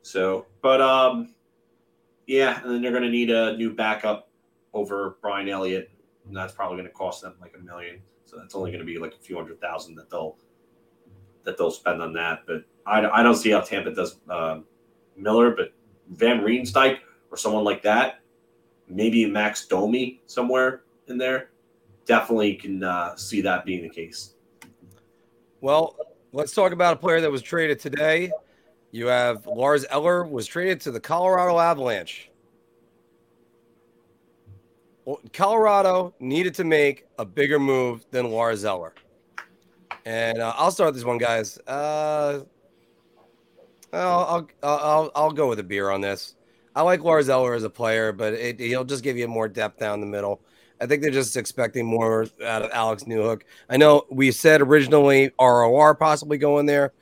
So, 0.00 0.46
but 0.62 0.80
um, 0.80 1.34
yeah, 2.26 2.62
and 2.62 2.70
then 2.70 2.82
they're 2.82 2.92
going 2.92 3.02
to 3.02 3.10
need 3.10 3.30
a 3.30 3.56
new 3.56 3.74
backup 3.74 4.30
over 4.72 5.18
Brian 5.20 5.48
Elliott, 5.50 5.90
and 6.26 6.34
that's 6.34 6.54
probably 6.54 6.78
going 6.78 6.88
to 6.88 6.94
cost 6.94 7.20
them 7.20 7.34
like 7.42 7.54
a 7.58 7.62
million. 7.62 8.00
So 8.28 8.36
that's 8.36 8.54
only 8.54 8.70
going 8.70 8.80
to 8.80 8.86
be 8.86 8.98
like 8.98 9.14
a 9.14 9.18
few 9.18 9.36
hundred 9.36 9.58
thousand 9.58 9.94
that 9.94 10.10
they'll 10.10 10.36
that 11.44 11.56
they'll 11.56 11.70
spend 11.70 12.02
on 12.02 12.12
that. 12.12 12.40
But 12.46 12.64
I, 12.84 13.08
I 13.08 13.22
don't 13.22 13.36
see 13.36 13.50
how 13.50 13.60
Tampa 13.60 13.94
does 13.94 14.20
uh, 14.28 14.60
Miller, 15.16 15.52
but 15.52 15.72
Van 16.10 16.40
Riemsdyk 16.40 16.98
or 17.30 17.38
someone 17.38 17.64
like 17.64 17.82
that, 17.84 18.20
maybe 18.86 19.24
Max 19.24 19.66
Domi 19.66 20.20
somewhere 20.26 20.82
in 21.06 21.16
there, 21.16 21.52
definitely 22.04 22.54
can 22.54 22.82
uh, 22.82 23.16
see 23.16 23.40
that 23.40 23.64
being 23.64 23.82
the 23.82 23.88
case. 23.88 24.34
Well, 25.62 25.96
let's 26.32 26.52
talk 26.52 26.72
about 26.72 26.92
a 26.92 26.96
player 26.96 27.22
that 27.22 27.30
was 27.30 27.40
traded 27.40 27.80
today. 27.80 28.30
You 28.90 29.06
have 29.06 29.46
Lars 29.46 29.86
Eller 29.88 30.24
was 30.24 30.46
traded 30.46 30.82
to 30.82 30.90
the 30.90 31.00
Colorado 31.00 31.58
Avalanche. 31.58 32.30
Colorado 35.32 36.14
needed 36.20 36.54
to 36.54 36.64
make 36.64 37.06
a 37.18 37.24
bigger 37.24 37.58
move 37.58 38.04
than 38.10 38.30
Lars 38.30 38.64
Eller. 38.64 38.94
And 40.04 40.38
uh, 40.38 40.54
I'll 40.56 40.70
start 40.70 40.94
this 40.94 41.04
one, 41.04 41.18
guys. 41.18 41.58
Uh, 41.66 42.40
I'll, 43.92 44.48
I'll 44.62 44.78
I'll 44.80 45.10
I'll 45.14 45.30
go 45.32 45.48
with 45.48 45.58
a 45.58 45.62
beer 45.62 45.90
on 45.90 46.00
this. 46.00 46.34
I 46.74 46.82
like 46.82 47.02
Lars 47.02 47.28
Eller 47.28 47.54
as 47.54 47.64
a 47.64 47.70
player, 47.70 48.12
but 48.12 48.34
it, 48.34 48.60
he'll 48.60 48.84
just 48.84 49.02
give 49.02 49.16
you 49.16 49.28
more 49.28 49.48
depth 49.48 49.78
down 49.78 50.00
the 50.00 50.06
middle. 50.06 50.40
I 50.80 50.86
think 50.86 51.02
they're 51.02 51.10
just 51.10 51.36
expecting 51.36 51.86
more 51.86 52.26
out 52.44 52.62
of 52.62 52.70
Alex 52.72 53.04
Newhook. 53.04 53.42
I 53.68 53.76
know 53.76 54.04
we 54.10 54.30
said 54.30 54.60
originally 54.60 55.32
ROR 55.40 55.94
possibly 55.94 56.38
going 56.38 56.66
there. 56.66 56.92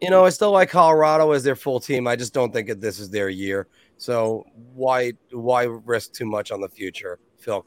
You 0.00 0.10
know, 0.10 0.24
I 0.26 0.30
still 0.30 0.52
like 0.52 0.70
Colorado 0.70 1.32
as 1.32 1.42
their 1.42 1.56
full 1.56 1.80
team. 1.80 2.06
I 2.06 2.16
just 2.16 2.34
don't 2.34 2.52
think 2.52 2.68
that 2.68 2.80
this 2.80 2.98
is 2.98 3.10
their 3.10 3.28
year. 3.28 3.66
So 3.96 4.44
why 4.74 5.14
why 5.32 5.64
risk 5.64 6.12
too 6.12 6.26
much 6.26 6.52
on 6.52 6.60
the 6.60 6.68
future, 6.68 7.18
Phil? 7.38 7.64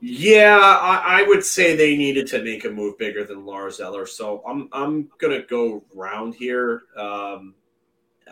Yeah, 0.00 0.58
I, 0.58 1.20
I, 1.20 1.22
would 1.22 1.44
say 1.44 1.76
they 1.76 1.96
needed 1.96 2.26
to 2.28 2.42
make 2.42 2.64
a 2.64 2.68
move 2.68 2.98
bigger 2.98 3.22
than 3.22 3.46
Lars 3.46 3.78
Eller. 3.78 4.04
So 4.04 4.42
I'm 4.44 4.68
I'm 4.72 5.08
gonna 5.18 5.42
go 5.42 5.84
round 5.94 6.34
here. 6.34 6.82
Um, 6.96 7.54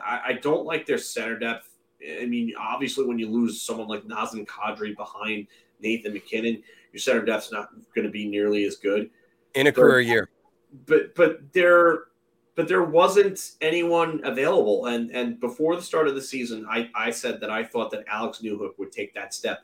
I, 0.05 0.21
I, 0.27 0.33
don't 0.33 0.67
like 0.67 0.85
their 0.85 0.99
center 0.99 1.39
depth. 1.39 1.69
I 2.21 2.27
mean, 2.27 2.55
obviously, 2.59 3.07
when 3.07 3.21
you 3.21 3.29
lose 3.29 3.63
someone 3.63 3.87
like 3.87 4.03
Nazem 4.03 4.45
Kadri 4.47 4.97
behind 4.97 5.47
Nathan 5.81 6.13
MacKinnon, 6.13 6.61
your 6.93 6.99
center 6.99 7.25
depth's 7.25 7.53
not 7.53 7.69
going 7.95 8.05
to 8.05 8.11
be 8.11 8.27
nearly 8.27 8.65
as 8.65 8.75
good 8.75 9.09
in 9.55 9.69
a 9.69 9.73
career 9.73 10.01
year. 10.01 10.31
But 10.87 11.15
but 11.15 11.53
there 11.53 12.07
but 12.57 12.69
there 12.69 12.85
wasn't 12.85 13.53
anyone 13.61 14.21
available. 14.25 14.87
And 14.87 15.11
and 15.11 15.41
before 15.41 15.77
the 15.77 15.83
start 15.83 16.09
of 16.09 16.15
the 16.15 16.23
season, 16.23 16.67
I 16.69 16.91
I 16.95 17.11
said 17.11 17.41
that 17.41 17.51
I 17.51 17.65
thought 17.65 17.91
that 17.93 18.05
Alex 18.09 18.41
Newhook 18.43 18.79
would 18.79 18.93
take 18.93 19.15
that 19.15 19.35
step 19.35 19.61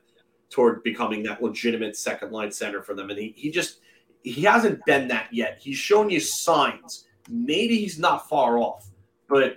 toward 0.51 0.83
becoming 0.83 1.23
that 1.25 1.43
legitimate 1.43 1.97
second 1.97 2.33
line 2.33 2.53
center 2.53 2.83
for 2.83 2.95
them. 2.95 3.11
And 3.11 3.19
he, 3.19 3.35
he 3.37 3.51
just 3.51 3.81
he 4.23 4.43
hasn't 4.43 4.85
been 4.87 5.09
that 5.09 5.29
yet. 5.33 5.59
He's 5.61 5.77
shown 5.77 6.11
you 6.11 6.21
signs. 6.21 7.07
Maybe 7.29 7.77
he's 7.79 7.99
not 7.99 8.29
far 8.29 8.59
off, 8.59 8.89
but 9.29 9.57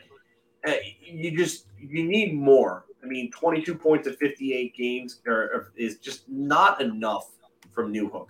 uh, 0.68 0.74
you 1.02 1.36
just 1.38 1.68
you 1.80 2.04
need 2.04 2.36
more. 2.36 2.86
I 3.04 3.08
mean, 3.08 3.32
22 3.32 3.76
points 3.76 4.08
of 4.08 4.18
58 4.18 4.76
games 4.76 5.22
are, 5.26 5.72
is 5.78 5.98
just 5.98 6.28
not 6.28 6.82
enough 6.82 7.32
from 7.72 7.94
Newhook, 7.94 8.28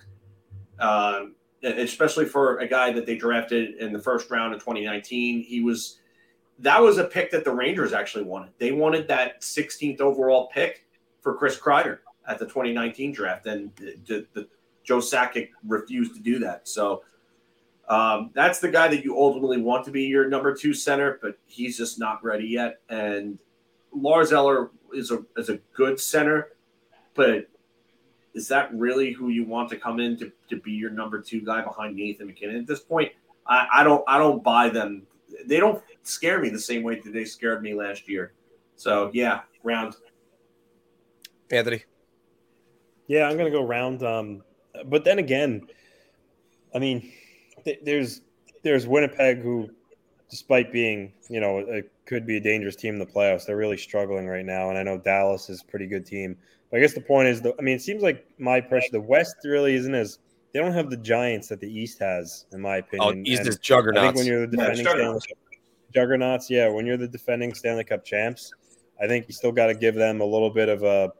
um, 0.79 1.33
especially 1.63 2.25
for 2.25 2.59
a 2.59 2.67
guy 2.67 2.91
that 2.91 3.05
they 3.05 3.15
drafted 3.15 3.75
in 3.75 3.93
the 3.93 3.99
first 3.99 4.29
round 4.29 4.53
of 4.53 4.59
2019. 4.59 5.43
He 5.43 5.61
was 5.61 5.99
that 6.59 6.81
was 6.81 6.97
a 6.97 7.05
pick 7.05 7.31
that 7.31 7.45
the 7.45 7.51
Rangers 7.51 7.93
actually 7.93 8.25
wanted. 8.25 8.51
They 8.57 8.71
wanted 8.71 9.07
that 9.07 9.41
16th 9.41 10.01
overall 10.01 10.49
pick 10.53 10.85
for 11.21 11.33
Chris 11.35 11.57
Kreider 11.57 11.99
at 12.27 12.37
the 12.37 12.45
2019 12.45 13.13
draft, 13.13 13.45
and 13.45 13.73
the, 13.77 14.27
the, 14.33 14.47
Joe 14.83 14.97
Sakic 14.97 15.49
refused 15.67 16.15
to 16.15 16.21
do 16.21 16.39
that. 16.39 16.67
So 16.67 17.03
um, 17.87 18.31
that's 18.33 18.59
the 18.59 18.69
guy 18.69 18.87
that 18.87 19.03
you 19.03 19.17
ultimately 19.17 19.61
want 19.61 19.85
to 19.85 19.91
be 19.91 20.03
your 20.03 20.27
number 20.27 20.55
two 20.55 20.73
center, 20.73 21.19
but 21.21 21.37
he's 21.45 21.77
just 21.77 21.99
not 21.99 22.23
ready 22.23 22.47
yet. 22.47 22.81
And 22.89 23.39
Lars 23.93 24.31
Eller 24.31 24.71
is 24.93 25.11
a 25.11 25.23
is 25.37 25.49
a 25.49 25.57
good 25.73 25.99
center, 25.99 26.49
but 27.13 27.47
is 28.39 28.47
that 28.47 28.73
really 28.73 29.11
who 29.11 29.27
you 29.27 29.43
want 29.43 29.69
to 29.69 29.75
come 29.75 29.99
in 29.99 30.17
to, 30.17 30.31
to 30.49 30.55
be 30.61 30.71
your 30.71 30.89
number 30.89 31.21
two 31.21 31.41
guy 31.41 31.61
behind 31.61 31.97
Nathan 31.97 32.27
MacKinnon? 32.27 32.55
At 32.55 32.67
this 32.67 32.79
point, 32.79 33.11
I, 33.45 33.67
I 33.75 33.83
don't 33.83 34.01
I 34.07 34.17
don't 34.17 34.41
buy 34.41 34.69
them. 34.69 35.03
They 35.45 35.57
don't 35.57 35.83
scare 36.03 36.39
me 36.39 36.47
the 36.47 36.59
same 36.59 36.81
way 36.81 37.01
that 37.01 37.11
they 37.11 37.25
scared 37.25 37.61
me 37.61 37.73
last 37.73 38.07
year. 38.07 38.31
So 38.77 39.11
yeah, 39.13 39.41
round. 39.61 39.97
Anthony. 41.51 41.83
Yeah, 43.07 43.27
I'm 43.27 43.35
gonna 43.35 43.51
go 43.51 43.65
round. 43.65 44.03
Um, 44.03 44.41
but 44.85 45.03
then 45.03 45.19
again, 45.19 45.67
I 46.73 46.79
mean, 46.79 47.11
th- 47.65 47.79
there's 47.83 48.21
there's 48.63 48.87
Winnipeg 48.87 49.41
who, 49.41 49.69
despite 50.29 50.71
being 50.71 51.11
you 51.29 51.41
know 51.41 51.59
it 51.59 51.91
could 52.05 52.25
be 52.25 52.37
a 52.37 52.41
dangerous 52.41 52.77
team 52.77 52.93
in 52.93 52.99
the 52.99 53.05
playoffs, 53.05 53.45
they're 53.45 53.57
really 53.57 53.77
struggling 53.77 54.27
right 54.27 54.45
now. 54.45 54.69
And 54.69 54.77
I 54.77 54.83
know 54.83 54.97
Dallas 54.97 55.49
is 55.49 55.61
a 55.61 55.65
pretty 55.65 55.87
good 55.87 56.05
team. 56.05 56.37
But 56.69 56.77
I 56.77 56.81
guess 56.81 56.93
the 56.93 57.01
point 57.01 57.27
is, 57.27 57.41
the, 57.41 57.55
I 57.57 57.61
mean, 57.61 57.75
it 57.75 57.81
seems 57.81 58.03
like 58.03 58.25
my 58.37 58.61
pressure. 58.61 58.89
The 58.91 59.01
West 59.01 59.35
really 59.43 59.75
isn't 59.75 59.93
as 59.93 60.19
they 60.53 60.59
don't 60.59 60.73
have 60.73 60.89
the 60.89 60.97
giants 60.97 61.47
that 61.47 61.59
the 61.59 61.71
East 61.71 61.99
has, 61.99 62.45
in 62.51 62.61
my 62.61 62.77
opinion. 62.77 63.23
Oh, 63.25 63.31
East 63.31 63.47
is 63.47 63.57
juggernauts. 63.57 63.99
I 63.99 64.07
think 64.07 64.17
when 64.17 64.25
you're 64.25 64.47
the 64.47 64.57
defending 64.57 64.85
yeah, 64.85 64.91
Stanley 64.91 65.19
juggernauts, 65.93 66.49
yeah, 66.49 66.69
when 66.69 66.85
you're 66.85 66.97
the 66.97 67.07
defending 67.07 67.53
Stanley 67.53 67.83
Cup 67.83 68.03
champs, 68.03 68.51
I 69.01 69.07
think 69.07 69.27
you 69.27 69.33
still 69.33 69.51
got 69.51 69.67
to 69.67 69.75
give 69.75 69.95
them 69.95 70.21
a 70.21 70.25
little 70.25 70.49
bit 70.49 70.69
of 70.69 70.83
a 70.83 71.11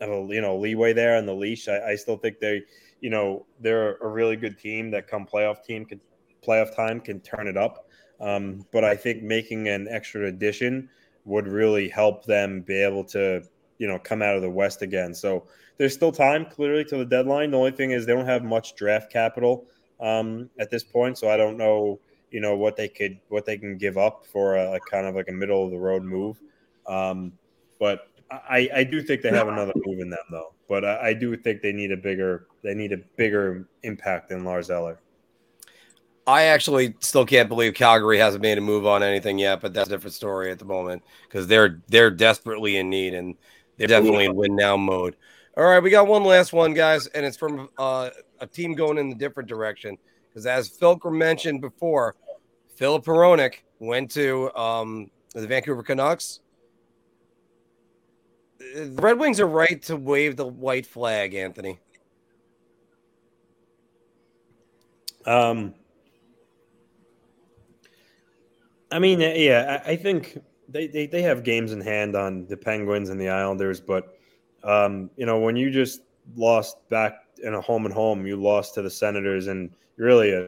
of 0.00 0.10
a 0.10 0.34
you 0.34 0.40
know 0.40 0.56
leeway 0.56 0.92
there 0.92 1.16
on 1.16 1.26
the 1.26 1.34
leash. 1.34 1.68
I, 1.68 1.90
I 1.90 1.94
still 1.96 2.16
think 2.16 2.38
they, 2.38 2.62
you 3.00 3.10
know, 3.10 3.46
they're 3.60 3.96
a 3.96 4.08
really 4.08 4.36
good 4.36 4.58
team 4.58 4.90
that 4.92 5.08
come 5.08 5.26
playoff 5.26 5.64
team 5.64 5.84
can 5.84 6.00
playoff 6.46 6.74
time 6.74 7.00
can 7.00 7.20
turn 7.20 7.48
it 7.48 7.56
up. 7.56 7.88
Um, 8.20 8.64
but 8.72 8.84
I 8.84 8.96
think 8.96 9.22
making 9.22 9.68
an 9.68 9.88
extra 9.90 10.26
addition 10.26 10.88
would 11.24 11.48
really 11.48 11.88
help 11.88 12.24
them 12.24 12.62
be 12.62 12.82
able 12.82 13.04
to 13.04 13.42
you 13.78 13.86
know 13.86 13.98
come 13.98 14.22
out 14.22 14.36
of 14.36 14.42
the 14.42 14.50
West 14.50 14.82
again. 14.82 15.14
So 15.14 15.46
there's 15.78 15.94
still 15.94 16.12
time 16.12 16.46
clearly 16.46 16.84
to 16.84 16.96
the 16.96 17.04
deadline. 17.04 17.50
The 17.50 17.58
only 17.58 17.70
thing 17.70 17.90
is 17.90 18.06
they 18.06 18.14
don't 18.14 18.26
have 18.26 18.44
much 18.44 18.74
draft 18.76 19.12
capital 19.12 19.66
um, 20.00 20.50
at 20.58 20.70
this 20.70 20.84
point, 20.84 21.18
so 21.18 21.28
I 21.28 21.36
don't 21.36 21.56
know 21.56 22.00
you 22.30 22.40
know 22.40 22.56
what 22.56 22.76
they 22.76 22.88
could 22.88 23.18
what 23.28 23.46
they 23.46 23.56
can 23.56 23.78
give 23.78 23.96
up 23.96 24.26
for 24.26 24.56
a, 24.56 24.74
a 24.74 24.80
kind 24.80 25.06
of 25.06 25.14
like 25.14 25.28
a 25.28 25.32
middle 25.32 25.64
of 25.64 25.70
the 25.70 25.78
road 25.78 26.02
move. 26.02 26.40
Um, 26.86 27.32
but 27.78 28.08
I, 28.30 28.68
I 28.74 28.84
do 28.84 29.02
think 29.02 29.22
they 29.22 29.30
have 29.30 29.48
another 29.48 29.72
move 29.84 30.00
in 30.00 30.10
them 30.10 30.24
though, 30.30 30.52
but 30.68 30.84
I, 30.84 31.08
I, 31.08 31.14
do 31.14 31.36
think 31.36 31.62
they 31.62 31.72
need 31.72 31.92
a 31.92 31.96
bigger 31.96 32.46
they 32.62 32.74
need 32.74 32.92
a 32.92 32.98
bigger 33.16 33.68
impact 33.82 34.28
than 34.28 34.44
Lars 34.44 34.70
Eller. 34.70 35.00
I 36.26 36.44
actually 36.44 36.94
still 37.00 37.24
can't 37.24 37.48
believe 37.48 37.74
Calgary 37.74 38.18
hasn't 38.18 38.42
made 38.42 38.58
a 38.58 38.60
move 38.60 38.84
on 38.84 39.02
anything 39.02 39.38
yet, 39.38 39.60
but 39.60 39.72
that's 39.72 39.88
a 39.88 39.92
different 39.92 40.14
story 40.14 40.50
at 40.50 40.58
the 40.58 40.64
moment 40.64 41.04
because 41.28 41.46
they're 41.46 41.80
they're 41.88 42.10
desperately 42.10 42.76
in 42.76 42.90
need 42.90 43.14
and 43.14 43.36
they're 43.76 43.88
definitely 43.88 44.24
in 44.26 44.34
win 44.34 44.56
now 44.56 44.76
mode. 44.76 45.16
All 45.56 45.64
right, 45.64 45.82
we 45.82 45.90
got 45.90 46.06
one 46.06 46.24
last 46.24 46.52
one, 46.52 46.74
guys, 46.74 47.06
and 47.08 47.24
it's 47.24 47.36
from 47.36 47.68
uh, 47.78 48.10
a 48.40 48.46
team 48.46 48.74
going 48.74 48.98
in 48.98 49.10
a 49.12 49.14
different 49.14 49.48
direction 49.48 49.96
because 50.28 50.46
as 50.46 50.68
Filker 50.68 51.12
mentioned 51.12 51.60
before, 51.60 52.14
Filip 52.76 53.04
Hronek 53.04 53.54
went 53.78 54.10
to 54.12 54.54
um, 54.54 55.10
the 55.32 55.46
Vancouver 55.46 55.82
Canucks 55.82 56.40
the 58.74 59.02
Red 59.02 59.18
Wings 59.18 59.40
are 59.40 59.46
right 59.46 59.80
to 59.82 59.96
wave 59.96 60.36
the 60.36 60.46
white 60.46 60.86
flag, 60.86 61.34
Anthony. 61.34 61.78
Um, 65.24 65.74
I 68.90 68.98
mean, 68.98 69.20
yeah, 69.20 69.82
I, 69.84 69.92
I 69.92 69.96
think 69.96 70.38
they, 70.68 70.86
they, 70.86 71.06
they 71.06 71.22
have 71.22 71.44
games 71.44 71.72
in 71.72 71.80
hand 71.80 72.16
on 72.16 72.46
the 72.46 72.56
Penguins 72.56 73.10
and 73.10 73.20
the 73.20 73.28
Islanders, 73.28 73.80
but 73.80 74.16
um, 74.64 75.10
you 75.16 75.26
know, 75.26 75.38
when 75.38 75.56
you 75.56 75.70
just 75.70 76.02
lost 76.34 76.76
back 76.88 77.26
in 77.42 77.54
a 77.54 77.60
home 77.60 77.84
and 77.84 77.94
home, 77.94 78.26
you 78.26 78.36
lost 78.36 78.74
to 78.74 78.82
the 78.82 78.90
Senators, 78.90 79.46
and 79.46 79.70
really 79.96 80.32
a, 80.32 80.42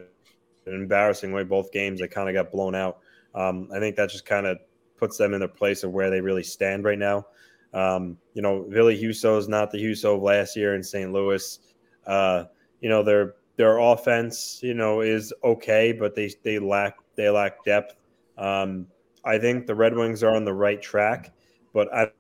an 0.67 0.75
embarrassing 0.75 1.33
way. 1.33 1.45
Both 1.45 1.73
games 1.73 2.01
they 2.01 2.09
kind 2.09 2.29
of 2.29 2.35
got 2.35 2.51
blown 2.51 2.75
out. 2.75 2.99
Um, 3.35 3.69
I 3.73 3.79
think 3.79 3.97
that 3.97 4.11
just 4.11 4.27
kind 4.27 4.47
of 4.47 4.59
puts 4.97 5.17
them 5.17 5.35
in 5.35 5.41
their 5.41 5.49
place 5.49 5.85
of 5.85 5.93
where 5.93 6.11
they 6.11 6.21
really 6.21 6.43
stand 6.43 6.85
right 6.85 6.99
now. 6.99 7.27
Um, 7.73 8.19
you 8.35 8.43
know, 8.43 8.65
Ville 8.69 8.87
Husso 8.87 9.39
is 9.39 9.49
not 9.49 9.71
the 9.71 9.79
Husso 9.79 10.17
of 10.17 10.23
last 10.23 10.57
year 10.57 10.75
in 10.75 10.83
St. 10.83 11.13
Louis. 11.13 11.59
Uh, 12.07 12.45
you 12.81 12.89
know, 12.89 13.03
their 13.03 13.35
their 13.57 13.79
offense, 13.79 14.61
you 14.63 14.75
know, 14.75 15.01
is 15.01 15.33
okay, 15.45 15.93
but 15.93 16.15
they 16.15 16.33
they 16.43 16.59
lack 16.59 16.97
they 17.15 17.29
lack 17.29 17.65
depth. 17.65 17.97
Um, 18.37 18.87
I 19.25 19.39
think 19.39 19.67
the 19.67 19.75
Red 19.75 19.95
Wings 19.95 20.23
are 20.23 20.35
on 20.35 20.45
the 20.45 20.55
right 20.55 20.81
track, 20.81 21.33
but 21.73 21.93
I 21.93 22.11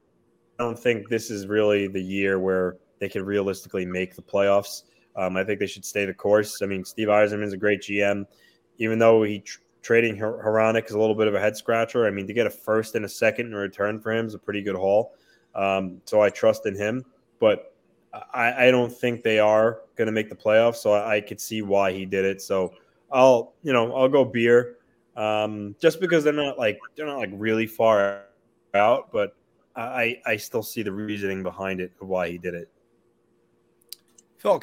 don't 0.58 0.78
think 0.78 1.08
this 1.08 1.30
is 1.30 1.46
really 1.46 1.88
the 1.88 2.02
year 2.02 2.38
where 2.38 2.76
they 2.98 3.08
can 3.08 3.24
realistically 3.24 3.86
make 3.86 4.14
the 4.14 4.22
playoffs. 4.22 4.82
Um, 5.16 5.36
I 5.36 5.44
think 5.44 5.60
they 5.60 5.66
should 5.66 5.84
stay 5.84 6.04
the 6.04 6.14
course. 6.14 6.62
I 6.62 6.66
mean, 6.66 6.84
Steve 6.84 7.08
is 7.08 7.52
a 7.52 7.56
great 7.56 7.80
GM, 7.82 8.26
even 8.78 8.98
though 8.98 9.22
he 9.22 9.40
tr- 9.40 9.60
trading 9.82 10.16
Hronek 10.16 10.86
is 10.86 10.92
a 10.92 10.98
little 10.98 11.14
bit 11.14 11.28
of 11.28 11.34
a 11.34 11.40
head 11.40 11.56
scratcher. 11.56 12.06
I 12.06 12.10
mean, 12.10 12.26
to 12.26 12.32
get 12.32 12.46
a 12.46 12.50
first 12.50 12.94
and 12.94 13.04
a 13.04 13.08
second 13.08 13.46
in 13.46 13.54
return 13.54 14.00
for 14.00 14.12
him 14.12 14.26
is 14.26 14.34
a 14.34 14.38
pretty 14.38 14.62
good 14.62 14.76
haul. 14.76 15.14
Um, 15.54 16.00
so 16.04 16.20
I 16.20 16.30
trust 16.30 16.66
in 16.66 16.76
him, 16.76 17.04
but 17.40 17.74
I, 18.32 18.68
I 18.68 18.70
don't 18.70 18.92
think 18.92 19.22
they 19.22 19.38
are 19.38 19.80
going 19.96 20.06
to 20.06 20.12
make 20.12 20.28
the 20.28 20.36
playoffs. 20.36 20.76
So 20.76 20.92
I, 20.92 21.16
I, 21.16 21.20
could 21.20 21.40
see 21.40 21.62
why 21.62 21.92
he 21.92 22.06
did 22.06 22.24
it. 22.24 22.40
So 22.40 22.74
I'll, 23.10 23.54
you 23.62 23.72
know, 23.72 23.94
I'll 23.94 24.08
go 24.08 24.24
beer, 24.24 24.77
um, 25.18 25.74
just 25.80 26.00
because 26.00 26.22
they're 26.22 26.32
not 26.32 26.58
like 26.58 26.78
they're 26.94 27.06
not 27.06 27.18
like 27.18 27.30
really 27.32 27.66
far 27.66 28.22
out, 28.72 29.10
but 29.12 29.34
I 29.74 30.20
I 30.24 30.36
still 30.36 30.62
see 30.62 30.82
the 30.82 30.92
reasoning 30.92 31.42
behind 31.42 31.80
it 31.80 31.92
of 32.00 32.08
why 32.08 32.30
he 32.30 32.38
did 32.38 32.54
it. 32.54 32.70
Phil. 34.38 34.62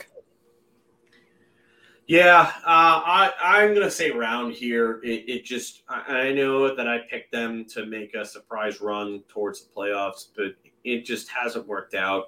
Yeah, 2.07 2.51
uh, 2.63 3.01
I, 3.03 3.31
I'm 3.41 3.69
going 3.73 3.85
to 3.85 3.91
say 3.91 4.11
round 4.11 4.53
here. 4.53 5.01
It, 5.03 5.27
it, 5.27 5.43
just, 5.43 5.81
I, 5.89 6.27
I 6.27 6.33
know 6.33 6.75
that 6.75 6.87
I 6.87 6.99
picked 6.99 7.31
them 7.31 7.65
to 7.69 7.87
make 7.87 8.13
a 8.13 8.23
surprise 8.23 8.79
run 8.79 9.23
towards 9.27 9.65
the 9.65 9.73
playoffs, 9.73 10.27
but 10.35 10.53
it 10.83 11.03
just 11.03 11.27
hasn't 11.29 11.67
worked 11.67 11.95
out. 11.95 12.25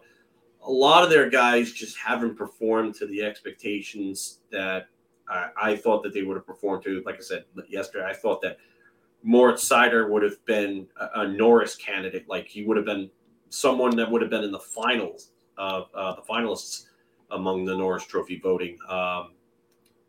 A 0.63 0.71
lot 0.71 1.03
of 1.03 1.11
their 1.11 1.29
guys 1.29 1.71
just 1.71 1.95
haven't 1.95 2.35
performed 2.35 2.95
to 2.95 3.05
the 3.05 3.21
expectations 3.21 4.39
that 4.51 4.87
I, 5.29 5.49
I 5.57 5.75
thought 5.75 6.03
that 6.03 6.13
they 6.13 6.23
would 6.23 6.37
have 6.37 6.45
performed 6.45 6.83
too. 6.83 7.03
Like 7.05 7.15
I 7.15 7.21
said 7.21 7.45
yesterday, 7.67 8.05
I 8.05 8.13
thought 8.13 8.41
that 8.41 8.57
Moritz 9.23 9.67
Seider 9.67 10.09
would 10.09 10.23
have 10.23 10.43
been 10.45 10.87
a, 10.99 11.21
a, 11.21 11.27
Norris 11.27 11.75
candidate. 11.75 12.27
Like 12.29 12.47
he 12.47 12.63
would 12.63 12.77
have 12.77 12.85
been 12.85 13.09
someone 13.49 13.95
that 13.97 14.09
would 14.09 14.21
have 14.21 14.31
been 14.31 14.43
in 14.43 14.51
the 14.51 14.59
finals 14.59 15.31
of 15.57 15.89
uh, 15.93 16.15
the 16.15 16.21
finalists 16.21 16.85
among 17.31 17.65
the 17.65 17.75
Norris 17.75 18.05
Trophy 18.05 18.39
voting. 18.39 18.77
Um, 18.87 19.33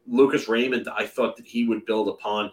Lucas 0.06 0.48
Raymond, 0.48 0.88
I 0.88 1.06
thought 1.06 1.36
that 1.36 1.46
he 1.46 1.66
would 1.66 1.84
build 1.84 2.08
upon 2.08 2.50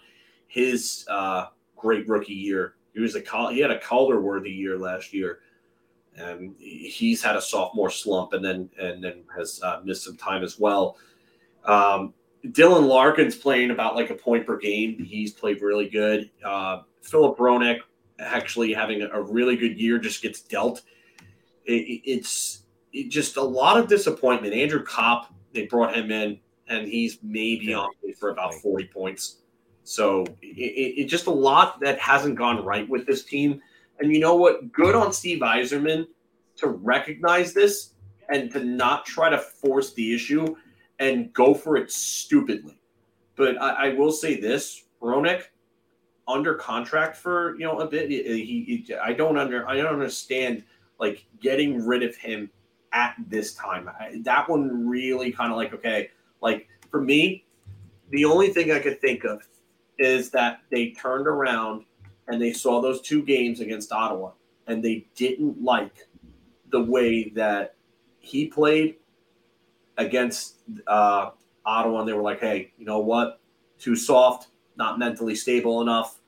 his 0.48 1.06
uh, 1.10 1.48
great 1.76 2.08
rookie 2.08 2.34
year. 2.34 2.76
He 2.94 3.02
was 3.02 3.16
a 3.16 3.52
he 3.52 3.60
had 3.60 3.72
a 3.72 3.80
Calder 3.80 4.22
worthy 4.22 4.50
year 4.50 4.78
last 4.78 5.14
year, 5.14 5.40
and 6.16 6.56
he's 6.58 7.22
had 7.22 7.36
a 7.36 7.42
sophomore 7.42 7.90
slump, 7.90 8.34
and 8.34 8.44
then 8.44 8.70
and 8.80 9.04
then 9.04 9.24
has 9.36 9.62
uh, 9.62 9.82
missed 9.84 10.04
some 10.04 10.18
time 10.18 10.44
as 10.44 10.58
well. 10.58 10.98
Um, 11.66 12.14
Dylan 12.52 12.88
Larkin's 12.88 13.36
playing 13.36 13.72
about 13.72 13.96
like 13.96 14.10
a 14.10 14.16
point 14.16 14.46
per 14.46 14.58
game. 14.58 14.98
He's 15.04 15.32
played 15.32 15.62
really 15.62 15.90
good. 15.90 16.30
Uh, 16.44 16.82
Filip 17.02 17.38
Hronek 17.38 17.80
actually 18.20 18.74
having 18.74 19.02
a 19.02 19.22
really 19.22 19.56
good 19.56 19.80
year 19.80 20.00
just 20.00 20.22
gets 20.22 20.42
dealt. 20.42 20.82
It, 21.66 22.02
it's 22.06 22.64
it 22.94 23.10
just 23.10 23.38
a 23.38 23.44
lot 23.44 23.78
of 23.78 23.88
disappointment. 23.88 24.54
Andrew 24.54 24.84
Copp, 24.84 25.34
they 25.54 25.66
brought 25.66 25.96
him 25.96 26.12
in, 26.12 26.40
and 26.68 26.88
he's 26.88 27.20
maybe 27.22 27.74
on 27.74 27.90
for 28.18 28.30
about 28.30 28.54
40 28.56 28.86
points. 28.86 29.38
So 29.84 30.26
it, 30.42 30.98
it, 30.98 31.06
just 31.06 31.28
a 31.28 31.32
lot 31.32 31.80
that 31.82 32.00
hasn't 32.00 32.36
gone 32.36 32.64
right 32.64 32.88
with 32.90 33.06
this 33.06 33.24
team. 33.24 33.62
And 34.00 34.12
you 34.12 34.20
know 34.20 34.36
what? 34.36 34.72
Good 34.72 34.96
on 34.96 35.14
Steve 35.14 35.42
Yzerman 35.42 36.08
to 36.58 36.68
recognize 36.68 37.54
this 37.54 37.92
and 38.30 38.50
to 38.52 38.64
not 38.64 39.06
try 39.06 39.30
to 39.30 39.38
force 39.38 39.94
the 39.94 40.16
issue 40.16 40.56
and 41.00 41.34
go 41.34 41.54
for 41.54 41.78
it 41.78 41.92
stupidly. 41.92 42.80
But 43.36 43.62
I, 43.62 43.90
I 43.90 43.94
will 43.94 44.12
say 44.12 44.40
this: 44.40 44.84
Hronek 45.02 45.44
under 46.28 46.56
contract 46.56 47.18
for 47.18 47.56
you 47.56 47.66
know 47.66 47.80
a 47.80 47.88
bit. 47.88 48.10
He, 48.10 48.84
he, 48.88 48.96
I 48.96 49.14
don't 49.14 49.38
under 49.38 49.68
I 49.68 49.78
don't 49.78 49.94
understand 49.94 50.64
like 51.00 51.26
getting 51.42 51.86
rid 51.86 52.04
of 52.04 52.16
him 52.16 52.50
at 52.94 53.16
this 53.28 53.54
time. 53.54 53.90
I, 53.90 54.20
that 54.24 54.50
one 54.50 54.88
really 54.88 55.32
kind 55.32 55.52
of 55.52 55.58
like 55.58 55.74
okay, 55.74 56.10
like 56.42 56.68
for 56.90 57.02
me, 57.02 57.46
the 58.10 58.26
only 58.26 58.50
thing 58.50 58.72
I 58.72 58.80
could 58.80 59.02
think 59.02 59.24
of 59.24 59.48
is 60.00 60.30
that 60.32 60.62
they 60.72 60.92
turned 60.92 61.28
around 61.28 61.86
and 62.28 62.42
they 62.42 62.54
saw 62.54 62.82
those 62.82 63.02
two 63.02 63.22
games 63.22 63.60
against 63.60 63.92
Ottawa 63.92 64.32
and 64.68 64.84
they 64.84 65.06
didn't 65.16 65.62
like 65.62 66.08
the 66.72 66.82
way 66.82 67.30
that 67.30 67.76
he 68.20 68.48
played 68.48 68.96
against 69.98 70.58
uh, 70.88 71.32
Ottawa, 71.66 72.00
and 72.00 72.10
they 72.10 72.14
were 72.14 72.22
like, 72.22 72.40
"Hey, 72.40 72.74
you 72.78 72.86
know 72.86 73.00
what? 73.00 73.40
Too 73.80 73.96
soft, 73.96 74.48
not 74.78 75.00
mentally 75.00 75.36
stable 75.36 75.82
enough. 75.82 76.20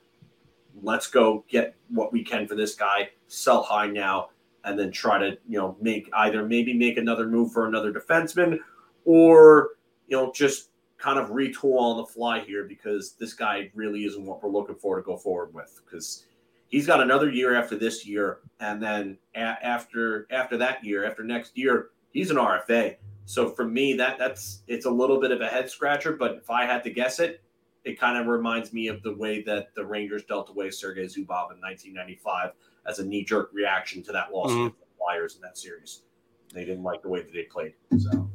Let's 0.82 1.08
go 1.08 1.44
get 1.48 1.74
what 1.88 2.12
we 2.12 2.22
can 2.22 2.46
for 2.46 2.54
this 2.54 2.74
guy. 2.74 3.10
Sell 3.28 3.62
high 3.62 3.88
now, 3.88 4.30
and 4.64 4.78
then 4.78 4.90
try 4.90 5.18
to 5.18 5.38
you 5.48 5.58
know 5.58 5.76
make 5.80 6.08
either 6.14 6.44
maybe 6.44 6.74
make 6.74 6.96
another 6.96 7.26
move 7.26 7.52
for 7.52 7.66
another 7.66 7.92
defenseman, 7.92 8.58
or 9.04 9.70
you 10.08 10.16
know 10.16 10.32
just 10.32 10.70
kind 10.98 11.18
of 11.18 11.30
retool 11.30 11.78
on 11.78 11.96
the 11.96 12.04
fly 12.06 12.40
here 12.40 12.64
because 12.64 13.12
this 13.12 13.32
guy 13.32 13.70
really 13.74 14.04
isn't 14.04 14.24
what 14.24 14.42
we're 14.42 14.50
looking 14.50 14.74
for 14.74 14.96
to 14.96 15.02
go 15.02 15.16
forward 15.16 15.52
with 15.54 15.80
because." 15.84 16.24
He's 16.70 16.86
got 16.86 17.00
another 17.00 17.30
year 17.30 17.54
after 17.54 17.76
this 17.76 18.06
year, 18.06 18.40
and 18.60 18.82
then 18.82 19.16
a- 19.34 19.38
after 19.38 20.26
after 20.30 20.58
that 20.58 20.84
year, 20.84 21.06
after 21.06 21.24
next 21.24 21.56
year, 21.56 21.92
he's 22.12 22.30
an 22.30 22.36
RFA 22.36 22.96
so 23.28 23.50
for 23.50 23.66
me, 23.66 23.92
that 23.92 24.16
that's 24.16 24.62
it's 24.68 24.86
a 24.86 24.90
little 24.90 25.20
bit 25.20 25.32
of 25.32 25.42
a 25.42 25.46
head 25.46 25.68
scratcher. 25.68 26.14
But 26.14 26.36
if 26.36 26.48
I 26.48 26.64
had 26.64 26.82
to 26.84 26.90
guess 26.90 27.20
it, 27.20 27.42
it 27.84 28.00
kind 28.00 28.16
of 28.16 28.26
reminds 28.26 28.72
me 28.72 28.88
of 28.88 29.02
the 29.02 29.14
way 29.14 29.42
that 29.42 29.74
the 29.74 29.84
Rangers 29.84 30.24
dealt 30.24 30.48
away 30.48 30.70
Sergei 30.70 31.04
Zubov 31.04 31.52
in 31.52 31.60
1995 31.60 32.52
as 32.86 33.00
a 33.00 33.04
knee 33.04 33.22
jerk 33.22 33.50
reaction 33.52 34.02
to 34.04 34.12
that 34.12 34.32
loss 34.32 34.50
mm-hmm. 34.50 34.68
the 34.68 34.86
Flyers 34.96 35.36
in 35.36 35.42
that 35.42 35.58
series. 35.58 36.04
They 36.54 36.64
didn't 36.64 36.82
like 36.82 37.02
the 37.02 37.10
way 37.10 37.20
that 37.20 37.30
they 37.30 37.42
played. 37.42 37.74
So 37.98 38.30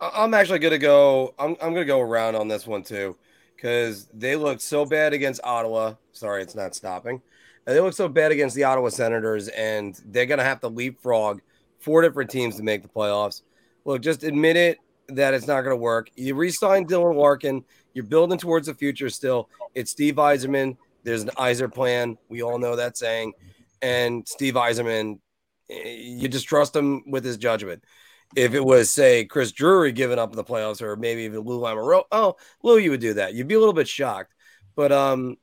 I'm 0.00 0.32
actually 0.32 0.60
gonna 0.60 0.78
go. 0.78 1.34
I'm 1.36 1.56
I'm 1.60 1.74
gonna 1.74 1.84
go 1.84 2.00
around 2.00 2.36
on 2.36 2.46
this 2.46 2.68
one 2.68 2.84
too, 2.84 3.16
because 3.56 4.06
they 4.14 4.36
looked 4.36 4.62
so 4.62 4.86
bad 4.86 5.12
against 5.12 5.40
Ottawa. 5.42 5.94
Sorry, 6.12 6.40
it's 6.40 6.54
not 6.54 6.76
stopping. 6.76 7.20
They 7.64 7.80
look 7.80 7.94
so 7.94 8.06
bad 8.06 8.30
against 8.30 8.54
the 8.54 8.62
Ottawa 8.62 8.90
Senators, 8.90 9.48
and 9.48 10.00
they're 10.06 10.26
gonna 10.26 10.44
have 10.44 10.60
to 10.60 10.68
leapfrog 10.68 11.40
four 11.80 12.00
different 12.00 12.30
teams 12.30 12.54
to 12.58 12.62
make 12.62 12.82
the 12.82 12.88
playoffs 12.88 13.42
look, 13.84 14.02
just 14.02 14.24
admit 14.24 14.56
it 14.56 14.78
that 15.08 15.34
it's 15.34 15.46
not 15.46 15.62
going 15.62 15.72
to 15.72 15.76
work. 15.76 16.10
You 16.16 16.34
re-sign 16.34 16.86
Dylan 16.86 17.16
Larkin. 17.16 17.64
You're 17.92 18.04
building 18.04 18.38
towards 18.38 18.66
the 18.66 18.74
future 18.74 19.10
still. 19.10 19.48
It's 19.74 19.90
Steve 19.90 20.16
Yzerman. 20.16 20.76
There's 21.02 21.22
an 21.22 21.30
Yzer 21.36 21.72
plan. 21.72 22.16
We 22.28 22.42
all 22.42 22.58
know 22.58 22.76
that 22.76 22.96
saying. 22.96 23.34
And 23.82 24.26
Steve 24.26 24.54
Yzerman, 24.54 25.18
eh, 25.70 25.96
you 25.98 26.28
just 26.28 26.48
trust 26.48 26.74
him 26.74 27.10
with 27.10 27.24
his 27.24 27.36
judgment. 27.36 27.84
If 28.34 28.54
it 28.54 28.64
was, 28.64 28.90
say, 28.90 29.26
Chris 29.26 29.52
Drury 29.52 29.92
giving 29.92 30.18
up 30.18 30.30
in 30.30 30.36
the 30.36 30.44
playoffs, 30.44 30.82
or 30.82 30.96
maybe 30.96 31.22
even 31.22 31.40
Lou 31.40 31.60
Lamoriello, 31.60 32.04
oh, 32.10 32.36
Lou, 32.62 32.78
you 32.78 32.90
would 32.90 33.00
do 33.00 33.14
that. 33.14 33.34
You'd 33.34 33.46
be 33.46 33.54
a 33.54 33.58
little 33.58 33.74
bit 33.74 33.86
shocked. 33.86 34.32
But 34.74 34.90
um, 34.90 35.36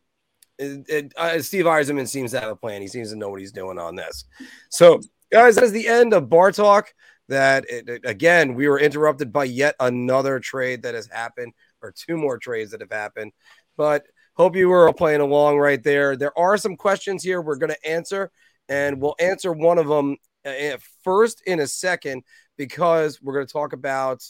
it, 0.57 0.89
it, 0.89 1.13
uh, 1.15 1.39
Steve 1.41 1.65
Yzerman 1.65 2.07
seems 2.07 2.31
to 2.31 2.39
have 2.39 2.49
a 2.49 2.55
plan. 2.55 2.81
He 2.81 2.88
seems 2.88 3.11
to 3.11 3.15
know 3.15 3.30
what 3.30 3.39
he's 3.39 3.53
doing 3.53 3.77
on 3.77 3.95
this. 3.95 4.26
So, 4.69 4.99
guys, 5.31 5.55
that 5.55 5.63
is 5.63 5.72
the 5.72 5.88
end 5.88 6.13
of 6.13 6.30
Bar 6.30 6.51
Talk 6.51 6.93
that 7.31 7.65
it, 7.69 8.01
again 8.03 8.55
we 8.55 8.67
were 8.67 8.79
interrupted 8.79 9.31
by 9.31 9.45
yet 9.45 9.73
another 9.79 10.37
trade 10.39 10.83
that 10.83 10.95
has 10.95 11.07
happened 11.07 11.53
or 11.81 11.93
two 11.95 12.17
more 12.17 12.37
trades 12.37 12.71
that 12.71 12.81
have 12.81 12.91
happened. 12.91 13.31
But 13.77 14.05
hope 14.35 14.55
you 14.55 14.67
were 14.67 14.91
playing 14.93 15.21
along 15.21 15.57
right 15.57 15.81
there. 15.81 16.17
There 16.17 16.37
are 16.37 16.57
some 16.57 16.75
questions 16.75 17.23
here 17.23 17.41
we're 17.41 17.55
going 17.55 17.71
to 17.71 17.87
answer 17.87 18.31
and 18.67 19.01
we'll 19.01 19.15
answer 19.17 19.53
one 19.53 19.77
of 19.77 19.87
them 19.87 20.17
uh, 20.45 20.77
first 21.03 21.41
in 21.47 21.61
a 21.61 21.67
second 21.67 22.23
because 22.57 23.21
we're 23.21 23.33
going 23.33 23.47
to 23.47 23.53
talk 23.53 23.73
about 23.73 24.23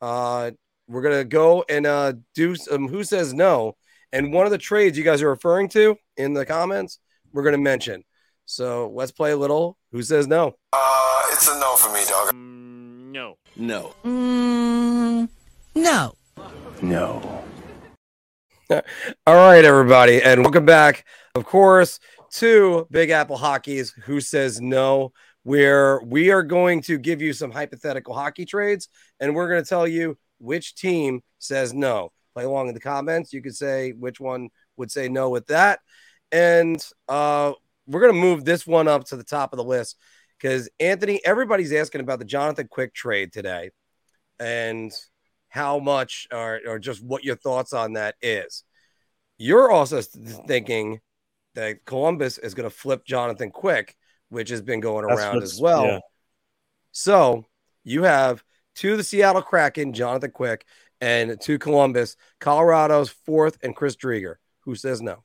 uh 0.00 0.50
we're 0.88 1.02
going 1.02 1.18
to 1.18 1.24
go 1.24 1.64
and 1.68 1.86
uh 1.86 2.12
do 2.34 2.54
some 2.54 2.88
who 2.88 3.04
says 3.04 3.34
no. 3.34 3.76
And 4.12 4.32
one 4.32 4.46
of 4.46 4.52
the 4.52 4.58
trades 4.58 4.96
you 4.96 5.04
guys 5.04 5.22
are 5.22 5.30
referring 5.30 5.68
to 5.70 5.96
in 6.16 6.34
the 6.34 6.46
comments 6.46 7.00
we're 7.32 7.42
going 7.42 7.56
to 7.56 7.58
mention 7.58 8.04
so 8.44 8.90
let's 8.94 9.12
play 9.12 9.32
a 9.32 9.36
little 9.36 9.78
who 9.92 10.02
says 10.02 10.26
no 10.26 10.54
uh- 10.72 11.02
it's 11.32 11.48
a 11.48 11.58
no 11.58 11.74
for 11.76 11.92
me, 11.92 12.04
dog. 12.06 12.34
Mm, 12.34 13.10
no. 13.10 13.36
No. 13.56 13.94
Mm, 14.04 15.28
no. 15.74 16.14
No. 16.82 17.44
All 19.26 19.34
right, 19.34 19.64
everybody, 19.64 20.22
and 20.22 20.42
welcome 20.42 20.66
back, 20.66 21.06
of 21.34 21.44
course, 21.44 21.98
to 22.32 22.86
Big 22.90 23.10
Apple 23.10 23.36
Hockey's 23.36 23.92
Who 24.04 24.20
Says 24.20 24.60
No, 24.60 25.12
where 25.42 26.00
we 26.02 26.30
are 26.30 26.42
going 26.42 26.82
to 26.82 26.98
give 26.98 27.22
you 27.22 27.32
some 27.32 27.50
hypothetical 27.50 28.14
hockey 28.14 28.44
trades, 28.44 28.88
and 29.18 29.34
we're 29.34 29.48
going 29.48 29.62
to 29.62 29.68
tell 29.68 29.88
you 29.88 30.18
which 30.38 30.74
team 30.74 31.22
says 31.38 31.72
no. 31.72 32.12
Play 32.34 32.44
along 32.44 32.68
in 32.68 32.74
the 32.74 32.80
comments. 32.80 33.32
You 33.32 33.42
could 33.42 33.56
say 33.56 33.92
which 33.92 34.20
one 34.20 34.50
would 34.76 34.90
say 34.90 35.08
no 35.08 35.30
with 35.30 35.46
that. 35.48 35.80
And 36.30 36.84
uh, 37.08 37.52
we're 37.92 38.00
going 38.00 38.14
to 38.14 38.20
move 38.20 38.44
this 38.44 38.66
one 38.66 38.88
up 38.88 39.04
to 39.04 39.16
the 39.16 39.24
top 39.24 39.52
of 39.52 39.56
the 39.56 39.64
list 39.64 39.96
because 40.38 40.68
Anthony, 40.80 41.20
everybody's 41.24 41.72
asking 41.72 42.00
about 42.00 42.18
the 42.18 42.24
Jonathan 42.24 42.68
Quick 42.68 42.94
trade 42.94 43.32
today 43.32 43.70
and 44.40 44.92
how 45.48 45.78
much 45.78 46.26
or, 46.32 46.60
or 46.66 46.78
just 46.78 47.02
what 47.02 47.24
your 47.24 47.36
thoughts 47.36 47.72
on 47.72 47.92
that 47.92 48.14
is. 48.22 48.64
You're 49.38 49.70
also 49.70 50.00
thinking 50.00 51.00
that 51.54 51.84
Columbus 51.84 52.38
is 52.38 52.54
going 52.54 52.68
to 52.68 52.74
flip 52.74 53.04
Jonathan 53.04 53.50
Quick, 53.50 53.96
which 54.30 54.48
has 54.48 54.62
been 54.62 54.80
going 54.80 55.04
around 55.04 55.42
as 55.42 55.60
well. 55.60 55.84
Yeah. 55.84 55.98
So 56.92 57.46
you 57.84 58.04
have 58.04 58.42
to 58.76 58.96
the 58.96 59.04
Seattle 59.04 59.42
Kraken, 59.42 59.92
Jonathan 59.92 60.30
Quick, 60.30 60.64
and 61.00 61.40
to 61.42 61.58
Columbus, 61.58 62.16
Colorado's 62.40 63.10
fourth, 63.10 63.58
and 63.62 63.76
Chris 63.76 63.96
Driedger. 63.96 64.36
Who 64.60 64.74
says 64.74 65.02
no? 65.02 65.24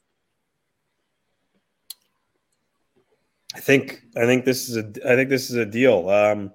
I 3.57 3.59
think 3.59 4.03
I 4.15 4.25
think 4.25 4.45
this 4.45 4.69
is 4.69 4.77
a 4.77 4.85
I 5.05 5.15
think 5.15 5.29
this 5.29 5.49
is 5.49 5.55
a 5.55 5.65
deal. 5.65 6.09
Um, 6.09 6.51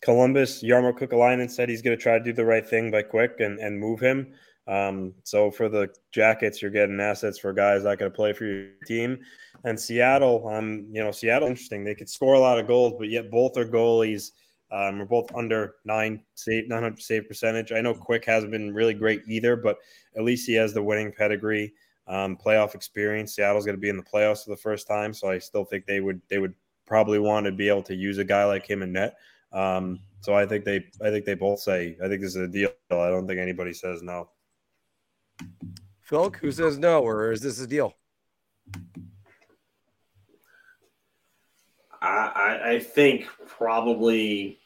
Columbus, 0.00 0.62
Jarmo 0.62 0.96
Kekalainen 0.96 1.50
said 1.50 1.68
he's 1.68 1.82
going 1.82 1.96
to 1.96 2.02
try 2.02 2.18
to 2.18 2.24
do 2.24 2.32
the 2.32 2.44
right 2.44 2.66
thing 2.66 2.90
by 2.92 3.02
quick 3.02 3.40
and, 3.40 3.58
and 3.58 3.78
move 3.78 3.98
him. 3.98 4.32
Um, 4.68 5.14
so 5.24 5.50
for 5.50 5.68
the 5.68 5.88
Jackets, 6.12 6.62
you're 6.62 6.70
getting 6.70 7.00
assets 7.00 7.38
for 7.38 7.52
guys 7.52 7.82
going 7.82 7.98
to 7.98 8.10
play 8.10 8.32
for 8.32 8.44
your 8.44 8.68
team. 8.86 9.18
And 9.64 9.78
Seattle, 9.78 10.46
um, 10.48 10.86
you 10.92 11.02
know, 11.02 11.10
Seattle, 11.10 11.48
interesting. 11.48 11.82
They 11.82 11.94
could 11.94 12.08
score 12.08 12.34
a 12.34 12.40
lot 12.40 12.58
of 12.58 12.68
goals, 12.68 12.94
but 12.98 13.08
yet 13.08 13.30
both 13.30 13.56
are 13.56 13.64
goalies 13.64 14.30
um, 14.70 15.00
are 15.00 15.06
both 15.06 15.34
under 15.34 15.76
nine 15.84 16.22
save, 16.34 16.68
900 16.68 17.00
save 17.00 17.28
percentage. 17.28 17.72
I 17.72 17.80
know 17.80 17.94
Quick 17.94 18.24
hasn't 18.24 18.52
been 18.52 18.74
really 18.74 18.94
great 18.94 19.22
either, 19.26 19.56
but 19.56 19.78
at 20.16 20.24
least 20.24 20.46
he 20.46 20.54
has 20.54 20.72
the 20.72 20.82
winning 20.82 21.12
pedigree 21.12 21.72
um, 22.08 22.36
playoff 22.36 22.74
experience. 22.74 23.34
Seattle's 23.34 23.64
going 23.64 23.76
to 23.76 23.80
be 23.80 23.88
in 23.88 23.96
the 23.96 24.02
playoffs 24.02 24.44
for 24.44 24.50
the 24.50 24.56
first 24.56 24.86
time, 24.86 25.12
so 25.12 25.28
I 25.28 25.38
still 25.38 25.64
think 25.64 25.86
they 25.86 26.00
would 26.00 26.20
they 26.28 26.38
would 26.38 26.54
probably 26.86 27.18
want 27.18 27.46
to 27.46 27.52
be 27.52 27.68
able 27.68 27.82
to 27.84 27.94
use 27.94 28.18
a 28.18 28.24
guy 28.24 28.44
like 28.44 28.68
him 28.68 28.82
in 28.82 28.92
net. 28.92 29.16
Um, 29.52 30.00
So 30.20 30.34
I 30.34 30.44
think 30.44 30.64
they 30.64 30.84
I 31.00 31.10
think 31.10 31.24
they 31.24 31.34
both 31.34 31.60
say 31.60 31.96
I 32.02 32.08
think 32.08 32.20
this 32.20 32.34
is 32.34 32.42
a 32.42 32.48
deal. 32.48 32.70
I 32.90 33.10
don't 33.10 33.26
think 33.26 33.38
anybody 33.38 33.72
says 33.72 34.02
no. 34.02 34.28
Phil, 36.00 36.30
who 36.40 36.50
says 36.52 36.78
no, 36.78 37.02
or 37.02 37.32
is 37.32 37.40
this 37.40 37.60
a 37.60 37.66
deal? 37.66 37.94
I, 42.02 42.60
I 42.74 42.78
think 42.78 43.26
probably 43.46 44.58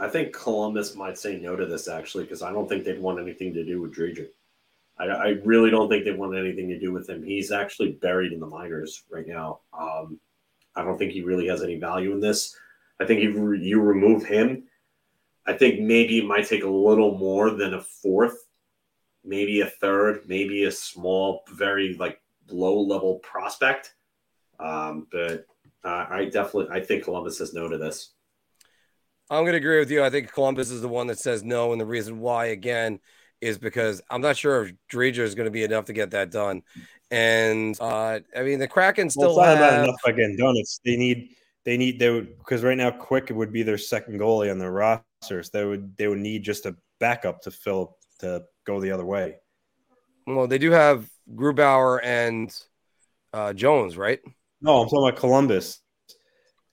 I 0.00 0.08
think 0.08 0.32
Columbus 0.32 0.96
might 0.96 1.18
say 1.18 1.38
no 1.38 1.54
to 1.54 1.66
this 1.66 1.88
actually 1.88 2.24
because 2.24 2.42
I 2.42 2.52
don't 2.52 2.68
think 2.68 2.84
they'd 2.84 3.00
want 3.00 3.20
anything 3.20 3.54
to 3.54 3.64
do 3.64 3.80
with 3.80 3.94
Driedger. 3.94 4.28
I, 5.02 5.06
I, 5.06 5.28
really 5.44 5.70
don't 5.70 5.88
think 5.88 6.04
they 6.04 6.12
want 6.12 6.36
anything 6.36 6.68
to 6.68 6.78
do 6.78 6.92
with 6.92 7.08
him. 7.08 7.22
He's 7.22 7.50
actually 7.50 7.92
buried 7.92 8.32
in 8.32 8.40
the 8.40 8.46
minors 8.46 9.02
right 9.10 9.26
now. 9.26 9.60
Um, 9.76 10.20
I 10.76 10.82
don't 10.82 10.96
think 10.96 11.12
he 11.12 11.22
really 11.22 11.48
has 11.48 11.62
any 11.62 11.78
value 11.78 12.12
in 12.12 12.20
this. 12.20 12.56
I 13.00 13.04
think 13.04 13.20
if 13.20 13.34
you 13.34 13.80
remove 13.80 14.24
him, 14.24 14.64
I 15.46 15.54
think 15.54 15.80
maybe 15.80 16.18
it 16.18 16.26
might 16.26 16.46
take 16.46 16.62
a 16.62 16.68
little 16.68 17.18
more 17.18 17.50
than 17.50 17.74
a 17.74 17.80
fourth, 17.80 18.46
maybe 19.24 19.60
a 19.60 19.66
third, 19.66 20.22
maybe 20.28 20.64
a 20.64 20.70
small, 20.70 21.42
very 21.52 21.94
like 21.94 22.20
low 22.48 22.80
level 22.80 23.16
prospect. 23.16 23.94
Um, 24.60 25.08
but 25.10 25.46
uh, 25.84 26.06
I 26.08 26.26
definitely 26.26 26.68
I 26.70 26.80
think 26.84 27.04
Columbus 27.04 27.38
says 27.38 27.52
no 27.52 27.68
to 27.68 27.76
this. 27.76 28.10
I'm 29.30 29.42
going 29.42 29.52
to 29.52 29.58
agree 29.58 29.78
with 29.78 29.90
you. 29.90 30.04
I 30.04 30.10
think 30.10 30.30
Columbus 30.32 30.70
is 30.70 30.82
the 30.82 30.88
one 30.88 31.06
that 31.08 31.18
says 31.18 31.42
no, 31.42 31.72
and 31.72 31.80
the 31.80 31.86
reason 31.86 32.20
why 32.20 32.46
again 32.46 33.00
is 33.42 33.58
because 33.58 34.00
I'm 34.08 34.20
not 34.20 34.36
sure 34.36 34.64
if 34.64 34.72
Driedger 34.90 35.18
is 35.18 35.34
going 35.34 35.46
to 35.46 35.50
be 35.50 35.64
enough 35.64 35.86
to 35.86 35.92
get 35.92 36.12
that 36.12 36.30
done. 36.30 36.62
And 37.10 37.76
uh, 37.80 38.20
I 38.34 38.42
mean, 38.42 38.58
the 38.58 38.68
Kraken 38.68 39.10
still 39.10 39.36
well, 39.36 39.56
have 39.56 39.84
enough 39.84 40.00
again 40.06 40.36
done. 40.38 40.56
It's 40.56 40.80
they 40.84 40.96
need 40.96 41.34
they 41.64 41.76
need 41.76 41.98
they 41.98 42.08
would 42.08 42.38
because 42.38 42.62
right 42.62 42.76
now 42.76 42.90
Quick 42.90 43.28
would 43.30 43.52
be 43.52 43.62
their 43.62 43.76
second 43.76 44.18
goalie 44.18 44.50
on 44.50 44.58
their 44.58 44.72
rosters. 44.72 45.50
They 45.50 45.64
would 45.64 45.96
they 45.98 46.08
would 46.08 46.20
need 46.20 46.42
just 46.42 46.64
a 46.64 46.76
backup 47.00 47.42
to 47.42 47.50
fill 47.50 47.98
to 48.20 48.44
go 48.64 48.80
the 48.80 48.92
other 48.92 49.04
way. 49.04 49.36
Well, 50.26 50.46
they 50.46 50.58
do 50.58 50.70
have 50.70 51.10
Grubauer 51.34 52.00
and 52.02 52.56
uh, 53.32 53.52
Jones, 53.52 53.96
right? 53.96 54.20
No, 54.60 54.80
I'm 54.80 54.88
talking 54.88 55.08
about 55.08 55.18
Columbus. 55.18 55.80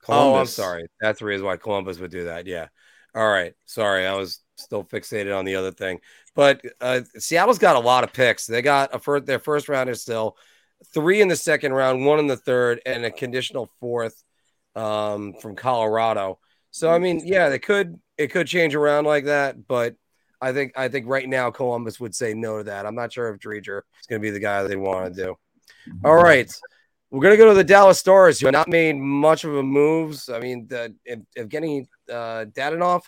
Columbus. 0.04 0.36
Oh, 0.36 0.40
I'm 0.40 0.46
sorry. 0.46 0.86
That's 1.02 1.20
the 1.20 1.26
reason 1.26 1.46
why 1.46 1.58
Columbus 1.58 2.00
would 2.00 2.12
do 2.12 2.26
that. 2.26 2.46
Yeah. 2.46 2.68
All 3.16 3.28
right. 3.28 3.54
Sorry, 3.66 4.06
I 4.06 4.16
was 4.16 4.40
still 4.60 4.84
fixated 4.84 5.38
on 5.38 5.46
the 5.46 5.56
other 5.56 5.72
thing. 5.72 6.00
But 6.36 6.62
uh, 6.82 7.02
Seattle's 7.18 7.60
got 7.60 7.76
a 7.76 7.80
lot 7.80 8.04
of 8.04 8.14
picks. 8.14 8.46
They 8.46 8.62
got 8.62 8.94
a 8.94 9.00
first, 9.00 9.26
their 9.26 9.40
first 9.40 9.70
round 9.70 9.90
is 9.90 10.02
still 10.02 10.38
three 10.94 11.22
in 11.22 11.28
the 11.28 11.36
second 11.36 11.74
round, 11.74 12.06
one 12.06 12.20
in 12.20 12.28
the 12.28 12.38
third, 12.38 12.82
and 12.86 13.06
a 13.06 13.12
conditional 13.12 13.70
fourth 13.80 14.24
um, 14.76 15.34
from 15.42 15.56
Colorado. 15.56 16.40
So 16.72 16.92
I 16.92 17.00
mean, 17.00 17.22
yeah, 17.26 17.50
they 17.50 17.60
could 17.60 18.00
it 18.18 18.28
could 18.28 18.48
change 18.48 18.76
around 18.76 19.06
like 19.06 19.26
that, 19.26 19.68
but 19.68 19.96
I 20.42 20.54
think 20.54 20.74
I 20.78 20.88
think 20.88 21.08
right 21.08 21.28
now 21.28 21.52
Columbus 21.52 22.00
would 22.00 22.16
say 22.16 22.34
no 22.34 22.60
to 22.60 22.64
that. 22.66 22.86
I'm 22.86 22.96
not 22.96 23.12
sure 23.12 23.34
if 23.34 23.40
Driedger 23.40 23.82
is 24.00 24.08
going 24.08 24.22
to 24.22 24.26
be 24.26 24.30
the 24.30 24.40
guy 24.40 24.64
they 24.64 24.76
want 24.76 25.14
to 25.14 25.24
do. 25.24 25.36
All 26.04 26.16
right. 26.16 26.50
We're 27.12 27.24
gonna 27.24 27.38
go 27.38 27.48
to 27.48 27.56
the 27.56 27.64
Dallas 27.64 27.98
Stars, 27.98 28.40
who 28.40 28.46
have 28.46 28.54
not 28.54 28.68
made 28.68 28.96
much 28.96 29.44
of 29.44 29.56
a 29.56 29.64
moves. 29.64 30.30
I 30.30 30.40
mean, 30.40 30.68
the 30.68 30.94
if, 31.04 31.20
if 31.36 31.50
getting 31.50 31.88
uh, 32.08 32.46
Dadonov, 32.46 33.02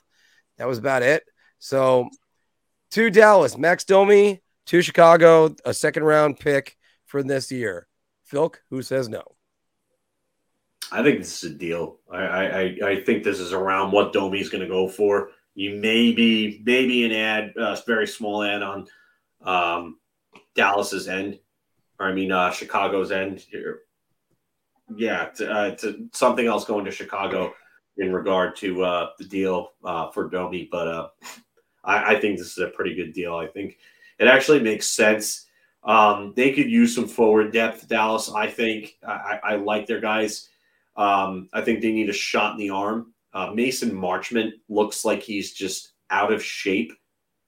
that 0.57 0.67
was 0.67 0.79
about 0.79 1.03
it. 1.03 1.23
So, 1.63 2.09
to 2.89 3.11
Dallas, 3.11 3.55
Max 3.55 3.83
Domi, 3.83 4.41
to 4.65 4.81
Chicago, 4.81 5.55
a 5.63 5.75
second 5.75 6.03
round 6.03 6.39
pick 6.39 6.75
for 7.05 7.21
this 7.21 7.51
year. 7.51 7.87
Philk, 8.29 8.55
who 8.71 8.81
says 8.81 9.07
no? 9.07 9.21
I 10.91 11.03
think 11.03 11.19
this 11.19 11.43
is 11.43 11.51
a 11.51 11.53
deal. 11.53 11.99
I 12.11 12.23
I, 12.23 12.77
I 12.83 13.03
think 13.03 13.23
this 13.23 13.39
is 13.39 13.53
around 13.53 13.91
what 13.91 14.11
Domi's 14.11 14.49
going 14.49 14.63
to 14.63 14.67
go 14.67 14.87
for. 14.87 15.29
You 15.53 15.75
maybe 15.75 16.63
maybe 16.65 17.05
an 17.05 17.11
ad, 17.11 17.53
a 17.55 17.61
uh, 17.61 17.77
very 17.85 18.07
small 18.07 18.41
ad 18.41 18.63
on 18.63 18.87
um, 19.43 19.99
Dallas's 20.55 21.07
end, 21.07 21.37
or 21.99 22.07
I 22.07 22.13
mean 22.13 22.31
uh, 22.31 22.49
Chicago's 22.49 23.11
end 23.11 23.45
yeah, 24.95 25.25
to, 25.35 25.51
uh, 25.51 25.75
to 25.75 26.09
something 26.11 26.47
else 26.47 26.65
going 26.65 26.85
to 26.85 26.91
Chicago 26.91 27.53
in 27.97 28.11
regard 28.11 28.55
to 28.57 28.83
uh, 28.83 29.09
the 29.19 29.25
deal 29.25 29.73
uh, 29.83 30.09
for 30.09 30.27
Domi, 30.27 30.67
but 30.71 30.87
uh, 30.87 31.07
I, 31.83 32.15
I, 32.15 32.19
think 32.19 32.37
this 32.37 32.51
is 32.51 32.57
a 32.59 32.67
pretty 32.67 32.95
good 32.95 33.13
deal. 33.13 33.35
I 33.35 33.47
think 33.47 33.77
it 34.19 34.27
actually 34.27 34.59
makes 34.59 34.87
sense. 34.87 35.47
Um, 35.83 36.33
they 36.35 36.53
could 36.53 36.69
use 36.69 36.93
some 36.93 37.07
forward 37.07 37.51
depth, 37.51 37.87
Dallas. 37.87 38.31
I 38.31 38.47
think 38.47 38.97
I, 39.05 39.39
I 39.43 39.55
like 39.55 39.87
their 39.87 39.99
guys. 39.99 40.49
Um, 40.95 41.49
I 41.53 41.61
think 41.61 41.81
they 41.81 41.91
need 41.91 42.09
a 42.09 42.13
shot 42.13 42.53
in 42.53 42.59
the 42.59 42.69
arm. 42.69 43.13
Uh, 43.33 43.51
Mason 43.53 43.91
Marchment 43.91 44.51
looks 44.69 45.05
like 45.05 45.23
he's 45.23 45.53
just 45.53 45.93
out 46.09 46.31
of 46.31 46.43
shape, 46.43 46.93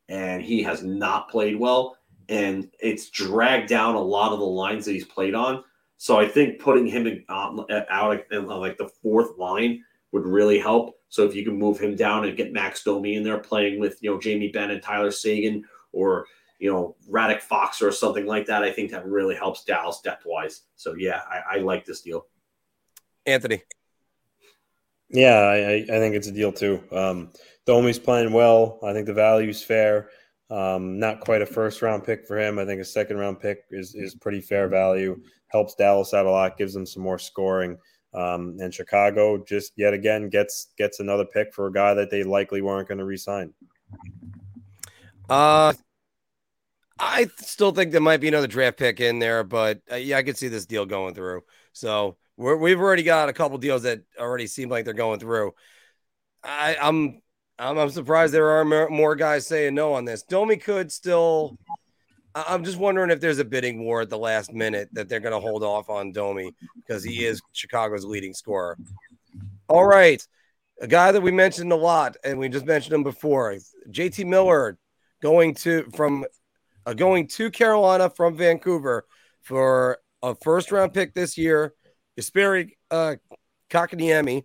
and 0.10 0.42
he 0.42 0.64
has 0.64 0.84
not 0.84 1.30
played 1.30 1.60
well, 1.60 1.98
and 2.30 2.72
it's 2.80 3.10
dragged 3.10 3.70
down 3.70 3.96
a 3.96 4.02
lot 4.02 4.32
of 4.32 4.40
the 4.40 4.46
lines 4.46 4.86
that 4.86 4.94
he's 4.94 5.06
played 5.06 5.36
on. 5.36 5.64
So 5.98 6.20
I 6.20 6.28
think 6.28 6.60
putting 6.60 6.88
him 6.88 7.06
in, 7.08 7.24
uh, 7.30 7.64
out 7.90 8.24
in 8.32 8.50
uh, 8.50 8.58
like 8.58 8.78
the 8.78 8.90
fourth 9.02 9.38
line 9.38 9.84
would 10.14 10.26
really 10.26 10.60
help. 10.60 10.96
So 11.10 11.26
if 11.26 11.36
you 11.36 11.44
can 11.44 11.58
move 11.58 11.80
him 11.80 11.96
down 11.96 12.24
and 12.24 12.38
get 12.38 12.54
Max 12.54 12.84
Domi 12.84 13.16
in 13.16 13.24
there 13.24 13.40
playing 13.40 13.80
with 13.80 13.98
you 14.02 14.12
know 14.12 14.20
Jamie 14.20 14.48
Benn 14.48 14.72
and 14.72 14.82
Tyler 14.82 15.12
Seguin 15.12 15.66
or 15.92 16.26
you 16.60 16.72
know 16.72 16.96
Radek 17.10 17.42
Faksa 17.42 17.82
or 17.82 17.92
something 17.92 18.26
like 18.26 18.46
that, 18.46 18.64
I 18.64 18.72
think 18.72 18.92
that 18.92 19.06
really 19.06 19.36
helps 19.36 19.66
Dallas 19.66 20.00
depth 20.02 20.24
wise. 20.26 20.62
So 20.76 20.96
yeah, 20.98 21.22
I, 21.30 21.58
I 21.58 21.60
like 21.60 21.86
this 21.86 22.02
deal. 22.02 22.28
Anthony. 23.26 23.62
Yeah, 25.10 25.36
I, 25.36 25.84
I 25.84 26.00
think 26.00 26.16
it's 26.16 26.28
a 26.28 26.32
deal 26.32 26.52
too. 26.52 26.82
Um, 26.92 27.32
Domi's 27.66 28.00
playing 28.00 28.34
well. 28.34 28.80
I 28.84 28.94
think 28.94 29.06
the 29.06 29.14
value's 29.14 29.64
fair. 29.64 30.10
Um, 30.50 31.00
not 31.00 31.20
quite 31.20 31.42
a 31.42 31.46
first 31.46 31.82
round 31.82 32.04
pick 32.04 32.28
for 32.28 32.40
him. 32.40 32.58
I 32.58 32.66
think 32.66 32.82
a 32.82 32.86
second 32.86 33.18
round 33.18 33.40
pick 33.40 33.66
is 33.72 33.96
is 33.96 34.16
pretty 34.16 34.42
fair 34.42 34.68
value 34.68 35.22
helps 35.54 35.76
Dallas 35.76 36.14
out 36.14 36.26
a 36.26 36.32
lot, 36.32 36.58
gives 36.58 36.74
them 36.74 36.86
some 36.86 37.04
more 37.04 37.20
scoring. 37.20 37.78
Um, 38.14 38.58
and 38.60 38.74
Chicago 38.74 39.44
just 39.44 39.74
yet 39.76 39.94
again 39.94 40.30
gets 40.30 40.68
gets 40.78 41.00
another 41.00 41.26
pick 41.26 41.54
for 41.54 41.68
a 41.68 41.72
guy 41.72 41.94
that 41.96 42.12
they 42.12 42.24
likely 42.24 42.62
weren't 42.62 42.88
going 42.88 43.00
to 43.00 43.06
resign. 43.06 43.54
Uh, 45.30 45.74
I 47.00 47.28
still 47.38 47.72
think 47.72 47.92
there 47.92 48.02
might 48.02 48.22
be 48.22 48.28
another 48.28 48.48
draft 48.48 48.78
pick 48.78 49.00
in 49.00 49.20
there, 49.20 49.44
but 49.44 49.82
uh, 49.92 49.96
yeah, 49.96 50.18
I 50.18 50.24
could 50.24 50.38
see 50.38 50.48
this 50.48 50.66
deal 50.66 50.86
going 50.86 51.16
through. 51.16 51.42
So 51.72 52.18
we 52.38 52.72
have 52.72 52.80
already 52.80 53.04
got 53.04 53.30
a 53.30 53.34
couple 53.34 53.58
deals 53.58 53.84
that 53.84 54.02
already 54.20 54.48
seem 54.48 54.70
like 54.70 54.86
they're 54.86 54.94
going 54.94 55.20
through. 55.20 55.54
I, 56.44 56.78
I'm 56.82 57.22
I'm, 57.60 57.78
I'm 57.78 57.90
surprised 57.90 58.34
there 58.34 58.50
are 58.50 58.90
more 58.90 59.16
guys 59.16 59.48
saying 59.48 59.76
no 59.76 59.94
on 59.94 60.06
this. 60.06 60.24
Domi 60.24 60.58
could 60.58 60.92
still 60.92 61.58
I'm 62.36 62.64
just 62.64 62.78
wondering 62.78 63.12
if 63.12 63.20
there's 63.20 63.40
a 63.40 63.46
bidding 63.46 63.84
war 63.84 64.02
at 64.02 64.10
the 64.10 64.18
last 64.18 64.54
minute 64.54 64.90
that 64.94 65.08
they're 65.08 65.20
going 65.20 65.34
to 65.34 65.40
hold 65.40 65.64
off 65.64 65.90
on 65.90 66.12
Domi 66.12 66.52
because 66.76 67.04
he 67.04 67.26
is 67.26 67.42
Chicago's 67.52 68.06
leading 68.06 68.34
scorer. 68.34 68.78
All 69.68 69.86
right. 69.86 70.26
A 70.82 70.88
guy 70.88 71.12
that 71.12 71.22
we 71.22 71.32
mentioned 71.32 71.72
a 71.72 71.76
lot, 71.76 72.18
and 72.24 72.40
we 72.40 72.50
just 72.50 72.66
mentioned 72.66 72.94
him 72.94 73.04
before, 73.04 73.56
JT 73.90 74.26
Miller 74.26 74.78
going 75.22 75.54
to 75.56 75.90
from 75.96 76.26
uh, 76.86 76.94
going 76.94 77.28
to 77.28 77.52
Carolina 77.52 78.10
from 78.10 78.36
Vancouver 78.36 79.06
for 79.42 80.00
a 80.24 80.36
first 80.36 80.72
round 80.72 80.94
pick 80.94 81.14
this 81.14 81.38
year, 81.38 81.74
Jesperi 82.20 82.72
uh, 82.90 83.16
Kotkaniemi 83.70 84.44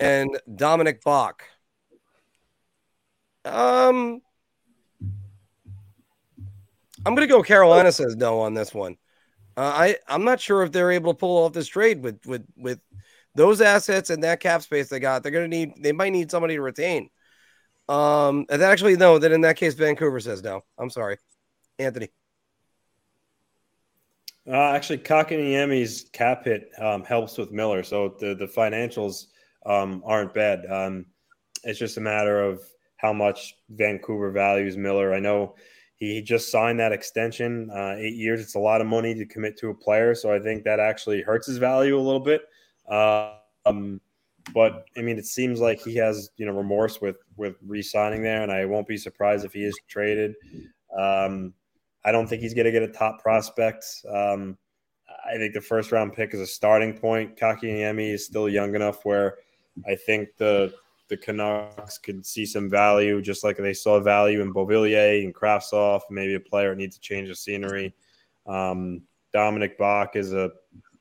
and 0.00 0.38
Dominic 0.54 1.02
Bokk. 1.02 1.40
Um, 3.44 4.20
I'm 7.04 7.14
going 7.14 7.26
to 7.26 7.32
go 7.32 7.42
Carolina 7.42 7.90
says 7.90 8.16
no 8.16 8.40
on 8.40 8.54
this 8.54 8.72
one. 8.72 8.96
Uh, 9.56 9.60
I 9.60 9.96
I'm 10.08 10.24
not 10.24 10.40
sure 10.40 10.62
if 10.62 10.72
they're 10.72 10.92
able 10.92 11.12
to 11.12 11.18
pull 11.18 11.44
off 11.44 11.52
this 11.52 11.66
trade 11.66 12.02
with 12.02 12.24
with 12.26 12.46
with 12.56 12.80
those 13.34 13.60
assets 13.60 14.10
and 14.10 14.24
that 14.24 14.40
cap 14.40 14.62
space 14.62 14.88
they 14.88 15.00
got. 15.00 15.22
They're 15.22 15.32
going 15.32 15.50
to 15.50 15.56
need 15.56 15.82
they 15.82 15.92
might 15.92 16.12
need 16.12 16.30
somebody 16.30 16.54
to 16.54 16.62
retain. 16.62 17.10
Um, 17.88 18.46
and 18.48 18.62
actually 18.62 18.96
no. 18.96 19.18
Then 19.18 19.32
in 19.32 19.42
that 19.42 19.56
case, 19.56 19.74
Vancouver 19.74 20.20
says 20.20 20.42
no. 20.42 20.62
I'm 20.78 20.90
sorry, 20.90 21.18
Anthony. 21.78 22.08
Uh, 24.46 24.56
actually, 24.56 24.98
Kotkaniemi's 24.98 26.06
cap 26.12 26.44
hit 26.44 26.70
um, 26.80 27.04
helps 27.04 27.36
with 27.36 27.52
Miller, 27.52 27.82
so 27.82 28.16
the 28.20 28.34
the 28.34 28.46
financials 28.46 29.26
um, 29.66 30.02
aren't 30.06 30.34
bad. 30.34 30.64
Um, 30.70 31.06
it's 31.64 31.78
just 31.78 31.96
a 31.96 32.00
matter 32.00 32.42
of 32.42 32.62
how 32.96 33.12
much 33.12 33.54
Vancouver 33.68 34.30
values 34.30 34.76
Miller. 34.76 35.12
I 35.12 35.20
know 35.20 35.56
he 36.08 36.20
just 36.20 36.50
signed 36.50 36.80
that 36.80 36.90
extension, 36.90 37.70
uh, 37.70 37.94
eight 37.96 38.16
years. 38.16 38.40
It's 38.40 38.56
a 38.56 38.58
lot 38.58 38.80
of 38.80 38.88
money 38.88 39.14
to 39.14 39.24
commit 39.24 39.56
to 39.58 39.70
a 39.70 39.74
player, 39.74 40.16
so 40.16 40.34
I 40.34 40.40
think 40.40 40.64
that 40.64 40.80
actually 40.80 41.22
hurts 41.22 41.46
his 41.46 41.58
value 41.58 41.96
a 41.96 42.00
little 42.00 42.20
bit. 42.20 42.42
Uh, 42.88 43.34
um, 43.64 44.00
but 44.52 44.86
I 44.96 45.02
mean, 45.02 45.16
it 45.16 45.26
seems 45.26 45.60
like 45.60 45.80
he 45.80 45.94
has 45.96 46.30
you 46.36 46.44
know 46.44 46.52
remorse 46.52 47.00
with 47.00 47.18
with 47.36 47.54
re-signing 47.64 48.20
there, 48.20 48.42
and 48.42 48.50
I 48.50 48.64
won't 48.64 48.88
be 48.88 48.96
surprised 48.96 49.44
if 49.44 49.52
he 49.52 49.62
is 49.62 49.78
traded. 49.86 50.34
Um, 50.98 51.54
I 52.04 52.10
don't 52.10 52.26
think 52.26 52.42
he's 52.42 52.54
going 52.54 52.64
to 52.64 52.72
get 52.72 52.82
a 52.82 52.88
top 52.88 53.22
prospect. 53.22 53.84
Um, 54.12 54.58
I 55.24 55.36
think 55.36 55.54
the 55.54 55.60
first 55.60 55.92
round 55.92 56.14
pick 56.14 56.34
is 56.34 56.40
a 56.40 56.46
starting 56.48 56.98
point. 56.98 57.36
Kotkaniemi 57.36 58.12
is 58.12 58.26
still 58.26 58.48
young 58.48 58.74
enough 58.74 59.04
where 59.04 59.36
I 59.86 59.94
think 59.94 60.30
the 60.36 60.74
the 61.12 61.16
Canucks 61.18 61.98
could 61.98 62.24
see 62.24 62.46
some 62.46 62.70
value, 62.70 63.20
just 63.20 63.44
like 63.44 63.58
they 63.58 63.74
saw 63.74 64.00
value 64.00 64.40
in 64.40 64.50
Beauvillier 64.50 65.22
and 65.22 65.34
Kravtsov. 65.34 66.00
Maybe 66.08 66.34
a 66.34 66.40
player 66.40 66.74
needs 66.74 66.96
to 66.96 67.02
change 67.02 67.28
the 67.28 67.34
scenery. 67.34 67.94
Um, 68.46 69.02
Dominic 69.30 69.78
Bokk 69.78 70.16
is 70.16 70.32
a, 70.32 70.50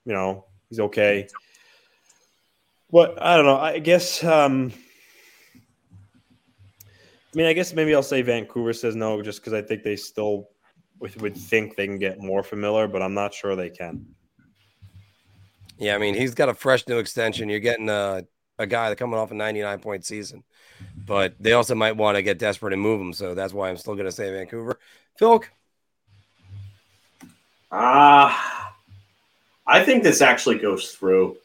you 0.03 0.11
know, 0.11 0.47
he's 0.67 0.81
okay. 0.81 1.29
But 2.91 3.21
I 3.21 3.37
don't 3.37 3.45
know. 3.45 3.57
I 3.57 3.79
guess. 3.79 4.21
Um, 4.21 4.73
I 7.33 7.37
mean, 7.37 7.45
I 7.45 7.53
guess 7.53 7.73
maybe 7.73 7.95
I'll 7.95 8.03
say 8.03 8.21
Vancouver 8.21 8.73
says 8.73 8.97
no, 8.97 9.21
just 9.21 9.39
because 9.39 9.53
I 9.53 9.61
think 9.61 9.83
they 9.83 9.95
still 9.95 10.49
would, 10.99 11.37
think 11.37 11.77
they 11.77 11.87
can 11.87 11.97
get 11.97 12.19
more 12.19 12.43
from 12.43 12.59
Miller, 12.59 12.89
but 12.89 13.01
I'm 13.01 13.13
not 13.13 13.33
sure 13.33 13.55
they 13.55 13.69
can. 13.69 14.05
Yeah, 15.77 15.95
I 15.95 15.99
mean, 15.99 16.15
he's 16.15 16.35
got 16.35 16.49
a 16.49 16.53
fresh 16.53 16.85
new 16.89 16.97
extension. 16.99 17.47
You're 17.47 17.61
getting 17.61 17.87
a, 17.87 18.25
a 18.61 18.67
guy 18.67 18.89
that 18.89 18.97
coming 18.97 19.19
off 19.19 19.31
a 19.31 19.33
99 19.33 19.79
point 19.79 20.05
season, 20.05 20.43
but 21.05 21.35
they 21.39 21.53
also 21.53 21.75
might 21.75 21.97
want 21.97 22.15
to 22.15 22.21
get 22.21 22.39
desperate 22.39 22.73
and 22.73 22.81
move 22.81 23.01
him. 23.01 23.13
So 23.13 23.33
that's 23.35 23.53
why 23.53 23.69
I'm 23.69 23.77
still 23.77 23.95
going 23.95 24.05
to 24.05 24.11
say 24.11 24.31
Vancouver. 24.31 24.79
Phil? 25.17 25.43
Ah, 27.71 28.67
uh, 28.67 28.71
I 29.67 29.83
think 29.83 30.03
this 30.03 30.21
actually 30.21 30.59
goes 30.59 30.91
through. 30.91 31.37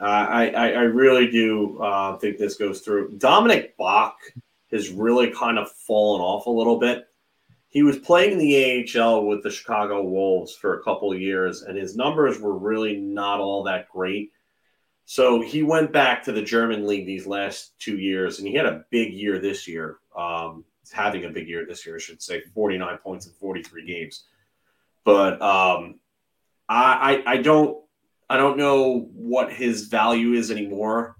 Uh, 0.00 0.04
I, 0.04 0.48
I, 0.50 0.68
I 0.68 0.82
really 0.82 1.28
do 1.28 1.78
uh, 1.82 2.16
think 2.18 2.38
this 2.38 2.54
goes 2.54 2.80
through. 2.80 3.16
Dominic 3.18 3.76
Bokk 3.76 4.14
has 4.70 4.90
really 4.90 5.30
kind 5.30 5.58
of 5.58 5.70
fallen 5.70 6.20
off 6.20 6.46
a 6.46 6.50
little 6.50 6.78
bit. 6.78 7.08
He 7.70 7.82
was 7.82 7.98
playing 7.98 8.32
in 8.32 8.38
the 8.38 8.96
AHL 8.96 9.26
with 9.26 9.42
the 9.42 9.50
Chicago 9.50 10.02
Wolves 10.02 10.54
for 10.54 10.78
a 10.78 10.82
couple 10.82 11.14
years, 11.14 11.62
and 11.62 11.76
his 11.76 11.96
numbers 11.96 12.38
were 12.38 12.56
really 12.56 12.96
not 12.96 13.40
all 13.40 13.62
that 13.64 13.88
great. 13.90 14.32
So 15.10 15.40
he 15.40 15.62
went 15.62 15.90
back 15.90 16.22
to 16.24 16.32
the 16.32 16.42
German 16.42 16.86
league 16.86 17.06
these 17.06 17.26
last 17.26 17.72
two 17.78 17.96
years, 17.96 18.38
and 18.38 18.46
he 18.46 18.52
had 18.52 18.66
a 18.66 18.84
big 18.90 19.14
year 19.14 19.38
this 19.38 19.66
year. 19.66 19.96
Um, 20.14 20.66
having 20.92 21.24
a 21.24 21.30
big 21.30 21.48
year 21.48 21.64
this 21.66 21.86
year, 21.86 21.96
I 21.96 21.98
should 21.98 22.20
say, 22.20 22.42
49 22.54 22.98
points 22.98 23.26
in 23.26 23.32
43 23.32 23.86
games. 23.86 24.24
But 25.06 25.40
um, 25.40 25.98
I, 26.68 27.22
I, 27.26 27.32
I 27.32 27.36
don't 27.38 27.82
I 28.28 28.36
don't 28.36 28.58
know 28.58 29.08
what 29.14 29.50
his 29.50 29.86
value 29.86 30.34
is 30.34 30.50
anymore. 30.50 31.16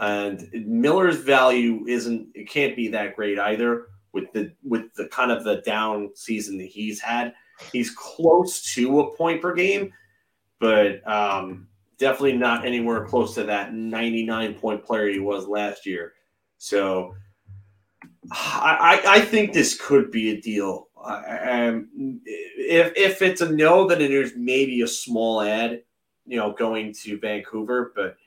And 0.00 0.48
Miller's 0.52 1.18
value 1.18 1.84
isn't 1.86 2.30
it 2.34 2.50
can't 2.50 2.74
be 2.74 2.88
that 2.88 3.14
great 3.14 3.38
either 3.38 3.86
with 4.12 4.32
the 4.32 4.52
with 4.64 4.92
the 4.94 5.06
kind 5.06 5.30
of 5.30 5.44
the 5.44 5.62
down 5.64 6.10
season 6.16 6.58
that 6.58 6.66
he's 6.66 7.00
had. 7.00 7.34
He's 7.70 7.92
close 7.92 8.74
to 8.74 8.98
a 8.98 9.16
point 9.16 9.40
per 9.40 9.54
game, 9.54 9.92
but 10.58 11.06
um, 11.08 11.68
definitely 11.98 12.34
not 12.34 12.64
anywhere 12.64 13.04
close 13.04 13.34
to 13.34 13.44
that 13.44 13.74
99 13.74 14.54
point 14.54 14.84
player 14.84 15.08
he 15.08 15.18
was 15.18 15.46
last 15.46 15.86
year. 15.86 16.12
So 16.58 17.14
I, 18.30 19.02
I 19.06 19.20
think 19.20 19.52
this 19.52 19.80
could 19.80 20.10
be 20.10 20.30
a 20.30 20.40
deal. 20.40 20.88
Um, 21.04 21.88
if, 22.24 22.92
if 22.96 23.22
it's 23.22 23.40
a 23.40 23.50
no, 23.50 23.86
then 23.86 23.98
there's 23.98 24.32
maybe 24.36 24.82
a 24.82 24.88
small 24.88 25.40
ad, 25.40 25.82
you 26.26 26.36
know, 26.36 26.52
going 26.52 26.92
to 27.04 27.18
Vancouver, 27.18 27.92
but– 27.94 28.16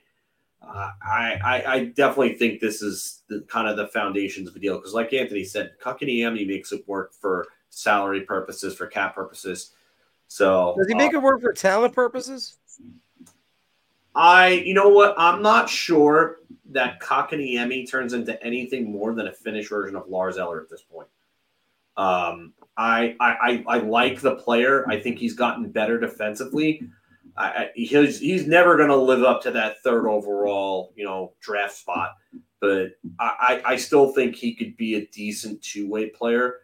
uh, 0.66 0.90
I, 1.02 1.38
I, 1.44 1.72
I 1.72 1.84
definitely 1.86 2.34
think 2.34 2.60
this 2.60 2.82
is 2.82 3.22
the, 3.28 3.44
kind 3.48 3.68
of 3.68 3.76
the 3.76 3.88
foundations 3.88 4.48
of 4.48 4.56
a 4.56 4.58
deal 4.58 4.76
because, 4.76 4.94
like 4.94 5.12
Anthony 5.12 5.44
said, 5.44 5.72
Kotkaniemi 5.82 6.46
makes 6.46 6.72
it 6.72 6.86
work 6.86 7.14
for 7.14 7.46
salary 7.70 8.22
purposes, 8.22 8.74
for 8.74 8.86
cap 8.86 9.14
purposes. 9.14 9.72
So 10.28 10.74
does 10.78 10.88
he 10.88 10.94
make 10.94 11.14
uh, 11.14 11.18
it 11.18 11.22
work 11.22 11.40
for 11.40 11.52
talent 11.52 11.94
purposes? 11.94 12.58
I, 14.14 14.48
you 14.48 14.74
know 14.74 14.88
what, 14.88 15.14
I'm 15.16 15.42
not 15.42 15.68
sure 15.68 16.38
that 16.70 17.00
Kotkaniemi 17.00 17.90
turns 17.90 18.12
into 18.12 18.42
anything 18.42 18.90
more 18.90 19.14
than 19.14 19.26
a 19.26 19.32
finished 19.32 19.70
version 19.70 19.96
of 19.96 20.08
Lars 20.08 20.38
Eller 20.38 20.60
at 20.60 20.70
this 20.70 20.82
point. 20.82 21.08
Um, 21.96 22.54
I, 22.76 23.16
I, 23.20 23.64
I, 23.68 23.76
I 23.76 23.78
like 23.78 24.20
the 24.20 24.36
player. 24.36 24.88
I 24.88 24.98
think 25.00 25.18
he's 25.18 25.34
gotten 25.34 25.70
better 25.70 25.98
defensively. 26.00 26.82
I, 27.36 27.70
he's 27.74 28.20
he's 28.20 28.46
never 28.46 28.76
going 28.76 28.90
to 28.90 28.96
live 28.96 29.22
up 29.22 29.42
to 29.42 29.50
that 29.52 29.82
third 29.82 30.06
overall, 30.06 30.92
you 30.96 31.04
know, 31.04 31.32
draft 31.40 31.74
spot. 31.74 32.16
But 32.60 32.92
I, 33.18 33.62
I 33.64 33.76
still 33.76 34.12
think 34.12 34.36
he 34.36 34.54
could 34.54 34.76
be 34.76 34.96
a 34.96 35.06
decent 35.06 35.62
two 35.62 35.88
way 35.88 36.10
player. 36.10 36.56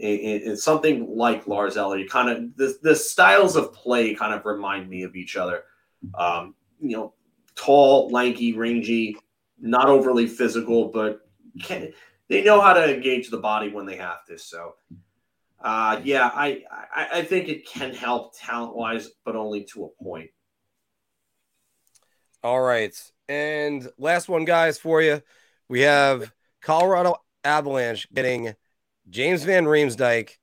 And, 0.00 0.42
and, 0.42 0.58
something 0.58 1.16
like 1.16 1.48
Lars 1.48 1.76
Eller, 1.76 2.04
kind 2.04 2.28
of 2.28 2.56
the, 2.56 2.78
the 2.82 2.94
styles 2.94 3.56
of 3.56 3.72
play 3.72 4.14
kind 4.14 4.32
of 4.32 4.44
remind 4.44 4.88
me 4.88 5.02
of 5.02 5.16
each 5.16 5.36
other. 5.36 5.64
Um, 6.14 6.54
you 6.80 6.96
know, 6.96 7.14
tall, 7.54 8.08
lanky, 8.10 8.52
rangy, 8.52 9.16
not 9.60 9.88
overly 9.88 10.26
physical, 10.26 10.88
but 10.88 11.20
can, 11.62 11.92
they 12.28 12.42
know 12.42 12.60
how 12.60 12.72
to 12.72 12.94
engage 12.94 13.30
the 13.30 13.38
body 13.38 13.68
when 13.70 13.86
they 13.86 13.96
have 13.96 14.24
to. 14.26 14.38
So 14.38 14.74
uh, 15.60 16.00
yeah, 16.04 16.30
I, 16.32 16.62
I, 16.70 17.08
I 17.14 17.22
think 17.22 17.48
it 17.48 17.66
can 17.66 17.92
help 17.92 18.38
talent 18.38 18.76
wise, 18.76 19.10
but 19.24 19.34
only 19.34 19.64
to 19.72 19.84
a 19.84 20.02
point. 20.02 20.30
All 22.42 22.60
right. 22.60 22.94
And 23.28 23.88
last 23.98 24.28
one, 24.28 24.44
guys, 24.44 24.78
for 24.78 25.02
you. 25.02 25.20
We 25.68 25.80
have 25.80 26.32
Colorado 26.62 27.16
Avalanche 27.44 28.08
getting 28.12 28.54
James 29.10 29.44
Van 29.44 29.64
Riemsdyk 29.64 30.36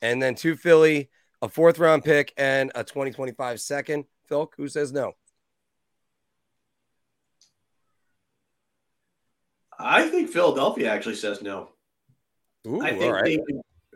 and 0.00 0.22
then 0.22 0.36
two 0.36 0.56
Philly, 0.56 1.10
a 1.42 1.48
fourth 1.48 1.78
round 1.78 2.04
pick, 2.04 2.32
and 2.36 2.70
a 2.74 2.84
2025 2.84 3.60
second. 3.60 4.04
Phil, 4.26 4.50
who 4.56 4.68
says 4.68 4.92
no? 4.92 5.14
I 9.78 10.08
think 10.08 10.30
Philadelphia 10.30 10.90
actually 10.90 11.14
says 11.14 11.42
no. 11.42 11.70
Ooh, 12.66 12.82
I 12.82 12.90
think 12.92 13.24
they, 13.24 13.38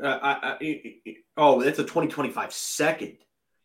uh, 0.02 0.18
I, 0.22 0.56
I, 0.60 0.96
oh, 1.36 1.60
it's 1.60 1.78
a 1.78 1.82
2025 1.82 2.52
second. 2.52 3.18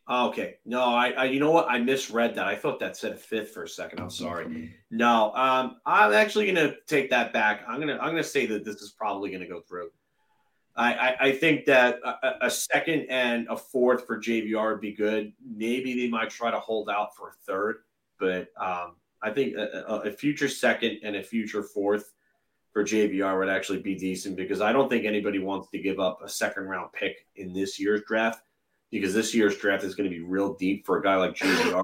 Oh, 0.06 0.28
okay. 0.28 0.56
No, 0.64 0.82
I, 0.82 1.10
I, 1.10 1.24
you 1.26 1.38
know 1.38 1.50
what? 1.50 1.66
I 1.68 1.78
misread 1.78 2.34
that. 2.36 2.46
I 2.46 2.56
thought 2.56 2.80
that 2.80 2.96
said 2.96 3.12
a 3.12 3.16
fifth 3.16 3.52
for 3.52 3.64
a 3.64 3.68
second. 3.68 4.00
I'm 4.00 4.10
sorry. 4.10 4.74
No, 4.90 5.34
um, 5.34 5.76
I'm 5.84 6.14
actually 6.14 6.46
gonna 6.46 6.74
take 6.86 7.10
that 7.10 7.32
back. 7.32 7.62
I'm 7.68 7.78
gonna, 7.78 7.98
I'm 8.00 8.10
gonna 8.10 8.24
say 8.24 8.46
that 8.46 8.64
this 8.64 8.76
is 8.76 8.90
probably 8.90 9.30
gonna 9.30 9.46
go 9.46 9.60
through. 9.60 9.90
I, 10.74 10.94
I, 10.94 11.16
I 11.20 11.32
think 11.32 11.66
that 11.66 11.98
a, 12.04 12.46
a, 12.46 12.50
second 12.50 13.06
and 13.10 13.48
a 13.50 13.56
fourth 13.56 14.06
for 14.06 14.16
JVR 14.16 14.70
would 14.70 14.80
be 14.80 14.92
good. 14.92 15.32
Maybe 15.44 15.94
they 15.94 16.08
might 16.08 16.30
try 16.30 16.52
to 16.52 16.60
hold 16.60 16.88
out 16.88 17.16
for 17.16 17.30
a 17.30 17.32
third, 17.44 17.78
but 18.20 18.48
um, 18.56 18.94
I 19.22 19.30
think 19.30 19.56
a, 19.56 20.02
a 20.04 20.12
future 20.12 20.48
second 20.48 20.98
and 21.02 21.16
a 21.16 21.22
future 21.22 21.62
fourth 21.62 22.12
for 22.72 22.84
JVR 22.84 23.38
would 23.38 23.48
actually 23.48 23.80
be 23.80 23.94
decent 23.94 24.36
because 24.36 24.60
I 24.60 24.72
don't 24.72 24.88
think 24.88 25.04
anybody 25.04 25.38
wants 25.38 25.68
to 25.70 25.78
give 25.78 25.98
up 25.98 26.20
a 26.22 26.28
second 26.28 26.64
round 26.64 26.92
pick 26.92 27.26
in 27.36 27.52
this 27.52 27.80
year's 27.80 28.02
draft 28.06 28.42
because 28.90 29.12
this 29.14 29.34
year's 29.34 29.56
draft 29.56 29.84
is 29.84 29.94
going 29.94 30.08
to 30.08 30.14
be 30.14 30.22
real 30.22 30.54
deep 30.54 30.86
for 30.86 30.98
a 30.98 31.02
guy 31.02 31.16
like 31.16 31.34
JVR. 31.34 31.82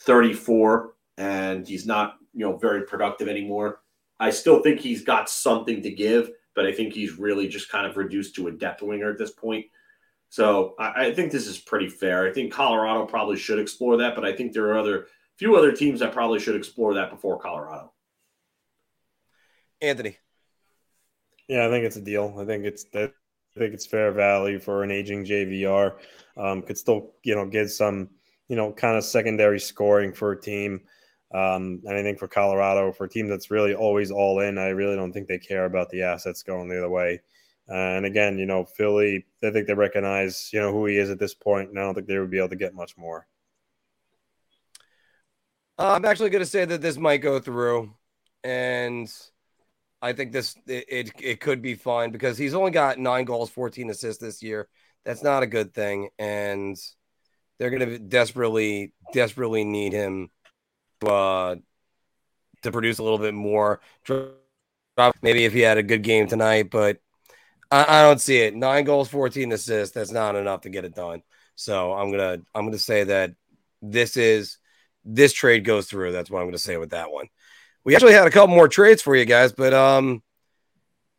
34 0.00 0.94
and 1.18 1.66
he's 1.66 1.86
not, 1.86 2.16
you 2.32 2.46
know, 2.46 2.56
very 2.56 2.82
productive 2.82 3.28
anymore. 3.28 3.80
I 4.20 4.30
still 4.30 4.62
think 4.62 4.80
he's 4.80 5.02
got 5.02 5.28
something 5.28 5.82
to 5.82 5.90
give, 5.90 6.30
but 6.54 6.66
I 6.66 6.72
think 6.72 6.92
he's 6.92 7.18
really 7.18 7.48
just 7.48 7.70
kind 7.70 7.86
of 7.86 7.96
reduced 7.96 8.34
to 8.36 8.48
a 8.48 8.52
depth 8.52 8.82
winger 8.82 9.10
at 9.10 9.18
this 9.18 9.32
point. 9.32 9.66
So 10.28 10.74
I, 10.78 11.06
I 11.06 11.14
think 11.14 11.32
this 11.32 11.46
is 11.46 11.58
pretty 11.58 11.88
fair. 11.88 12.26
I 12.26 12.32
think 12.32 12.52
Colorado 12.52 13.06
probably 13.06 13.36
should 13.36 13.58
explore 13.58 13.96
that, 13.98 14.14
but 14.14 14.24
I 14.24 14.32
think 14.32 14.52
there 14.52 14.66
are 14.66 14.78
other 14.78 15.08
few 15.38 15.56
other 15.56 15.72
teams 15.72 16.00
that 16.00 16.12
probably 16.12 16.38
should 16.38 16.56
explore 16.56 16.94
that 16.94 17.10
before 17.10 17.38
Colorado. 17.38 17.92
Anthony. 19.80 20.16
Yeah, 21.48 21.66
I 21.66 21.70
think 21.70 21.84
it's 21.84 21.96
a 21.96 22.00
deal. 22.00 22.34
I 22.38 22.44
think 22.44 22.64
it's 22.64 22.84
that. 22.92 23.12
I 23.56 23.58
think 23.58 23.72
it's 23.72 23.86
fair 23.86 24.12
value 24.12 24.58
for 24.58 24.82
an 24.82 24.90
aging 24.90 25.24
JVR. 25.24 25.96
Um, 26.36 26.60
could 26.60 26.76
still, 26.76 27.14
you 27.22 27.34
know, 27.34 27.46
get 27.46 27.70
some, 27.70 28.10
you 28.48 28.56
know, 28.56 28.70
kind 28.70 28.98
of 28.98 29.04
secondary 29.04 29.58
scoring 29.58 30.12
for 30.12 30.32
a 30.32 30.40
team. 30.40 30.82
Um, 31.32 31.80
and 31.84 31.96
I 31.96 32.02
think 32.02 32.18
for 32.18 32.28
Colorado, 32.28 32.92
for 32.92 33.04
a 33.04 33.08
team 33.08 33.28
that's 33.28 33.50
really 33.50 33.74
always 33.74 34.10
all 34.10 34.40
in, 34.40 34.58
I 34.58 34.68
really 34.68 34.94
don't 34.94 35.10
think 35.10 35.26
they 35.26 35.38
care 35.38 35.64
about 35.64 35.88
the 35.88 36.02
assets 36.02 36.42
going 36.42 36.68
the 36.68 36.78
other 36.78 36.90
way. 36.90 37.22
Uh, 37.68 37.74
and 37.96 38.04
again, 38.06 38.38
you 38.38 38.46
know, 38.46 38.64
Philly, 38.64 39.24
I 39.42 39.50
think 39.50 39.66
they 39.66 39.74
recognize, 39.74 40.50
you 40.52 40.60
know, 40.60 40.70
who 40.70 40.84
he 40.86 40.98
is 40.98 41.10
at 41.10 41.18
this 41.18 41.34
point, 41.34 41.70
and 41.70 41.78
I 41.78 41.82
don't 41.82 41.94
think 41.94 42.06
they 42.06 42.18
would 42.18 42.30
be 42.30 42.38
able 42.38 42.50
to 42.50 42.56
get 42.56 42.74
much 42.74 42.96
more. 42.96 43.26
Uh, 45.78 45.92
I'm 45.92 46.04
actually 46.04 46.30
going 46.30 46.44
to 46.44 46.50
say 46.50 46.64
that 46.64 46.80
this 46.80 46.96
might 46.96 47.18
go 47.18 47.38
through, 47.38 47.92
and 48.42 49.12
I 50.00 50.12
think 50.14 50.32
this 50.32 50.56
it, 50.66 50.84
it, 50.88 51.12
it 51.20 51.40
could 51.40 51.60
be 51.60 51.74
fine 51.74 52.10
because 52.12 52.38
he's 52.38 52.54
only 52.54 52.70
got 52.70 52.98
nine 52.98 53.24
goals, 53.24 53.50
14 53.50 53.90
assists 53.90 54.22
this 54.22 54.42
year. 54.42 54.68
That's 55.04 55.22
not 55.22 55.42
a 55.42 55.46
good 55.46 55.74
thing, 55.74 56.08
and 56.18 56.76
they're 57.58 57.70
going 57.70 57.88
to 57.88 57.98
desperately, 57.98 58.92
desperately 59.12 59.64
need 59.64 59.92
him 59.92 60.30
to 61.00 61.08
uh, 61.08 61.56
to 62.62 62.72
produce 62.72 62.98
a 62.98 63.02
little 63.02 63.18
bit 63.18 63.34
more. 63.34 63.80
Maybe 65.20 65.44
if 65.44 65.52
he 65.52 65.60
had 65.60 65.76
a 65.76 65.82
good 65.82 66.02
game 66.02 66.26
tonight, 66.26 66.70
but 66.70 66.98
I, 67.70 68.00
I 68.00 68.02
don't 68.02 68.20
see 68.20 68.38
it. 68.38 68.54
Nine 68.54 68.84
goals, 68.84 69.08
14 69.08 69.52
assists. 69.52 69.94
That's 69.94 70.10
not 70.10 70.36
enough 70.36 70.62
to 70.62 70.70
get 70.70 70.86
it 70.86 70.94
done. 70.94 71.22
So 71.54 71.92
I'm 71.92 72.10
gonna 72.10 72.38
I'm 72.54 72.64
gonna 72.64 72.78
say 72.78 73.04
that 73.04 73.32
this 73.82 74.16
is 74.16 74.58
this 75.06 75.32
trade 75.32 75.64
goes 75.64 75.86
through. 75.86 76.12
That's 76.12 76.30
what 76.30 76.40
I'm 76.40 76.46
gonna 76.46 76.58
say 76.58 76.76
with 76.76 76.90
that 76.90 77.10
one. 77.10 77.26
we 77.84 77.94
actually 77.94 78.12
had 78.12 78.26
a 78.26 78.30
couple 78.30 78.54
more 78.54 78.68
trades 78.68 79.00
for 79.00 79.14
you 79.16 79.24
guys, 79.24 79.52
but 79.52 79.72
um, 79.72 80.22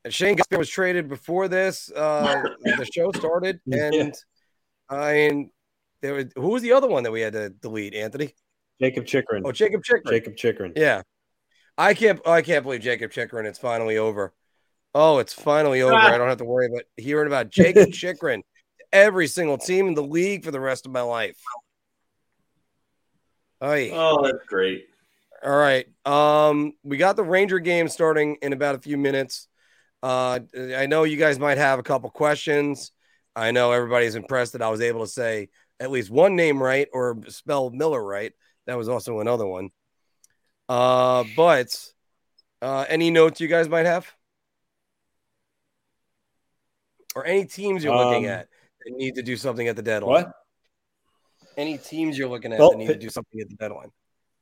Shane 0.10 0.36
Gaspar 0.36 0.58
was 0.58 0.70
traded 0.70 1.08
before 1.08 1.48
this 1.48 1.92
uh, 1.92 2.44
the 2.62 2.86
show 2.94 3.12
started, 3.14 3.60
and 3.72 3.94
yeah. 3.94 4.12
I 4.90 5.14
mean, 5.14 5.52
there 6.02 6.14
was 6.14 6.26
who 6.36 6.50
was 6.50 6.62
the 6.62 6.74
other 6.74 6.88
one 6.88 7.04
that 7.04 7.12
we 7.12 7.22
had 7.22 7.34
to 7.34 7.50
delete? 7.50 7.96
Anthony, 7.96 8.34
Jacob 8.82 9.06
Chychrun. 9.06 9.44
Oh, 9.46 9.52
Jacob 9.52 9.84
Chychrun. 9.84 10.14
Jakob 10.14 10.36
Chychrun. 10.36 10.74
Yeah, 10.76 11.02
I 11.78 11.94
can't. 11.94 12.20
I 12.28 12.42
can't 12.42 12.64
believe 12.64 12.82
Jacob 12.82 13.12
Chychrun. 13.12 13.46
It's 13.46 13.60
finally 13.60 13.98
over. 13.98 14.34
Oh, 14.94 15.20
it's 15.20 15.34
finally 15.34 15.82
over. 15.82 15.94
Ah. 15.94 16.14
I 16.14 16.18
don't 16.18 16.30
have 16.30 16.38
to 16.40 16.46
worry 16.46 16.68
about 16.68 16.84
hearing 16.98 17.28
about 17.28 17.50
Jacob 17.50 17.90
Chychrun 17.94 18.44
Every 18.94 19.28
single 19.28 19.58
team 19.58 19.88
in 19.88 19.94
the 19.96 20.04
league 20.04 20.46
for 20.46 20.52
the 20.52 20.60
rest 20.60 20.86
of 20.86 20.92
my 20.92 21.02
life. 21.02 21.38
Oy. 23.64 23.92
Oh, 23.94 24.24
that's 24.24 24.46
great. 24.48 24.88
All 25.44 25.56
right. 25.56 25.88
Um, 26.06 26.74
we 26.84 26.98
got 26.98 27.16
the 27.16 27.24
Ranger 27.24 27.60
game 27.60 27.88
starting 27.88 28.38
in 28.42 28.54
about 28.54 28.76
a 28.76 28.80
few 28.80 28.98
minutes. 28.98 29.48
Uh, 30.02 30.40
I 30.76 30.86
know 30.86 31.04
you 31.04 31.18
guys 31.18 31.40
might 31.40 31.58
have 31.58 31.80
a 31.80 31.84
couple 31.84 32.10
questions. 32.10 32.92
I 33.36 33.52
know 33.52 33.72
everybody's 33.72 34.16
impressed 34.16 34.54
that 34.54 34.62
I 34.62 34.70
was 34.70 34.82
able 34.82 35.02
to 35.02 35.08
say 35.08 35.50
at 35.80 35.92
least 35.92 36.10
one 36.10 36.36
name 36.36 36.62
right 36.62 36.88
or 36.92 37.18
spell 37.28 37.70
Miller 37.70 38.04
right. 38.04 38.34
That 38.66 38.78
was 38.78 38.90
also 38.90 39.20
another 39.20 39.46
one. 39.46 39.70
Uh, 40.68 41.24
but 41.36 41.68
uh, 42.62 42.86
any 42.90 43.12
notes 43.12 43.40
you 43.40 43.48
guys 43.48 43.70
might 43.70 43.86
have? 43.86 44.12
Or 47.16 47.26
any 47.26 47.46
teams 47.46 47.84
you're 47.84 47.96
looking 47.96 48.26
um, 48.26 48.32
at 48.32 48.48
that 48.86 48.96
need 48.96 49.16
to 49.16 49.24
do 49.24 49.38
something 49.38 49.68
at 49.68 49.76
the 49.76 49.82
deadline? 49.82 50.26
What? 50.26 50.34
Any 51.58 51.78
teams 51.78 52.18
you're 52.18 52.30
looking 52.30 52.54
at 52.54 52.60
well, 52.60 52.72
that 52.72 52.78
need 52.78 52.88
Pitt- 52.88 53.00
to 53.00 53.06
do 53.08 53.10
something 53.10 53.42
at 53.42 53.50
the 53.50 53.56
deadline? 53.56 53.92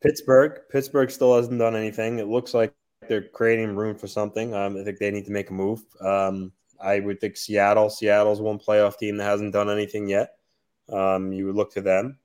Pittsburgh. 0.02 0.60
Pittsburgh 0.70 1.10
still 1.10 1.36
hasn't 1.36 1.58
done 1.58 1.76
anything. 1.76 2.20
It 2.20 2.28
looks 2.28 2.54
like 2.54 2.74
they're 3.08 3.30
creating 3.30 3.76
room 3.76 3.96
for 3.96 4.08
something. 4.08 4.54
Um, 4.54 4.78
I 4.78 4.84
think 4.84 5.00
they 5.00 5.10
need 5.12 5.26
to 5.26 5.32
make 5.32 5.50
a 5.50 5.54
move. 5.54 5.82
Um, 6.02 6.52
I 6.80 7.00
would 7.00 7.22
think 7.22 7.38
Seattle. 7.38 7.90
Seattle's 7.90 8.42
one 8.42 8.60
playoff 8.60 8.98
team 8.98 9.18
that 9.18 9.24
hasn't 9.24 9.54
done 9.54 9.70
anything 9.70 10.08
yet. 10.08 10.34
Um, 10.90 11.32
you 11.32 11.46
would 11.46 11.56
look 11.56 11.72
to 11.74 11.82
them. 11.82 12.20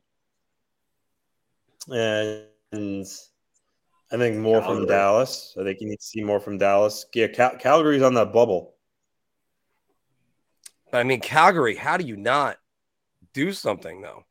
And 1.89 3.07
I 4.13 4.17
think 4.17 4.37
more 4.37 4.61
Calgary. 4.61 4.77
from 4.81 4.87
Dallas. 4.87 5.57
I 5.59 5.63
think 5.63 5.81
you 5.81 5.89
need 5.89 6.01
to 6.01 6.05
see 6.05 6.23
more 6.23 6.41
from 6.41 6.59
Dallas. 6.59 7.07
Yeah, 7.15 7.29
Cal- 7.29 7.57
Calgary's 7.57 8.03
on 8.03 8.15
that 8.15 8.33
bubble. 8.33 8.75
But 10.91 10.99
I 10.99 11.05
mean, 11.05 11.21
Calgary. 11.21 11.77
How 11.77 11.97
do 11.97 12.05
you 12.05 12.17
not 12.17 12.59
do 13.33 13.53
something 13.53 14.03
though? 14.03 14.25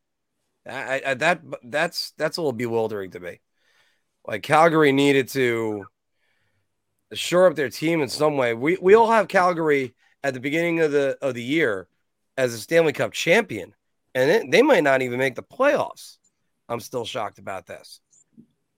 I, 0.69 1.01
I, 1.05 1.13
that 1.15 1.41
that's 1.63 2.11
that's 2.11 2.37
a 2.37 2.41
little 2.41 2.53
bewildering 2.53 3.11
to 3.11 3.19
me. 3.19 3.41
Like 4.25 4.43
Calgary 4.43 4.91
needed 4.91 5.29
to 5.29 5.85
shore 7.13 7.47
up 7.47 7.55
their 7.55 7.69
team 7.69 8.01
in 8.01 8.09
some 8.09 8.37
way. 8.37 8.53
We 8.53 8.77
we 8.81 8.93
all 8.93 9.11
have 9.11 9.27
Calgary 9.27 9.95
at 10.23 10.33
the 10.33 10.39
beginning 10.39 10.79
of 10.81 10.91
the 10.91 11.17
of 11.21 11.33
the 11.33 11.43
year 11.43 11.87
as 12.37 12.53
a 12.53 12.57
Stanley 12.57 12.93
Cup 12.93 13.11
champion, 13.11 13.73
and 14.13 14.29
it, 14.29 14.51
they 14.51 14.61
might 14.61 14.83
not 14.83 15.01
even 15.01 15.19
make 15.19 15.35
the 15.35 15.43
playoffs. 15.43 16.17
I'm 16.67 16.79
still 16.79 17.05
shocked 17.05 17.39
about 17.39 17.65
this. 17.65 17.99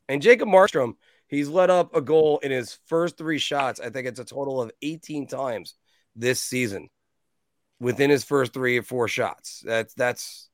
And 0.08 0.22
Jacob 0.22 0.48
Markstrom, 0.48 0.94
he's 1.28 1.50
let 1.50 1.70
up 1.70 1.96
a 1.96 2.02
goal 2.02 2.40
in 2.40 2.52
his 2.52 2.78
first 2.86 3.18
three 3.18 3.40
shots. 3.40 3.80
I 3.80 3.90
think 3.90 4.08
it's 4.08 4.20
a 4.20 4.26
total 4.26 4.62
of 4.62 4.72
18 4.82 5.28
times 5.28 5.76
this 6.16 6.42
season 6.42 6.90
within 7.80 8.10
his 8.10 8.24
first 8.24 8.54
three 8.54 8.78
or 8.78 8.84
four 8.84 9.08
shots. 9.08 9.62
That's 9.66 9.94
that's 9.96 10.50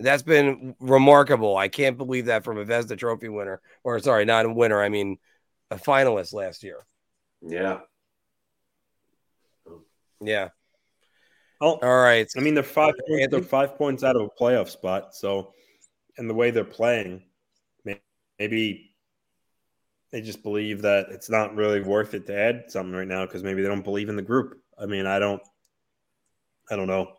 that's 0.00 0.22
been 0.22 0.74
remarkable. 0.80 1.56
I 1.56 1.68
can't 1.68 1.96
believe 1.96 2.26
that 2.26 2.44
from 2.44 2.58
a 2.58 2.64
Vezina 2.64 2.98
Trophy 2.98 3.28
winner, 3.28 3.60
or 3.84 3.98
sorry, 4.00 4.24
not 4.24 4.46
a 4.46 4.52
winner. 4.52 4.82
I 4.82 4.88
mean, 4.88 5.18
a 5.70 5.76
finalist 5.76 6.32
last 6.32 6.62
year. 6.62 6.84
Yeah. 7.42 7.80
Yeah. 10.20 10.48
Oh, 11.60 11.78
all 11.82 12.02
right. 12.02 12.26
I 12.36 12.40
mean, 12.40 12.54
they're 12.54 12.62
five. 12.62 12.94
Points, 13.06 13.28
they're 13.30 13.42
five 13.42 13.76
points 13.76 14.02
out 14.02 14.16
of 14.16 14.22
a 14.22 14.42
playoff 14.42 14.68
spot. 14.68 15.14
So, 15.14 15.52
and 16.16 16.28
the 16.28 16.34
way 16.34 16.50
they're 16.50 16.64
playing, 16.64 17.22
maybe 18.38 18.94
they 20.10 20.22
just 20.22 20.42
believe 20.42 20.82
that 20.82 21.08
it's 21.10 21.30
not 21.30 21.54
really 21.54 21.82
worth 21.82 22.14
it 22.14 22.26
to 22.26 22.36
add 22.36 22.64
something 22.68 22.94
right 22.94 23.06
now 23.06 23.26
because 23.26 23.42
maybe 23.42 23.62
they 23.62 23.68
don't 23.68 23.84
believe 23.84 24.08
in 24.08 24.16
the 24.16 24.22
group. 24.22 24.60
I 24.78 24.86
mean, 24.86 25.06
I 25.06 25.18
don't. 25.18 25.42
I 26.70 26.76
don't 26.76 26.86
know. 26.86 27.12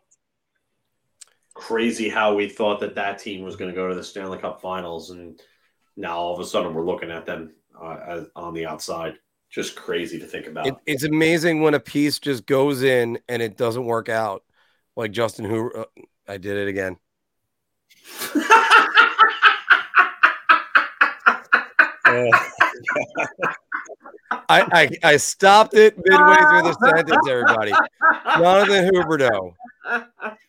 Crazy 1.54 2.08
how 2.08 2.34
we 2.34 2.48
thought 2.48 2.80
that 2.80 2.94
that 2.94 3.18
team 3.18 3.42
was 3.42 3.56
going 3.56 3.70
to 3.70 3.74
go 3.74 3.88
to 3.88 3.94
the 3.94 4.04
Stanley 4.04 4.38
Cup 4.38 4.60
Finals, 4.60 5.10
and 5.10 5.40
now 5.96 6.16
all 6.16 6.34
of 6.34 6.40
a 6.40 6.44
sudden 6.44 6.74
we're 6.74 6.86
looking 6.86 7.10
at 7.10 7.26
them 7.26 7.52
uh, 7.80 8.24
on 8.34 8.54
the 8.54 8.66
outside 8.66 9.14
just 9.50 9.76
crazy 9.76 10.18
to 10.18 10.26
think 10.26 10.46
about. 10.46 10.66
It, 10.66 10.74
it's 10.86 11.04
amazing 11.04 11.60
when 11.60 11.74
a 11.74 11.80
piece 11.80 12.18
just 12.18 12.46
goes 12.46 12.82
in 12.82 13.18
and 13.28 13.42
it 13.42 13.58
doesn't 13.58 13.84
work 13.84 14.08
out. 14.08 14.44
Like 14.96 15.12
Justin 15.12 15.44
who 15.44 15.72
uh, 15.72 15.84
I 16.26 16.38
did 16.38 16.56
it 16.56 16.68
again. 16.68 16.96
I, 24.52 24.66
I, 24.72 24.90
I 25.02 25.16
stopped 25.16 25.74
it 25.74 25.96
midway 25.96 26.36
through 26.36 26.62
the 26.62 26.76
sentence, 26.84 27.28
everybody. 27.28 27.72
Jonathan 28.36 28.92
Huberdeau. 28.92 29.54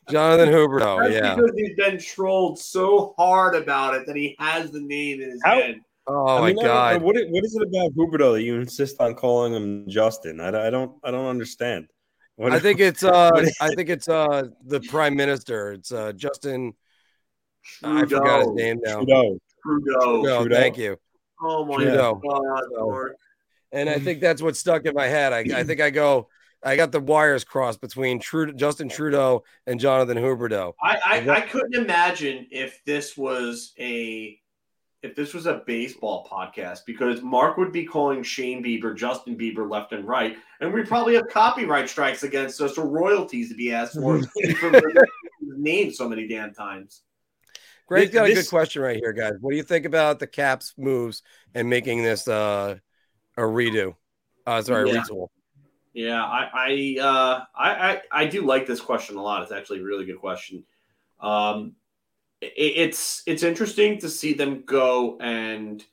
Jonathan 0.09 0.49
Huberdeau, 0.49 1.03
That's 1.03 1.13
yeah. 1.13 1.35
Because 1.35 1.51
he's 1.55 1.75
been 1.77 1.97
trolled 1.97 2.59
so 2.59 3.13
hard 3.17 3.55
about 3.55 3.95
it 3.95 4.05
that 4.07 4.15
he 4.15 4.35
has 4.39 4.71
the 4.71 4.81
name 4.81 5.21
in 5.21 5.29
his 5.31 5.41
How, 5.43 5.55
head. 5.55 5.79
Oh 6.05 6.37
I 6.37 6.47
mean, 6.47 6.57
my 6.57 6.63
god! 6.63 7.01
What 7.01 7.15
is, 7.15 7.23
what 7.29 7.45
is 7.45 7.55
it 7.55 7.61
about 7.61 7.91
Huberdeau 7.95 8.33
that 8.33 8.43
you 8.43 8.59
insist 8.59 8.99
on 8.99 9.15
calling 9.15 9.53
him 9.53 9.87
Justin? 9.87 10.41
I, 10.41 10.67
I 10.67 10.69
don't 10.69 10.97
I 11.01 11.11
don't 11.11 11.27
understand. 11.27 11.87
What 12.35 12.51
I 12.51 12.59
think 12.59 12.79
it's 12.81 13.03
uh 13.05 13.31
I 13.61 13.73
think 13.73 13.87
it's 13.87 14.09
uh 14.09 14.49
the 14.65 14.81
prime 14.81 15.15
minister. 15.15 15.71
It's 15.71 15.93
uh 15.93 16.11
Justin. 16.11 16.73
Trudeau. 17.63 17.97
I 17.97 18.05
forgot 18.05 18.39
his 18.39 18.49
name 18.55 18.81
now. 18.83 18.97
Trudeau. 18.97 19.39
Trudeau. 19.65 19.99
Trudeau. 20.01 20.39
Trudeau. 20.41 20.55
Thank 20.55 20.77
you. 20.77 20.97
Oh 21.41 21.63
my 21.63 21.77
Trudeau. 21.77 22.15
god! 22.15 22.63
So, 22.75 23.09
and 23.73 23.89
I 23.89 23.99
think 23.99 24.21
that's 24.21 24.41
what 24.41 24.55
stuck 24.55 24.85
in 24.85 24.93
my 24.93 25.07
head. 25.07 25.33
I, 25.33 25.39
I 25.59 25.63
think 25.63 25.81
I 25.81 25.89
go. 25.89 26.29
I 26.65 26.77
got 26.77 26.93
the 26.93 27.01
wires 27.01 27.43
crossed 27.43 27.81
between 27.81 28.19
Trudeau, 28.19 28.53
Justin 28.53 28.87
Trudeau 28.87 29.43
and 29.67 29.79
Jonathan 29.79 30.17
Huberdeau. 30.17 30.73
I, 30.81 30.97
I, 31.05 31.29
I 31.29 31.41
couldn't 31.41 31.75
imagine 31.75 32.47
if 32.51 32.79
this 32.85 33.17
was 33.17 33.73
a 33.77 34.39
if 35.01 35.15
this 35.15 35.33
was 35.33 35.45
a 35.45 35.61
baseball 35.67 36.25
podcast 36.31 36.81
because 36.87 37.21
Mark 37.21 37.57
would 37.57 37.73
be 37.73 37.83
calling 37.83 38.23
Shane 38.23 38.63
Bieber, 38.63 38.95
Justin 38.95 39.37
Bieber 39.37 39.69
left 39.69 39.91
and 39.91 40.07
right, 40.07 40.37
and 40.61 40.71
we'd 40.71 40.87
probably 40.87 41.15
have 41.15 41.27
copyright 41.29 41.89
strikes 41.89 42.23
against 42.23 42.61
us 42.61 42.77
or 42.77 42.87
royalties 42.87 43.49
to 43.49 43.55
be 43.55 43.73
asked 43.73 43.95
for 43.95 44.21
name 45.41 45.91
so 45.91 46.07
many 46.07 46.27
damn 46.27 46.53
times. 46.53 47.01
Greg's 47.85 48.13
got 48.13 48.29
a 48.29 48.33
good 48.33 48.47
question 48.47 48.81
right 48.81 48.95
here, 48.95 49.11
guys. 49.11 49.33
What 49.41 49.51
do 49.51 49.57
you 49.57 49.63
think 49.63 49.85
about 49.85 50.19
the 50.19 50.27
Caps 50.27 50.73
moves 50.77 51.21
and 51.53 51.69
making 51.69 52.01
this 52.01 52.29
uh, 52.29 52.77
a 53.37 53.41
redo? 53.41 53.95
Uh, 54.45 54.61
sorry, 54.61 54.91
yeah. 54.91 55.03
retool. 55.03 55.27
Yeah, 55.93 56.23
I 56.23 56.49
I, 56.53 56.97
uh, 57.01 57.43
I 57.55 57.91
I 57.91 58.01
I 58.11 58.25
do 58.25 58.45
like 58.45 58.65
this 58.65 58.81
question 58.81 59.15
a 59.15 59.21
lot. 59.21 59.43
It's 59.43 59.51
actually 59.51 59.79
a 59.79 59.83
really 59.83 60.05
good 60.05 60.19
question. 60.19 60.63
Um, 61.19 61.75
it's 62.41 63.23
it's 63.25 63.43
interesting 63.43 63.99
to 63.99 64.09
see 64.09 64.33
them 64.33 64.63
go 64.65 65.17
and 65.19 65.83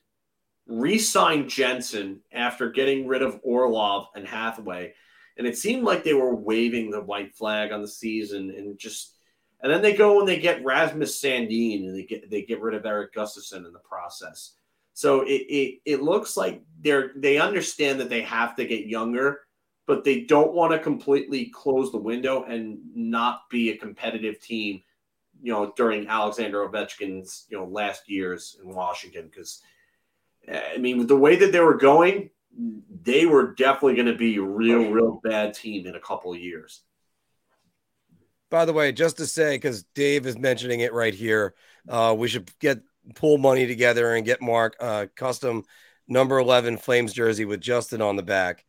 re-sign 0.67 1.47
Jensen 1.47 2.21
after 2.31 2.71
getting 2.71 3.07
rid 3.07 3.21
of 3.21 3.39
Orlov 3.43 4.07
and 4.15 4.27
Hathaway, 4.27 4.93
and 5.37 5.47
it 5.47 5.57
seemed 5.57 5.83
like 5.83 6.03
they 6.03 6.13
were 6.13 6.35
waving 6.35 6.89
the 6.89 7.01
white 7.01 7.35
flag 7.35 7.71
on 7.71 7.81
the 7.81 7.87
season 7.87 8.51
and 8.51 8.77
just. 8.77 9.15
And 9.63 9.71
then 9.71 9.83
they 9.83 9.93
go 9.93 10.17
and 10.19 10.27
they 10.27 10.39
get 10.39 10.65
Rasmus 10.65 11.21
Sandin 11.21 11.85
and 11.85 11.95
they 11.95 12.01
get 12.01 12.31
they 12.31 12.41
get 12.41 12.61
rid 12.61 12.73
of 12.73 12.83
Erik 12.83 13.13
Gustafsson 13.13 13.67
in 13.67 13.71
the 13.71 13.79
process. 13.87 14.53
So 14.93 15.21
it, 15.21 15.29
it 15.29 15.79
it 15.85 16.01
looks 16.01 16.35
like 16.35 16.61
they're 16.81 17.11
they 17.15 17.37
understand 17.37 17.99
that 17.99 18.09
they 18.09 18.21
have 18.21 18.55
to 18.57 18.65
get 18.65 18.87
younger, 18.87 19.41
but 19.87 20.03
they 20.03 20.21
don't 20.21 20.53
want 20.53 20.73
to 20.73 20.79
completely 20.79 21.45
close 21.45 21.91
the 21.91 21.97
window 21.97 22.43
and 22.43 22.79
not 22.93 23.49
be 23.49 23.69
a 23.69 23.77
competitive 23.77 24.39
team 24.41 24.83
you 25.41 25.51
know, 25.51 25.73
during 25.75 26.07
Alexander 26.07 26.67
Ovechkin's, 26.67 27.45
you 27.49 27.57
know, 27.57 27.65
last 27.65 28.09
years 28.09 28.57
in 28.61 28.69
Washington. 28.69 29.25
Because, 29.25 29.61
I 30.51 30.77
mean, 30.77 30.99
with 30.99 31.07
the 31.07 31.17
way 31.17 31.35
that 31.37 31.51
they 31.51 31.59
were 31.59 31.77
going, 31.77 32.29
they 33.03 33.25
were 33.25 33.53
definitely 33.55 33.95
going 33.95 34.07
to 34.07 34.15
be 34.15 34.35
a 34.37 34.41
real, 34.41 34.89
real 34.89 35.19
bad 35.23 35.53
team 35.53 35.87
in 35.87 35.95
a 35.95 35.99
couple 35.99 36.33
of 36.33 36.39
years. 36.39 36.81
By 38.49 38.65
the 38.65 38.73
way, 38.73 38.91
just 38.91 39.17
to 39.17 39.25
say, 39.25 39.55
because 39.55 39.83
Dave 39.95 40.27
is 40.27 40.37
mentioning 40.37 40.81
it 40.81 40.93
right 40.93 41.13
here, 41.13 41.55
uh, 41.87 42.13
we 42.17 42.27
should 42.27 42.51
get 42.59 42.81
pool 43.15 43.37
money 43.37 43.67
together 43.67 44.15
and 44.15 44.25
get 44.25 44.41
Mark 44.41 44.75
uh, 44.79 45.07
custom 45.15 45.63
number 46.07 46.39
11 46.39 46.77
Flames 46.77 47.13
jersey 47.13 47.45
with 47.45 47.61
Justin 47.61 48.01
on 48.01 48.15
the 48.15 48.23
back. 48.23 48.65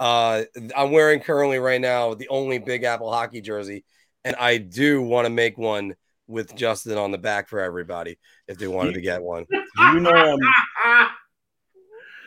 Uh, 0.00 0.42
I'm 0.76 0.90
wearing 0.90 1.20
currently 1.20 1.58
right 1.58 1.80
now 1.80 2.14
the 2.14 2.28
only 2.28 2.58
Big 2.58 2.84
Apple 2.84 3.12
hockey 3.12 3.40
jersey, 3.40 3.84
and 4.24 4.34
I 4.36 4.58
do 4.58 5.00
want 5.00 5.26
to 5.26 5.30
make 5.30 5.56
one 5.56 5.94
with 6.26 6.54
Justin 6.54 6.98
on 6.98 7.10
the 7.10 7.18
back 7.18 7.48
for 7.48 7.60
everybody 7.60 8.18
if 8.48 8.58
they 8.58 8.68
wanted 8.68 8.94
to 8.94 9.00
get 9.00 9.22
one. 9.22 9.46
You 9.94 10.00
know? 10.00 10.10
Um, 10.10 10.38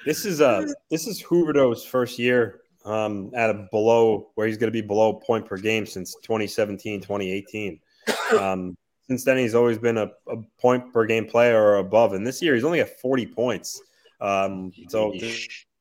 This 0.06 0.24
is 0.26 0.40
uh 0.40 0.68
this 0.92 1.08
is 1.08 1.22
Huberdeau's 1.22 1.84
first 1.84 2.20
year 2.20 2.62
um, 2.86 3.32
at 3.36 3.50
a 3.50 3.68
below 3.72 4.30
where 4.36 4.46
he's 4.46 4.58
going 4.58 4.72
to 4.72 4.82
be 4.82 4.86
below 4.86 5.14
point 5.14 5.48
per 5.48 5.58
game 5.58 5.86
since 5.86 6.16
2017, 6.24 7.02
2018. 7.02 7.80
Um, 8.40 8.78
since 9.08 9.24
then, 9.24 9.38
he's 9.38 9.56
always 9.56 9.78
been 9.78 9.98
a, 9.98 10.12
a, 10.28 10.38
point 10.60 10.92
per 10.92 11.06
game 11.06 11.26
player 11.26 11.62
or 11.62 11.78
above, 11.78 12.14
and 12.14 12.26
this 12.26 12.42
year 12.42 12.56
he's 12.56 12.64
only 12.64 12.80
at 12.80 13.00
40 13.00 13.28
points. 13.28 13.82
Um, 14.20 14.72
so 14.88 15.12
to, 15.12 15.20
to 15.20 15.40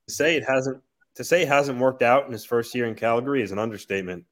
say 0.09 0.37
it 0.37 0.45
hasn't 0.45 0.83
to 1.15 1.25
say 1.25 1.43
it 1.43 1.49
hasn't 1.49 1.79
worked 1.79 2.03
out 2.03 2.27
in 2.27 2.33
his 2.33 2.45
first 2.45 2.75
year 2.75 2.87
in 2.87 2.95
Calgary 2.95 3.43
is 3.43 3.53
an 3.53 3.59
understatement. 3.59 4.25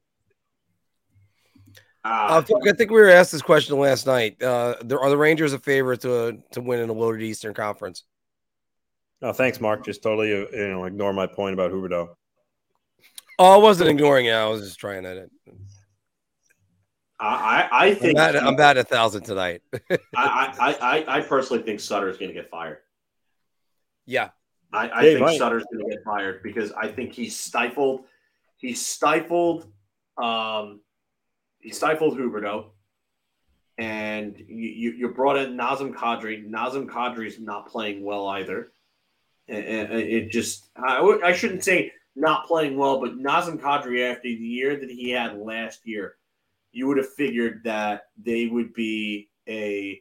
Uh, 2.04 2.42
I 2.66 2.72
think 2.72 2.90
we 2.90 3.00
were 3.00 3.10
asked 3.10 3.30
this 3.30 3.42
question 3.42 3.78
last 3.78 4.06
night. 4.06 4.42
Uh, 4.42 4.74
are 5.00 5.08
the 5.10 5.16
Rangers 5.16 5.52
a 5.52 5.58
favorite 5.58 6.00
to 6.00 6.38
to 6.50 6.60
win 6.60 6.80
in 6.80 6.88
a 6.88 6.92
loaded 6.92 7.22
Eastern 7.22 7.54
Conference? 7.54 8.02
No, 9.20 9.32
thanks, 9.32 9.60
Mark. 9.60 9.84
Just 9.84 10.02
totally, 10.02 10.32
uh, 10.32 10.46
you 10.52 10.68
know, 10.68 10.84
ignore 10.84 11.12
my 11.12 11.28
point 11.28 11.54
about 11.54 11.70
Huberdeau. 11.70 12.08
Oh, 13.38 13.54
I 13.54 13.56
wasn't 13.56 13.88
ignoring 13.88 14.26
it. 14.26 14.32
I 14.32 14.46
was 14.46 14.62
just 14.62 14.80
trying 14.80 15.04
to. 15.04 15.28
I, 17.22 17.68
I 17.70 17.94
think 17.94 18.18
I'm 18.18 18.36
at, 18.36 18.42
I'm 18.42 18.60
at 18.60 18.78
a 18.78 18.84
thousand 18.84 19.22
tonight. 19.22 19.62
I, 19.90 19.96
I, 20.16 20.76
I, 20.80 21.18
I 21.18 21.20
personally 21.20 21.62
think 21.62 21.80
Sutter 21.80 22.08
is 22.08 22.16
going 22.16 22.30
to 22.30 22.34
get 22.34 22.50
fired. 22.50 22.78
Yeah, 24.06 24.30
I, 24.72 24.90
I 24.90 25.02
think 25.02 25.20
might. 25.20 25.38
Sutter's 25.38 25.64
going 25.72 25.84
to 25.84 25.90
get 25.94 26.04
fired 26.04 26.42
because 26.42 26.72
I 26.72 26.88
think 26.88 27.12
he's 27.12 27.36
stifled. 27.36 28.04
He 28.56 28.74
stifled. 28.74 29.68
Um, 30.20 30.80
he 31.60 31.70
stifled 31.70 32.18
Huberdeau, 32.18 32.70
and 33.78 34.36
you, 34.36 34.92
you 34.92 35.08
brought 35.08 35.36
in 35.36 35.56
Nazem 35.56 35.94
Kadri. 35.94 36.48
Nazem 36.48 36.86
Kadri's 36.86 37.38
not 37.38 37.68
playing 37.68 38.04
well 38.04 38.26
either, 38.26 38.72
and, 39.46 39.64
and 39.64 39.92
it 39.92 40.32
just 40.32 40.68
I, 40.76 40.98
I 41.24 41.32
shouldn't 41.32 41.62
say 41.62 41.92
not 42.16 42.46
playing 42.46 42.76
well, 42.76 43.00
but 43.00 43.16
Nazem 43.16 43.60
Kadri 43.60 44.10
after 44.10 44.22
the 44.22 44.30
year 44.30 44.76
that 44.76 44.90
he 44.90 45.10
had 45.10 45.38
last 45.38 45.86
year, 45.86 46.16
you 46.72 46.86
would 46.86 46.96
have 46.96 47.12
figured 47.14 47.62
that 47.64 48.04
they 48.16 48.46
would 48.46 48.72
be 48.72 49.28
a 49.48 50.00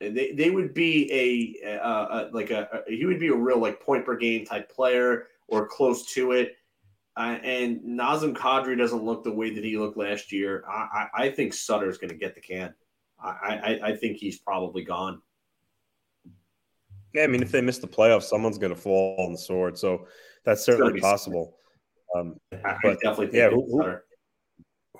they, 0.00 0.32
they 0.32 0.50
would 0.50 0.74
be 0.74 1.58
a, 1.64 1.68
a, 1.68 1.78
a 1.78 2.30
like 2.32 2.50
a, 2.50 2.68
a, 2.72 2.94
he 2.94 3.04
would 3.04 3.18
be 3.18 3.28
a 3.28 3.34
real 3.34 3.58
like 3.58 3.80
point 3.80 4.06
per 4.06 4.16
game 4.16 4.44
type 4.44 4.70
player 4.70 5.26
or 5.48 5.66
close 5.66 6.06
to 6.14 6.32
it. 6.32 6.56
Uh, 7.16 7.38
and 7.42 7.80
Nazem 7.80 8.32
Kadri 8.32 8.78
doesn't 8.78 9.02
look 9.02 9.24
the 9.24 9.32
way 9.32 9.52
that 9.52 9.64
he 9.64 9.76
looked 9.76 9.96
last 9.96 10.30
year. 10.30 10.62
I, 10.68 11.08
I, 11.12 11.24
I 11.24 11.30
think 11.30 11.52
Sutter's 11.52 11.98
going 11.98 12.10
to 12.10 12.16
get 12.16 12.36
the 12.36 12.40
can. 12.40 12.72
I, 13.20 13.30
I, 13.82 13.88
I 13.88 13.96
think 13.96 14.18
he's 14.18 14.38
probably 14.38 14.84
gone. 14.84 15.20
Yeah, 17.12 17.24
I 17.24 17.26
mean, 17.26 17.42
if 17.42 17.50
they 17.50 17.60
miss 17.60 17.78
the 17.78 17.88
playoffs, 17.88 18.24
someone's 18.24 18.58
going 18.58 18.72
to 18.72 18.80
fall 18.80 19.16
on 19.18 19.32
the 19.32 19.38
sword. 19.38 19.76
So 19.76 20.06
that's 20.44 20.64
certainly 20.64 21.00
possible. 21.00 21.56
Um, 22.14 22.36
but 22.50 23.00
definitely, 23.02 23.36
yeah, 23.36 23.50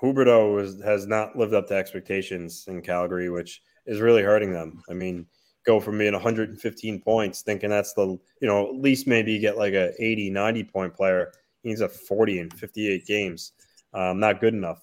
Huberdeau 0.01 0.61
has, 0.61 0.81
has 0.83 1.07
not 1.07 1.37
lived 1.37 1.55
up 1.55 1.67
to 1.69 1.75
expectations 1.75 2.65
in 2.69 2.83
Calgary, 2.83 3.31
which 3.31 3.63
is 3.87 4.01
really 4.01 4.23
hurting 4.23 4.53
them. 4.53 4.83
I 4.89 4.95
mean, 4.95 5.27
go 5.67 5.81
from 5.81 5.99
being 5.99 6.13
115 6.13 7.01
points, 7.01 7.43
thinking 7.43 7.71
that's 7.71 7.95
the, 7.95 8.07
you 8.07 8.49
know, 8.49 8.69
at 8.69 8.77
least 8.77 9.07
maybe 9.07 9.39
get 9.39 9.59
like 9.59 9.75
a 9.75 9.93
80, 10.03 10.31
90 10.31 10.65
point 10.65 10.95
player. 10.95 11.33
He's 11.63 11.81
a 11.81 11.89
40 11.89 12.41
and 12.41 12.53
58 12.53 13.07
games. 13.07 13.53
Um, 13.93 14.21
not 14.21 14.41
good 14.41 14.55
enough. 14.55 14.81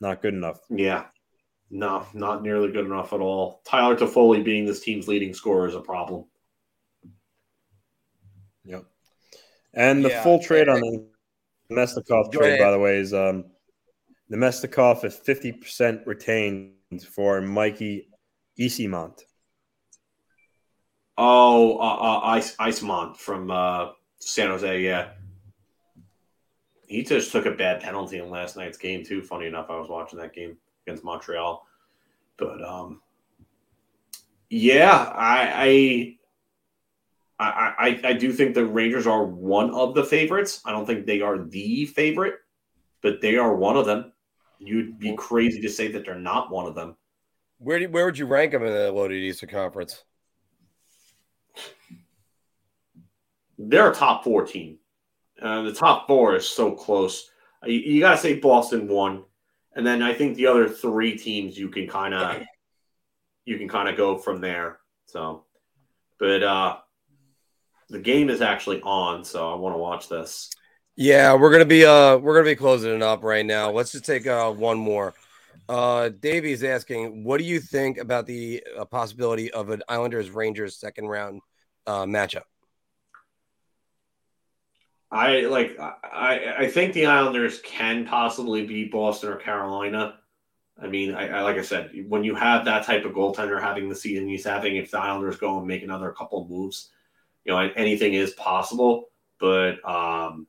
Not 0.00 0.22
good 0.22 0.34
enough. 0.34 0.60
Yeah. 0.70 1.04
No, 1.70 2.06
not 2.14 2.42
nearly 2.42 2.70
good 2.70 2.86
enough 2.86 3.12
at 3.12 3.20
all. 3.20 3.60
Tyler 3.66 3.96
Toffoli 3.96 4.44
being 4.44 4.66
this 4.66 4.80
team's 4.80 5.08
leading 5.08 5.34
scorer 5.34 5.66
is 5.66 5.74
a 5.74 5.80
problem. 5.80 6.24
Yep. 8.64 8.84
And 9.74 10.04
the 10.04 10.10
yeah. 10.10 10.22
full 10.22 10.40
trade 10.40 10.68
on 10.68 10.80
the 10.80 11.06
Namestnikov 11.70 12.32
trade, 12.32 12.60
by 12.60 12.70
the 12.70 12.78
way, 12.78 12.98
is 12.98 13.12
um, 13.12 13.46
Namestnikov 14.30 15.04
is 15.04 15.16
50% 15.16 16.06
retained 16.06 16.72
for 17.08 17.40
Mikey 17.40 18.08
Eyssimont. 18.58 19.22
Oh, 21.18 21.78
uh, 21.78 21.82
uh, 21.82 22.20
Ice 22.24 22.56
Eyssimont 22.56 23.16
from 23.16 23.50
uh, 23.50 23.90
San 24.18 24.48
Jose. 24.48 24.82
Yeah, 24.82 25.10
he 26.86 27.02
just 27.02 27.32
took 27.32 27.46
a 27.46 27.52
bad 27.52 27.80
penalty 27.80 28.18
in 28.18 28.30
last 28.30 28.56
night's 28.56 28.78
game 28.78 29.04
too. 29.04 29.22
Funny 29.22 29.46
enough, 29.46 29.70
I 29.70 29.78
was 29.78 29.88
watching 29.88 30.18
that 30.18 30.34
game 30.34 30.56
against 30.86 31.04
Montreal, 31.04 31.66
but 32.36 32.62
um, 32.62 33.00
yeah, 34.50 35.10
I, 35.14 36.16
I, 37.38 37.74
I, 37.78 38.00
I 38.04 38.12
do 38.12 38.32
think 38.32 38.54
the 38.54 38.66
Rangers 38.66 39.06
are 39.06 39.24
one 39.24 39.70
of 39.74 39.94
the 39.94 40.04
favorites. 40.04 40.60
I 40.64 40.72
don't 40.72 40.86
think 40.86 41.06
they 41.06 41.20
are 41.20 41.38
the 41.38 41.86
favorite, 41.86 42.34
but 43.02 43.20
they 43.20 43.36
are 43.36 43.54
one 43.54 43.76
of 43.76 43.86
them. 43.86 44.12
You'd 44.58 44.98
be 44.98 45.14
crazy 45.14 45.60
to 45.60 45.68
say 45.68 45.88
that 45.92 46.04
they're 46.04 46.18
not 46.18 46.50
one 46.50 46.66
of 46.66 46.74
them. 46.74 46.96
Where 47.58 47.78
do, 47.78 47.88
where 47.88 48.04
would 48.04 48.18
you 48.18 48.26
rank 48.26 48.52
them 48.52 48.64
in 48.64 48.72
the 48.72 48.92
loaded 48.92 49.16
Eastern 49.16 49.48
Conference? 49.48 50.04
They're 53.58 53.90
a 53.90 53.94
top 53.94 54.24
four 54.24 54.46
team. 54.46 54.78
Uh, 55.40 55.62
the 55.62 55.72
top 55.72 56.06
four 56.06 56.36
is 56.36 56.48
so 56.48 56.72
close. 56.72 57.30
Uh, 57.62 57.68
you, 57.68 57.80
you 57.80 58.00
got 58.00 58.12
to 58.12 58.18
say 58.18 58.38
Boston 58.38 58.88
won, 58.88 59.24
and 59.74 59.86
then 59.86 60.02
I 60.02 60.12
think 60.12 60.36
the 60.36 60.46
other 60.46 60.68
three 60.68 61.16
teams 61.16 61.58
you 61.58 61.68
can 61.68 61.86
kind 61.86 62.14
of 62.14 62.42
you 63.44 63.58
can 63.58 63.68
kind 63.68 63.88
of 63.88 63.96
go 63.96 64.18
from 64.18 64.40
there. 64.40 64.78
So, 65.06 65.44
but 66.18 66.42
uh, 66.42 66.76
the 67.88 67.98
game 67.98 68.28
is 68.28 68.42
actually 68.42 68.80
on, 68.82 69.24
so 69.24 69.50
I 69.50 69.54
want 69.56 69.74
to 69.74 69.78
watch 69.78 70.08
this. 70.08 70.50
Yeah, 70.96 71.34
we're 71.34 71.52
gonna 71.52 71.66
be 71.66 71.84
uh 71.84 72.16
we're 72.16 72.34
gonna 72.34 72.52
be 72.52 72.56
closing 72.56 72.94
it 72.94 73.02
up 73.02 73.22
right 73.22 73.44
now. 73.44 73.70
Let's 73.70 73.92
just 73.92 74.06
take 74.06 74.26
uh 74.26 74.50
one 74.50 74.78
more. 74.78 75.14
Uh, 75.68 76.10
Davey's 76.10 76.62
asking, 76.62 77.24
what 77.24 77.38
do 77.38 77.44
you 77.44 77.58
think 77.58 77.98
about 77.98 78.26
the 78.26 78.62
uh, 78.78 78.84
possibility 78.84 79.50
of 79.50 79.70
an 79.70 79.82
Islanders 79.88 80.30
Rangers 80.30 80.76
second 80.76 81.06
round 81.06 81.40
uh, 81.86 82.04
matchup? 82.04 82.44
I 85.10 85.40
like. 85.42 85.78
I 85.78 86.54
I 86.58 86.68
think 86.68 86.92
the 86.92 87.06
Islanders 87.06 87.60
can 87.60 88.06
possibly 88.06 88.66
beat 88.66 88.90
Boston 88.90 89.30
or 89.30 89.36
Carolina. 89.36 90.18
I 90.80 90.88
mean, 90.88 91.14
I, 91.14 91.28
I, 91.28 91.42
like 91.42 91.56
I 91.56 91.62
said, 91.62 91.90
when 92.08 92.22
you 92.22 92.34
have 92.34 92.64
that 92.64 92.84
type 92.84 93.04
of 93.04 93.12
goaltender 93.12 93.60
having 93.60 93.88
the 93.88 93.94
season 93.94 94.28
he's 94.28 94.44
having, 94.44 94.76
if 94.76 94.90
the 94.90 94.98
Islanders 94.98 95.36
go 95.36 95.58
and 95.58 95.66
make 95.66 95.82
another 95.82 96.10
couple 96.12 96.46
moves, 96.48 96.90
you 97.44 97.52
know, 97.52 97.58
anything 97.58 98.14
is 98.14 98.32
possible. 98.32 99.08
But 99.38 99.76
um, 99.88 100.46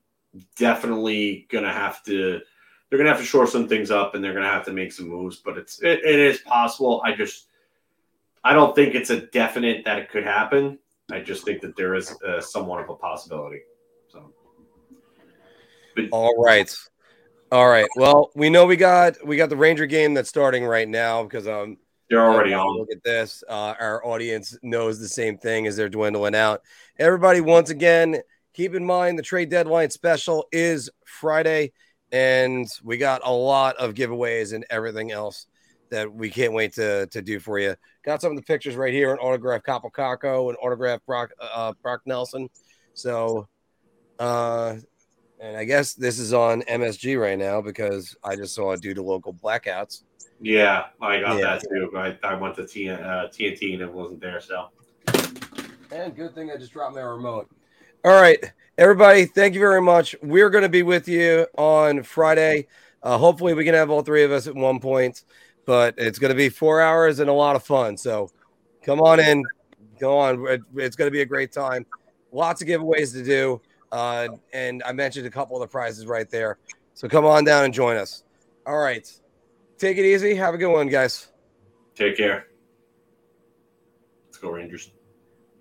definitely 0.57 1.47
gonna 1.49 1.71
have 1.71 2.03
to 2.03 2.41
they're 2.89 2.97
gonna 2.97 3.09
have 3.09 3.19
to 3.19 3.25
shore 3.25 3.47
some 3.47 3.67
things 3.67 3.91
up 3.91 4.15
and 4.15 4.23
they're 4.23 4.33
gonna 4.33 4.49
have 4.49 4.65
to 4.65 4.73
make 4.73 4.91
some 4.91 5.07
moves. 5.07 5.37
But 5.37 5.57
it's 5.57 5.81
it, 5.81 5.99
it 6.03 6.19
is 6.19 6.39
possible. 6.39 7.01
I 7.03 7.13
just 7.13 7.47
I 8.43 8.53
don't 8.53 8.75
think 8.75 8.95
it's 8.95 9.09
a 9.09 9.21
definite 9.21 9.85
that 9.85 9.99
it 9.99 10.09
could 10.09 10.23
happen. 10.23 10.79
I 11.11 11.19
just 11.19 11.45
think 11.45 11.61
that 11.61 11.75
there 11.75 11.95
is 11.95 12.15
uh, 12.21 12.41
somewhat 12.41 12.81
of 12.81 12.89
a 12.89 12.95
possibility. 12.95 13.61
So, 14.09 14.33
but, 15.95 16.05
all 16.11 16.35
right, 16.41 16.73
all 17.51 17.67
right. 17.67 17.87
Well, 17.95 18.29
we 18.35 18.49
know 18.49 18.65
we 18.65 18.75
got 18.75 19.25
we 19.25 19.37
got 19.37 19.49
the 19.49 19.57
Ranger 19.57 19.85
game 19.85 20.13
that's 20.13 20.29
starting 20.29 20.65
right 20.65 20.87
now 20.87 21.23
because 21.23 21.47
um 21.47 21.77
they're 22.09 22.25
already 22.25 22.53
on. 22.53 22.77
Look 22.77 22.91
at 22.91 23.03
this. 23.03 23.43
Uh, 23.47 23.73
our 23.79 24.05
audience 24.05 24.57
knows 24.63 24.99
the 24.99 25.09
same 25.09 25.37
thing 25.37 25.67
as 25.67 25.75
they're 25.75 25.89
dwindling 25.89 26.35
out. 26.35 26.61
Everybody, 26.97 27.41
once 27.41 27.69
again, 27.69 28.21
keep 28.57 28.73
in 28.73 28.83
mind 28.83 29.19
the 29.19 29.23
trade 29.23 29.49
deadline 29.49 29.87
special 29.91 30.47
is 30.51 30.89
Friday 31.05 31.71
and 32.11 32.67
we 32.83 32.97
got 32.97 33.21
a 33.23 33.31
lot 33.31 33.75
of 33.77 33.93
giveaways 33.93 34.51
and 34.51 34.65
everything 34.71 35.11
else 35.11 35.45
that 35.91 36.11
we 36.11 36.31
can't 36.31 36.53
wait 36.53 36.73
to, 36.73 37.05
to 37.07 37.21
do 37.21 37.39
for 37.39 37.59
you. 37.59 37.75
Got 38.03 38.19
some 38.19 38.31
of 38.31 38.35
the 38.35 38.41
pictures 38.41 38.75
right 38.75 38.91
here 38.91 39.13
an 39.13 39.19
autograph 39.19 39.61
Kaapo 39.61 39.91
Kakko 39.91 40.49
and 40.49 40.57
autograph 40.59 41.01
Brock 41.05 41.29
uh, 41.39 41.73
Brock 41.83 42.01
Nelson. 42.07 42.49
So, 42.95 43.47
uh, 44.17 44.77
and 45.39 45.55
I 45.55 45.63
guess 45.63 45.93
this 45.93 46.17
is 46.17 46.33
on 46.33 46.63
MSG 46.63 47.21
right 47.21 47.37
now 47.37 47.61
because 47.61 48.15
I 48.23 48.35
just 48.35 48.55
saw 48.55 48.71
it 48.71 48.81
due 48.81 48.95
to 48.95 49.03
local 49.03 49.35
blackouts. 49.35 50.01
Yeah, 50.41 50.85
I 50.99 51.19
got 51.19 51.37
yeah. 51.37 51.43
that 51.43 51.61
too. 51.61 51.91
I, 51.95 52.17
I 52.23 52.33
went 52.33 52.55
to 52.55 52.65
T, 52.65 52.89
uh, 52.89 52.97
TNT 53.27 53.73
and 53.73 53.83
it 53.83 53.93
wasn't 53.93 54.19
there. 54.19 54.41
So, 54.41 54.69
and 55.91 56.15
good 56.15 56.33
thing 56.33 56.49
I 56.49 56.57
just 56.57 56.73
dropped 56.73 56.95
my 56.95 57.01
remote. 57.01 57.51
All 58.05 58.13
right, 58.13 58.39
everybody, 58.77 59.25
thank 59.25 59.55
you 59.55 59.59
very 59.59 59.81
much. 59.81 60.15
We're 60.21 60.51
going 60.51 60.61
to 60.61 60.69
be 60.69 60.83
with 60.83 61.07
you 61.07 61.47
on 61.57 62.03
Friday. 62.03 62.67
Uh, 63.01 63.17
hopefully, 63.17 63.55
we 63.55 63.65
can 63.65 63.73
have 63.73 63.89
all 63.89 64.03
three 64.03 64.23
of 64.23 64.31
us 64.31 64.45
at 64.45 64.53
one 64.53 64.79
point, 64.79 65.23
but 65.65 65.95
it's 65.97 66.19
going 66.19 66.29
to 66.29 66.35
be 66.35 66.47
four 66.47 66.79
hours 66.79 67.19
and 67.19 67.29
a 67.29 67.33
lot 67.33 67.55
of 67.55 67.63
fun. 67.63 67.97
So 67.97 68.29
come 68.83 69.01
on 69.01 69.19
in, 69.19 69.43
go 69.99 70.17
on. 70.17 70.45
It's 70.75 70.95
going 70.95 71.07
to 71.07 71.11
be 71.11 71.21
a 71.21 71.25
great 71.25 71.51
time. 71.51 71.87
Lots 72.31 72.61
of 72.61 72.67
giveaways 72.67 73.13
to 73.13 73.23
do. 73.23 73.61
Uh, 73.91 74.27
and 74.53 74.83
I 74.85 74.91
mentioned 74.91 75.25
a 75.25 75.31
couple 75.31 75.55
of 75.57 75.61
the 75.61 75.67
prizes 75.67 76.05
right 76.05 76.29
there. 76.29 76.59
So 76.93 77.07
come 77.07 77.25
on 77.25 77.45
down 77.45 77.65
and 77.65 77.73
join 77.73 77.97
us. 77.97 78.23
All 78.67 78.77
right. 78.77 79.11
Take 79.79 79.97
it 79.97 80.05
easy. 80.05 80.35
Have 80.35 80.53
a 80.53 80.57
good 80.57 80.71
one, 80.71 80.87
guys. 80.87 81.29
Take 81.95 82.15
care. 82.15 82.47
Let's 84.27 84.37
go, 84.37 84.51
Rangers. 84.51 84.91